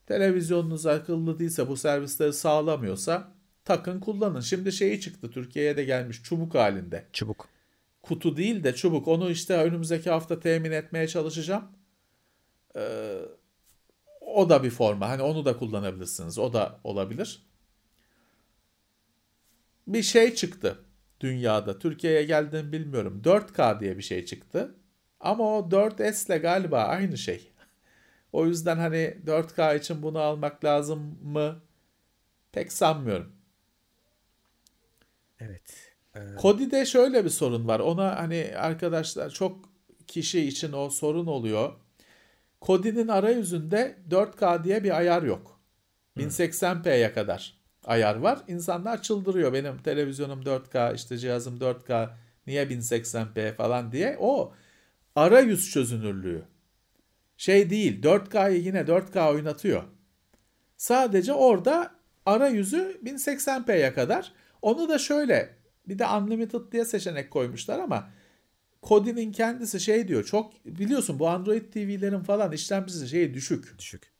Televizyonunuz 0.07 0.87
akıllı 0.87 1.39
değilse 1.39 1.69
bu 1.69 1.77
servisleri 1.77 2.33
sağlamıyorsa 2.33 3.33
takın 3.65 4.01
kullanın. 4.01 4.41
Şimdi 4.41 4.73
şeyi 4.73 5.01
çıktı 5.01 5.31
Türkiye'ye 5.31 5.77
de 5.77 5.85
gelmiş 5.85 6.23
çubuk 6.23 6.55
halinde. 6.55 7.07
Çubuk. 7.13 7.49
Kutu 8.03 8.37
değil 8.37 8.65
de 8.65 8.75
çubuk. 8.75 9.09
Onu 9.09 9.31
işte 9.31 9.57
önümüzdeki 9.57 10.11
hafta 10.11 10.41
temin 10.41 10.71
etmeye 10.71 11.09
çalışacağım. 11.09 11.65
Ee, 12.77 13.19
o 14.21 14.49
da 14.49 14.63
bir 14.63 14.71
forma. 14.71 15.09
Hani 15.09 15.23
onu 15.23 15.45
da 15.45 15.57
kullanabilirsiniz. 15.57 16.39
O 16.39 16.53
da 16.53 16.81
olabilir. 16.85 17.47
Bir 19.87 20.03
şey 20.03 20.35
çıktı 20.35 20.85
dünyada. 21.25 21.79
Türkiye'ye 21.79 22.25
geldiğini 22.25 22.73
bilmiyorum. 22.73 23.23
4K 23.25 23.81
diye 23.81 23.99
bir 23.99 24.03
şey 24.03 24.25
çıktı. 24.25 24.75
Ama 25.21 25.59
o 25.59 25.69
4S 25.71 26.27
ile 26.27 26.39
galiba 26.39 26.83
aynı 26.83 27.19
şey. 27.19 27.53
O 28.33 28.47
yüzden 28.47 28.77
hani 28.77 29.17
4K 29.27 29.79
için 29.79 30.03
bunu 30.03 30.19
almak 30.19 30.65
lazım 30.65 31.19
mı? 31.23 31.63
Pek 32.53 32.73
sanmıyorum. 32.73 33.33
Evet. 35.41 35.93
Ee... 36.15 36.35
Kodi'de 36.37 36.87
şöyle 36.87 37.25
bir 37.25 37.31
sorun 37.31 37.69
var. 37.69 37.81
Ona 37.81 38.19
hani 38.19 38.53
arkadaşlar 38.57 39.31
çok 39.31 39.69
kişi 40.07 40.47
için 40.47 40.73
o 40.73 40.91
sorun 40.91 41.27
oluyor. 41.27 41.73
Kodi'nin 42.61 43.09
arayüzünde 43.09 43.99
4K 44.11 44.65
diye 44.65 44.85
bir 44.85 44.97
ayar 44.97 45.23
yok. 45.23 45.61
1080p'ye 46.17 47.13
kadar 47.13 47.64
ayar 47.87 48.17
var. 48.17 48.39
İnsanlar 48.49 49.03
çıldırıyor. 49.03 49.53
Benim 49.53 49.79
televizyonum 49.79 50.43
4K, 50.43 50.95
işte 50.95 51.19
cihazım 51.19 51.59
4K, 51.59 52.11
niye 52.47 52.65
1080p 52.65 53.55
falan 53.55 53.93
diye. 53.93 54.17
O 54.21 54.55
arayüz 55.17 55.71
çözünürlüğü. 55.71 56.43
Şey 57.37 57.71
değil, 57.71 58.03
4K'yı 58.03 58.63
yine 58.63 58.81
4K 58.81 59.35
oynatıyor. 59.35 59.83
Sadece 60.77 61.33
orada 61.33 61.95
arayüzü 62.27 63.01
1080p'ye 63.05 63.95
kadar. 63.95 64.33
Onu 64.63 64.89
da 64.89 64.99
şöyle 64.99 65.57
bir 65.89 65.99
de 65.99 66.07
unlimited 66.07 66.73
diye 66.73 66.85
seçenek 66.85 67.31
koymuşlar 67.31 67.79
ama 67.79 68.11
Kodi'nin 68.83 69.33
kendisi 69.33 69.81
şey 69.81 70.09
diyor 70.09 70.25
çok 70.25 70.67
biliyorsun 70.67 71.19
bu 71.19 71.29
Android 71.29 71.73
TV'lerin 71.73 72.21
falan 72.21 72.53
işlemcisi 72.53 73.09
şeyi 73.09 73.35
düşük. 73.35 73.79
Düşük. 73.79 74.14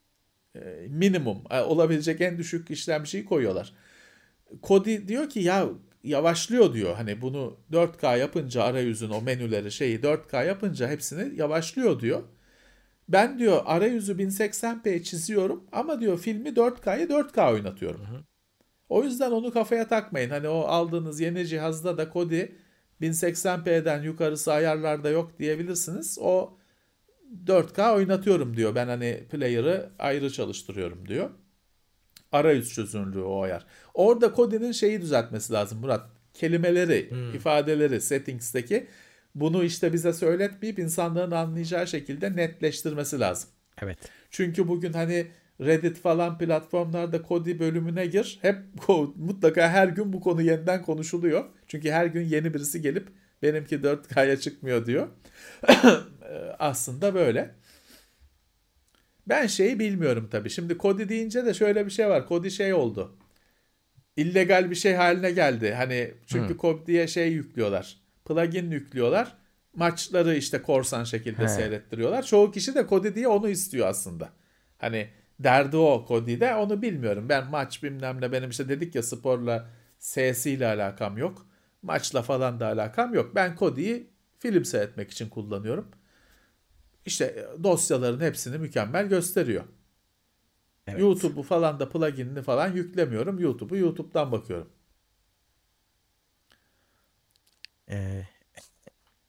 Ee, 0.57 0.87
minimum 0.89 1.39
e, 1.51 1.61
olabilecek 1.61 2.21
en 2.21 2.39
düşük 2.39 2.71
işlemciyi 2.71 3.25
koyuyorlar. 3.25 3.73
Kodi 4.63 5.09
diyor 5.09 5.31
ki 5.31 5.41
ya 5.41 5.69
yavaşlıyor 6.05 6.75
diyor. 6.75 6.95
Hani 6.95 7.21
bunu 7.21 7.57
4K 7.73 8.19
yapınca 8.19 8.63
arayüzün 8.63 9.11
o 9.11 9.23
menüleri 9.23 9.73
şeyi 9.73 10.01
4K 10.01 10.47
yapınca 10.47 10.89
hepsini 10.89 11.37
yavaşlıyor 11.41 12.01
diyor. 12.01 12.23
Ben 13.09 13.39
diyor 13.39 13.63
arayüzü 13.65 14.13
1080p 14.19 15.03
çiziyorum 15.03 15.65
ama 15.73 16.01
diyor 16.01 16.19
filmi 16.19 16.49
4K'yı 16.49 17.09
4K 17.09 17.53
oynatıyorum. 17.53 18.01
Hı 18.01 18.17
hı. 18.17 18.25
O 18.89 19.05
yüzden 19.05 19.31
onu 19.31 19.53
kafaya 19.53 19.89
takmayın. 19.89 20.31
Hani 20.31 20.49
o 20.49 20.61
aldığınız 20.61 21.21
yeni 21.21 21.47
cihazda 21.47 21.99
da 21.99 22.09
Kodi 22.09 22.57
1080p'den 23.01 24.03
yukarısı 24.03 24.53
ayarlarda 24.53 25.11
yok 25.11 25.39
diyebilirsiniz. 25.39 26.19
O 26.21 26.59
4K 27.47 27.95
oynatıyorum 27.95 28.57
diyor. 28.57 28.75
Ben 28.75 28.87
hani 28.87 29.25
player'ı 29.31 29.91
ayrı 29.99 30.31
çalıştırıyorum 30.33 31.09
diyor. 31.09 31.31
Arayüz 32.33 32.75
çözünürlüğü 32.75 33.23
o 33.23 33.43
ayar. 33.43 33.67
Orada 33.95 34.33
Kodi'nin 34.33 34.73
şeyi 34.73 35.01
düzeltmesi 35.01 35.53
lazım 35.53 35.79
Murat. 35.79 36.11
Kelimeleri, 36.35 37.11
hmm. 37.11 37.35
ifadeleri 37.35 38.01
settings'teki 38.01 38.87
bunu 39.35 39.65
işte 39.65 39.93
bize 39.93 40.13
söyletmeyip 40.13 40.79
insanların 40.79 41.31
anlayacağı 41.31 41.87
şekilde 41.87 42.37
netleştirmesi 42.37 43.21
lazım. 43.21 43.51
Evet. 43.83 43.99
Çünkü 44.31 44.69
bugün 44.69 44.93
hani 44.93 45.27
Reddit 45.61 45.99
falan 45.99 46.39
platformlarda 46.39 47.23
Kodi 47.23 47.59
bölümüne 47.59 48.07
gir. 48.07 48.39
Hep 48.43 48.57
mutlaka 49.17 49.69
her 49.69 49.89
gün 49.89 50.13
bu 50.13 50.21
konu 50.21 50.43
yeniden 50.43 50.83
konuşuluyor. 50.83 51.45
Çünkü 51.67 51.91
her 51.91 52.07
gün 52.07 52.23
yeni 52.25 52.55
birisi 52.55 52.83
gelip 52.83 53.09
benimki 53.43 53.77
4K'ya 53.77 54.37
çıkmıyor 54.37 54.87
diyor. 54.87 55.09
Aslında 56.59 57.15
böyle. 57.15 57.55
Ben 59.27 59.47
şeyi 59.47 59.79
bilmiyorum 59.79 60.29
tabii. 60.33 60.51
Şimdi 60.51 60.79
Kodi 60.79 61.09
deyince 61.09 61.45
de 61.45 61.55
şöyle 61.55 61.87
bir 61.87 61.91
şey 61.91 62.09
var. 62.09 62.29
Kodi 62.29 62.51
şey 62.51 62.75
oldu. 62.75 63.17
İllegal 64.17 64.71
bir 64.71 64.75
şey 64.75 64.95
haline 64.95 65.31
geldi. 65.31 65.75
Hani 65.75 66.15
çünkü. 66.27 66.57
Kodi'ye 66.57 67.07
şey 67.07 67.33
yüklüyorlar. 67.33 67.97
Plugin 68.25 68.71
yüklüyorlar. 68.71 69.37
Maçları 69.77 70.37
işte 70.37 70.63
korsan 70.63 71.05
şekilde 71.05 71.43
He. 71.43 71.49
seyrettiriyorlar. 71.49 72.23
Çoğu 72.23 72.53
kişi 72.53 72.75
de 72.75 72.87
Kodi 72.87 73.15
diye 73.15 73.29
onu 73.29 73.49
istiyor 73.49 73.89
aslında. 73.89 74.29
Hani 74.79 75.09
derdi 75.39 75.77
o 75.77 76.05
Kodi'de 76.05 76.55
onu 76.55 76.83
bilmiyorum. 76.83 77.29
Ben 77.29 77.51
maç 77.51 77.83
bilmem 77.83 78.21
ne 78.21 78.33
benim 78.33 78.51
işte 78.51 78.69
dedik 78.69 78.95
ya 78.95 79.03
sporla 79.03 79.71
S'siyle 79.99 80.67
alakam 80.67 81.19
yok. 81.19 81.47
Maçla 81.83 82.23
falan 82.23 82.61
da 82.61 82.67
alakam 82.67 83.15
yok. 83.15 83.35
Ben 83.35 83.57
Kodi'yi 83.57 84.11
film 84.39 84.65
seyretmek 84.65 85.11
için 85.11 85.29
kullanıyorum. 85.29 85.89
İşte 87.07 87.25
e, 87.25 87.65
dosyaların 87.65 88.21
hepsini 88.21 88.59
mükemmel 88.59 89.09
gösteriyor. 89.09 89.65
Evet. 90.87 91.01
YouTube'u 91.01 91.43
falan 91.43 91.81
da 91.81 91.89
pluginini 91.89 92.43
falan 92.43 92.73
yüklemiyorum. 92.73 93.39
YouTube'u 93.39 93.77
YouTube'dan 93.77 94.33
bakıyorum. 94.33 94.69
Ee, 97.91 98.25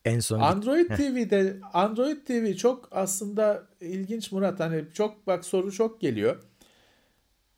en 0.05 0.19
son 0.19 0.39
Android 0.39 0.85
TV'de 0.85 1.59
Android 1.73 2.17
TV 2.25 2.55
çok 2.55 2.87
aslında 2.91 3.67
ilginç 3.81 4.31
Murat 4.31 4.59
hani 4.59 4.85
çok 4.93 5.27
bak 5.27 5.45
soru 5.45 5.71
çok 5.71 6.01
geliyor. 6.01 6.43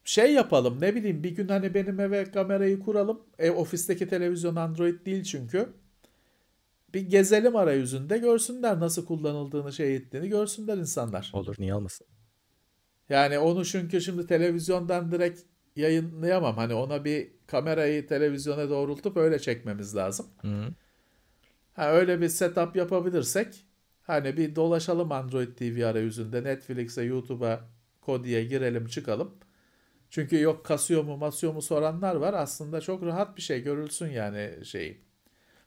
Şey 0.04 0.34
yapalım 0.34 0.82
ne 0.82 0.96
bileyim 0.96 1.24
bir 1.24 1.36
gün 1.36 1.48
hani 1.48 1.74
benim 1.74 2.00
eve 2.00 2.32
kamerayı 2.32 2.80
kuralım. 2.80 3.22
Ev 3.40 3.52
ofisteki 3.52 4.08
televizyon 4.08 4.56
Android 4.56 5.06
değil 5.06 5.24
çünkü 5.24 5.70
bir 6.94 7.02
gezelim 7.02 7.56
arayüzünde 7.56 8.18
görsünler 8.18 8.80
nasıl 8.80 9.06
kullanıldığını 9.06 9.74
şey 9.74 9.96
ettiğini 9.96 10.30
görsünler 10.30 10.78
insanlar. 10.78 11.32
Olur 11.34 11.56
niye 11.60 11.76
olmasın? 11.76 12.08
Yani 13.10 13.40
onu 13.40 13.66
çünkü 13.66 14.02
şimdi 14.02 14.28
televizyondan 14.28 15.12
direkt 15.12 15.42
yayınlayamam. 15.76 16.56
Hani 16.56 16.74
ona 16.74 17.06
bir 17.06 17.32
kamerayı 17.48 18.08
televizyona 18.08 18.70
doğrultup 18.70 19.18
öyle 19.18 19.40
çekmemiz 19.40 19.96
lazım. 19.96 20.26
Hı. 20.42 20.68
Ha, 21.74 21.92
öyle 21.92 22.22
bir 22.22 22.30
setup 22.30 22.76
yapabilirsek 22.76 23.66
hani 24.02 24.38
bir 24.38 24.56
dolaşalım 24.56 25.12
Android 25.12 25.56
TV 25.56 25.86
arayüzünde 25.86 26.44
Netflix'e, 26.44 27.02
YouTube'a, 27.02 27.70
Kodi'ye 28.02 28.44
girelim 28.44 28.86
çıkalım. 28.86 29.36
Çünkü 30.10 30.42
yok 30.42 30.66
kasıyor 30.66 31.04
mu 31.04 31.18
masıyor 31.18 31.54
mu 31.54 31.62
soranlar 31.62 32.16
var. 32.16 32.34
Aslında 32.34 32.82
çok 32.82 33.04
rahat 33.04 33.38
bir 33.38 33.42
şey 33.42 33.64
görülsün 33.64 34.08
yani 34.08 34.66
şeyi. 34.66 35.07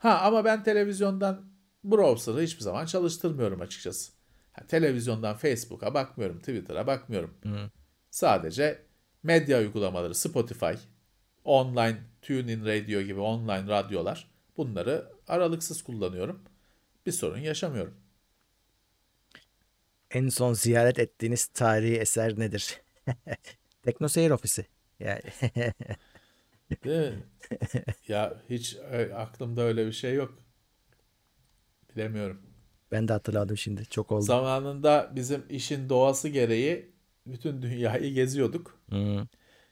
Ha 0.00 0.20
ama 0.20 0.44
ben 0.44 0.62
televizyondan 0.62 1.44
browser'ı 1.84 2.42
hiçbir 2.42 2.62
zaman 2.62 2.86
çalıştırmıyorum 2.86 3.60
açıkçası. 3.60 4.12
Ha, 4.52 4.66
televizyondan 4.66 5.36
Facebook'a 5.36 5.94
bakmıyorum, 5.94 6.38
Twitter'a 6.38 6.86
bakmıyorum. 6.86 7.34
Hı. 7.42 7.70
Sadece 8.10 8.82
medya 9.22 9.58
uygulamaları, 9.58 10.14
Spotify, 10.14 10.72
online 11.44 11.98
TuneIn 12.22 12.64
Radio 12.64 13.00
gibi 13.00 13.20
online 13.20 13.66
radyolar 13.66 14.30
bunları 14.56 15.12
aralıksız 15.28 15.82
kullanıyorum. 15.82 16.44
Bir 17.06 17.12
sorun 17.12 17.38
yaşamıyorum. 17.38 17.94
En 20.10 20.28
son 20.28 20.52
ziyaret 20.52 20.98
ettiğiniz 20.98 21.46
tarihi 21.46 21.96
eser 21.96 22.38
nedir? 22.38 22.80
Teknoseyir 23.82 24.30
ofisi. 24.30 24.66
Yani 25.00 25.22
Değil 26.84 27.12
mi? 27.12 27.22
ya 28.08 28.42
hiç 28.50 28.76
ö- 28.90 29.14
aklımda 29.14 29.62
öyle 29.62 29.86
bir 29.86 29.92
şey 29.92 30.14
yok. 30.14 30.38
Bilemiyorum. 31.96 32.40
Ben 32.92 33.08
de 33.08 33.12
hatırladım 33.12 33.56
şimdi. 33.56 33.86
Çok 33.86 34.12
oldu. 34.12 34.22
Zamanında 34.24 35.12
bizim 35.16 35.42
işin 35.50 35.88
doğası 35.88 36.28
gereği 36.28 36.90
bütün 37.26 37.62
dünyayı 37.62 38.14
geziyorduk. 38.14 38.80
Hı. 38.90 39.26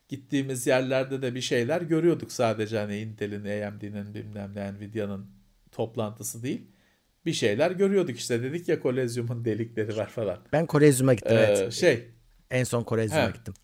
Gittiğimiz 0.09 0.67
yerlerde 0.67 1.23
de 1.23 1.35
bir 1.35 1.41
şeyler 1.41 1.83
görüyorduk 1.83 2.33
sadece 2.33 2.79
hani 2.79 2.99
Intel'in, 2.99 3.63
AMD'nin 3.63 4.15
bilmem 4.15 4.53
ne 4.55 4.73
Nvidia'nın 4.73 5.27
toplantısı 5.73 6.43
değil. 6.43 6.63
Bir 7.27 7.33
şeyler 7.33 7.71
görüyorduk 7.71 8.17
işte 8.19 8.43
dedik 8.43 8.69
ya 8.69 8.81
kolezyumun 8.81 9.45
delikleri 9.45 9.97
var 9.97 10.09
falan. 10.09 10.39
Ben 10.53 10.67
Korezyum'a 10.67 11.15
gittim 11.15 11.37
Ee, 11.37 11.41
evet. 11.41 11.73
şey 11.73 12.09
En 12.51 12.65
son 12.65 12.83
Korezyum'a 12.83 13.29
He. 13.29 13.33
gittim. 13.33 13.55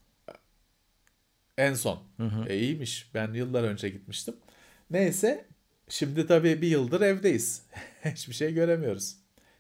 En 1.59 1.75
son. 1.75 2.03
Hı 2.17 2.23
hı. 2.23 2.49
E, 2.49 2.59
iyiymiş. 2.59 3.11
Ben 3.15 3.33
yıllar 3.33 3.63
önce 3.65 3.89
gitmiştim. 3.89 4.35
Neyse 4.91 5.47
şimdi 5.89 6.27
tabii 6.27 6.63
bir 6.63 6.69
yıldır 6.69 7.01
evdeyiz. 7.01 7.63
Hiçbir 8.05 8.35
şey 8.35 8.55
göremiyoruz. 8.55 9.17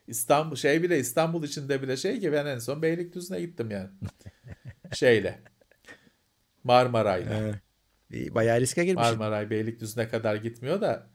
İstanbul 0.06 0.56
şey 0.56 0.82
bile 0.82 0.98
İstanbul 0.98 1.44
içinde 1.44 1.82
bile 1.82 1.96
şey 1.96 2.20
ki 2.20 2.32
ben 2.32 2.46
en 2.46 2.58
son 2.58 2.82
Beylikdüzü'ne 2.82 3.40
gittim 3.40 3.70
yani. 3.70 3.88
Şeyle. 4.92 5.40
Marmaray'la. 6.64 7.60
İyi, 8.10 8.34
bayağı 8.34 8.60
riske 8.60 8.84
girmişsin. 8.84 9.18
Marmaray 9.18 9.50
Beylikdüzü'ne 9.50 10.08
kadar 10.08 10.36
gitmiyor 10.36 10.80
da 10.80 11.06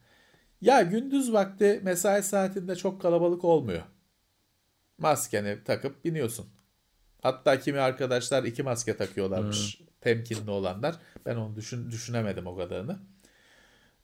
ya 0.60 0.82
gündüz 0.82 1.32
vakti 1.32 1.80
mesai 1.82 2.22
saatinde 2.22 2.76
çok 2.76 3.02
kalabalık 3.02 3.44
olmuyor. 3.44 3.82
Maskeni 4.98 5.64
takıp 5.64 6.04
biniyorsun. 6.04 6.46
Hatta 7.22 7.60
kimi 7.60 7.78
arkadaşlar 7.78 8.44
iki 8.44 8.62
maske 8.62 8.96
takıyorlarmış. 8.96 9.80
Temkinli 10.00 10.50
olanlar. 10.50 10.96
Ben 11.26 11.36
onu 11.36 11.56
düşün, 11.56 11.90
düşünemedim 11.90 12.46
o 12.46 12.56
kadarını. 12.56 12.98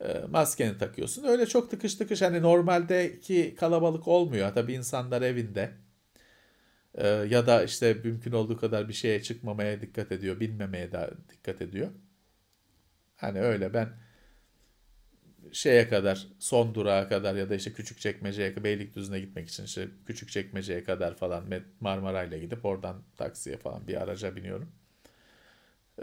E, 0.00 0.20
maskeni 0.30 0.78
takıyorsun. 0.78 1.24
Öyle 1.24 1.46
çok 1.46 1.70
tıkış 1.70 1.94
tıkış 1.94 2.22
hani 2.22 2.42
normaldeki 2.42 3.54
kalabalık 3.58 4.08
olmuyor. 4.08 4.54
Tabii 4.54 4.72
insanlar 4.72 5.22
evinde. 5.22 5.70
E, 6.94 7.08
ya 7.08 7.46
da 7.46 7.64
işte 7.64 7.94
mümkün 8.04 8.32
olduğu 8.32 8.56
kadar 8.56 8.88
bir 8.88 8.94
şeye 8.94 9.22
çıkmamaya 9.22 9.80
dikkat 9.80 10.12
ediyor. 10.12 10.40
Binmemeye 10.40 10.92
de 10.92 11.10
dikkat 11.30 11.62
ediyor. 11.62 11.90
Hani 13.16 13.40
öyle 13.40 13.74
ben 13.74 13.88
şeye 15.52 15.88
kadar 15.88 16.26
son 16.38 16.74
durağa 16.74 17.08
kadar 17.08 17.34
ya 17.34 17.50
da 17.50 17.54
işte 17.54 17.72
Küçükçekmece'ye 17.72 18.64
Beylikdüzü'ne 18.64 19.20
gitmek 19.20 19.48
için 19.48 19.64
işte 19.64 19.88
Küçükçekmece'ye 20.06 20.84
kadar 20.84 21.16
falan 21.16 21.44
Marmaray'la 21.80 22.38
gidip 22.38 22.64
oradan 22.64 23.02
taksiye 23.16 23.56
falan 23.56 23.88
bir 23.88 24.02
araca 24.02 24.36
biniyorum. 24.36 24.72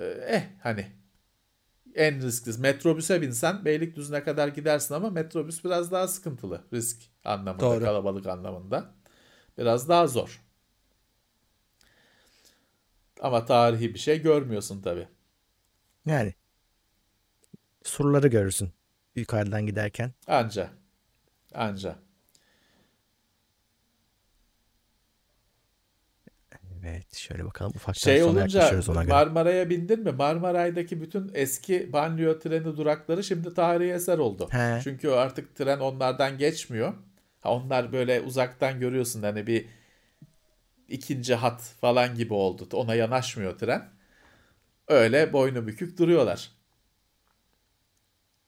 Eh 0.02 0.44
hani 0.64 0.92
en 1.96 2.22
risksiz 2.22 2.60
metrobüse 2.60 3.22
binsen 3.22 3.66
Beylikdüzü'ne 3.66 4.24
kadar 4.24 4.48
gidersin 4.48 4.94
ama 4.94 5.10
metrobüs 5.10 5.64
biraz 5.64 5.92
daha 5.92 6.08
sıkıntılı 6.08 6.62
risk 6.74 7.02
anlamında 7.24 7.66
Doğru. 7.66 7.84
kalabalık 7.84 8.28
anlamında 8.28 8.94
biraz 9.58 9.90
daha 9.90 10.08
zor. 10.08 10.42
Ama 13.22 13.46
tarihi 13.46 13.94
bir 13.94 14.00
şey 14.00 14.22
görmüyorsun 14.22 14.82
tabii. 14.82 15.08
Yani 16.06 16.34
surları 17.84 18.28
görürsün 18.28 18.72
yukarıdan 19.16 19.66
giderken. 19.66 20.14
Anca. 20.28 20.70
Anca. 21.54 21.96
Evet 26.86 27.16
şöyle 27.16 27.46
bakalım 27.46 27.72
ufaktan 27.76 28.12
Şey 28.12 28.22
sona 28.22 28.40
yaklaşıyoruz 28.40 28.90
ona 28.90 29.04
göre. 29.04 29.14
Marmaray'a 29.14 29.70
bindin 29.70 30.00
mi? 30.00 30.12
Marmaray'daki 30.12 31.02
bütün 31.02 31.32
eski 31.34 31.94
banliyö 31.94 32.40
treni 32.40 32.78
durakları 32.78 33.24
şimdi 33.24 33.54
tarihi 33.54 33.92
eser 33.92 34.18
oldu. 34.18 34.48
He. 34.52 34.80
Çünkü 34.84 35.10
artık 35.10 35.56
tren 35.56 35.80
onlardan 35.80 36.38
geçmiyor. 36.38 36.94
Ha, 37.42 37.54
onlar 37.54 37.92
böyle 37.92 38.22
uzaktan 38.22 38.80
görüyorsun 38.80 39.24
hani 39.24 39.48
bir 39.48 39.66
ikinci 40.88 41.36
hat 41.36 41.62
falan 41.62 42.16
gibi 42.16 42.34
oldu. 42.34 42.68
Ona 42.74 42.96
yanaşmıyor 42.96 43.58
tren. 43.58 43.90
Öyle 44.88 45.34
boynu 45.34 45.68
bükük 45.68 45.98
duruyorlar. 45.98 46.52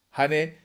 Hani 0.10 0.56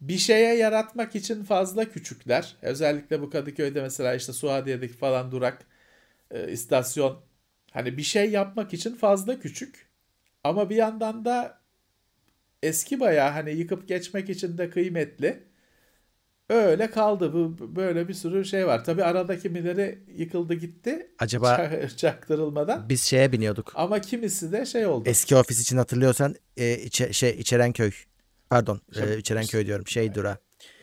bir 0.00 0.18
şeye 0.18 0.54
yaratmak 0.54 1.14
için 1.14 1.44
fazla 1.44 1.84
küçükler. 1.84 2.56
Özellikle 2.62 3.22
bu 3.22 3.30
Kadıköy'de 3.30 3.82
mesela 3.82 4.14
işte 4.14 4.32
Suadiye'deki 4.32 4.94
falan 4.94 5.32
durak 5.32 5.66
e, 6.34 6.52
istasyon 6.52 7.20
hani 7.72 7.96
bir 7.96 8.02
şey 8.02 8.30
yapmak 8.30 8.74
için 8.74 8.94
fazla 8.94 9.40
küçük. 9.40 9.88
Ama 10.44 10.70
bir 10.70 10.76
yandan 10.76 11.24
da 11.24 11.60
eski 12.62 13.00
bayağı 13.00 13.30
hani 13.30 13.50
yıkıp 13.52 13.88
geçmek 13.88 14.30
için 14.30 14.58
de 14.58 14.70
kıymetli. 14.70 15.42
Öyle 16.50 16.90
kaldı. 16.90 17.32
Bu 17.32 17.76
böyle 17.76 18.08
bir 18.08 18.14
sürü 18.14 18.44
şey 18.44 18.66
var. 18.66 18.84
Tabii 18.84 19.04
arada 19.04 19.38
kimileri 19.38 19.98
yıkıldı 20.16 20.54
gitti. 20.54 21.10
Acaba 21.18 21.46
Çak- 21.56 21.96
çaktırılmadan. 21.96 22.88
biz 22.88 23.02
şeye 23.02 23.32
biniyorduk. 23.32 23.72
Ama 23.74 24.00
kimisi 24.00 24.52
de 24.52 24.66
şey 24.66 24.86
oldu. 24.86 25.08
Eski 25.08 25.36
ofis 25.36 25.60
için 25.62 25.76
hatırlıyorsan 25.76 26.34
e, 26.56 26.78
içe, 26.78 27.12
şey 27.12 27.30
İçerenköy. 27.30 27.90
Pardon, 28.50 28.80
Şey- 28.94 29.14
e, 29.14 29.18
İçerenköy 29.18 29.66
diyorum. 29.66 29.86
Şey 29.86 30.14
dura. 30.14 30.38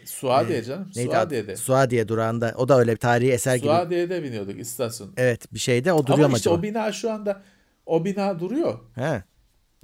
Suadiye 0.06 0.64
canım. 0.64 0.92
Neydi 0.96 1.10
Suadiye'de. 1.10 1.56
Suadiye 1.56 2.08
durağında. 2.08 2.54
O 2.58 2.70
da 2.70 2.80
öyle 2.80 2.92
bir 2.92 2.98
tarihi 2.98 3.32
eser 3.32 3.56
gibi. 3.56 3.66
Suadiye'de 3.68 4.24
biniyorduk 4.24 4.60
istasyon. 4.60 5.14
Evet, 5.18 5.54
bir 5.54 5.60
şeyde 5.60 5.94
o 5.94 6.08
duruyor 6.08 6.26
Ama 6.26 6.38
işte 6.38 6.50
acaba? 6.50 6.60
o 6.60 6.64
bina 6.64 6.92
şu 6.92 7.12
anda 7.12 7.42
o 7.86 8.06
bina 8.06 8.40
duruyor. 8.40 8.80
He. 8.96 9.24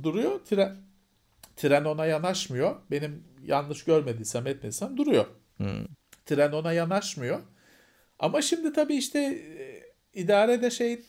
Duruyor. 0.03 0.39
Tren 0.45 0.77
tren 1.55 1.85
ona 1.85 2.05
yanaşmıyor. 2.05 2.75
Benim 2.91 3.23
yanlış 3.43 3.83
görmediysem 3.83 4.47
etmediysem 4.47 4.97
duruyor. 4.97 5.25
Hmm. 5.57 5.85
Tren 6.25 6.51
ona 6.51 6.73
yanaşmıyor. 6.73 7.39
Ama 8.19 8.41
şimdi 8.41 8.73
tabii 8.73 8.95
işte 8.95 9.19
e, 9.19 9.83
idare 10.13 10.61
de 10.61 10.71
şey 10.71 11.01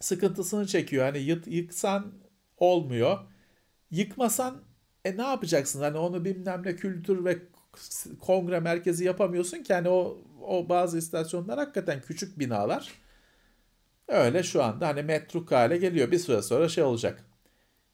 sıkıntısını 0.00 0.66
çekiyor. 0.66 1.04
Hani 1.04 1.18
yık, 1.18 1.46
yıksan 1.46 2.12
olmuyor. 2.56 3.18
Yıkmasan 3.90 4.62
e 5.04 5.16
ne 5.16 5.22
yapacaksın? 5.22 5.80
Hani 5.80 5.98
onu 5.98 6.24
bilmem 6.24 6.62
ne 6.64 6.76
kültür 6.76 7.24
ve 7.24 7.38
kongre 8.20 8.60
merkezi 8.60 9.04
yapamıyorsun 9.04 9.62
ki 9.62 9.74
hani 9.74 9.88
o 9.88 10.18
o 10.42 10.68
bazı 10.68 10.98
istasyonlar 10.98 11.58
hakikaten 11.58 12.00
küçük 12.00 12.38
binalar. 12.38 12.92
Öyle 14.08 14.42
şu 14.42 14.62
anda 14.64 14.88
hani 14.88 15.02
metruk 15.02 15.52
hale 15.52 15.76
geliyor. 15.76 16.10
Bir 16.10 16.18
süre 16.18 16.42
sonra 16.42 16.68
şey 16.68 16.84
olacak. 16.84 17.24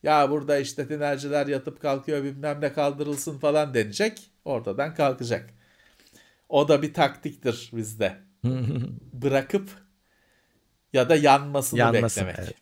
Ya 0.03 0.31
burada 0.31 0.59
işte 0.59 0.89
tinerciler 0.89 1.47
yatıp 1.47 1.81
kalkıyor 1.83 2.25
bilmem 2.25 2.61
ne 2.61 2.73
kaldırılsın 2.73 3.39
falan 3.39 3.75
denecek. 3.75 4.31
Ortadan 4.45 4.95
kalkacak. 4.95 5.51
O 6.49 6.69
da 6.69 6.83
bir 6.83 6.95
taktiktir 6.95 7.71
bizde. 7.75 8.17
Bırakıp 9.13 9.71
ya 10.93 11.09
da 11.09 11.17
yanmasını 11.17 11.81
Yanmasın, 11.81 12.27
beklemek. 12.27 12.39
evet. 12.39 12.55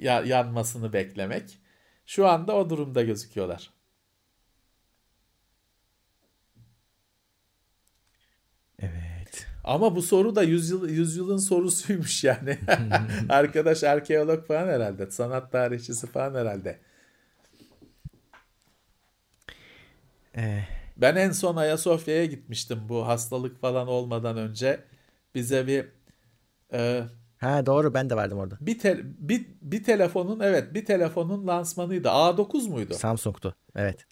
Ya, 0.00 0.20
yanmasını 0.20 0.92
beklemek. 0.92 1.58
Şu 2.06 2.26
anda 2.28 2.56
o 2.56 2.70
durumda 2.70 3.02
gözüküyorlar. 3.02 3.70
Evet. 8.78 9.46
Ama 9.66 9.96
bu 9.96 10.02
soru 10.02 10.36
da 10.36 10.42
yüzyıl, 10.42 10.88
yüzyılın 10.88 11.36
sorusuymuş 11.36 12.24
yani. 12.24 12.58
Arkadaş 13.28 13.84
arkeolog 13.84 14.46
falan 14.46 14.68
herhalde. 14.68 15.10
Sanat 15.10 15.52
tarihçisi 15.52 16.06
falan 16.06 16.34
herhalde. 16.34 16.78
Ee, 20.36 20.60
Ben 20.96 21.16
en 21.16 21.30
son 21.32 21.56
Ayasofya'ya 21.56 22.24
gitmiştim 22.24 22.78
bu 22.88 23.06
hastalık 23.06 23.60
falan 23.60 23.88
olmadan 23.88 24.36
önce. 24.36 24.80
Bize 25.34 25.66
bir 25.66 25.86
e, 26.72 27.02
ha 27.38 27.66
doğru 27.66 27.94
ben 27.94 28.10
de 28.10 28.16
vardım 28.16 28.38
orada. 28.38 28.58
bir, 28.60 28.78
te- 28.78 29.00
bir 29.04 29.46
bir 29.62 29.84
telefonun 29.84 30.40
evet 30.40 30.74
bir 30.74 30.84
telefonun 30.84 31.46
lansmanıydı. 31.46 32.08
A9 32.08 32.68
muydu? 32.68 32.94
Samsung'tu. 32.94 33.54
Evet. 33.76 34.06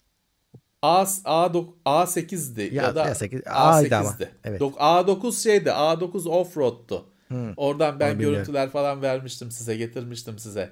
A 0.81 1.01
A9 1.25 1.65
A8'di 1.85 2.61
Ya- 2.75 2.83
ya, 2.83 2.95
da 2.95 3.05
ya 3.07 3.15
sekiz- 3.15 3.41
A'ydı 3.47 3.95
ama. 3.95 4.09
A8'di. 4.09 4.29
Evet. 4.43 4.61
Dok- 4.61 4.77
A9 4.77 5.43
şeydi. 5.43 5.69
A9 5.69 6.27
Offroad'tu. 6.29 7.05
Hı. 7.27 7.53
Oradan 7.57 7.99
ben 7.99 8.11
Onu 8.15 8.19
görüntüler 8.19 8.69
falan 8.69 9.01
vermiştim 9.01 9.51
size, 9.51 9.75
getirmiştim 9.77 10.39
size. 10.39 10.69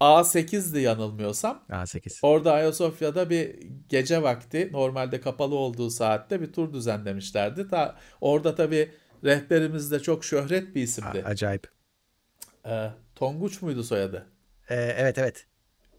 A8'di 0.00 0.80
yanılmıyorsam. 0.80 1.64
A8. 1.70 2.18
Orada 2.22 2.52
Ayasofya'da 2.52 3.30
bir 3.30 3.56
gece 3.88 4.22
vakti 4.22 4.68
normalde 4.72 5.20
kapalı 5.20 5.54
olduğu 5.54 5.90
saatte 5.90 6.40
bir 6.40 6.52
tur 6.52 6.72
düzenlemişlerdi. 6.72 7.68
Ta, 7.68 7.96
orada 8.20 8.54
tabii 8.54 8.90
rehberimiz 9.24 9.90
de 9.90 10.00
çok 10.00 10.24
şöhret 10.24 10.74
bir 10.74 10.80
A- 10.80 10.84
isimdi. 10.84 11.22
acayip. 11.26 11.70
Ee, 12.66 12.90
Tonguç 13.14 13.62
muydu 13.62 13.84
soyadı? 13.84 14.26
Ee, 14.70 14.74
evet 14.74 15.18
evet. 15.18 15.46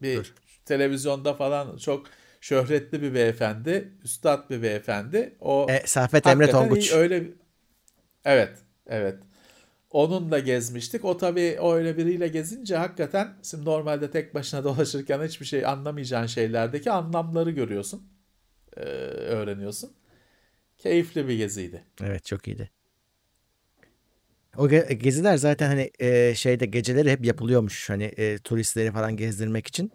Bir 0.02 0.18
Dur. 0.18 0.34
televizyonda 0.66 1.34
falan 1.34 1.78
çok 1.78 2.06
şöhretli 2.42 3.02
bir 3.02 3.14
beyefendi, 3.14 3.94
üstad 4.04 4.50
bir 4.50 4.62
beyefendi. 4.62 5.36
O 5.42 5.68
E, 5.70 5.88
Saffet 5.88 6.28
Emre 6.28 6.52
Tonguç. 6.52 6.94
öyle 6.94 7.24
Evet, 8.26 8.58
evet. 8.88 9.18
Onunla 9.92 10.40
gezmiştik. 10.40 11.06
O 11.06 11.18
tabii 11.18 11.58
öyle 11.64 11.98
biriyle 11.98 12.28
gezince 12.28 12.76
hakikaten 12.78 13.34
şimdi 13.44 13.66
normalde 13.66 14.12
tek 14.12 14.36
başına 14.36 14.64
dolaşırken 14.64 15.24
hiçbir 15.24 15.46
şey 15.46 15.66
anlamayacağın 15.66 16.26
şeylerdeki 16.26 16.92
anlamları 16.92 17.52
görüyorsun. 17.52 18.04
Ee, 18.78 18.82
öğreniyorsun. 18.82 19.94
Keyifli 20.78 21.28
bir 21.28 21.38
geziydi. 21.38 21.84
Evet 22.04 22.26
çok 22.26 22.48
iyiydi. 22.48 22.70
O 24.58 24.68
ge- 24.68 24.94
geziler 24.94 25.38
zaten 25.38 25.68
hani 25.68 25.92
e, 26.00 26.36
şeyde 26.36 26.66
geceleri 26.66 27.12
hep 27.12 27.26
yapılıyormuş 27.26 27.90
hani 27.90 28.04
e, 28.04 28.38
turistleri 28.38 28.92
falan 28.92 29.18
gezdirmek 29.18 29.68
için. 29.68 29.92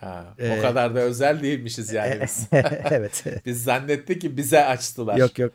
Ha, 0.00 0.34
Ee, 0.38 0.58
o 0.58 0.62
kadar 0.62 0.94
da 0.94 1.00
özel 1.00 1.42
değilmişiz 1.42 1.92
yani 1.92 2.20
biz. 2.22 2.48
evet. 2.90 3.24
Biz 3.46 3.64
zannettik 3.64 4.20
ki 4.20 4.36
bize 4.36 4.64
açtılar. 4.64 5.16
Yok 5.16 5.38
yok. 5.38 5.52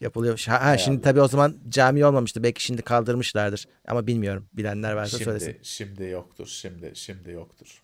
Yapılıyormuş. 0.00 0.48
Ha, 0.48 0.64
ha, 0.64 0.78
şimdi 0.78 1.02
tabii 1.02 1.20
o 1.20 1.28
zaman 1.28 1.56
cami 1.68 2.04
olmamıştı. 2.06 2.42
Belki 2.42 2.64
şimdi 2.64 2.82
kaldırmışlardır. 2.82 3.68
Ama 3.88 4.06
bilmiyorum. 4.06 4.48
Bilenler 4.52 4.92
varsa 4.92 5.18
söylesin. 5.18 5.52
Şimdi 5.52 5.64
şimdi 5.64 6.04
yoktur. 6.04 6.46
Şimdi 6.46 6.92
şimdi 6.94 7.30
yoktur. 7.30 7.82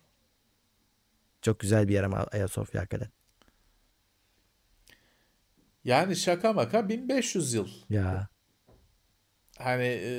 Çok 1.41 1.59
güzel 1.59 1.87
bir 1.87 1.93
yer 1.93 2.03
ama 2.03 2.17
Ayasofya 2.17 2.81
hakikaten. 2.81 3.09
Yani 5.83 6.15
şaka 6.15 6.53
maka 6.53 6.89
1500 6.89 7.53
yıl. 7.53 7.67
Ya. 7.89 8.27
Hani 9.57 10.01
e, 10.03 10.13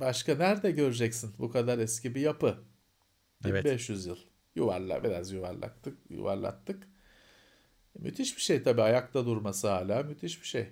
başka 0.00 0.34
nerede 0.34 0.70
göreceksin 0.70 1.34
bu 1.38 1.50
kadar 1.50 1.78
eski 1.78 2.14
bir 2.14 2.20
yapı? 2.20 2.58
Evet. 3.44 3.64
1500 3.64 4.06
yıl. 4.06 4.18
Yuvarla 4.56 5.04
biraz 5.04 5.32
yuvarlattık, 5.32 5.98
yuvarlattık. 6.10 6.88
Müthiş 7.98 8.36
bir 8.36 8.42
şey 8.42 8.62
tabii 8.62 8.82
ayakta 8.82 9.26
durması 9.26 9.68
hala 9.68 10.02
müthiş 10.02 10.40
bir 10.42 10.46
şey. 10.46 10.68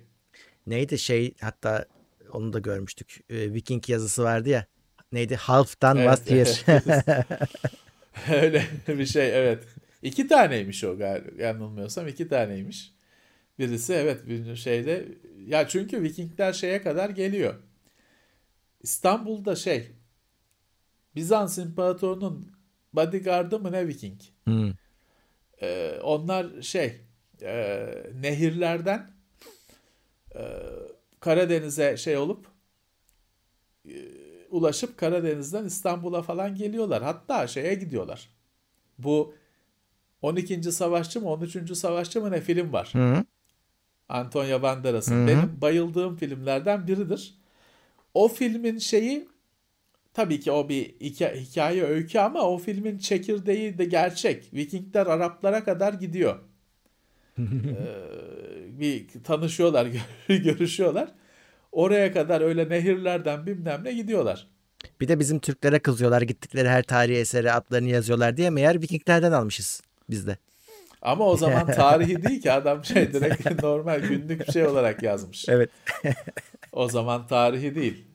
Neydi 0.67 0.99
şey 0.99 1.33
hatta 1.41 1.85
onu 2.31 2.53
da 2.53 2.59
görmüştük. 2.59 3.23
Ee, 3.29 3.53
Viking 3.53 3.89
yazısı 3.89 4.23
vardı 4.23 4.49
ya. 4.49 4.65
Neydi? 5.11 5.35
Half 5.35 5.81
done 5.81 6.01
Evet, 6.03 6.17
was 6.25 6.67
here. 6.67 7.25
Öyle 8.41 8.65
bir 8.87 9.05
şey 9.05 9.39
evet. 9.39 9.63
İki 10.03 10.27
taneymiş 10.27 10.83
o 10.83 10.97
galiba 10.97 11.43
yanılmıyorsam 11.43 12.07
iki 12.07 12.27
taneymiş. 12.27 12.91
Birisi 13.59 13.93
evet 13.93 14.27
bir 14.27 14.55
şeyde 14.55 15.05
ya 15.47 15.67
çünkü 15.67 16.03
Vikingler 16.03 16.53
şeye 16.53 16.81
kadar 16.81 17.09
geliyor. 17.09 17.55
İstanbul'da 18.83 19.55
şey 19.55 19.91
Bizans 21.15 21.57
İmparatorluğu'nun 21.57 22.54
bodyguardı 22.95 23.59
mı 23.59 23.71
ne 23.71 23.87
Viking? 23.87 24.21
Hmm. 24.43 24.71
Ee, 25.61 25.99
onlar 26.03 26.61
şey 26.61 27.01
e, 27.41 27.87
nehirlerden 28.21 29.11
e, 30.35 30.41
Karadeniz'e 31.19 31.97
şey 31.97 32.17
olup 32.17 32.47
e, 33.89 33.95
ulaşıp 34.49 34.97
Karadeniz'den 34.97 35.65
İstanbul'a 35.65 36.21
falan 36.21 36.55
geliyorlar. 36.55 37.03
Hatta 37.03 37.47
şeye 37.47 37.73
gidiyorlar. 37.73 38.29
Bu 38.97 39.35
12. 40.21 40.71
Savaşçı 40.71 41.21
mı 41.21 41.29
13. 41.29 41.77
Savaşçı 41.77 42.21
mı 42.21 42.31
ne 42.31 42.41
film 42.41 42.73
var. 42.73 42.89
Hı. 42.93 43.23
Antonio 44.09 44.61
Banderas'ın. 44.61 45.15
Hı 45.15 45.23
hı. 45.23 45.27
Benim 45.27 45.61
bayıldığım 45.61 46.15
filmlerden 46.15 46.87
biridir. 46.87 47.35
O 48.13 48.27
filmin 48.27 48.77
şeyi 48.77 49.27
tabii 50.15 50.39
ki 50.39 50.51
o 50.51 50.69
bir 50.69 50.83
hikaye, 51.01 51.35
hikaye 51.35 51.83
öykü 51.83 52.19
ama 52.19 52.41
o 52.41 52.57
filmin 52.57 52.97
çekirdeği 52.97 53.77
de 53.77 53.85
gerçek. 53.85 54.53
Vikingler 54.53 55.07
Araplara 55.07 55.63
kadar 55.63 55.93
gidiyor. 55.93 56.39
Ee, 57.37 58.79
bir 58.79 59.07
tanışıyorlar, 59.23 59.87
görüşüyorlar. 60.27 61.09
Oraya 61.71 62.13
kadar 62.13 62.41
öyle 62.41 62.69
nehirlerden 62.69 63.45
bilmem 63.45 63.83
ne 63.83 63.93
gidiyorlar. 63.93 64.47
Bir 65.01 65.07
de 65.07 65.19
bizim 65.19 65.39
Türklere 65.39 65.79
kızıyorlar. 65.79 66.21
Gittikleri 66.21 66.69
her 66.69 66.83
tarihi 66.83 67.17
esere 67.17 67.51
adlarını 67.51 67.89
yazıyorlar 67.89 68.37
diye 68.37 68.49
meğer 68.49 68.81
Vikinglerden 68.81 69.31
almışız 69.31 69.81
biz 70.09 70.27
de. 70.27 70.37
Ama 71.01 71.25
o 71.25 71.37
zaman 71.37 71.65
tarihi 71.75 72.23
değil 72.23 72.41
ki 72.41 72.51
adam 72.51 72.85
şey 72.85 73.13
direkt 73.13 73.63
normal 73.63 73.99
günlük 73.99 74.47
bir 74.47 74.53
şey 74.53 74.65
olarak 74.65 75.03
yazmış. 75.03 75.45
Evet. 75.49 75.69
O 76.71 76.89
zaman 76.89 77.27
tarihi 77.27 77.75
değil. 77.75 78.05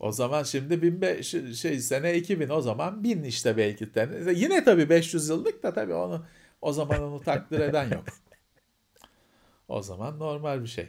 O 0.00 0.12
zaman 0.12 0.42
şimdi 0.42 0.82
1500 0.82 1.60
şey 1.60 1.78
sene 1.80 2.16
2000 2.16 2.48
o 2.48 2.60
zaman 2.60 3.04
1000 3.04 3.22
işte 3.22 3.56
belki 3.56 3.94
de. 3.94 4.32
Yine 4.36 4.64
tabii 4.64 4.88
500 4.88 5.28
yıllık 5.28 5.62
da 5.62 5.72
tabii 5.72 5.94
onu 5.94 6.26
o 6.60 6.72
zaman 6.72 7.02
onu 7.02 7.20
takdir 7.22 7.60
eden 7.60 7.90
yok. 7.90 8.04
O 9.68 9.82
zaman 9.82 10.18
normal 10.18 10.62
bir 10.62 10.66
şey. 10.66 10.88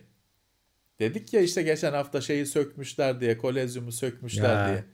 Dedik 0.99 1.33
ya 1.33 1.41
işte 1.41 1.61
geçen 1.61 1.93
hafta 1.93 2.21
şeyi 2.21 2.45
sökmüşler 2.45 3.19
diye, 3.21 3.37
kolezyumu 3.37 3.91
sökmüşler 3.91 4.55
Ya. 4.55 4.67
diye. 4.67 4.85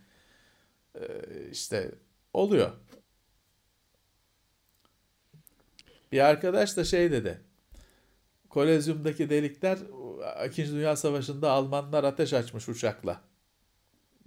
Ee, 0.96 1.50
işte 1.52 1.92
oluyor. 2.34 2.72
Bir 6.12 6.20
arkadaş 6.20 6.78
da 6.78 6.84
şey 6.84 7.12
dedi. 7.12 7.42
Kolezyumdaki 8.50 9.30
delikler 9.30 9.78
İkinci 10.48 10.72
Dünya 10.72 10.96
Savaşı'nda 10.96 11.52
Almanlar 11.52 12.04
ateş 12.04 12.34
açmış 12.34 12.70
uçakla. 12.70 13.22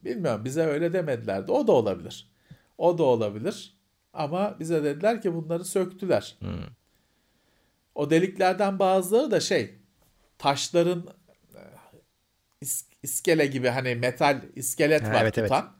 Bilmiyorum 0.05 0.45
bize 0.45 0.63
öyle 0.63 0.93
demedilerdi. 0.93 1.53
O 1.53 1.67
da 1.67 1.73
olabilir. 1.73 2.31
O 2.79 2.99
da 2.99 3.03
olabilir. 3.03 3.75
Ama 4.13 4.57
bize 4.61 4.85
dediler 4.85 5.23
ki 5.23 5.35
bunları 5.35 5.65
söktüler. 5.65 6.37
Hmm. 6.39 6.49
O 7.95 8.11
deliklerden 8.11 8.79
bazıları 8.79 9.31
da 9.31 9.41
şey 9.41 9.75
taşların 10.39 11.05
e, 11.55 12.65
is- 12.65 12.85
iskele 13.03 13.47
gibi 13.47 13.69
hani 13.69 13.95
metal 13.95 14.43
iskelet 14.57 15.03
Ha, 15.03 15.13
var 15.13 15.23
evet, 15.23 15.39
evet. 15.39 15.49
tutan. 15.51 15.73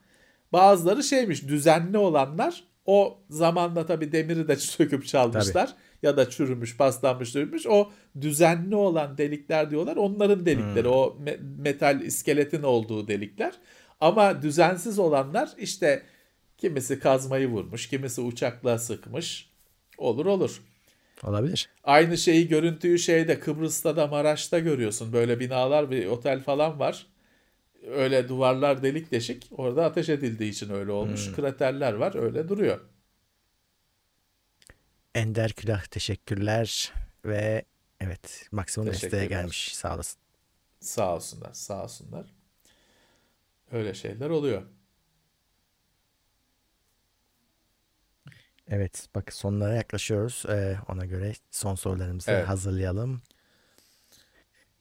Bazıları 0.53 1.03
şeymiş 1.03 1.47
düzenli 1.47 1.97
olanlar 1.97 2.63
o 2.85 3.19
zamanla 3.29 3.85
tabii 3.85 4.11
demiri 4.11 4.47
de 4.47 4.55
söküp 4.55 5.05
çalmışlar. 5.05 5.75
Ya 6.03 6.17
da 6.17 6.29
çürümüş, 6.29 6.77
paslanmış, 6.77 7.31
çürümüş. 7.33 7.67
O 7.67 7.91
düzenli 8.21 8.75
olan 8.75 9.17
delikler 9.17 9.71
diyorlar. 9.71 9.95
Onların 9.95 10.45
delikleri 10.45 10.83
Hmm. 10.87 10.93
o 10.93 11.17
me- 11.23 11.61
metal 11.61 12.01
iskeletin 12.01 12.63
olduğu 12.63 13.07
delikler. 13.07 13.53
Ama 14.01 14.41
düzensiz 14.41 14.99
olanlar 14.99 15.49
işte 15.57 16.03
kimisi 16.57 16.99
kazmayı 16.99 17.47
vurmuş, 17.47 17.87
kimisi 17.89 18.21
uçakla 18.21 18.79
sıkmış. 18.79 19.49
Olur 19.97 20.25
olur. 20.25 20.61
Olabilir. 21.23 21.69
Aynı 21.83 22.17
şeyi 22.17 22.47
görüntüyü 22.47 22.99
şeyde 22.99 23.39
Kıbrıs'ta 23.39 23.95
da 23.95 24.07
Maraş'ta 24.07 24.59
görüyorsun. 24.59 25.13
Böyle 25.13 25.39
binalar 25.39 25.91
bir 25.91 26.05
otel 26.05 26.39
falan 26.43 26.79
var. 26.79 27.07
Öyle 27.87 28.29
duvarlar 28.29 28.83
delik 28.83 29.11
deşik. 29.11 29.47
Orada 29.51 29.85
ateş 29.85 30.09
edildiği 30.09 30.51
için 30.51 30.69
öyle 30.69 30.91
olmuş. 30.91 31.31
Kraterler 31.31 31.93
var 31.93 32.15
öyle 32.15 32.49
duruyor. 32.49 32.79
Ender 35.15 35.51
Külah 35.51 35.85
teşekkürler 35.85 36.93
ve 37.25 37.65
evet 37.99 38.47
maksimum 38.51 38.89
desteğe 38.89 39.25
gelmiş 39.25 39.75
sağ 39.75 39.95
olasın. 39.95 40.21
Sağ 40.79 41.15
olsunlar 41.15 41.53
sağ 41.53 41.83
olsunlar. 41.83 42.40
Öyle 43.71 43.93
şeyler 43.93 44.29
oluyor. 44.29 44.63
Evet 48.67 49.07
bak 49.15 49.33
sonlara 49.33 49.73
yaklaşıyoruz. 49.75 50.43
Ee, 50.49 50.77
ona 50.89 51.05
göre 51.05 51.33
son 51.51 51.75
sorularımızı 51.75 52.31
Evet. 52.31 52.47
hazırlayalım. 52.47 53.21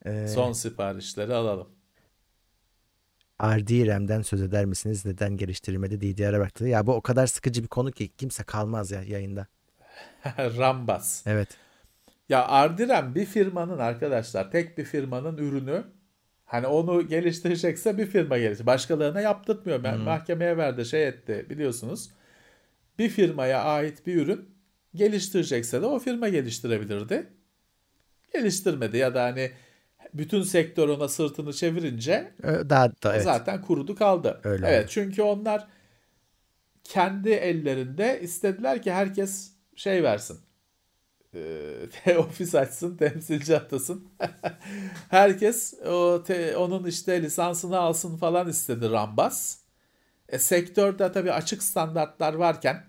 Ee, 0.07 0.27
Son 0.29 0.53
siparişleri 0.53 1.35
alalım. 1.35 1.69
RDRAM'den 3.43 4.23
söz 4.23 4.43
eder 4.43 4.65
misiniz? 4.65 5.07
Neden 5.07 5.37
geliştirilmedi 5.37 6.01
DDR'e 6.01 6.41
baktı. 6.41 6.69
Ya 6.69 6.87
bu 6.87 6.95
o 6.95 7.01
kadar 7.01 7.27
sıkıcı 7.27 7.63
bir 7.63 7.69
konu 7.69 7.93
ki 7.93 8.09
kimse 8.17 8.45
kalmaz 8.45 8.91
ya 8.91 9.03
yayında. 9.03 9.47
Rambas. 10.39 11.27
Evet. 11.27 11.49
Ya 12.29 12.47
Ardiren 12.49 13.15
bir 13.15 13.27
firmanın 13.27 13.79
arkadaşlar 13.79 14.51
tek 14.51 14.79
bir 14.79 14.85
firmanın 14.85 15.37
ürünü 15.37 15.85
hani 16.51 16.67
onu 16.67 17.09
geliştirecekse 17.09 17.99
bir 17.99 18.07
firma 18.07 18.39
geliştir. 18.39 18.67
Başkalarına 18.67 19.21
yaptırtmıyor. 19.21 19.85
Ben 19.85 19.99
mahkemeye 19.99 20.57
verdi 20.57 20.85
şey 20.85 21.09
etti 21.09 21.47
biliyorsunuz. 21.51 22.11
Bir 22.99 23.09
firmaya 23.09 23.63
ait 23.65 24.07
bir 24.07 24.17
ürün 24.17 24.49
geliştirecekse 24.95 25.83
de 25.83 25.87
o 25.87 25.99
firma 25.99 26.29
geliştirebilirdi. 26.29 27.27
Geliştirmedi 28.35 28.97
ya 28.97 29.15
da 29.15 29.23
hani 29.25 29.51
bütün 30.15 30.43
sektör 30.43 30.89
ona 30.89 31.09
sırtını 31.09 31.53
çevirince 31.53 32.33
Ö- 32.43 32.71
Daha 32.71 32.89
da 32.89 33.15
evet. 33.15 33.25
zaten 33.25 33.63
kurudu 33.63 33.95
kaldı. 33.95 34.41
Öyle 34.45 34.67
evet 34.69 34.85
oldu. 34.85 34.91
çünkü 34.91 35.23
onlar 35.23 35.67
kendi 36.85 37.31
ellerinde 37.31 38.21
istediler 38.23 38.83
ki 38.83 38.93
herkes 38.93 39.53
şey 39.77 40.03
versin. 40.03 40.39
Ee, 41.35 42.17
ofis 42.19 42.55
açsın, 42.55 42.97
temsilci 42.97 43.57
atasın. 43.57 44.09
herkes 45.11 45.75
o 45.75 46.23
te- 46.27 46.57
onun 46.57 46.85
işte 46.87 47.23
lisansını 47.23 47.79
alsın 47.79 48.17
falan 48.17 48.49
istedi 48.49 48.91
Rambas. 48.91 49.59
E, 50.29 50.39
sektörde 50.39 51.13
tabii 51.13 51.33
açık 51.33 51.63
standartlar 51.63 52.35
varken 52.35 52.85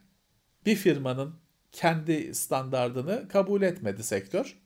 bir 0.66 0.76
firmanın 0.76 1.36
kendi 1.72 2.36
standardını 2.36 3.28
kabul 3.28 3.62
etmedi 3.62 4.04
sektör. 4.04 4.58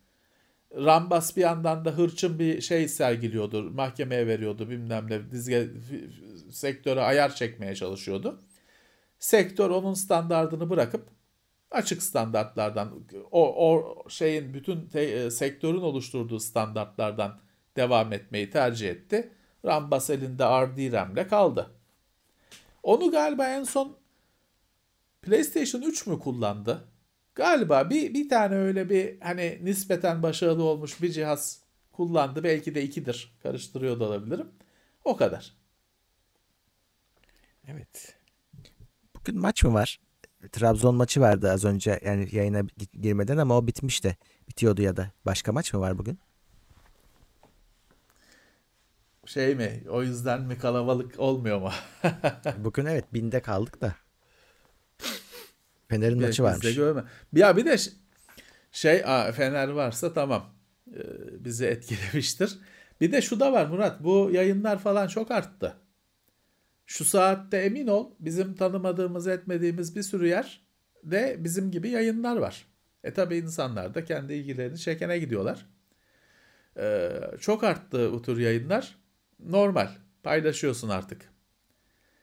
Rambas 0.76 1.38
bir 1.38 1.41
yandan 1.41 1.85
da 1.85 1.91
hırçın 1.91 2.39
bir 2.39 2.61
şey 2.61 2.88
sergiliyordu. 2.88 3.72
Mahkemeye 3.72 4.27
veriyordu 4.27 4.69
bilmem 4.69 5.10
ne. 5.10 5.31
Dizge, 5.31 5.69
sektöre 6.52 7.02
ayar 7.02 7.35
çekmeye 7.35 7.76
çalışıyordu. 7.76 8.41
Sektör 9.19 9.69
onun 9.69 9.93
standardını 9.93 10.69
bırakıp 10.69 11.10
açık 11.76 12.03
standartlardan 12.03 13.06
o, 13.31 13.72
o 13.72 13.95
şeyin 14.10 14.53
bütün 14.53 14.88
te, 14.88 15.02
e, 15.02 15.31
sektörün 15.31 15.81
oluşturduğu 15.81 16.39
standartlardan 16.39 17.39
devam 17.76 18.14
etmeyi 18.14 18.49
tercih 18.49 18.89
etti. 18.89 19.31
Rambas 19.65 20.10
elinde 20.10 20.43
RDRAM'le 20.43 21.27
kaldı. 21.27 21.72
Onu 22.84 23.11
galiba 23.11 23.47
en 23.47 23.64
son 23.64 23.97
PlayStation 25.22 25.81
3 25.81 26.07
mü 26.07 26.19
kullandı? 26.19 26.88
Galiba 27.35 27.89
bir, 27.89 28.14
bir 28.14 28.30
tane 28.30 28.56
öyle 28.56 28.89
bir 28.89 29.22
hani 29.22 29.60
nispeten 29.61 30.23
başarılı 30.23 30.64
olmuş 30.64 31.02
bir 31.02 31.11
cihaz 31.11 31.64
kullandı. 31.91 32.43
Belki 32.43 32.76
de 32.76 32.84
ikidir. 32.84 33.38
Karıştırıyor 33.43 33.99
da 33.99 34.06
olabilirim. 34.06 34.47
O 35.03 35.18
kadar. 35.18 35.53
Evet. 37.68 38.18
Bugün 39.15 39.39
maç 39.39 39.64
mı 39.64 39.73
var? 39.73 39.99
Trabzon 40.51 40.95
maçı 40.95 41.22
vardı 41.22 41.51
az 41.51 41.65
önce 41.65 41.99
yani 42.05 42.27
yayına 42.31 42.61
girmeden 43.01 43.38
ama 43.38 43.57
o 43.57 43.67
bitmişti. 43.67 44.17
Bitiyordu 44.49 44.81
ya 44.81 44.97
da. 44.97 45.11
Başka 45.26 45.51
maç 45.51 45.73
mı 45.73 45.80
var 45.80 45.97
bugün? 45.97 46.19
Şey 49.26 49.55
mi? 49.55 49.84
O 49.89 50.03
yüzden 50.03 50.41
mi 50.41 50.57
kalabalık 50.57 51.19
olmuyor 51.19 51.61
mu? 51.61 51.72
bugün 52.57 52.85
evet 52.85 53.13
binde 53.13 53.39
kaldık 53.39 53.81
da. 53.81 53.95
Fener'in 55.88 56.22
maçı 56.22 56.43
varmış. 56.43 56.76
Görme. 56.76 57.03
Ya 57.34 57.57
bir 57.57 57.65
de 57.65 57.77
şey 58.72 59.01
Fener 59.31 59.67
varsa 59.67 60.13
tamam. 60.13 60.53
Ee, 60.95 60.99
bizi 61.45 61.65
etkilemiştir. 61.65 62.59
Bir 63.01 63.11
de 63.11 63.22
şu 63.22 63.39
da 63.39 63.53
var 63.53 63.65
Murat. 63.65 64.03
Bu 64.03 64.30
yayınlar 64.34 64.80
falan 64.80 65.07
çok 65.07 65.31
arttı. 65.31 65.77
Şu 66.86 67.06
saatte 67.06 67.57
emin 67.57 67.88
ol 67.88 68.12
bizim 68.20 68.56
tanımadığımız 68.56 69.28
etmediğimiz 69.28 69.95
bir 69.95 70.03
sürü 70.03 70.28
yer 70.28 70.66
de 71.03 71.36
bizim 71.40 71.72
gibi 71.72 71.90
yayınlar 71.90 72.38
var. 72.38 72.66
E 73.03 73.14
tabi 73.14 73.38
insanlar 73.38 73.94
da 73.94 74.06
kendi 74.06 74.34
ilgilerini 74.34 74.78
çekene 74.78 75.20
gidiyorlar. 75.20 75.66
Ee, 76.78 77.12
çok 77.40 77.64
arttı 77.64 78.14
bu 78.14 78.22
tür 78.22 78.38
yayınlar. 78.38 78.98
Normal. 79.40 79.90
Paylaşıyorsun 80.24 80.90
artık. 80.90 81.22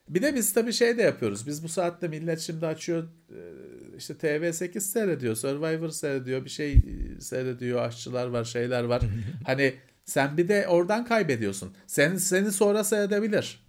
Bir 0.08 0.22
de 0.22 0.34
biz 0.34 0.52
tabii 0.52 0.72
şey 0.72 0.98
de 0.98 1.02
yapıyoruz. 1.02 1.46
Biz 1.46 1.64
bu 1.64 1.68
saatte 1.68 2.08
millet 2.08 2.40
şimdi 2.40 2.66
açıyor 2.66 3.08
e, 3.30 3.40
işte 3.96 4.14
TV8 4.14 4.80
seyrediyor, 4.80 5.34
Survivor 5.34 5.88
seyrediyor, 5.88 6.44
bir 6.44 6.50
şey 6.50 6.72
e, 6.72 7.20
seyrediyor, 7.20 7.82
aşçılar 7.82 8.26
var, 8.26 8.44
şeyler 8.44 8.84
var. 8.84 9.02
hani 9.46 9.74
sen 10.04 10.36
bir 10.36 10.48
de 10.48 10.68
oradan 10.68 11.04
kaybediyorsun. 11.04 11.74
Seni, 11.86 12.20
seni 12.20 12.52
sonra 12.52 12.84
seyredebilir. 12.84 13.66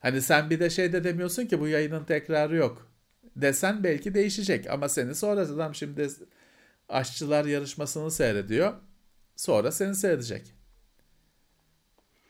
Hani 0.00 0.22
sen 0.22 0.50
bir 0.50 0.60
de 0.60 0.70
şey 0.70 0.92
de 0.92 1.04
demiyorsun 1.04 1.46
ki 1.46 1.60
bu 1.60 1.68
yayının 1.68 2.04
tekrarı 2.04 2.56
yok. 2.56 2.90
Desen 3.36 3.84
belki 3.84 4.14
değişecek 4.14 4.70
ama 4.70 4.88
seni 4.88 5.14
sonra 5.14 5.40
adam 5.40 5.74
şimdi 5.74 6.08
aşçılar 6.88 7.44
yarışmasını 7.44 8.10
seyrediyor. 8.10 8.72
Sonra 9.36 9.72
seni 9.72 9.94
seyredecek. 9.94 10.54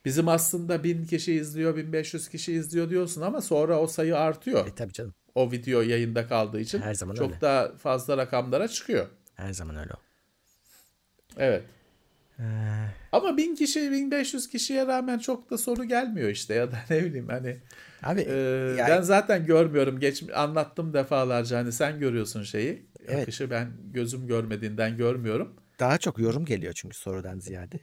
Bizim 0.04 0.28
aslında 0.28 0.84
1000 0.84 1.04
kişi 1.04 1.32
izliyor, 1.34 1.76
1500 1.76 2.28
kişi 2.28 2.52
izliyor 2.52 2.90
diyorsun 2.90 3.20
ama 3.22 3.40
sonra 3.40 3.80
o 3.80 3.86
sayı 3.86 4.18
artıyor. 4.18 4.66
E 4.66 4.74
tabii 4.74 4.92
canım. 4.92 5.14
O 5.34 5.50
video 5.52 5.80
yayında 5.80 6.26
kaldığı 6.26 6.60
için 6.60 6.80
Her 6.80 6.94
zaman 6.94 7.14
çok 7.14 7.30
öyle. 7.30 7.40
daha 7.40 7.72
fazla 7.72 8.16
rakamlara 8.16 8.68
çıkıyor. 8.68 9.06
Her 9.34 9.52
zaman 9.52 9.76
öyle. 9.76 9.92
Evet. 11.36 11.64
Ee... 12.40 12.42
Ama 13.12 13.36
1000 13.36 13.54
kişi, 13.54 13.90
1500 13.90 14.48
kişiye 14.48 14.86
rağmen 14.86 15.18
çok 15.18 15.50
da 15.50 15.58
soru 15.58 15.84
gelmiyor 15.84 16.28
işte 16.28 16.54
ya 16.54 16.72
da 16.72 16.76
ne 16.90 17.04
bileyim 17.04 17.28
hani. 17.28 17.56
Abi 18.02 18.20
e, 18.20 18.34
yani... 18.78 18.90
ben 18.90 19.02
zaten 19.02 19.46
görmüyorum. 19.46 20.00
Geç 20.00 20.24
anlattım 20.34 20.94
defalarca 20.94 21.58
hani 21.58 21.72
sen 21.72 21.98
görüyorsun 21.98 22.42
şeyi. 22.42 22.86
Evet. 23.06 23.22
Akışı 23.22 23.50
ben 23.50 23.72
gözüm 23.92 24.26
görmediğinden 24.26 24.96
görmüyorum. 24.96 25.56
Daha 25.80 25.98
çok 25.98 26.18
yorum 26.18 26.44
geliyor 26.44 26.72
çünkü 26.72 26.96
sorudan 26.96 27.38
ziyade. 27.38 27.80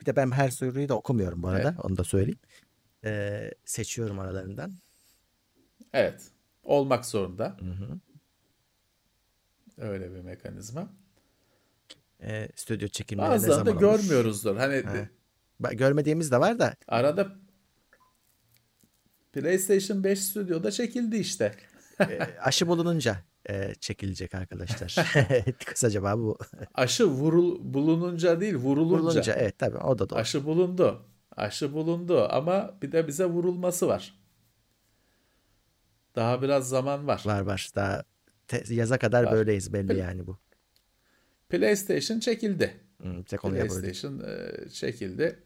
Bir 0.00 0.06
de 0.06 0.16
ben 0.16 0.30
her 0.30 0.50
soruyu 0.50 0.88
da 0.88 0.94
okumuyorum 0.94 1.42
bu 1.42 1.48
arada. 1.48 1.68
Evet. 1.68 1.84
Onu 1.84 1.96
da 1.96 2.04
söyleyeyim. 2.04 2.38
Ee, 3.04 3.50
seçiyorum 3.64 4.18
aralarından. 4.18 4.72
Evet. 5.92 6.22
Olmak 6.62 7.06
zorunda. 7.06 7.56
Hı 7.60 7.70
hı. 7.70 7.98
Öyle 9.78 10.14
bir 10.14 10.20
mekanizma. 10.20 10.90
Ee, 12.22 12.48
stüdyo 12.56 12.88
çekimleri 12.88 13.30
ne 13.30 13.38
zaman 13.38 13.66
da 13.66 13.70
görmüyoruzdur. 13.70 14.56
Hani 14.56 14.74
He. 14.74 15.10
görmediğimiz 15.74 16.30
de 16.30 16.40
var 16.40 16.58
da. 16.58 16.74
Arada 16.88 17.28
PlayStation 19.32 20.04
5 20.04 20.20
stüdyoda 20.20 20.70
çekildi 20.70 21.16
işte. 21.16 21.54
e, 22.00 22.18
aşı 22.40 22.68
bulununca 22.68 23.18
e, 23.48 23.74
çekilecek 23.74 24.34
arkadaşlar. 24.34 24.96
Kısa 25.66 25.90
cevabı 25.90 26.22
bu. 26.22 26.38
Aşı 26.74 27.06
vurul, 27.06 27.74
bulununca 27.74 28.40
değil 28.40 28.54
vurulunca. 28.54 28.98
Vurulunca 28.98 29.34
evet 29.34 29.58
tabii 29.58 29.78
o 29.78 29.98
da 29.98 30.10
doğru. 30.10 30.18
Aşı 30.18 30.44
bulundu. 30.44 31.06
Aşı 31.36 31.72
bulundu 31.72 32.26
ama 32.30 32.74
bir 32.82 32.92
de 32.92 33.06
bize 33.08 33.24
vurulması 33.24 33.88
var. 33.88 34.14
Daha 36.16 36.42
biraz 36.42 36.68
zaman 36.68 37.06
var. 37.06 37.22
Var 37.26 37.40
var. 37.40 37.70
Daha 37.74 38.02
te- 38.48 38.74
yaza 38.74 38.98
kadar 38.98 39.22
var. 39.24 39.32
böyleyiz 39.32 39.72
belli 39.72 39.98
yani 39.98 40.26
bu. 40.26 40.38
PlayStation 41.50 42.20
çekildi. 42.20 42.76
Hmm, 43.02 43.22
PlayStation 43.22 44.18
e, 44.18 44.68
çekildi. 44.68 45.38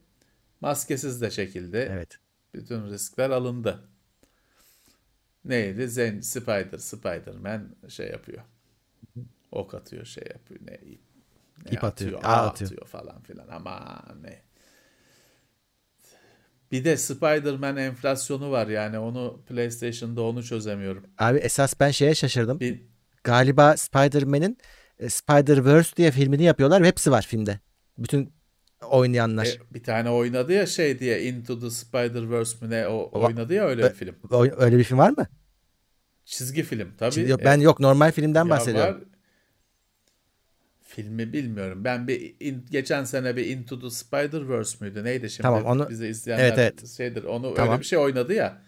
Maskesiz 0.61 1.21
de 1.21 1.29
çekildi. 1.29 1.89
Evet. 1.91 2.19
Bütün 2.53 2.85
riskler 2.85 3.29
alındı 3.29 3.79
neydi? 5.45 5.89
Zen 5.89 6.19
Spider, 6.19 6.77
Spider-Man 6.77 7.75
şey 7.89 8.07
yapıyor. 8.07 8.43
Ok 9.51 9.73
atıyor, 9.73 10.05
şey 10.05 10.23
yapıyor. 10.33 10.59
Ne, 10.63 10.71
ne 10.71 11.71
İp 11.71 11.83
atıyor, 11.83 12.13
atıyor, 12.13 12.23
ağ 12.23 12.27
atıyor. 12.27 12.71
atıyor 12.71 12.87
falan 12.87 13.21
filan. 13.21 13.47
Ama 13.47 14.03
ne. 14.21 14.41
Bir 16.71 16.85
de 16.85 16.97
Spider-Man 16.97 17.77
enflasyonu 17.77 18.51
var 18.51 18.67
yani 18.67 18.99
onu 18.99 19.41
PlayStation'da 19.47 20.21
onu 20.21 20.43
çözemiyorum. 20.43 21.05
Abi 21.17 21.37
esas 21.37 21.79
ben 21.79 21.91
şeye 21.91 22.15
şaşırdım. 22.15 22.59
Bir... 22.59 22.81
Galiba 23.23 23.77
Spider-Man'in 23.77 24.57
Spider-Verse 24.99 25.95
diye 25.95 26.11
filmini 26.11 26.43
yapıyorlar 26.43 26.81
ve 26.81 26.87
hepsi 26.87 27.11
var 27.11 27.25
filmde. 27.29 27.59
Bütün 27.97 28.33
oynayanlar. 28.89 29.45
E, 29.45 29.73
bir 29.73 29.83
tane 29.83 30.09
oynadı 30.09 30.53
ya 30.53 30.65
şey 30.65 30.99
diye 30.99 31.23
Into 31.23 31.59
the 31.59 31.69
Spider-Verse 31.69 32.65
mi 32.65 32.71
ne 32.71 32.87
o, 32.87 32.93
o 32.93 33.25
oynadı 33.25 33.53
ya 33.53 33.65
öyle 33.65 33.83
bir 33.83 33.95
film. 33.95 34.15
Öyle 34.57 34.77
bir 34.77 34.83
film 34.83 34.97
var 34.97 35.09
mı? 35.09 35.27
Çizgi 36.25 36.63
film 36.63 36.91
tabii. 36.97 37.11
Çizgi, 37.11 37.31
yok, 37.31 37.41
ben 37.43 37.59
yok 37.59 37.79
normal 37.79 38.11
filmden 38.11 38.49
bahsediyorum. 38.49 38.95
Var. 38.95 39.03
Filmi 40.81 41.33
bilmiyorum. 41.33 41.83
Ben 41.83 42.07
bir 42.07 42.35
in, 42.39 42.65
geçen 42.69 43.03
sene 43.03 43.35
bir 43.35 43.45
Into 43.45 43.79
the 43.79 43.89
Spider-Verse 43.89 44.77
müydü? 44.81 45.03
Neydi 45.03 45.29
şimdi? 45.29 45.41
Tamam 45.41 45.65
onu 45.65 45.89
bize 45.89 46.07
izleyenler 46.07 46.45
evet, 46.45 46.59
evet. 46.59 46.87
şeydir. 46.87 47.23
Onu 47.23 47.53
tamam. 47.53 47.71
öyle 47.71 47.79
bir 47.79 47.85
şey 47.85 47.99
oynadı 47.99 48.33
ya. 48.33 48.61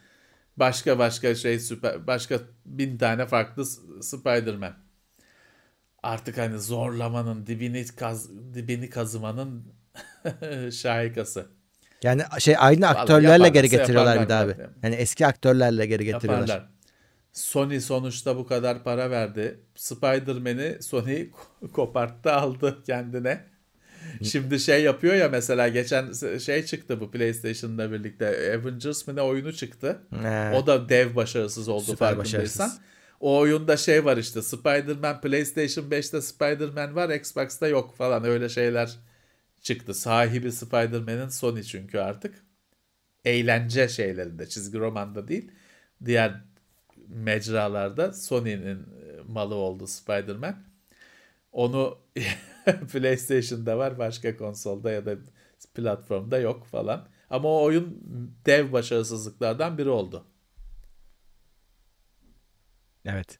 Başka 0.58 1.00
başka 1.00 1.36
şey 1.36 1.60
süper 1.60 2.08
başka 2.08 2.40
bin 2.66 2.98
tane 2.98 3.26
farklı 3.26 3.66
Spider-Man. 4.02 4.87
Artık 6.04 6.38
hani 6.38 6.60
zorlamanın 6.60 7.48
dibini 7.48 7.86
kaz 7.86 8.30
dibini 8.54 8.90
kazımanın 8.90 9.64
şahikası. 10.72 11.46
Yani 12.04 12.22
şey 12.40 12.56
aynı 12.58 12.88
aktörlerle 12.88 13.50
geri 13.50 13.70
getiriyorlar 13.70 14.22
bir 14.22 14.30
daha 14.30 14.42
abi. 14.42 14.56
Yani 14.84 14.96
eski 14.96 15.28
aktörlerle 15.28 15.86
geri 15.86 16.06
getiriyorlar. 16.06 16.48
Yaparlar. 16.48 16.70
Sony 17.34 17.80
sonuçta 17.80 18.38
bu 18.38 18.48
kadar 18.48 18.84
para 18.84 19.12
verdi. 19.12 19.60
Spider-Man'i 19.76 20.84
Sony 20.84 21.28
koparttı 21.74 22.32
aldı 22.32 22.84
kendine. 22.86 23.46
Şimdi 24.24 24.60
şey 24.60 24.84
yapıyor 24.84 25.16
ya 25.16 25.30
mesela 25.30 25.68
geçen 25.68 26.12
şey 26.38 26.66
çıktı 26.66 27.00
bu 27.00 27.12
PlayStation'la 27.12 27.92
birlikte 27.92 28.28
Avengers 28.28 29.08
mi 29.08 29.16
ne 29.16 29.22
oyunu 29.22 29.54
çıktı. 29.54 30.02
He. 30.22 30.52
O 30.56 30.68
da 30.68 30.90
dev 30.90 31.16
başarısız 31.16 31.68
oldu 31.68 31.84
Süper 31.84 31.98
farkındaysan. 31.98 32.68
Başarısız. 32.68 32.80
O 33.20 33.38
oyunda 33.38 33.78
şey 33.78 34.06
var 34.06 34.18
işte 34.18 34.42
Spider-Man 34.42 35.22
PlayStation 35.22 35.86
5'te 35.90 36.22
Spider-Man 36.22 36.96
var 36.96 37.10
Xbox'ta 37.10 37.68
yok 37.68 37.96
falan 37.96 38.24
öyle 38.24 38.50
şeyler 38.50 38.98
çıktı. 39.62 39.94
Sahibi 39.94 40.52
Spider-Man'in 40.52 41.30
Sony 41.30 41.64
çünkü 41.64 42.00
artık. 42.00 42.46
Eğlence 43.26 43.88
şeylerinde 43.90 44.50
çizgi 44.50 44.80
romanda 44.80 45.28
değil. 45.28 45.52
Diğer 46.06 46.42
mecralarda 47.08 48.14
Sony'nin 48.14 48.78
e, 48.84 49.22
malı 49.28 49.56
oldu 49.56 49.88
Spider-Man. 49.88 50.56
Onu 51.52 52.00
PlayStation'da 52.94 53.78
var 53.78 53.98
başka 54.00 54.38
konsolda 54.38 54.92
ya 54.92 55.06
da 55.06 55.16
platformda 55.76 56.40
yok 56.40 56.66
falan. 56.66 57.08
Ama 57.30 57.50
o 57.50 57.64
oyun 57.64 58.04
dev 58.46 58.72
başarısızlıklardan 58.72 59.78
biri 59.78 59.90
oldu. 59.90 60.26
Evet. 63.08 63.40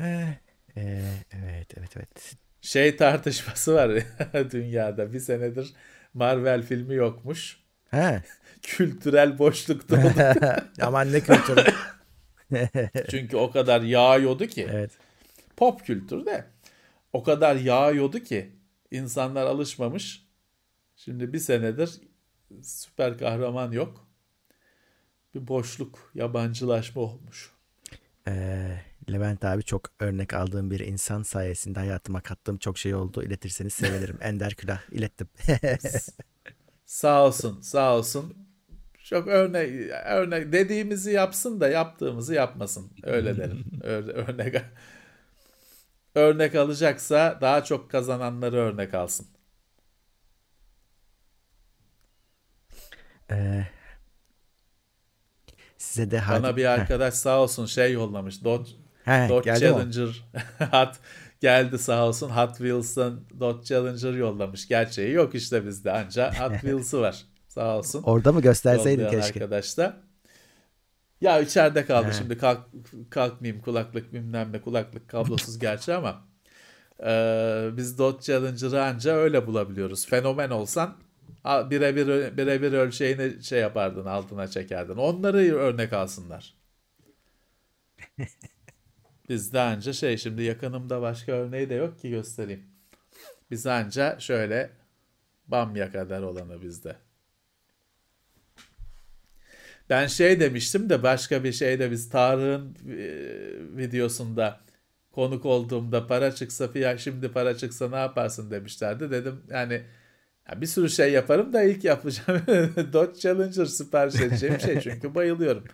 Ee, 0.00 0.28
evet, 0.76 1.66
evet, 1.76 1.96
evet. 1.96 2.36
şey 2.60 2.96
tartışması 2.96 3.74
var 3.74 3.90
dünyada. 4.50 5.12
Bir 5.12 5.20
senedir 5.20 5.74
Marvel 6.14 6.62
filmi 6.62 6.94
yokmuş. 6.94 7.60
He. 7.90 8.22
Kültürel 8.62 9.38
olduk. 9.38 9.84
Aman 10.80 11.12
ne 11.12 11.20
kültürü. 11.20 11.64
Çünkü 13.10 13.36
o 13.36 13.50
kadar 13.50 13.80
yağıyordu 13.82 14.46
ki. 14.46 14.68
evet. 14.70 14.90
Pop 15.56 15.86
kültür 15.86 16.26
de 16.26 16.44
o 17.12 17.22
kadar 17.22 17.56
yağıyordu 17.56 18.18
ki 18.18 18.50
insanlar 18.90 19.46
alışmamış. 19.46 20.26
Şimdi 20.96 21.32
bir 21.32 21.38
senedir 21.38 22.00
süper 22.62 23.18
kahraman 23.18 23.72
yok. 23.72 24.09
Bir 25.34 25.48
boşluk, 25.48 26.10
yabancılaşma 26.14 27.02
olmuş. 27.02 27.52
Ee, 28.28 28.80
Levent 29.12 29.44
abi 29.44 29.62
çok 29.62 29.82
örnek 30.00 30.34
aldığım 30.34 30.70
bir 30.70 30.80
insan 30.80 31.22
sayesinde 31.22 31.78
hayatıma 31.78 32.20
kattığım 32.20 32.56
çok 32.58 32.78
şey 32.78 32.94
oldu. 32.94 33.22
İletirseniz 33.22 33.74
sevinirim. 33.74 34.18
Ender 34.22 34.54
Külah 34.54 34.80
ilettim. 34.92 35.28
Sağ 36.86 37.24
olsun, 37.26 37.60
sağ 37.60 37.96
olsun. 37.96 38.34
Çok 39.04 39.26
örnek, 39.28 39.90
örnek 40.06 40.52
dediğimizi 40.52 41.12
yapsın 41.12 41.60
da 41.60 41.68
yaptığımızı 41.68 42.34
yapmasın. 42.34 42.90
Öyle 43.02 43.36
derim. 43.36 43.64
Öyle, 43.82 44.12
örnek 44.12 44.62
örnek 46.14 46.54
alacaksa 46.54 47.38
daha 47.40 47.64
çok 47.64 47.90
kazananları 47.90 48.56
örnek 48.56 48.94
alsın. 48.94 49.26
Ee, 53.30 53.66
size 55.90 56.10
de 56.10 56.22
Bana 56.30 56.48
hadi- 56.48 56.56
bir 56.56 56.64
arkadaş 56.64 57.14
sağ 57.14 57.40
olsun 57.42 57.66
şey 57.66 57.92
yollamış. 57.92 58.44
Dodge, 58.44 58.70
Heh, 59.04 59.28
Dodge? 59.28 59.54
Challenger 59.56 60.24
Hot 60.70 60.94
geldi 61.40 61.78
sağ 61.78 62.06
olsun. 62.06 62.30
Hot 62.30 62.56
Wheels'ın 62.56 63.24
Dodge 63.40 63.64
Challenger 63.64 64.12
yollamış. 64.12 64.68
Gerçeği 64.68 65.12
yok 65.12 65.34
işte 65.34 65.66
bizde 65.66 65.92
ancak 65.92 66.40
Hot 66.40 66.52
Wheels'ı 66.60 67.00
var. 67.00 67.24
Sağ 67.48 67.78
olsun. 67.78 68.02
Orada 68.02 68.32
mı 68.32 68.40
gösterseydin 68.42 69.08
keşke. 69.10 69.26
arkadaş 69.44 69.78
da. 69.78 69.96
Ya 71.20 71.40
içeride 71.40 71.84
kaldı 71.86 72.08
He. 72.08 72.12
şimdi 72.12 72.38
kalk, 72.38 72.60
kalkmayayım 73.10 73.62
kulaklık 73.62 74.12
bilmem 74.12 74.52
ne 74.52 74.60
kulaklık 74.60 75.08
kablosuz 75.08 75.58
gerçi 75.66 75.94
ama 75.94 76.20
e, 77.06 77.12
biz 77.76 77.98
Dodge 77.98 78.22
Challenger'ı 78.22 78.84
anca 78.84 79.12
öyle 79.12 79.46
bulabiliyoruz. 79.46 80.06
Fenomen 80.06 80.50
olsan 80.50 80.96
birebir 81.44 82.36
birebir 82.36 82.72
ölçeğini 82.72 83.42
şey 83.42 83.60
yapardın 83.60 84.06
altına 84.06 84.48
çekerdin. 84.48 84.96
Onları 84.96 85.38
örnek 85.38 85.92
alsınlar. 85.92 86.54
Bizde 89.28 89.60
anca 89.60 89.92
şey 89.92 90.16
şimdi 90.16 90.42
yakınımda 90.42 91.02
başka 91.02 91.32
örneği 91.32 91.70
de 91.70 91.74
yok 91.74 91.98
ki 91.98 92.10
göstereyim. 92.10 92.66
Biz 93.50 93.66
anca 93.66 94.18
şöyle 94.18 94.70
bamya 95.48 95.92
kadar 95.92 96.22
olanı 96.22 96.62
bizde. 96.62 96.96
Ben 99.90 100.06
şey 100.06 100.40
demiştim 100.40 100.90
de 100.90 101.02
başka 101.02 101.44
bir 101.44 101.52
şeyde 101.52 101.90
biz 101.90 102.08
Tarık'ın 102.08 102.76
e, 102.88 102.96
videosunda 103.76 104.60
konuk 105.12 105.46
olduğumda 105.46 106.06
para 106.06 106.34
çıksa 106.34 106.68
fiya 106.68 106.98
şimdi 106.98 107.32
para 107.32 107.56
çıksa 107.56 107.88
ne 107.90 107.96
yaparsın 107.96 108.50
demişlerdi. 108.50 109.10
Dedim 109.10 109.42
yani 109.50 109.82
ya 110.50 110.60
bir 110.60 110.66
sürü 110.66 110.90
şey 110.90 111.12
yaparım 111.12 111.52
da 111.52 111.62
ilk 111.62 111.84
yapacağım 111.84 112.42
Dodge 112.92 113.20
Challenger 113.20 113.64
sipariş 113.64 114.20
edeceğim 114.20 114.60
şey 114.60 114.80
çünkü 114.82 115.14
bayılıyorum. 115.14 115.64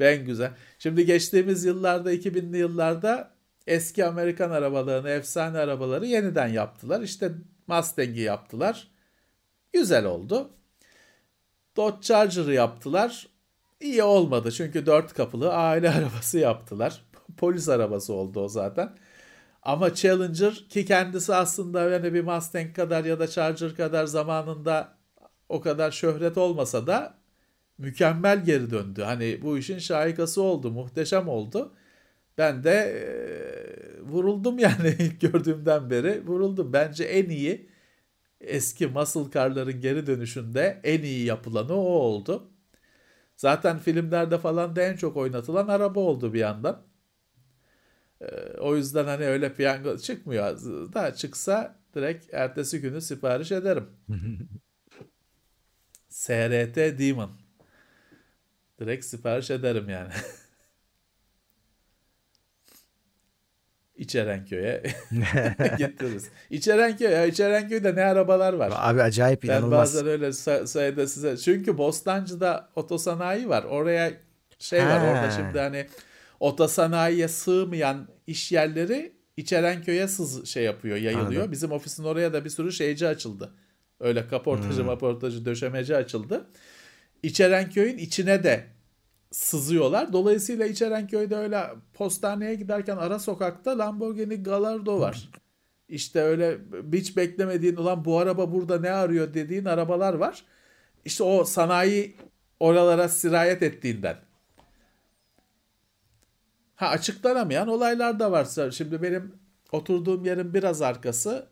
Ben 0.00 0.24
güzel. 0.24 0.50
Şimdi 0.78 1.06
geçtiğimiz 1.06 1.64
yıllarda 1.64 2.14
2000'li 2.14 2.58
yıllarda 2.58 3.30
eski 3.66 4.04
Amerikan 4.04 4.50
arabalarını, 4.50 5.10
efsane 5.10 5.58
arabaları 5.58 6.06
yeniden 6.06 6.48
yaptılar. 6.48 7.00
İşte 7.00 7.32
Mustang'i 7.66 8.20
yaptılar. 8.20 8.88
Güzel 9.72 10.04
oldu. 10.04 10.50
Dodge 11.76 12.00
Charger'ı 12.02 12.52
yaptılar. 12.54 13.28
İyi 13.80 14.02
olmadı 14.02 14.52
çünkü 14.52 14.86
dört 14.86 15.14
kapılı 15.14 15.54
aile 15.54 15.90
arabası 15.94 16.38
yaptılar. 16.38 17.04
Polis 17.36 17.68
arabası 17.68 18.12
oldu 18.12 18.40
o 18.40 18.48
zaten. 18.48 18.96
Ama 19.62 19.94
Challenger 19.94 20.54
ki 20.68 20.84
kendisi 20.84 21.34
aslında 21.34 21.90
yani 21.90 22.14
bir 22.14 22.24
Mustang 22.24 22.76
kadar 22.76 23.04
ya 23.04 23.18
da 23.20 23.28
Charger 23.28 23.74
kadar 23.76 24.06
zamanında 24.06 24.98
o 25.48 25.60
kadar 25.60 25.90
şöhret 25.90 26.38
olmasa 26.38 26.86
da 26.86 27.18
mükemmel 27.78 28.44
geri 28.44 28.70
döndü. 28.70 29.02
Hani 29.02 29.42
bu 29.42 29.58
işin 29.58 29.78
şahikası 29.78 30.42
oldu, 30.42 30.70
muhteşem 30.70 31.28
oldu. 31.28 31.72
Ben 32.38 32.64
de 32.64 32.72
e, 32.72 34.02
vuruldum 34.02 34.58
yani 34.58 34.96
ilk 34.98 35.20
gördüğümden 35.20 35.90
beri 35.90 36.26
vuruldum. 36.26 36.72
Bence 36.72 37.04
en 37.04 37.28
iyi 37.28 37.70
eski 38.40 38.86
muscle 38.86 39.30
car'ların 39.34 39.80
geri 39.80 40.06
dönüşünde 40.06 40.80
en 40.84 41.02
iyi 41.02 41.24
yapılanı 41.26 41.74
o 41.74 41.84
oldu. 41.84 42.50
Zaten 43.36 43.78
filmlerde 43.78 44.38
falan 44.38 44.76
da 44.76 44.82
en 44.82 44.96
çok 44.96 45.16
oynatılan 45.16 45.68
araba 45.68 46.00
oldu 46.00 46.34
bir 46.34 46.40
yandan. 46.40 46.82
Ee, 48.22 48.58
o 48.58 48.76
yüzden 48.76 49.04
hani 49.04 49.26
öyle 49.26 49.54
piyango 49.54 49.98
çıkmıyor. 49.98 50.58
Da 50.94 51.14
çıksa 51.14 51.76
direkt 51.94 52.34
ertesi 52.34 52.80
günü 52.80 53.00
sipariş 53.00 53.52
ederim. 53.52 53.86
SRT 56.08 56.76
Demon. 56.98 57.30
Direkt 58.80 59.04
sipariş 59.04 59.50
ederim 59.50 59.88
yani. 59.88 60.12
İçerenköy'e 63.96 64.82
getiririz. 65.78 66.28
İçerenköy 66.50 67.10
ya 67.10 67.26
İçerenköy'de 67.26 67.94
ne 67.96 68.04
arabalar 68.04 68.52
var. 68.52 68.72
Abi 68.76 69.02
acayip 69.02 69.42
Ben 69.42 69.48
inanılmaz. 69.48 69.78
bazen 69.94 70.06
öyle 70.06 70.26
sa- 70.28 70.66
sayıda 70.66 71.06
size 71.06 71.36
çünkü 71.36 71.78
Bostancı'da 71.78 72.68
otosanayi 72.76 73.48
var. 73.48 73.64
Oraya 73.64 74.12
şey 74.58 74.80
var 74.80 74.98
Ha. 74.98 75.06
orada 75.06 75.30
şimdi 75.30 75.58
hani 75.60 75.86
otosanayiye 76.42 77.28
sığmayan 77.28 78.08
iş 78.26 78.52
yerleri 78.52 79.12
İçerenköy'e 79.36 80.08
sız 80.08 80.46
şey 80.46 80.64
yapıyor, 80.64 80.96
yayılıyor. 80.96 81.30
Anladım. 81.30 81.52
Bizim 81.52 81.72
ofisin 81.72 82.04
oraya 82.04 82.32
da 82.32 82.44
bir 82.44 82.50
sürü 82.50 82.72
şeyci 82.72 83.06
açıldı. 83.06 83.52
Öyle 84.00 84.28
kaportacı, 84.28 84.78
Hmm. 84.78 84.86
maportacı, 84.86 85.44
döşemeci 85.44 85.96
açıldı. 85.96 86.46
İçerenköy'ün 87.22 87.98
içine 87.98 88.42
de 88.44 88.66
sızıyorlar. 89.30 90.12
Dolayısıyla 90.12 90.66
İçerenköy'de 90.66 91.36
öyle 91.36 91.60
postaneye 91.94 92.54
giderken 92.54 92.96
ara 92.96 93.18
sokakta 93.18 93.78
Lamborghini 93.78 94.42
Gallardo 94.42 95.00
var. 95.00 95.28
İşte 95.88 96.20
öyle 96.20 96.58
hiç 96.92 97.16
beklemediğin 97.16 97.76
ulan 97.76 98.04
bu 98.04 98.18
araba 98.18 98.52
burada 98.52 98.80
ne 98.80 98.90
arıyor 98.90 99.34
dediğin 99.34 99.64
arabalar 99.64 100.14
var. 100.14 100.44
İşte 101.04 101.24
o 101.24 101.44
sanayi 101.44 102.16
oralara 102.60 103.08
sirayet 103.08 103.62
ettiğinden. 103.62 104.16
Ha 106.82 106.88
açıklanamayan 106.88 107.68
olaylar 107.68 108.18
da 108.20 108.32
var. 108.32 108.70
Şimdi 108.72 109.02
benim 109.02 109.32
oturduğum 109.72 110.24
yerin 110.24 110.54
biraz 110.54 110.82
arkası 110.82 111.46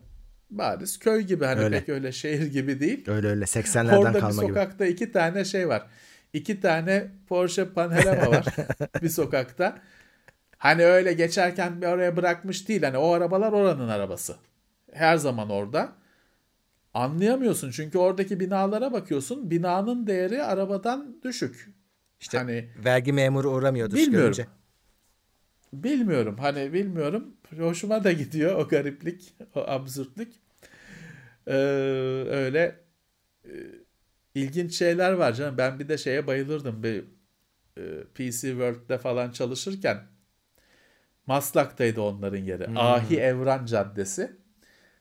bariz 0.49 0.99
köy 0.99 1.21
gibi 1.21 1.45
hani 1.45 1.59
Öyle. 1.59 1.79
pek 1.79 1.89
öyle 1.89 2.11
şehir 2.11 2.45
gibi 2.47 2.79
değil. 2.79 3.09
Öyle 3.09 3.27
öyle 3.27 3.43
80'lerden 3.43 3.97
Orada 3.97 4.13
bir 4.13 4.19
kalma 4.19 4.41
gibi. 4.43 4.47
sokakta 4.51 4.85
iki 4.85 5.11
tane 5.11 5.45
şey 5.45 5.67
var. 5.67 5.87
İki 6.33 6.59
tane 6.61 7.07
Porsche 7.27 7.69
Panamera 7.73 8.31
var 8.31 8.45
bir 9.01 9.09
sokakta. 9.09 9.77
Hani 10.57 10.85
öyle 10.85 11.13
geçerken 11.13 11.81
bir 11.81 11.87
oraya 11.87 12.17
bırakmış 12.17 12.67
değil. 12.67 12.83
Hani 12.83 12.97
o 12.97 13.11
arabalar 13.11 13.51
oranın 13.51 13.89
arabası. 13.89 14.35
Her 14.93 15.17
zaman 15.17 15.49
orada. 15.49 15.89
Anlayamıyorsun 16.93 17.71
çünkü 17.71 17.97
oradaki 17.97 18.39
binalara 18.39 18.93
bakıyorsun. 18.93 19.51
Binanın 19.51 20.07
değeri 20.07 20.43
arabadan 20.43 21.15
düşük. 21.23 21.69
İşte 22.19 22.37
hani 22.37 22.69
vergi 22.85 23.13
memuru 23.13 23.49
uğramıyordur 23.51 23.95
Bilmiyorum. 23.97 24.25
görünce. 24.33 24.60
Bilmiyorum. 25.73 26.37
Hani 26.39 26.73
bilmiyorum. 26.73 27.33
Hoşuma 27.57 28.03
da 28.03 28.11
gidiyor 28.11 28.55
o 28.59 28.67
gariplik, 28.67 29.33
o 29.55 29.59
absürtlük. 29.59 30.33
Ee, 31.47 31.53
öyle 32.29 32.79
e, 33.45 33.51
ilginç 34.35 34.73
şeyler 34.73 35.11
var 35.11 35.33
canım. 35.33 35.57
Ben 35.57 35.79
bir 35.79 35.89
de 35.89 35.97
şeye 35.97 36.27
bayılırdım. 36.27 36.83
Bir 36.83 37.03
e, 37.77 38.03
PC 38.03 38.47
World'de 38.49 38.97
falan 38.97 39.31
çalışırken 39.31 39.97
Maslak'taydı 41.25 42.01
onların 42.01 42.37
yeri. 42.37 42.67
Hmm. 42.67 42.77
Ahi 42.77 43.17
Evran 43.17 43.65
Caddesi. 43.65 44.31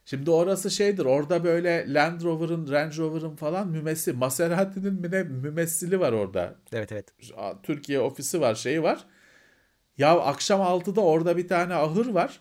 Şimdi 0.04 0.30
orası 0.30 0.70
şeydir. 0.70 1.04
Orada 1.04 1.44
böyle 1.44 1.94
Land 1.94 2.22
Rover'ın, 2.22 2.70
Range 2.70 2.96
Rover'ın 2.96 3.36
falan 3.36 3.68
mümessil, 3.68 4.14
Maserati'nin 4.14 4.94
mi 4.94 5.10
ne 5.10 5.22
mümessili 5.22 6.00
var 6.00 6.12
orada. 6.12 6.54
Evet 6.72 6.92
evet. 6.92 7.14
Türkiye 7.62 8.00
ofisi 8.00 8.40
var, 8.40 8.54
şeyi 8.54 8.82
var. 8.82 9.06
Ya 9.98 10.20
akşam 10.20 10.60
6'da 10.60 11.00
orada 11.00 11.36
bir 11.36 11.48
tane 11.48 11.74
ahır 11.74 12.06
var. 12.06 12.40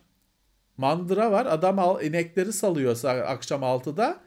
Mandıra 0.77 1.31
var. 1.31 1.45
Adam 1.45 1.79
al, 1.79 2.01
inekleri 2.03 2.53
salıyor 2.53 2.95
sa- 2.95 3.21
akşam 3.23 3.63
6'da. 3.63 4.19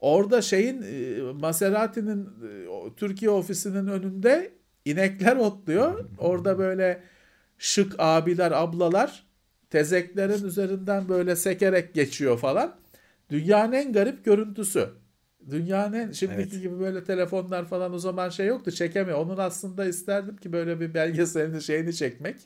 Orada 0.00 0.42
şeyin 0.42 0.82
e, 0.82 1.20
Maserati'nin 1.32 2.24
e, 2.24 2.94
Türkiye 2.96 3.30
ofisinin 3.30 3.86
önünde 3.86 4.52
inekler 4.84 5.36
otluyor. 5.36 6.04
Orada 6.18 6.58
böyle 6.58 7.02
şık 7.58 7.94
abiler, 7.98 8.52
ablalar 8.52 9.26
tezeklerin 9.70 10.44
üzerinden 10.46 11.08
böyle 11.08 11.36
sekerek 11.36 11.94
geçiyor 11.94 12.38
falan. 12.38 12.76
Dünyanın 13.30 13.72
en 13.72 13.92
garip 13.92 14.24
görüntüsü. 14.24 14.88
Dünyanın 15.50 15.92
en 15.92 16.12
şimdiki 16.12 16.40
Evet. 16.40 16.62
gibi 16.62 16.80
böyle 16.80 17.04
telefonlar 17.04 17.64
falan 17.68 17.94
o 17.94 17.98
zaman 17.98 18.28
şey 18.28 18.46
yoktu 18.46 18.70
çekemiyor. 18.70 19.18
Onun 19.18 19.36
aslında 19.36 19.84
isterdim 19.84 20.36
ki 20.36 20.52
böyle 20.52 20.80
bir 20.80 20.94
belgeselini 20.94 21.62
şeyini 21.62 21.94
çekmek. 21.94 22.36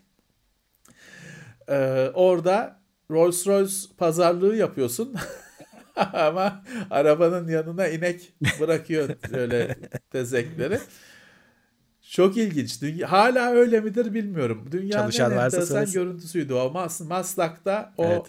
Ee, 1.68 2.10
orada 2.14 2.80
Rolls 3.10 3.46
Royce 3.46 3.76
pazarlığı 3.98 4.56
yapıyorsun. 4.56 5.14
Ama 6.12 6.64
arabanın 6.90 7.48
yanına 7.48 7.88
inek 7.88 8.32
bırakıyor 8.60 9.08
öyle 9.32 9.76
tezekleri. 10.10 10.78
Çok 12.10 12.36
ilginç. 12.36 12.82
Dünya, 12.82 13.12
hala 13.12 13.50
öyle 13.50 13.80
midir 13.80 14.14
bilmiyorum. 14.14 14.68
Dünyanın 14.72 15.02
Çalışan 15.02 15.32
en 15.32 15.38
enteresan 15.38 15.92
görüntüsüydü 15.92 16.54
o. 16.54 16.70
Mas 16.70 17.00
Maslak'ta 17.00 17.94
o 17.96 18.04
Evet. 18.04 18.26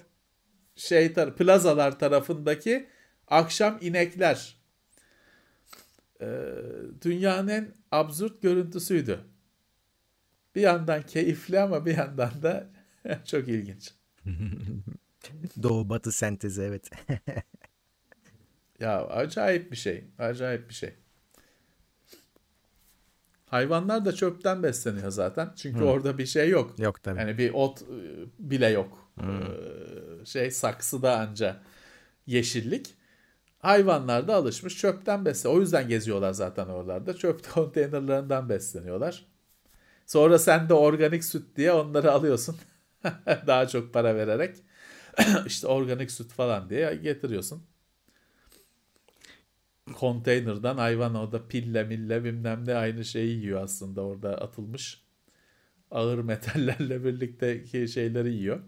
şey 0.75 1.05
tar- 1.05 1.35
plazalar 1.35 1.99
tarafındaki 1.99 2.87
akşam 3.27 3.77
inekler. 3.81 4.55
Ee, 6.21 6.27
dünyanın 7.01 7.47
en 7.47 7.67
absürt 7.91 8.41
görüntüsüydü. 8.41 9.19
Bir 10.55 10.61
yandan 10.61 11.01
keyifli 11.01 11.59
ama 11.59 11.85
bir 11.85 11.97
yandan 11.97 12.31
da 12.43 12.67
çok 13.26 13.48
ilginç. 13.48 13.94
Doğu 15.64 15.90
batı 15.90 16.11
sentezi 16.11 16.61
evet. 16.61 16.90
Ya 18.80 19.06
acayip 19.07 19.72
bir 19.72 19.77
şey. 19.77 20.06
Acayip 20.19 20.69
bir 20.69 20.73
şey. 20.73 20.94
Hayvanlar 23.45 24.06
da 24.06 24.11
çöpten 24.11 24.64
besleniyor 24.64 25.11
zaten. 25.11 25.53
Çünkü 25.56 25.84
orada 25.84 26.18
bir 26.18 26.26
şey 26.26 26.49
yok. 26.49 26.80
Yok 26.80 27.03
tabii. 27.03 27.19
Yani 27.19 27.38
bir 27.38 27.53
ot 27.53 27.82
e, 27.82 27.86
bile 28.40 28.68
yok. 28.68 29.11
Ee, 29.22 30.26
Şey 30.26 30.52
saksıda 30.52 31.18
anca 31.19 31.61
yeşillik. 32.27 32.95
Hayvanlar 33.60 34.27
da 34.27 34.36
alışmış 34.36 34.77
çöpten 34.77 35.26
besleniyor. 35.26 35.60
O 35.60 35.61
yüzden 35.61 35.88
geziyorlar 35.88 36.34
zaten 36.34 36.68
oralarda. 36.68 37.18
Çöp 37.18 37.53
konteynerlerinden 37.53 38.49
besleniyorlar. 38.49 39.26
Sonra 40.06 40.40
sen 40.40 40.69
de 40.69 40.73
organik 40.73 41.23
süt 41.26 41.56
diye 41.56 41.72
onları 41.72 42.11
alıyorsun. 42.11 42.57
Daha 43.48 43.68
çok 43.68 43.94
para 43.94 44.15
vererek. 44.15 44.57
işte 45.45 45.68
organik 45.68 46.11
süt 46.11 46.32
falan 46.32 46.69
diye 46.69 46.95
getiriyorsun. 46.95 47.64
Konteynerden 49.94 50.77
hayvan 50.77 51.15
orada 51.15 51.48
pille 51.48 51.84
mille 51.84 52.23
bilmem 52.23 52.65
ne 52.68 52.76
aynı 52.76 53.06
şeyi 53.06 53.38
yiyor 53.40 53.64
aslında 53.64 54.02
orada 54.02 54.38
atılmış. 54.41 55.02
Ağır 55.91 56.19
metallerle 56.19 57.03
birlikteki 57.06 57.88
şeyleri 57.88 58.34
yiyor. 58.34 58.61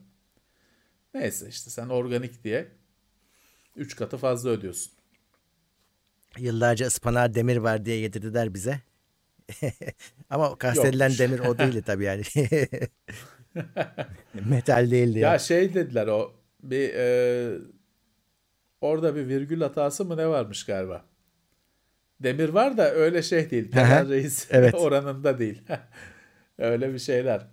Neyse 1.13 1.47
işte 1.49 1.69
sen 1.69 1.89
organik 1.89 2.43
diye 2.43 2.67
3 3.75 3.95
katı 3.95 4.17
fazla 4.17 4.49
ödüyorsun. 4.49 4.93
Yıllarca 6.37 6.85
ıspanağa 6.87 7.33
demir 7.33 7.57
var 7.57 7.85
diye 7.85 7.97
yedirdiler 7.97 8.53
bize. 8.53 8.81
Ama 10.29 10.57
kastedilen 10.57 11.17
demir 11.17 11.39
o 11.39 11.57
değildi 11.59 11.81
tabii 11.81 12.03
yani. 12.03 12.23
Metal 14.45 14.91
değildi. 14.91 15.19
Ya 15.19 15.31
Ya. 15.31 15.39
şey 15.39 15.73
dediler 15.73 16.07
o 16.07 16.33
bir 16.63 16.93
e, 16.93 17.57
orada 18.81 19.15
bir 19.15 19.27
virgül 19.27 19.61
hatası 19.61 20.05
mı 20.05 20.17
ne 20.17 20.27
varmış 20.27 20.65
galiba. 20.65 21.05
Demir 22.19 22.49
var 22.49 22.77
da 22.77 22.91
öyle 22.93 23.21
şey 23.23 23.49
değil. 23.51 23.71
Temel 23.71 24.09
reis 24.09 24.47
Evet. 24.51 24.73
oranında 24.77 25.39
değil. 25.39 25.61
öyle 26.57 26.93
bir 26.93 26.99
şeyler. 26.99 27.47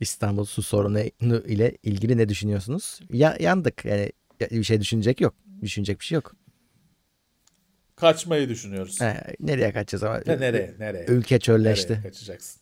İstanbul 0.00 0.44
su 0.44 0.62
sorunu 0.62 1.00
ile 1.46 1.76
ilgili 1.82 2.16
ne 2.16 2.28
düşünüyorsunuz? 2.28 3.00
Ya, 3.12 3.36
yandık. 3.40 3.84
Yani 3.84 4.10
bir 4.50 4.62
şey 4.64 4.80
düşünecek 4.80 5.20
yok. 5.20 5.34
Düşünecek 5.62 6.00
bir 6.00 6.04
şey 6.04 6.16
yok. 6.16 6.34
Kaçmayı 7.96 8.48
düşünüyoruz. 8.48 9.00
Ha, 9.00 9.16
nereye 9.40 9.72
kaçacağız 9.72 10.02
ama? 10.02 10.20
Ne, 10.26 10.40
nereye? 10.40 10.74
Nereye? 10.78 11.04
Ülke 11.06 11.38
çölleşti. 11.40 11.92
Nereye 11.92 12.02
kaçacaksın? 12.02 12.60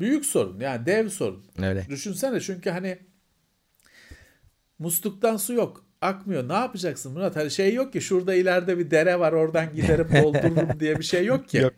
Büyük 0.00 0.26
sorun. 0.26 0.60
Yani 0.60 0.86
dev 0.86 1.08
sorun. 1.08 1.44
Öyle. 1.62 1.86
Düşünsene 1.88 2.40
çünkü 2.40 2.70
hani 2.70 2.98
musluktan 4.78 5.36
su 5.36 5.54
yok. 5.54 5.84
Akmıyor. 6.00 6.48
Ne 6.48 6.52
yapacaksın 6.52 7.12
Murat? 7.12 7.36
Hani 7.36 7.50
şey 7.50 7.74
yok 7.74 7.92
ki 7.92 8.00
şurada 8.00 8.34
ileride 8.34 8.78
bir 8.78 8.90
dere 8.90 9.20
var 9.20 9.32
oradan 9.32 9.74
giderim 9.74 10.08
doldururum 10.22 10.80
diye 10.80 10.98
bir 10.98 11.04
şey 11.04 11.24
yok 11.24 11.48
ki. 11.48 11.58
Yok. 11.58 11.72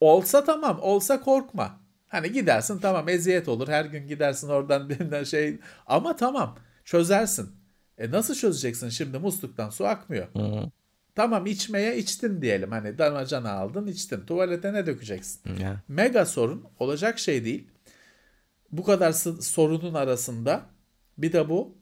Olsa 0.00 0.44
tamam. 0.44 0.78
Olsa 0.80 1.20
korkma. 1.20 1.80
Hani 2.08 2.32
gidersin 2.32 2.78
tamam 2.78 3.08
eziyet 3.08 3.48
olur. 3.48 3.68
Her 3.68 3.84
gün 3.84 4.06
gidersin 4.06 4.48
oradan 4.48 4.88
birinden 4.88 5.24
şey. 5.24 5.58
Ama 5.86 6.16
tamam 6.16 6.58
çözersin. 6.84 7.50
E 7.98 8.10
nasıl 8.10 8.34
çözeceksin 8.34 8.88
şimdi 8.88 9.18
musluktan 9.18 9.70
su 9.70 9.86
akmıyor. 9.86 10.26
Hı. 10.34 10.70
Tamam 11.18 11.46
içmeye 11.46 11.96
içtin 11.96 12.42
diyelim. 12.42 12.70
Hani 12.70 12.98
damacana 12.98 13.52
aldın 13.52 13.86
içtin. 13.86 14.20
Tuvalete 14.20 14.72
ne 14.72 14.86
dökeceksin? 14.86 15.40
Ya. 15.60 15.82
Mega 15.88 16.26
sorun 16.26 16.64
olacak 16.78 17.18
şey 17.18 17.44
değil. 17.44 17.68
Bu 18.72 18.84
kadar 18.84 19.12
sorunun 19.40 19.94
arasında 19.94 20.62
bir 21.18 21.32
de 21.32 21.48
bu. 21.48 21.76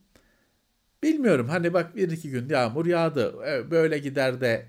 Bilmiyorum 1.02 1.48
hani 1.48 1.74
bak 1.74 1.96
bir 1.96 2.10
iki 2.10 2.30
gün 2.30 2.48
yağmur 2.48 2.86
yağdı. 2.86 3.34
E, 3.46 3.70
Böyle 3.70 3.98
gider 3.98 4.40
de 4.40 4.66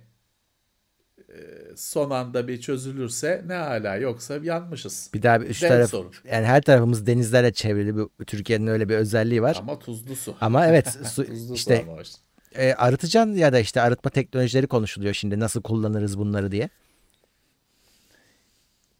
e, 1.17 1.37
son 1.75 2.09
anda 2.09 2.47
bir 2.47 2.61
çözülürse 2.61 3.43
ne 3.47 3.53
hala 3.53 3.95
yoksa 3.95 4.37
yanmışız. 4.43 5.09
Bir 5.13 5.23
daha 5.23 5.41
bir 5.41 5.45
üç 5.45 5.63
Dev 5.63 5.67
taraf 5.69 5.89
sorun. 5.89 6.13
yani 6.31 6.45
her 6.45 6.61
tarafımız 6.61 7.07
denizlerle 7.07 7.53
çevrili 7.53 7.97
bir 7.97 8.25
Türkiye'nin 8.25 8.67
öyle 8.67 8.89
bir 8.89 8.95
özelliği 8.95 9.41
var. 9.41 9.57
Ama 9.59 9.79
tuzlu 9.79 10.15
su. 10.15 10.35
Ama 10.41 10.67
evet 10.67 10.87
su, 11.05 11.23
işte 11.53 11.85
ama 11.89 12.01
işte. 12.01 12.26
E, 12.57 12.73
arıtacaksın 12.73 13.35
ya 13.35 13.53
da 13.53 13.59
işte 13.59 13.81
arıtma 13.81 14.09
teknolojileri 14.11 14.67
konuşuluyor 14.67 15.13
şimdi 15.13 15.39
nasıl 15.39 15.61
kullanırız 15.61 16.19
bunları 16.19 16.51
diye. 16.51 16.69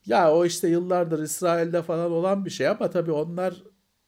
Ya 0.05 0.31
o 0.31 0.45
işte 0.45 0.67
yıllardır 0.67 1.23
İsrail'de 1.23 1.81
falan 1.81 2.11
olan 2.11 2.45
bir 2.45 2.49
şey 2.49 2.67
ama 2.67 2.89
tabii 2.89 3.11
onlar 3.11 3.63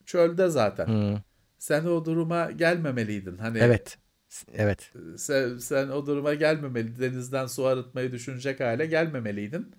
çölde 0.05 0.49
zaten. 0.49 0.88
Hı. 0.88 1.21
Sen 1.59 1.85
o 1.85 2.05
duruma 2.05 2.51
gelmemeliydin. 2.51 3.38
Hani 3.38 3.57
Evet. 3.57 3.97
Evet. 4.53 4.91
sen, 5.17 5.57
sen 5.57 5.89
o 5.89 6.05
duruma 6.05 6.34
gelmemeli. 6.34 6.99
Denizden 6.99 7.45
su 7.45 7.65
arıtmayı 7.65 8.11
düşünecek 8.11 8.59
hale 8.59 8.85
gelmemeliydin. 8.85 9.71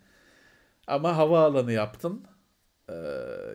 Ama 0.86 1.16
havaalanı 1.16 1.72
yaptın. 1.72 2.24
Ee, 2.90 2.94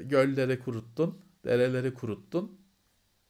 gölleri 0.01 0.59
kuruttun. 0.59 1.17
Dereleri 1.45 1.93
kuruttun. 1.93 2.59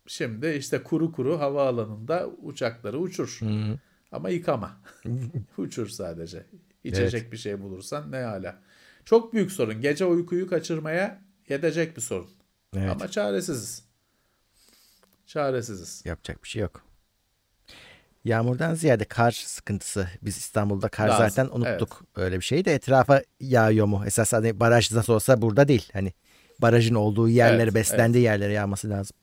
Şimdi 0.07 0.47
işte 0.49 0.83
kuru 0.83 1.11
kuru 1.11 1.39
havaalanında 1.39 2.27
uçakları 2.43 2.99
uçur. 2.99 3.37
Hı. 3.39 3.79
Ama 4.11 4.29
yıkama. 4.29 4.81
uçur 5.57 5.87
sadece. 5.87 6.45
İçecek 6.83 7.31
bir 7.31 7.37
şey 7.37 7.61
bulursan 7.61 8.11
ne 8.11 8.17
hala. 8.17 8.61
Çok 9.05 9.33
büyük 9.33 9.51
sorun. 9.51 9.81
Gece 9.81 10.05
uykuyu 10.05 10.49
kaçırmaya 10.49 11.21
yetecek 11.49 11.95
bir 11.97 12.01
sorun. 12.01 12.29
Evet. 12.77 12.91
Ama 12.91 13.07
çaresiziz. 13.07 13.83
Çaresiziz. 15.25 16.01
Yapacak 16.05 16.43
bir 16.43 16.49
şey 16.49 16.61
yok. 16.61 16.81
Yağmurdan 18.25 18.75
ziyade 18.75 19.05
kar 19.05 19.31
sıkıntısı. 19.31 20.07
Biz 20.21 20.37
İstanbul'da 20.37 20.89
kar 20.89 21.07
Lazım, 21.07 21.29
zaten 21.29 21.49
unuttuk. 21.57 22.03
Öyle 22.15 22.35
bir 22.35 22.43
şey 22.43 22.65
de 22.65 22.73
etrafa 22.73 23.21
yağıyor 23.39 23.85
mu? 23.85 24.03
Esas 24.05 24.33
hani 24.33 24.59
baraj 24.59 24.91
nasıl 24.91 25.13
olsa 25.13 25.41
burada 25.41 25.67
değil. 25.67 25.89
Hani 25.93 26.13
barajın 26.59 26.95
olduğu 26.95 27.29
yerlere, 27.29 27.63
Evet, 27.63 27.73
beslendiği 27.73 28.23
yerlere 28.23 28.53
yağması 28.53 28.89
lazım. 28.89 29.17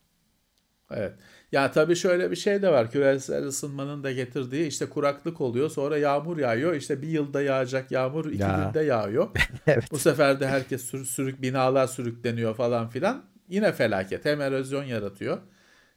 Evet. 0.97 1.13
Ya 1.51 1.71
tabii 1.71 1.95
şöyle 1.95 2.31
bir 2.31 2.35
şey 2.35 2.61
de 2.61 2.69
var. 2.71 2.91
Küresel 2.91 3.43
ısınmanın 3.47 4.03
da 4.03 4.11
getirdiği 4.11 4.67
işte 4.67 4.85
kuraklık 4.89 5.41
oluyor. 5.41 5.69
Sonra 5.69 5.97
yağmur 5.97 6.37
yağıyor. 6.37 6.73
İşte 6.75 7.01
bir 7.01 7.07
yılda 7.07 7.41
yağacak 7.41 7.91
yağmur 7.91 8.25
iki 8.25 8.41
Ya. 8.41 8.63
günde 8.73 8.85
yağıyor. 8.85 9.29
evet. 9.67 9.83
Bu 9.91 9.99
sefer 9.99 10.39
de 10.39 10.47
herkes 10.47 10.81
sür- 10.85 11.05
sürük 11.05 11.41
binalar 11.41 11.87
sürükleniyor 11.87 12.55
falan 12.55 12.89
filan. 12.89 13.25
Yine 13.49 13.71
felaket. 13.71 14.25
Hem 14.25 14.41
erozyon 14.41 14.83
yaratıyor. 14.83 15.37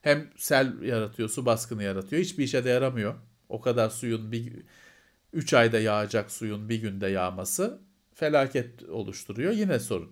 Hem 0.02 0.30
sel 0.36 0.82
yaratıyor, 0.82 1.28
su 1.28 1.46
baskını 1.46 1.82
yaratıyor. 1.82 2.22
Hiçbir 2.22 2.44
işe 2.44 2.64
de 2.64 2.70
yaramıyor. 2.70 3.14
O 3.48 3.60
kadar 3.60 3.90
suyun 3.90 4.32
bir 4.32 4.52
3 5.32 5.54
ayda 5.54 5.78
yağacak 5.80 6.30
suyun 6.30 6.68
bir 6.68 6.80
günde 6.82 7.06
yağması 7.06 7.78
felaket 8.14 8.82
oluşturuyor. 8.88 9.52
Yine 9.52 9.78
sorun. 9.78 10.10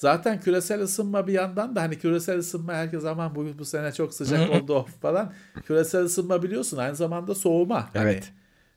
Zaten 0.00 0.40
küresel 0.40 0.80
ısınma 0.80 1.26
bir 1.26 1.32
yandan 1.32 1.76
da 1.76 1.82
hani 1.82 1.98
küresel 1.98 2.38
ısınma 2.38 2.72
herkes 2.72 3.04
aman 3.04 3.34
bu, 3.34 3.58
bu 3.58 3.64
sene 3.64 3.92
çok 3.92 4.14
sıcak 4.14 4.50
oldu 4.62 4.74
of 4.74 5.00
falan. 5.00 5.32
Küresel 5.66 6.04
ısınma 6.04 6.42
biliyorsun 6.42 6.76
aynı 6.76 6.96
zamanda 6.96 7.34
soğuma. 7.34 7.90
Hani 7.94 8.10
Evet. 8.10 8.32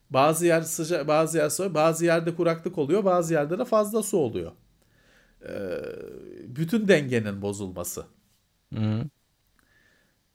bazı 0.09 0.45
yer 0.45 0.61
sıcak, 0.61 1.07
bazı 1.07 1.37
yer 1.37 1.49
soğuk, 1.49 1.73
bazı 1.73 2.05
yerde 2.05 2.35
kuraklık 2.35 2.77
oluyor, 2.77 3.05
bazı 3.05 3.33
yerde 3.33 3.59
de 3.59 3.65
fazla 3.65 4.03
su 4.03 4.17
oluyor. 4.17 4.51
Ee, 5.49 5.81
bütün 6.47 6.87
dengenin 6.87 7.41
bozulması 7.41 8.05
Hı. 8.73 9.03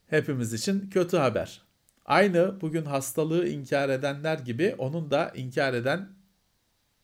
hepimiz 0.07 0.53
için 0.53 0.91
kötü 0.91 1.17
haber. 1.17 1.63
Aynı 2.05 2.61
bugün 2.61 2.85
hastalığı 2.85 3.49
inkar 3.49 3.89
edenler 3.89 4.39
gibi 4.39 4.75
onun 4.79 5.11
da 5.11 5.33
inkar 5.37 5.75
eden 5.75 6.09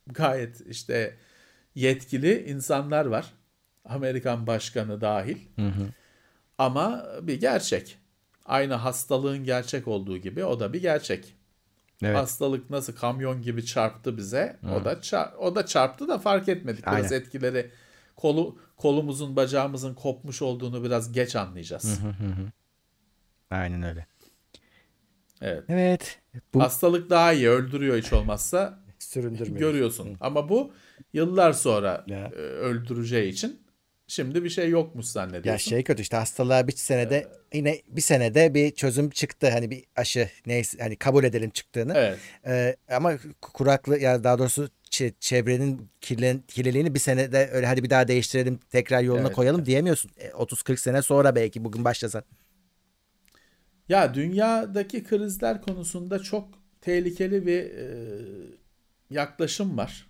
gayet 0.06 0.61
işte 0.66 1.16
yetkili 1.74 2.44
insanlar 2.48 3.06
var. 3.06 3.35
Amerikan 3.85 4.47
başkanı 4.47 5.01
dahil. 5.01 5.36
Hı 5.56 5.66
hı. 5.66 5.86
Ama 6.59 7.06
bir 7.23 7.40
gerçek. 7.40 7.98
Aynı 8.44 8.74
hastalığın 8.74 9.44
gerçek 9.44 9.89
olduğu 9.89 10.19
gibi 10.19 10.44
o 10.44 10.61
da 10.61 10.73
bir 10.73 10.81
gerçek. 10.82 11.35
Evet. 12.02 12.16
Hastalık 12.16 12.70
nasıl 12.70 12.93
kamyon 12.93 13.43
gibi 13.43 13.65
çarptı 13.66 14.16
bize. 14.16 14.56
O 14.81 14.85
da 14.85 14.93
çar- 14.93 15.35
o 15.36 15.55
da 15.55 15.66
çarptı 15.66 16.09
da 16.09 16.19
fark 16.19 16.48
etmedik. 16.48 16.86
Biraz 16.86 17.12
Aynen. 17.12 17.23
etkileri 17.23 17.70
kolu 18.16 18.59
kolumuzun 18.77 19.36
bacağımızın 19.36 19.94
kopmuş 19.94 20.43
olduğunu 20.43 20.85
biraz 20.85 21.12
geç 21.12 21.36
anlayacağız. 21.36 22.01
Aynen 23.51 23.82
öyle. 23.82 24.06
Evet. 25.43 25.65
Evet. 25.69 26.19
Bu 26.55 26.62
Hastalık 26.62 27.11
daha 27.11 27.32
iyi 27.32 27.48
öldürüyor 27.48 27.97
hiç 27.97 28.12
olmazsa 28.12 28.78
süründürmüyor. 28.98 29.59
görüyorsun. 29.59 30.16
Ama 30.20 30.48
bu 30.48 30.73
yıllar 31.12 31.52
sonra 31.52 32.05
Ya. 32.06 32.19
e, 32.27 32.36
öldüreceği 32.39 33.32
için 33.32 33.64
şimdi 34.06 34.44
bir 34.44 34.51
şey 34.51 34.68
yokmuş 34.70 35.06
Ya 35.06 35.10
zannediyorsun. 35.12 35.70
şey 35.70 35.85
kötü 35.85 36.02
işte 36.02 36.16
hastalığa 36.16 36.68
bir 36.68 36.72
senede 36.72 37.28
yine 37.55 37.82
bir 37.89 38.01
senede 38.01 38.55
bir 38.55 38.70
çözüm 38.70 39.10
çıktı. 39.10 39.51
Hani 39.51 39.70
bir 39.70 39.85
aşı 39.97 40.28
neyse 40.47 40.78
hani 40.81 40.97
kabul 40.97 41.24
edelim 41.24 41.51
çıktığını. 41.51 41.93
Evet. 41.97 42.18
Ee, 42.47 42.76
ama 42.90 43.12
kuraklı 43.40 43.98
ya 43.98 44.24
daha 44.24 44.39
doğrusu 44.39 44.68
çe- 44.90 45.14
çevrenin 45.20 45.89
kirlen, 46.01 46.43
kirliliğini 46.48 46.94
bir 46.94 47.01
senede 47.01 47.51
öyle 47.52 47.66
hadi 47.66 47.82
bir 47.85 47.90
daha 47.90 48.09
değiştirelim 48.09 48.60
tekrar 48.70 49.02
yoluna 49.02 49.26
Evet. 49.26 49.36
koyalım 49.36 49.66
diyemiyorsun. 49.66 50.10
E, 50.18 50.28
30-40 50.28 50.81
sene 50.81 51.02
sonra 51.02 51.35
belki 51.36 51.64
bugün 51.64 51.85
başlasan. 51.85 52.24
Ya 53.89 54.14
dünyadaki 54.14 55.05
krizler 55.05 55.62
konusunda 55.62 56.18
çok 56.18 56.48
tehlikeli 56.81 57.47
bir 57.47 57.64
e, 57.64 57.86
yaklaşım 59.10 59.78
var. 59.78 60.06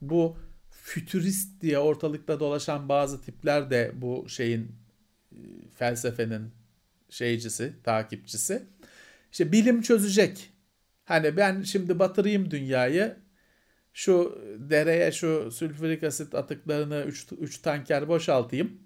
Bu 0.00 0.36
fütürist 0.82 1.60
diye 1.60 1.78
ortalıkta 1.78 2.40
dolaşan 2.40 2.88
bazı 2.88 3.22
tipler 3.22 3.70
de 3.70 3.92
bu 3.94 4.28
şeyin 4.28 4.72
e, 5.32 5.38
felsefenin 5.74 6.50
şeycisi, 7.10 7.72
takipçisi. 7.84 8.62
İşte 9.32 9.52
bilim 9.52 9.82
çözecek. 9.82 10.50
Hani 11.04 11.36
ben 11.36 11.62
şimdi 11.62 11.98
batırayım 11.98 12.50
dünyayı. 12.50 13.16
Şu 13.92 14.38
dereye 14.58 15.12
şu 15.12 15.50
sülfürik 15.50 16.02
asit 16.02 16.34
atıklarını 16.34 17.06
3 17.40 17.58
tanker 17.58 18.08
boşaltayım. 18.08 18.80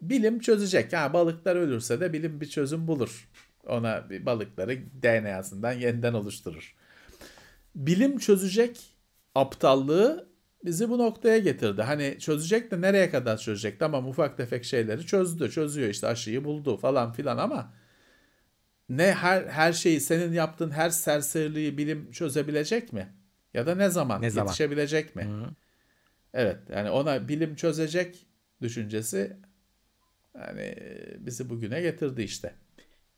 Bilim 0.00 0.40
çözecek. 0.40 0.92
Ha 0.92 1.12
balıklar 1.12 1.56
ölürse 1.56 2.00
de 2.00 2.12
bilim 2.12 2.40
bir 2.40 2.48
çözüm 2.48 2.86
bulur. 2.86 3.28
Ona 3.66 4.10
bir 4.10 4.26
balıkları 4.26 4.78
DNA'sından 5.02 5.72
yeniden 5.72 6.14
oluşturur. 6.14 6.74
Bilim 7.74 8.18
çözecek 8.18 8.80
aptallığı 9.34 10.33
bizi 10.64 10.88
bu 10.90 10.98
noktaya 10.98 11.38
getirdi. 11.38 11.82
Hani 11.82 12.16
çözecek 12.20 12.70
de 12.70 12.80
nereye 12.80 13.10
kadar 13.10 13.36
çözecek? 13.38 13.80
Tamam 13.80 14.08
ufak 14.08 14.36
tefek 14.36 14.64
şeyleri 14.64 15.06
çözdü. 15.06 15.50
Çözüyor 15.50 15.88
işte 15.88 16.06
aşıyı 16.06 16.44
buldu 16.44 16.76
falan 16.76 17.12
filan 17.12 17.38
ama 17.38 17.72
ne 18.88 19.12
her 19.12 19.44
her 19.44 19.72
şeyi 19.72 20.00
senin 20.00 20.32
yaptığın 20.32 20.70
her 20.70 20.90
serseriliği 20.90 21.78
bilim 21.78 22.10
çözebilecek 22.10 22.92
mi? 22.92 23.14
Ya 23.54 23.66
da 23.66 23.74
ne 23.74 23.88
zaman 23.90 24.22
Ne 24.22 24.30
zaman? 24.30 24.46
yetişebilecek 24.46 25.16
mi? 25.16 25.28
Evet 26.34 26.58
yani 26.74 26.90
ona 26.90 27.28
bilim 27.28 27.56
çözecek 27.56 28.26
düşüncesi 28.62 29.36
yani 30.38 30.74
bizi 31.18 31.50
bugüne 31.50 31.80
getirdi 31.80 32.22
işte. 32.22 32.54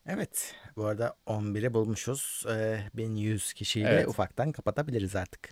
Evet. 0.06 0.54
Bu 0.76 0.84
arada 0.86 1.16
11'i 1.26 1.74
bulmuşuz. 1.74 2.44
Ee, 2.50 2.80
1100 2.94 3.52
kişiyle 3.52 3.88
Evet. 3.88 4.08
ufaktan 4.08 4.52
kapatabiliriz 4.52 5.16
artık. 5.16 5.50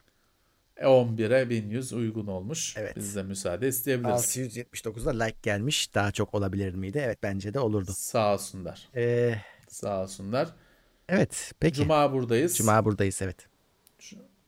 E, 0.77 0.85
11'e 0.85 1.51
1100 1.51 1.93
uygun 1.93 2.27
olmuş. 2.27 2.75
Evet. 2.77 2.97
Biz 2.97 3.17
de 3.17 3.23
müsaade 3.23 3.69
isteyebiliriz. 3.69 4.37
679'da 4.37 5.23
like 5.25 5.37
gelmiş. 5.43 5.95
Daha 5.95 6.13
çok 6.13 6.35
olabilir 6.35 6.75
miydi? 6.75 7.03
Evet 7.05 7.19
bence 7.23 7.55
de 7.55 7.61
olurdu. 7.61 7.91
Sağ 7.95 8.35
olsunlar. 8.35 8.89
Ee, 8.97 9.35
Sağ 9.69 10.03
olsunlar. 10.03 10.49
evet. 11.09 11.53
Peki. 11.61 11.75
Cuma, 11.77 11.87
Cuma 12.07 12.13
buradayız. 12.13 12.61
buradayız 12.85 13.23
evet. 13.23 13.47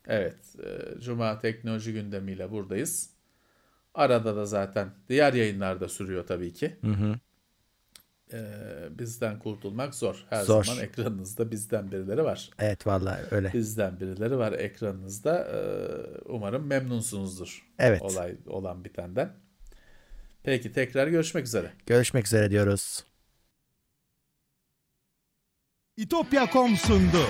Evet. 0.07 0.37
e, 0.65 1.01
Cuma 1.01 1.39
teknoloji 1.39 1.93
gündemiyle 1.93 2.51
buradayız. 2.51 3.11
Arada 3.95 4.37
da 4.37 4.47
zaten 4.47 4.91
diğer 5.09 5.33
yayınlar 5.35 5.81
da 5.81 5.89
sürüyor 5.89 6.27
tabii 6.27 6.53
ki. 6.53 6.77
Hı 6.81 6.91
hı. 6.91 7.15
E, 8.33 8.39
bizden 8.99 9.39
kurtulmak 9.39 9.95
zor. 9.95 10.27
Her 10.31 10.45
Zor. 10.45 10.65
zaman 10.65 10.85
ekranınızda 10.85 11.51
bizden 11.51 11.93
birileri 11.93 12.25
var. 12.25 12.51
Evet 12.59 12.87
vallahi 12.87 13.23
öyle. 13.31 13.53
Bizden 13.53 14.01
birileri 14.01 14.39
var 14.39 14.53
ekranınızda. 14.53 15.39
E, 15.39 15.59
umarım 16.25 16.67
memnunsunuzdur. 16.67 17.67
Evet. 17.79 18.03
Olay 18.03 18.37
olan 18.47 18.85
bitenden. 18.85 19.33
Peki 20.43 20.73
tekrar 20.73 21.09
görüşmek 21.09 21.47
üzere. 21.47 21.73
Görüşmek 21.87 22.27
üzere 22.27 22.51
diyoruz. 22.51 23.05
İtopya.com 25.97 26.77
sundu. 26.77 27.23